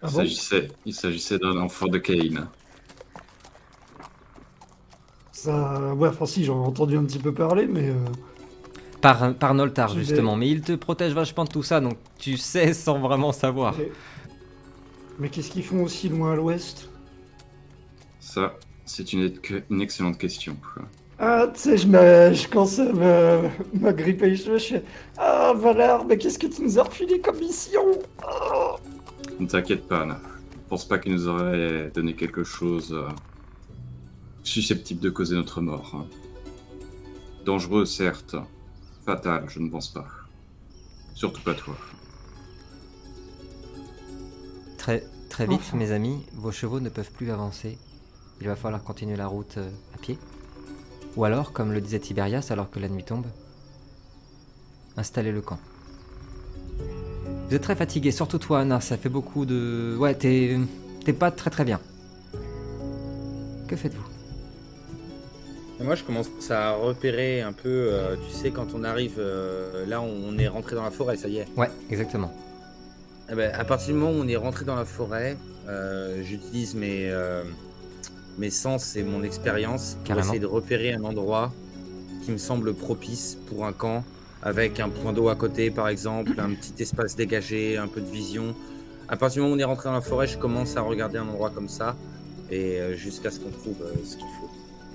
Ah 0.03 0.09
il 0.09 0.11
bon? 0.11 0.17
s'agissait, 0.19 0.69
il 0.85 0.93
s'agissait 0.93 1.39
d'un 1.39 1.57
enfant 1.57 1.87
de 1.87 1.97
Cain. 1.97 2.51
Ça... 5.33 5.95
Ouais, 5.95 6.09
enfin 6.11 6.27
si, 6.27 6.45
j'en 6.45 6.63
ai 6.63 6.67
entendu 6.67 6.99
un 6.99 7.05
petit 7.07 7.19
peu 7.19 7.33
parler, 7.33 7.67
mais... 7.67 7.89
euh, 7.89 7.95
Par, 9.05 9.35
par 9.35 9.55
Noltar, 9.55 9.91
justement. 9.95 10.35
Mais 10.37 10.49
il 10.49 10.63
te 10.63 10.73
protège 10.73 11.13
vachement 11.13 11.45
de 11.45 11.51
tout 11.51 11.63
ça, 11.63 11.81
donc 11.81 11.99
tu 12.19 12.37
sais 12.37 12.73
sans 12.73 12.99
vraiment 12.99 13.33
savoir. 13.33 13.75
mais- 13.79 13.93
Mais 15.19 15.29
qu'est-ce 15.29 15.51
qu'ils 15.51 15.63
font 15.63 15.83
aussi 15.85 16.09
loin 16.09 16.33
à 16.33 16.37
l'ouest? 16.37 16.89
Ça, 18.19 18.55
c'est 18.85 19.13
une, 19.13 19.33
une 19.71 19.81
excellente 19.83 20.19
question. 20.19 20.57
Ah, 21.19 21.47
tu 21.55 21.61
sais, 21.61 21.77
je, 21.79 21.87
me... 21.87 22.33
je 22.35 22.49
commence 22.49 22.79
à 22.81 22.93
me... 22.93 23.49
m'agripper 23.79 24.31
les 24.31 24.37
cheveux, 24.37 24.59
je 24.59 24.65
fais... 24.65 24.83
Ah, 25.17 25.53
Valar, 25.55 26.05
mais 26.05 26.17
qu'est-ce 26.19 26.39
que 26.39 26.49
tu 26.49 26.63
nous 26.63 26.79
as 26.79 26.83
refilé 26.83 27.21
comme 27.21 27.39
mission? 27.39 27.85
Ah 28.27 28.75
Ne 29.39 29.47
t'inquiète 29.47 29.87
pas, 29.87 30.01
Anna. 30.03 30.19
Je 30.53 30.69
pense 30.69 30.85
pas 30.89 30.99
qu'il 30.99 31.13
nous 31.13 31.29
aurait 31.29 31.91
donné 31.95 32.15
quelque 32.15 32.43
chose 32.43 32.93
euh, 32.93 33.07
susceptible 34.43 35.01
de 35.01 35.11
causer 35.11 35.37
notre 35.37 35.61
mort. 35.61 35.93
hein. 35.95 36.07
Dangereux, 37.45 37.85
certes. 37.85 38.35
Fatal, 39.05 39.45
je 39.49 39.59
ne 39.61 39.69
pense 39.69 39.89
pas. 39.93 40.07
Surtout 41.15 41.43
pas 41.43 41.55
toi. 41.55 41.77
Très, 44.79 45.05
très 45.31 45.47
vite, 45.47 45.61
Enfin. 45.61 45.77
mes 45.77 45.93
amis, 45.93 46.25
vos 46.35 46.51
chevaux 46.53 46.81
ne 46.81 46.89
peuvent 46.89 47.11
plus 47.13 47.31
avancer. 47.31 47.79
Il 48.41 48.47
va 48.47 48.57
falloir 48.57 48.83
continuer 48.83 49.17
la 49.17 49.27
route 49.27 49.59
euh, 49.59 49.71
à 49.95 49.99
pied. 49.99 50.19
Ou 51.17 51.25
alors, 51.25 51.53
comme 51.53 51.73
le 51.73 51.81
disait 51.81 52.01
Tiberias 52.01 52.49
alors 52.51 52.71
que 52.71 52.81
la 52.81 52.89
nuit 52.89 53.05
tombe, 53.05 53.27
installer 54.97 55.33
le 55.33 55.41
camp. 55.41 55.59
Vous 57.49 57.55
êtes 57.55 57.63
très 57.63 57.77
fatigué, 57.77 58.11
surtout 58.11 58.39
toi, 58.39 58.61
Anna, 58.61 58.81
ça 58.81 58.97
fait 58.97 59.09
beaucoup 59.09 59.45
de... 59.47 59.97
Ouais, 59.99 60.15
t'es... 60.15 60.59
T'es 61.05 61.13
pas 61.13 61.31
très 61.31 61.51
très 61.51 61.65
bien. 61.65 61.79
Que 63.69 63.77
faites-vous? 63.77 64.14
Moi, 65.85 65.95
je 65.95 66.03
commence 66.05 66.29
à 66.51 66.73
repérer 66.75 67.43
un 67.43 67.53
peu, 67.53 67.69
euh, 67.93 68.17
tu 68.17 68.35
sais, 68.35 68.51
quand 68.51 68.69
on 68.75 68.85
arrive, 68.85 69.17
euh, 69.19 69.87
là, 69.87 70.01
on 70.01 70.37
est 70.39 70.49
rentré 70.49 70.75
dans 70.75 70.83
la 70.83 70.91
forêt, 70.91 71.17
ça 71.17 71.29
y 71.29 71.39
est. 71.39 71.47
Ouais, 71.57 71.71
exactement. 71.91 72.33
Eh 73.31 73.35
ben, 73.35 73.53
à 73.55 73.65
partir 73.65 73.95
du 73.95 74.01
moment 74.01 74.19
où 74.19 74.23
on 74.23 74.29
est 74.29 74.37
rentré 74.37 74.65
dans 74.65 74.75
la 74.75 74.85
forêt, 74.85 75.37
euh, 75.69 76.23
j'utilise 76.23 76.75
mes, 76.75 77.11
euh, 77.11 77.45
mes 78.39 78.51
sens 78.51 78.97
et 78.97 79.03
mon 79.03 79.23
expérience 79.23 79.95
pour 79.95 80.05
Carrément. 80.05 80.27
essayer 80.27 80.41
de 80.41 80.47
repérer 80.47 80.93
un 80.93 81.05
endroit 81.05 81.53
qui 82.25 82.33
me 82.33 82.39
semble 82.39 82.75
propice 82.75 83.39
pour 83.47 83.65
un 83.67 83.73
camp, 83.73 84.05
avec 84.43 84.81
un 84.81 84.89
point 84.89 85.13
d'eau 85.13 85.29
à 85.29 85.37
côté, 85.37 85.71
par 85.71 85.89
exemple, 85.89 86.33
un 86.39 86.55
petit 86.55 86.83
espace 86.83 87.15
dégagé, 87.17 87.77
un 87.77 87.89
peu 87.89 88.01
de 88.01 88.11
vision. 88.11 88.55
À 89.09 89.17
partir 89.17 89.37
du 89.37 89.41
moment 89.43 89.53
où 89.53 89.57
on 89.57 89.61
est 89.61 89.65
rentré 89.65 89.89
dans 89.89 89.95
la 89.95 90.01
forêt, 90.01 90.27
je 90.27 90.39
commence 90.39 90.77
à 90.77 90.81
regarder 90.81 91.19
un 91.19 91.29
endroit 91.29 91.51
comme 91.51 91.69
ça, 91.69 91.95
et 92.51 92.79
jusqu'à 92.95 93.31
ce 93.31 93.41
qu'on 93.41 93.51
trouve 93.51 93.77
ce 94.05 94.17
qu'il 94.17 94.27
faut. 94.41 94.51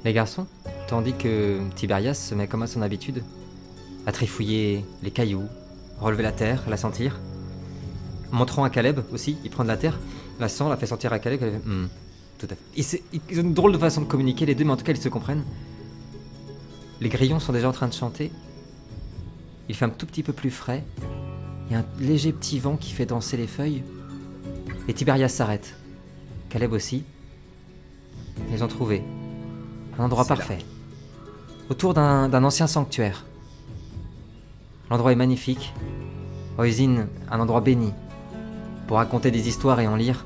Les 0.05 0.13
garçons, 0.13 0.47
tandis 0.88 1.13
que 1.13 1.59
Tiberias 1.76 2.13
se 2.13 2.34
met 2.34 2.47
comme 2.47 2.63
à 2.63 2.67
son 2.67 2.81
habitude, 2.81 3.23
à 4.05 4.11
trifouiller 4.11 4.85
les 5.03 5.11
cailloux, 5.11 5.43
relever 5.99 6.23
la 6.23 6.31
terre, 6.31 6.63
la 6.69 6.77
sentir, 6.77 7.19
montrant 8.31 8.63
à 8.63 8.69
Caleb 8.69 9.01
aussi, 9.11 9.38
il 9.43 9.49
prend 9.49 9.63
de 9.63 9.67
la 9.69 9.77
terre, 9.77 9.99
la 10.39 10.47
sent, 10.47 10.63
la 10.69 10.77
fait 10.77 10.85
sentir 10.85 11.11
à 11.11 11.19
Caleb, 11.19 11.39
Caleb 11.39 11.61
Hmm, 11.65 11.88
tout 12.38 12.47
à 12.49 12.55
fait. 12.55 13.01
Ils 13.30 13.39
ont 13.39 13.43
une 13.43 13.53
drôle 13.53 13.73
de 13.73 13.77
façon 13.77 14.01
de 14.01 14.05
communiquer 14.05 14.45
les 14.45 14.55
deux, 14.55 14.63
mais 14.63 14.71
en 14.71 14.77
tout 14.77 14.85
cas 14.85 14.93
ils 14.93 15.01
se 15.01 15.09
comprennent. 15.09 15.43
Les 17.01 17.09
grillons 17.09 17.39
sont 17.39 17.53
déjà 17.53 17.67
en 17.67 17.73
train 17.73 17.88
de 17.88 17.93
chanter. 17.93 18.31
Il 19.67 19.76
fait 19.76 19.85
un 19.85 19.89
tout 19.89 20.05
petit 20.05 20.23
peu 20.23 20.34
plus 20.34 20.51
frais. 20.51 20.84
Il 21.67 21.73
y 21.73 21.76
a 21.76 21.80
un 21.80 21.85
léger 21.99 22.31
petit 22.31 22.57
vent 22.57 22.77
qui 22.77 22.91
fait 22.91 23.05
danser 23.05 23.38
les 23.38 23.47
feuilles. 23.47 23.84
Et 24.88 24.93
Tiberias 24.93 25.30
s'arrête. 25.30 25.76
Caleb 26.49 26.73
aussi. 26.73 27.03
Ils 28.51 28.63
ont 28.63 28.67
trouvé 28.67 29.03
un 29.99 30.05
endroit 30.05 30.23
là. 30.23 30.27
parfait. 30.27 30.59
Autour 31.69 31.93
d'un 31.93 32.30
d'un 32.30 32.43
ancien 32.43 32.67
sanctuaire. 32.67 33.26
L'endroit 34.89 35.11
est 35.11 35.15
magnifique. 35.15 35.73
Oisin, 36.57 37.07
un 37.30 37.39
endroit 37.39 37.61
béni. 37.61 37.93
Pour 38.88 38.97
raconter 38.97 39.30
des 39.30 39.47
histoires 39.47 39.80
et 39.80 39.88
en 39.88 39.95
lire. 39.95 40.26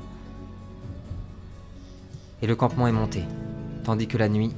Et 2.40 2.46
le 2.46 2.56
campement 2.56 2.86
est 2.86 2.92
monté. 2.92 3.24
Tandis 3.84 4.06
que 4.06 4.16
la 4.16 4.28
nuit 4.28 4.52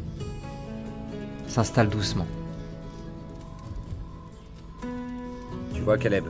s'installe 1.48 1.88
doucement. 1.88 2.26
Tu 5.72 5.80
vois, 5.80 5.97
Caleb, 5.97 6.24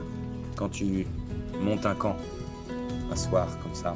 quand 0.55 0.69
tu 0.69 1.05
montes 1.61 1.85
un 1.85 1.95
camp, 1.95 2.15
un 3.11 3.15
soir 3.15 3.47
comme 3.61 3.75
ça, 3.75 3.93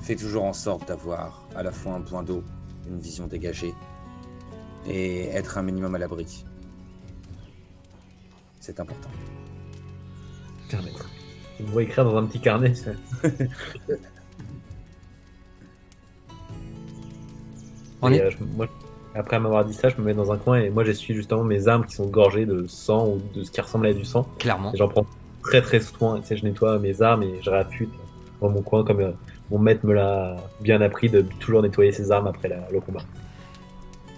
fais 0.00 0.16
toujours 0.16 0.44
en 0.44 0.52
sorte 0.52 0.88
d'avoir 0.88 1.42
à 1.54 1.62
la 1.62 1.72
fois 1.72 1.94
un 1.94 2.00
point 2.00 2.22
d'eau, 2.22 2.42
une 2.88 2.98
vision 2.98 3.26
dégagée, 3.26 3.74
et 4.86 5.26
être 5.28 5.58
un 5.58 5.62
minimum 5.62 5.94
à 5.94 5.98
l'abri. 5.98 6.44
C'est 8.60 8.78
important. 8.80 9.08
Mais 10.72 10.78
Tu 11.56 11.62
me 11.62 11.68
vois 11.68 11.82
écrire 11.84 12.04
dans 12.04 12.16
un 12.16 12.24
petit 12.26 12.40
carnet. 12.40 12.74
ça. 12.74 12.90
On 18.02 18.12
Et, 18.12 18.16
est- 18.16 18.22
euh, 18.22 18.30
je- 18.30 18.44
moi, 18.44 18.66
après 19.14 19.38
m'avoir 19.40 19.64
dit 19.64 19.72
ça, 19.74 19.88
je 19.88 19.96
me 19.96 20.02
mets 20.04 20.14
dans 20.14 20.30
un 20.32 20.36
coin 20.36 20.58
et 20.60 20.70
moi 20.70 20.84
j'essuie 20.84 21.14
justement 21.14 21.44
mes 21.44 21.68
armes 21.68 21.86
qui 21.86 21.94
sont 21.94 22.06
gorgées 22.06 22.44
de 22.46 22.66
sang 22.66 23.08
ou 23.08 23.20
de 23.34 23.42
ce 23.42 23.50
qui 23.50 23.60
ressemble 23.60 23.86
à 23.86 23.92
du 23.94 24.04
sang. 24.04 24.28
Clairement. 24.38 24.72
Et 24.74 24.76
j'en 24.76 24.88
prends 24.88 25.06
très 25.42 25.62
très 25.62 25.80
soin. 25.80 26.20
Tu 26.20 26.26
sais, 26.26 26.36
je 26.36 26.44
nettoie 26.44 26.78
mes 26.78 27.00
armes 27.02 27.22
et 27.22 27.40
je 27.42 27.48
réaffûte 27.50 27.90
dans 28.40 28.50
mon 28.50 28.60
coin 28.62 28.84
comme 28.84 29.00
euh, 29.00 29.12
mon 29.50 29.58
maître 29.58 29.86
me 29.86 29.94
l'a 29.94 30.36
bien 30.60 30.80
appris 30.80 31.08
de 31.08 31.22
toujours 31.40 31.62
nettoyer 31.62 31.92
ses 31.92 32.10
armes 32.10 32.26
après 32.26 32.48
la- 32.48 32.68
le 32.70 32.80
combat. 32.80 33.02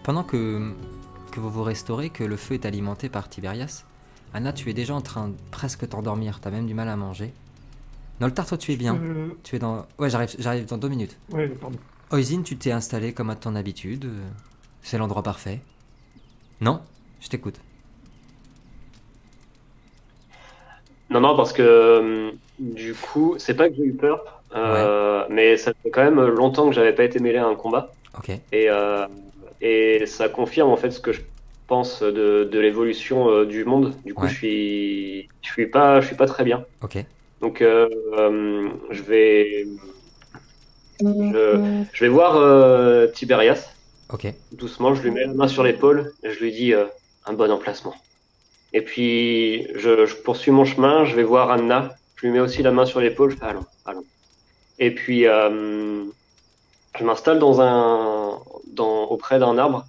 Pendant 0.02 0.22
que, 0.24 0.72
que 1.32 1.40
vous 1.40 1.50
vous 1.50 1.62
restaurez, 1.62 2.08
que 2.10 2.24
le 2.24 2.36
feu 2.36 2.54
est 2.54 2.64
alimenté 2.66 3.08
par 3.08 3.28
Tiberias, 3.28 3.84
Anna, 4.34 4.52
tu 4.52 4.68
es 4.70 4.74
déjà 4.74 4.94
en 4.94 5.00
train 5.00 5.28
de 5.28 5.34
presque 5.50 5.88
t'endormir, 5.88 6.40
t'as 6.40 6.50
même 6.50 6.66
du 6.66 6.74
mal 6.74 6.88
à 6.88 6.96
manger. 6.96 7.32
Noltar, 8.20 8.46
toi 8.46 8.58
tu 8.58 8.72
es 8.72 8.76
bien. 8.76 8.96
Euh, 8.96 9.28
Tu 9.44 9.56
es 9.56 9.58
dans. 9.58 9.86
Ouais, 9.98 10.10
j'arrive, 10.10 10.34
j'arrive 10.38 10.66
dans 10.66 10.76
deux 10.78 10.88
minutes. 10.88 11.16
Ouais, 11.30 11.48
pardon. 11.48 11.78
Oisin, 12.10 12.42
tu 12.42 12.56
t'es 12.56 12.72
installé 12.72 13.12
comme 13.12 13.30
à 13.30 13.36
ton 13.36 13.54
habitude. 13.54 14.10
C'est 14.82 14.98
l'endroit 14.98 15.22
parfait. 15.22 15.60
Non? 16.60 16.80
Je 17.20 17.28
t'écoute. 17.28 17.60
Non, 21.10 21.20
non, 21.20 21.36
parce 21.36 21.52
que 21.52 21.62
euh, 21.62 22.30
du 22.58 22.94
coup, 22.94 23.34
c'est 23.38 23.54
pas 23.54 23.68
que 23.70 23.76
j'ai 23.76 23.84
eu 23.84 23.94
peur, 23.94 24.37
euh, 24.54 25.24
mais 25.28 25.56
ça 25.56 25.72
fait 25.82 25.90
quand 25.90 26.02
même 26.04 26.20
longtemps 26.20 26.68
que 26.68 26.74
j'avais 26.74 26.92
pas 26.94 27.04
été 27.04 27.18
mêlé 27.18 27.38
à 27.38 27.46
un 27.46 27.54
combat. 27.54 27.92
Et, 28.52 28.68
euh, 28.70 29.06
et 29.60 30.06
ça 30.06 30.28
confirme 30.28 30.70
en 30.70 30.76
fait 30.76 30.90
ce 30.90 31.00
que 31.00 31.12
je 31.12 31.20
pense 31.66 32.02
de, 32.02 32.44
de 32.50 32.58
l'évolution 32.58 33.28
euh, 33.28 33.44
du 33.44 33.64
monde. 33.64 33.94
Du 34.04 34.14
coup, 34.14 34.24
Ouais. 34.24 34.28
je 34.30 34.34
suis, 34.34 35.28
je 35.42 35.48
suis 35.52 35.66
pas, 35.66 36.00
je 36.00 36.06
suis 36.06 36.16
pas 36.16 36.26
très 36.26 36.44
bien. 36.44 36.64
Donc, 37.40 37.60
je 37.60 39.02
vais, 39.02 39.66
je, 41.00 41.86
je 41.92 42.04
vais 42.04 42.08
voir 42.08 42.36
euh, 42.36 43.06
Tiberias 43.08 43.70
doucement. 44.52 44.94
Je 44.94 45.02
lui 45.02 45.10
mets 45.10 45.24
la 45.26 45.34
main 45.34 45.48
sur 45.48 45.62
l'épaule 45.62 46.12
et 46.24 46.30
je 46.30 46.40
lui 46.40 46.50
dis 46.50 46.72
euh, 46.74 46.86
un 47.26 47.34
bon 47.34 47.50
emplacement. 47.50 47.94
Et 48.72 48.80
puis, 48.82 49.66
je, 49.76 50.06
je 50.06 50.14
poursuis 50.16 50.50
mon 50.50 50.64
chemin. 50.64 51.04
Je 51.04 51.14
vais 51.14 51.22
voir 51.22 51.50
Anna. 51.50 51.94
Je 52.16 52.26
lui 52.26 52.32
mets 52.32 52.40
aussi 52.40 52.62
la 52.62 52.70
main 52.72 52.86
sur 52.86 53.00
l'épaule. 53.00 53.30
Je 53.30 53.36
fais 53.36 53.44
allons, 53.44 53.64
allons. 53.86 54.04
Et 54.78 54.94
puis, 54.94 55.26
euh, 55.26 56.04
je 56.98 57.04
m'installe 57.04 57.38
dans 57.38 57.60
un, 57.60 58.38
dans, 58.72 59.04
auprès 59.04 59.38
d'un 59.38 59.58
arbre 59.58 59.86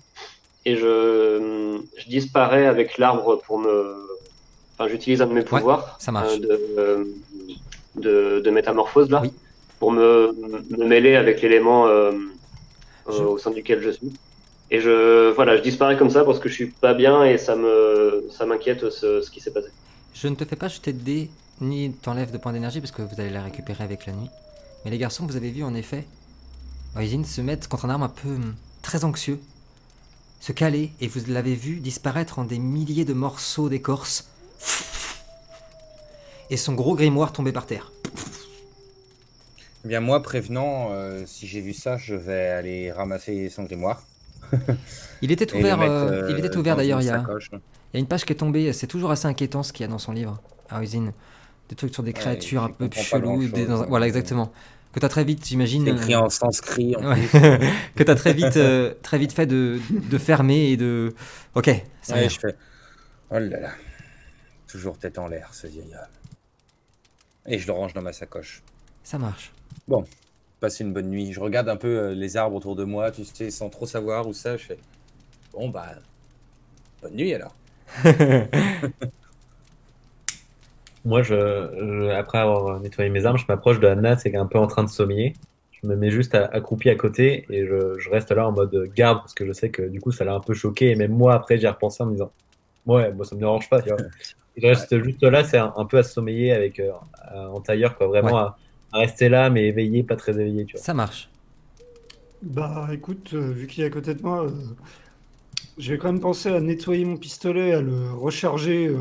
et 0.66 0.76
je, 0.76 1.80
je 1.98 2.10
disparais 2.10 2.66
avec 2.66 2.98
l'arbre 2.98 3.38
pour 3.46 3.60
me. 3.60 4.08
Enfin, 4.78 4.90
j'utilise 4.90 5.22
un 5.22 5.28
de 5.28 5.34
mes 5.34 5.42
pouvoirs 5.44 5.98
ça 6.00 6.12
marche. 6.12 6.34
euh, 6.50 7.04
de, 7.96 8.02
de, 8.02 8.40
de 8.40 8.50
métamorphose 8.52 9.10
là 9.10 9.22
Oui. 9.22 9.32
pour 9.80 9.92
me, 9.92 10.32
me 10.78 10.86
mêler 10.86 11.16
avec 11.16 11.42
l'élément 11.42 11.88
euh, 11.88 12.12
euh, 12.12 13.12
Je- 13.12 13.24
au 13.24 13.38
sein 13.38 13.52
duquel 13.52 13.82
je 13.82 13.90
suis. 13.92 14.14
Et 14.72 14.80
je 14.80 15.32
voilà, 15.32 15.58
je 15.58 15.62
disparais 15.64 15.98
comme 15.98 16.12
ça 16.12 16.24
parce 16.24 16.40
que 16.40 16.48
je 16.48 16.54
suis 16.54 16.68
pas 16.72 16.94
bien 16.94 17.24
et 17.26 17.38
ça 17.38 17.56
me 17.56 18.26
ça 18.30 18.46
m'inquiète 18.46 18.90
ce, 18.90 19.22
ce 19.22 19.32
qui 19.32 19.40
s'est 19.40 19.52
passé. 19.52 19.70
Je 20.14 20.28
ne 20.28 20.36
te 20.36 20.46
fais 20.46 20.56
pas 20.56 20.68
jeter 20.68 20.94
de 20.94 21.00
dés, 21.00 21.30
ni 21.60 21.92
t'enlève 21.94 22.32
de 22.32 22.38
points 22.38 22.54
d'énergie 22.54 22.80
parce 22.80 22.92
que 22.92 23.02
vous 23.02 23.20
allez 23.20 23.32
la 23.32 23.44
récupérer 23.44 23.84
avec 23.84 24.06
la 24.06 24.14
nuit. 24.14 24.30
Mais 24.84 24.92
les 24.92 24.98
garçons, 24.98 25.26
vous 25.26 25.36
avez 25.36 25.52
vu 25.52 25.64
en 25.64 25.74
effet, 25.74 26.06
Oisin 26.96 27.24
se 27.24 27.42
mettre 27.42 27.68
contre 27.70 27.86
un 27.86 27.90
arbre 27.90 28.06
un 28.06 28.10
peu 28.10 28.30
hum, 28.30 28.56
très 28.82 29.04
anxieux, 29.04 29.40
se 30.40 30.52
caler, 30.52 30.92
et 31.02 31.08
vous 31.08 31.20
l'avez 31.28 31.56
vu 31.56 31.80
disparaître 31.80 32.40
en 32.40 32.46
des 32.46 32.60
milliers 32.60 33.06
de 33.06 33.14
morceaux 33.14 33.70
d'écorce. 33.70 34.30
Et 36.50 36.58
son 36.58 36.74
gros 36.74 36.96
grimoire 36.96 37.32
tomber 37.32 37.52
par 37.52 37.66
terre. 37.66 37.92
Eh 39.86 39.88
bien, 39.88 40.02
moi, 40.02 40.22
prévenant, 40.22 40.90
euh, 40.92 41.24
si 41.26 41.48
j'ai 41.48 41.62
vu 41.62 41.74
ça, 41.74 41.98
je 41.98 42.16
vais 42.16 42.48
aller 42.48 42.92
ramasser 42.92 43.50
son 43.50 43.64
grimoire. 43.64 44.04
Il 45.22 45.32
était 45.32 45.54
ouvert, 45.54 45.78
mettre, 45.78 45.92
euh, 45.92 46.24
euh, 46.24 46.32
il 46.32 46.44
était 46.44 46.58
ouvert 46.58 46.76
dans 46.76 46.82
d'ailleurs. 46.82 47.02
Il 47.02 47.06
y, 47.06 47.10
a, 47.10 47.20
sacoche. 47.20 47.50
il 47.54 47.58
y 47.94 47.98
a 47.98 48.00
une 48.00 48.08
page 48.08 48.26
qui 48.26 48.34
est 48.34 48.38
tombée. 48.38 48.74
C'est 48.74 48.88
toujours 48.88 49.12
assez 49.12 49.28
inquiétant 49.28 49.64
ce 49.64 49.72
qu'il 49.72 49.84
y 49.84 49.88
a 49.88 49.92
dans 49.92 50.00
son 50.00 50.12
livre, 50.12 50.42
à 50.70 50.80
Oisin. 50.80 51.14
Des 51.70 51.76
trucs 51.76 51.94
sur 51.94 52.04
des 52.04 52.14
créatures 52.14 52.64
un 52.64 52.70
peu 52.70 52.88
des- 52.88 52.96
grand-chose, 52.96 53.52
dans- 53.68 53.86
Voilà, 53.88 54.06
euh, 54.06 54.08
exactement. 54.08 54.52
Que 54.92 55.00
t'as 55.00 55.10
très 55.10 55.24
vite, 55.24 55.46
j'imagine. 55.46 55.86
C'est 55.86 55.92
euh, 55.92 55.96
écrit 55.98 56.16
en 56.16 56.30
sanskrit. 56.30 56.96
en 56.96 57.10
Ouais. 57.12 57.16
plus. 57.28 57.30
que 57.96 58.04
t'as 58.04 58.16
très 58.16 58.34
vite, 58.34 58.58
euh, 58.58 58.94
très 59.04 59.20
vite 59.20 59.34
fait 59.34 59.46
de, 59.46 59.80
de 59.92 60.18
fermer 60.18 60.72
et 60.72 60.78
de. 60.78 61.14
Ok, 61.54 61.70
ça 62.02 62.16
Ouais, 62.16 62.28
je 62.28 62.40
fais. 62.40 62.56
Oh 63.30 63.36
là 63.38 63.60
là. 63.60 63.70
Toujours 64.68 64.98
tête 64.98 65.20
en 65.20 65.28
l'air, 65.28 65.54
ce 65.54 65.68
vieil 65.68 65.94
homme. 65.94 66.08
Et 67.46 67.60
je 67.60 67.68
le 67.68 67.74
range 67.74 67.94
dans 67.94 68.02
ma 68.02 68.14
sacoche. 68.14 68.64
Ça 69.04 69.18
marche. 69.20 69.52
Passe 70.60 70.80
une 70.80 70.92
bonne 70.92 71.10
nuit. 71.10 71.32
Je 71.34 71.40
regarde 71.40 71.70
un 71.70 71.78
peu 71.78 71.88
euh, 71.88 72.14
les 72.16 72.36
arbres 72.36 72.56
autour 72.56 72.76
de 72.76 72.84
moi, 72.84 73.12
tu 73.12 73.24
sais, 73.26 73.50
sans 73.52 73.70
trop 73.70 73.86
savoir 73.86 74.28
où 74.28 74.34
ça. 74.34 74.58
Je 74.58 74.66
fais. 74.66 74.78
Bon, 75.54 75.70
bah. 75.70 75.88
Bonne 77.04 77.14
nuit 77.16 77.34
alors. 77.34 77.56
Moi, 81.06 81.22
je, 81.24 81.34
je- 81.36 82.10
après 82.10 82.40
avoir 82.40 82.80
nettoyé 82.82 83.10
mes 83.10 83.26
armes, 83.26 83.38
je 83.38 83.46
m'approche 83.48 83.80
de 83.80 83.88
Anna, 83.88 84.18
c'est 84.18 84.36
un 84.36 84.46
peu 84.48 84.60
en 84.60 84.68
train 84.68 84.84
de 84.84 84.90
sommeiller. 84.90 85.34
Je 85.72 85.88
me 85.88 85.96
mets 85.96 86.12
juste 86.12 86.36
à- 86.36 86.46
accroupi 86.46 86.90
à 86.90 86.96
côté 86.96 87.46
et 87.50 87.66
je, 87.66 87.98
je 88.00 88.10
reste 88.10 88.32
là 88.32 88.48
en 88.48 88.52
mode 88.52 88.76
garde 88.96 89.20
parce 89.20 89.34
que 89.34 89.46
je 89.46 89.54
sais 89.54 89.72
que 89.72 89.82
du 89.84 90.02
coup 90.02 90.12
ça 90.12 90.26
l'a 90.26 90.34
un 90.34 90.42
peu 90.42 90.54
choqué 90.54 90.92
et 90.92 90.96
même 90.96 91.14
moi 91.14 91.34
après 91.34 91.58
j'y 91.58 91.66
ai 91.66 91.70
repensé 91.70 92.04
en 92.04 92.08
me 92.08 92.12
disant 92.14 92.34
ouais 92.86 93.14
moi 93.14 93.26
ça 93.26 93.36
me 93.36 93.40
dérange 93.42 93.70
pas 93.70 93.82
tu 93.82 93.90
vois. 93.90 93.98
Je 94.58 94.68
reste 94.68 95.02
juste 95.04 95.24
là 95.24 95.44
c'est 95.46 95.58
un, 95.58 95.74
un 95.78 95.86
peu 95.86 95.98
à 96.00 96.04
sommeiller 96.04 96.52
avec 96.54 96.80
euh, 96.80 96.92
en 97.34 97.62
tailleur 97.62 97.98
quoi 97.98 98.08
vraiment 98.08 98.36
Ouais. 98.36 98.40
à, 98.40 98.60
à 98.92 99.00
rester 99.00 99.30
là 99.30 99.50
mais 99.50 99.68
éveillé 99.68 100.04
pas 100.04 100.16
très 100.18 100.34
éveillé 100.34 100.66
tu 100.66 100.78
vois. 100.78 100.84
Ça 100.84 100.94
marche. 100.94 101.30
Bah 102.42 102.88
écoute, 102.94 103.34
euh, 103.34 103.52
vu 103.52 103.68
qu'il 103.68 103.84
est 103.84 103.88
à 103.88 103.90
côté 103.90 104.14
de 104.14 104.22
moi, 104.22 104.46
euh, 104.46 104.52
je 105.78 105.92
vais 105.94 105.98
quand 105.98 106.12
même 106.12 106.22
penser 106.22 106.50
à 106.50 106.60
nettoyer 106.60 107.06
mon 107.06 107.18
pistolet, 107.18 107.74
à 107.74 107.82
le 107.82 108.12
recharger, 108.14 108.88
euh, 108.88 108.98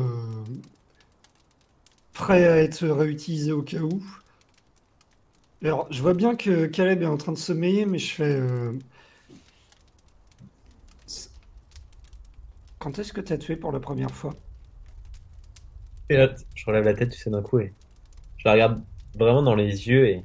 prêt 2.19 2.45
à 2.45 2.57
être 2.57 2.85
réutilisé 2.85 3.53
au 3.53 3.61
cas 3.61 3.79
où. 3.79 4.03
Alors, 5.63 5.87
je 5.89 6.01
vois 6.01 6.13
bien 6.13 6.35
que 6.35 6.65
Caleb 6.65 7.01
est 7.01 7.05
en 7.05 7.15
train 7.15 7.31
de 7.31 7.37
sommeiller, 7.37 7.85
mais 7.85 7.97
je 7.97 8.13
fais. 8.13 8.35
euh, 8.35 8.73
Quand 12.77 12.99
est-ce 12.99 13.13
que 13.13 13.21
t'as 13.21 13.37
tué 13.37 13.55
pour 13.55 13.71
la 13.71 13.79
première 13.79 14.11
fois? 14.11 14.33
Je 16.09 16.65
relève 16.65 16.83
la 16.83 16.93
tête 16.93 17.11
tu 17.11 17.17
sais 17.17 17.29
d'un 17.29 17.41
coup 17.41 17.59
et 17.59 17.73
je 18.37 18.47
la 18.47 18.53
regarde 18.53 18.83
vraiment 19.15 19.43
dans 19.43 19.55
les 19.55 19.87
yeux 19.87 20.07
et 20.07 20.23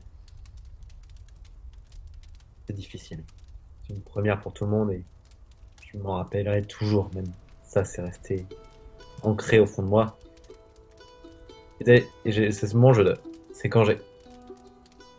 c'est 2.66 2.72
difficile. 2.72 3.22
C'est 3.86 3.94
une 3.94 4.00
première 4.00 4.40
pour 4.40 4.52
tout 4.52 4.64
le 4.64 4.70
monde 4.70 4.90
et 4.92 5.02
je 5.92 5.98
m'en 5.98 6.14
rappellerai 6.14 6.62
toujours 6.62 7.10
même. 7.14 7.30
Ça 7.64 7.84
c'est 7.84 8.02
resté 8.02 8.46
ancré 9.22 9.58
au 9.60 9.66
fond 9.66 9.82
de 9.82 9.88
moi. 9.88 10.16
Et, 11.80 12.06
c'est 12.52 12.66
ce 12.66 12.74
moment 12.76 12.92
je 12.92 13.02
donne. 13.02 13.18
C'est 13.52 13.68
quand 13.68 13.84
j'ai 13.84 13.98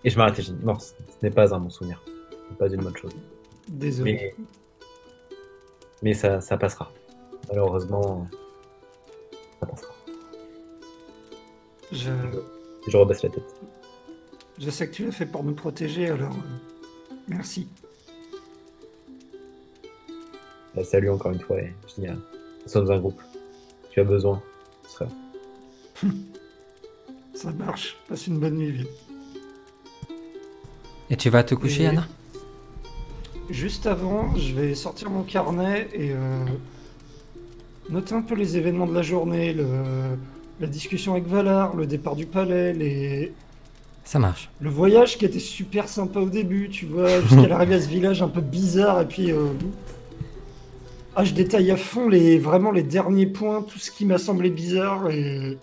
et 0.04 0.10
je 0.10 0.18
m'arrête 0.18 0.38
et 0.40 0.42
je 0.44 0.52
dis 0.52 0.66
non, 0.66 0.78
ce 0.78 0.90
ce 0.90 0.94
n'est 1.24 1.32
pas 1.32 1.54
un 1.54 1.60
bon 1.60 1.70
souvenir. 1.70 2.02
Ce 2.06 2.52
n'est 2.52 2.58
pas 2.58 2.68
une 2.70 2.82
bonne 2.84 2.96
chose. 2.98 3.12
Désolé. 3.68 4.14
Mais, 4.14 4.36
mais 6.04 6.14
ça, 6.14 6.42
ça 6.42 6.58
passera. 6.58 6.92
Malheureusement, 7.50 8.28
ça 9.60 9.66
passera. 9.66 9.94
Je, 11.92 12.12
Je 12.88 12.98
rebaisse 12.98 13.24
la 13.24 13.30
tête. 13.30 13.56
je 14.60 14.70
sais 14.70 14.88
que 14.88 14.94
tu 14.94 15.06
l'as 15.06 15.12
fait 15.12 15.26
pour 15.26 15.44
nous 15.44 15.54
protéger, 15.56 16.10
alors 16.10 16.34
euh, 16.34 17.16
merci. 17.28 17.68
Je 20.74 20.80
la 20.80 20.84
salue 20.84 21.10
encore 21.10 21.32
une 21.32 21.40
fois 21.40 21.60
et 21.62 21.74
je 21.88 22.02
dis, 22.02 22.08
euh, 22.08 22.14
nous 22.64 22.68
sommes 22.72 22.92
un 22.92 23.00
groupe. 23.00 23.22
Tu 23.92 24.00
as 24.02 24.04
besoin. 24.04 24.42
sera- 24.88 25.08
Ça 27.36 27.52
marche. 27.52 27.98
Passe 28.08 28.28
une 28.28 28.40
bonne 28.40 28.56
nuit, 28.56 28.72
vieux. 28.72 28.88
Et 31.10 31.18
tu 31.18 31.30
vas 31.30 31.44
te 31.44 31.54
coucher, 31.56 31.84
Et- 31.84 31.88
Anna? 31.88 32.08
Juste 33.52 33.86
avant, 33.86 34.36
je 34.36 34.54
vais 34.56 34.74
sortir 34.74 35.12
mon 35.12 35.22
carnet 35.22 35.88
et 35.94 36.10
euh, 36.12 36.44
noter 37.92 38.16
un 38.16 38.24
peu 38.24 38.34
les 38.34 38.58
événements 38.58 38.88
de 38.88 38.94
la 38.96 39.04
journée, 39.04 39.54
le- 39.54 40.18
la 40.60 40.66
discussion 40.68 41.12
avec 41.12 41.28
Valar, 41.28 41.76
le 41.76 41.86
départ 41.86 42.16
du 42.16 42.26
palais, 42.26 42.74
les... 42.74 43.34
Ça 44.04 44.18
marche. 44.20 44.50
le 44.62 44.70
voyage 44.70 45.18
qui 45.18 45.26
était 45.26 45.40
super 45.40 45.88
sympa 45.90 46.20
au 46.22 46.30
début, 46.30 46.70
tu 46.70 46.86
vois, 46.88 47.22
jusqu'à 47.22 47.48
l'arrivée 47.48 47.76
à 47.76 47.82
ce 47.82 47.88
village 47.90 48.22
un 48.24 48.30
peu 48.30 48.42
bizarre, 48.42 49.02
et 49.02 49.08
puis... 49.08 49.32
euh, 49.32 49.50
Ah, 51.16 51.24
je 51.24 51.34
détaille 51.34 51.70
à 51.70 51.78
fond 51.78 52.10
les, 52.10 52.40
vraiment 52.40 52.72
les 52.72 52.84
derniers 52.84 53.28
points, 53.28 53.62
tout 53.62 53.78
ce 53.80 53.92
qui 53.92 54.06
m'a 54.06 54.18
semblé 54.18 54.50
bizarre, 54.50 55.10
et... 55.12 55.58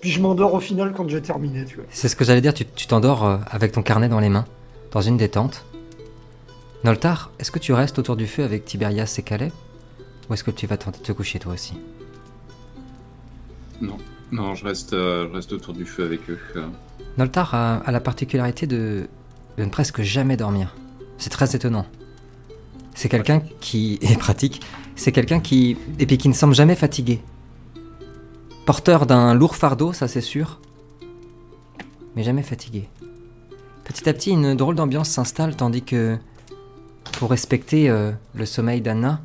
Puis 0.00 0.10
je 0.10 0.20
m'endors 0.20 0.54
au 0.54 0.60
final 0.60 0.92
quand 0.96 1.08
j'ai 1.08 1.22
terminé, 1.22 1.64
tu 1.64 1.76
vois. 1.76 1.84
C'est 1.90 2.08
ce 2.08 2.16
que 2.16 2.24
j'allais 2.24 2.40
dire, 2.40 2.54
tu 2.54 2.86
t'endors 2.86 3.24
euh, 3.24 3.38
avec 3.50 3.72
ton 3.72 3.82
carnet 3.82 4.08
dans 4.08 4.20
les 4.20 4.28
mains, 4.28 4.44
dans 4.92 5.00
une 5.00 5.16
des 5.16 5.28
tentes. 5.28 5.64
Noltar, 6.84 7.30
est-ce 7.38 7.50
que 7.50 7.58
tu 7.58 7.72
restes 7.72 7.98
autour 7.98 8.16
du 8.16 8.26
feu 8.26 8.44
avec 8.44 8.64
Tiberias 8.64 9.14
et 9.18 9.22
Calais? 9.22 9.52
Ou 10.28 10.34
est-ce 10.34 10.44
que 10.44 10.50
tu 10.50 10.66
vas 10.66 10.76
tenter 10.76 10.98
de 11.00 11.04
te 11.04 11.12
coucher 11.12 11.38
toi 11.38 11.54
aussi? 11.54 11.74
Non, 13.80 13.96
non, 14.30 14.54
je 14.54 14.64
reste, 14.64 14.92
euh, 14.92 15.26
je 15.28 15.34
reste 15.34 15.52
autour 15.52 15.74
du 15.74 15.84
feu 15.84 16.04
avec 16.04 16.28
eux. 16.30 16.38
euh. 16.56 16.66
Noltar 17.18 17.54
a, 17.54 17.76
a 17.78 17.90
la 17.90 18.00
particularité 18.00 18.66
de, 18.66 19.08
de 19.56 19.64
ne 19.64 19.70
presque 19.70 20.02
jamais 20.02 20.36
dormir. 20.36 20.74
C'est 21.18 21.30
très 21.30 21.56
étonnant. 21.56 21.86
C'est 22.94 23.08
quelqu'un 23.08 23.42
qui 23.60 23.98
est 24.02 24.16
pratique, 24.18 24.62
c'est 24.94 25.12
quelqu'un 25.12 25.40
qui. 25.40 25.76
et 25.98 26.06
puis 26.06 26.18
qui 26.18 26.28
ne 26.28 26.34
semble 26.34 26.54
jamais 26.54 26.74
fatigué. 26.76 27.20
Porteur 28.66 29.06
d'un 29.06 29.32
lourd 29.32 29.54
fardeau, 29.54 29.92
ça 29.92 30.08
c'est 30.08 30.20
sûr, 30.20 30.60
mais 32.16 32.24
jamais 32.24 32.42
fatigué. 32.42 32.88
Petit 33.84 34.08
à 34.08 34.12
petit, 34.12 34.32
une 34.32 34.56
drôle 34.56 34.74
d'ambiance 34.74 35.08
s'installe 35.08 35.54
tandis 35.54 35.84
que, 35.84 36.18
pour 37.12 37.30
respecter 37.30 37.88
euh, 37.88 38.10
le 38.34 38.44
sommeil 38.44 38.80
d'Anna, 38.80 39.20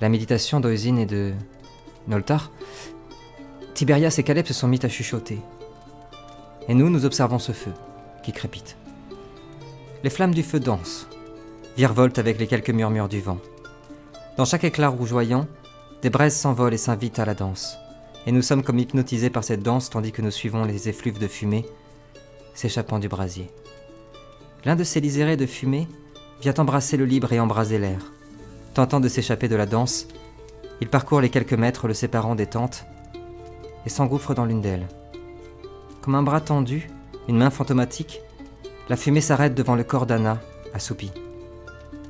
la 0.00 0.08
méditation 0.08 0.60
d'Oisin 0.60 0.96
et 0.96 1.04
de 1.04 1.34
Noltar, 2.08 2.50
Tiberias 3.74 4.14
et 4.16 4.22
Caleb 4.22 4.46
se 4.46 4.54
sont 4.54 4.66
mis 4.66 4.82
à 4.82 4.88
chuchoter. 4.88 5.38
Et 6.68 6.74
nous, 6.74 6.88
nous 6.88 7.04
observons 7.04 7.38
ce 7.38 7.52
feu 7.52 7.72
qui 8.22 8.32
crépite. 8.32 8.78
Les 10.04 10.10
flammes 10.10 10.34
du 10.34 10.42
feu 10.42 10.58
dansent, 10.58 11.06
virevoltent 11.76 12.18
avec 12.18 12.38
les 12.38 12.46
quelques 12.46 12.70
murmures 12.70 13.10
du 13.10 13.20
vent. 13.20 13.40
Dans 14.38 14.46
chaque 14.46 14.64
éclat 14.64 14.88
rougeoyant, 14.88 15.46
des 16.00 16.08
braises 16.08 16.34
s'envolent 16.34 16.72
et 16.72 16.78
s'invitent 16.78 17.18
à 17.18 17.26
la 17.26 17.34
danse. 17.34 17.76
Et 18.26 18.32
nous 18.32 18.42
sommes 18.42 18.62
comme 18.62 18.78
hypnotisés 18.78 19.30
par 19.30 19.44
cette 19.44 19.62
danse 19.62 19.90
tandis 19.90 20.12
que 20.12 20.22
nous 20.22 20.30
suivons 20.30 20.64
les 20.64 20.88
effluves 20.88 21.18
de 21.18 21.28
fumée 21.28 21.66
s'échappant 22.54 22.98
du 22.98 23.08
brasier. 23.08 23.50
L'un 24.64 24.76
de 24.76 24.84
ces 24.84 25.00
lisérés 25.00 25.36
de 25.36 25.46
fumée 25.46 25.88
vient 26.42 26.54
embrasser 26.58 26.96
le 26.96 27.06
libre 27.06 27.32
et 27.32 27.40
embraser 27.40 27.78
l'air. 27.78 28.12
Tentant 28.74 29.00
de 29.00 29.08
s'échapper 29.08 29.48
de 29.48 29.56
la 29.56 29.66
danse, 29.66 30.06
il 30.80 30.88
parcourt 30.88 31.20
les 31.20 31.30
quelques 31.30 31.54
mètres 31.54 31.88
le 31.88 31.94
séparant 31.94 32.34
des 32.34 32.46
tentes 32.46 32.84
et 33.86 33.88
s'engouffre 33.88 34.34
dans 34.34 34.44
l'une 34.44 34.60
d'elles. 34.60 34.88
Comme 36.02 36.14
un 36.14 36.22
bras 36.22 36.40
tendu, 36.40 36.90
une 37.28 37.38
main 37.38 37.50
fantomatique, 37.50 38.20
la 38.88 38.96
fumée 38.96 39.20
s'arrête 39.20 39.54
devant 39.54 39.74
le 39.74 39.84
corps 39.84 40.06
d'Anna, 40.06 40.40
assoupie. 40.74 41.12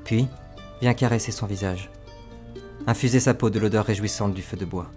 Puis 0.05 0.29
vient 0.81 0.95
caresser 0.95 1.33
son 1.33 1.47
visage. 1.47 1.91
Infuser 2.87 3.21
sa 3.21 3.35
peau 3.35 3.51
de 3.51 3.59
l'odeur 3.59 3.85
réjouissante 3.85 4.35
du 4.35 4.43
feu 4.43 4.57
de 4.57 4.65
bois. 4.65 4.91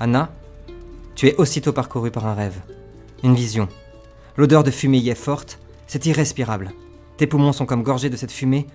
Anna, 0.00 0.32
tu 1.14 1.28
es 1.28 1.36
aussitôt 1.36 1.72
parcourue 1.72 2.10
par 2.10 2.26
un 2.26 2.34
rêve, 2.34 2.60
une 3.22 3.34
vision. 3.34 3.68
L'odeur 4.36 4.64
de 4.64 4.70
fumée 4.70 4.98
y 4.98 5.10
est 5.10 5.14
forte, 5.14 5.58
c'est 5.86 6.06
irrespirable. 6.06 6.72
Tes 7.16 7.26
poumons 7.26 7.52
sont 7.52 7.66
comme 7.66 7.82
gorgés 7.82 8.10
de 8.10 8.16
cette 8.16 8.32
fumée, 8.32 8.66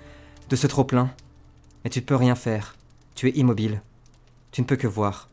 de 0.50 0.56
ce 0.56 0.68
trop-plein. 0.68 1.12
Mais 1.84 1.90
tu 1.90 2.00
ne 2.00 2.06
peux 2.06 2.16
rien 2.16 2.36
faire. 2.36 2.76
Tu 3.16 3.28
es 3.28 3.32
immobile. 3.32 3.82
Tu 4.52 4.62
ne 4.62 4.66
peux 4.66 4.76
que 4.76 4.88
voir. 4.88 5.30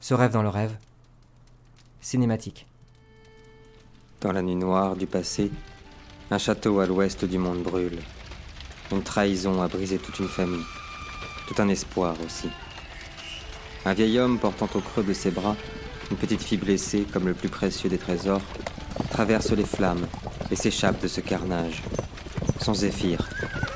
Ce 0.00 0.14
rêve 0.14 0.32
dans 0.32 0.42
le 0.42 0.48
rêve. 0.48 0.76
Cinématique. 2.00 2.66
Dans 4.20 4.32
la 4.32 4.42
nuit 4.42 4.56
noire 4.56 4.96
du 4.96 5.06
passé, 5.06 5.50
un 6.30 6.38
château 6.38 6.80
à 6.80 6.86
l'ouest 6.86 7.24
du 7.24 7.38
monde 7.38 7.62
brûle. 7.62 7.98
Une 8.90 9.02
trahison 9.02 9.62
a 9.62 9.68
brisé 9.68 9.98
toute 9.98 10.18
une 10.18 10.28
famille. 10.28 10.64
Tout 11.46 11.60
un 11.60 11.68
espoir 11.68 12.16
aussi. 12.24 12.48
Un 13.86 13.92
vieil 13.92 14.18
homme 14.18 14.38
portant 14.38 14.68
au 14.74 14.80
creux 14.80 15.02
de 15.02 15.12
ses 15.12 15.30
bras 15.30 15.56
une 16.10 16.16
petite 16.16 16.42
fille 16.42 16.58
blessée 16.58 17.06
comme 17.12 17.26
le 17.26 17.34
plus 17.34 17.48
précieux 17.48 17.88
des 17.88 17.98
trésors 17.98 18.42
traverse 19.10 19.50
les 19.52 19.64
flammes 19.64 20.06
et 20.50 20.56
s'échappe 20.56 21.00
de 21.02 21.08
ce 21.08 21.20
carnage. 21.20 21.82
Son 22.60 22.74
zéphyr 22.74 23.18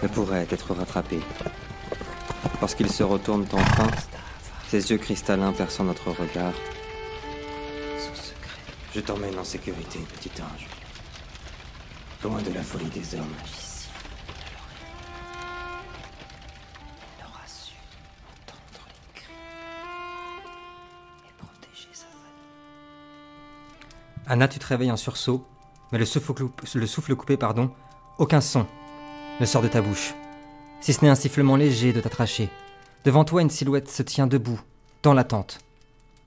ne 0.03 0.09
pourrait 0.09 0.47
être 0.51 0.75
rattrapé. 0.75 1.21
Lorsqu'ils 2.61 2.93
se 2.93 3.03
retournent 3.03 3.47
enfin, 3.53 3.89
ses 4.69 4.91
yeux 4.91 4.99
cristallins 4.99 5.53
perçant 5.53 5.85
notre 5.85 6.11
regard. 6.11 6.53
Je 8.95 9.01
t'emmène 9.01 9.39
en 9.39 9.45
sécurité, 9.45 10.01
petit 10.15 10.43
ange. 10.43 10.67
Loin 12.23 12.43
de 12.43 12.53
la 12.53 12.63
folie 12.63 12.91
des 12.91 13.15
hommes. 13.15 13.35
Anna, 24.31 24.47
tu 24.47 24.59
te 24.59 24.67
réveilles 24.67 24.93
en 24.93 24.99
sursaut, 24.99 25.47
mais 25.91 25.97
le 25.97 26.05
souffle, 26.05 26.35
le 26.75 26.87
souffle 26.87 27.17
coupé, 27.17 27.39
pardon, 27.39 27.71
aucun 28.19 28.43
son 28.43 28.67
ne 29.41 29.47
sort 29.47 29.63
de 29.63 29.69
ta 29.69 29.81
bouche, 29.81 30.15
si 30.81 30.93
ce 30.93 31.03
n'est 31.03 31.11
un 31.11 31.15
sifflement 31.15 31.57
léger 31.57 31.95
de 31.95 32.01
ta 32.03 32.11
trachée. 32.11 32.51
Devant 33.07 33.25
toi, 33.25 33.41
une 33.41 33.49
silhouette 33.49 33.89
se 33.89 34.03
tient 34.03 34.27
debout, 34.27 34.61
dans 35.03 35.15
la 35.15 35.25
tente, 35.25 35.61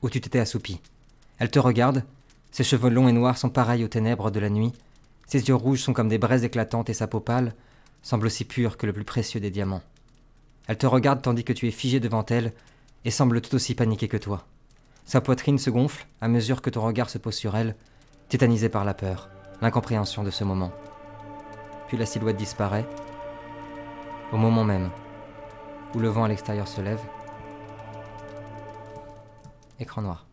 où 0.02 0.10
tu 0.10 0.20
t'étais 0.20 0.40
assoupi. 0.40 0.82
Elle 1.38 1.52
te 1.52 1.60
regarde, 1.60 2.04
ses 2.50 2.64
cheveux 2.64 2.90
longs 2.90 3.08
et 3.08 3.12
noirs 3.12 3.38
sont 3.38 3.50
pareils 3.50 3.84
aux 3.84 3.90
ténèbres 3.90 4.32
de 4.32 4.40
la 4.40 4.50
nuit, 4.50 4.74
ses 5.28 5.48
yeux 5.48 5.56
rouges 5.56 5.84
sont 5.84 5.94
comme 5.94 6.10
des 6.10 6.18
braises 6.18 6.44
éclatantes 6.44 6.90
et 6.90 6.96
sa 6.96 7.08
peau 7.08 7.20
pâle 7.20 7.54
semble 8.02 8.26
aussi 8.26 8.46
pure 8.46 8.78
que 8.78 8.88
le 8.88 8.94
plus 8.94 9.04
précieux 9.04 9.40
des 9.40 9.52
diamants. 9.52 9.84
Elle 10.66 10.80
te 10.80 10.88
regarde 10.88 11.22
tandis 11.22 11.44
que 11.44 11.54
tu 11.54 11.68
es 11.68 11.72
figé 11.72 12.00
devant 12.00 12.26
elle 12.26 12.54
et 13.06 13.12
semble 13.12 13.42
tout 13.42 13.54
aussi 13.54 13.76
paniquée 13.76 14.08
que 14.08 14.18
toi. 14.18 14.48
Sa 15.06 15.22
poitrine 15.22 15.60
se 15.60 15.70
gonfle 15.70 16.08
à 16.20 16.28
mesure 16.28 16.64
que 16.64 16.72
ton 16.72 16.82
regard 16.82 17.12
se 17.12 17.20
pose 17.20 17.36
sur 17.36 17.56
elle, 17.56 17.76
tétanisé 18.32 18.70
par 18.70 18.86
la 18.86 18.94
peur, 18.94 19.28
l'incompréhension 19.62 20.24
de 20.24 20.30
ce 20.30 20.46
moment. 20.46 20.72
Puis 21.90 21.98
la 21.98 22.06
silhouette 22.06 22.38
disparaît, 22.38 22.88
au 24.32 24.38
moment 24.38 24.64
même 24.64 24.90
où 25.94 26.00
le 26.00 26.08
vent 26.08 26.24
à 26.24 26.30
l'extérieur 26.30 26.66
se 26.66 26.80
lève. 26.80 27.02
Écran 29.82 30.02
noir. 30.04 30.31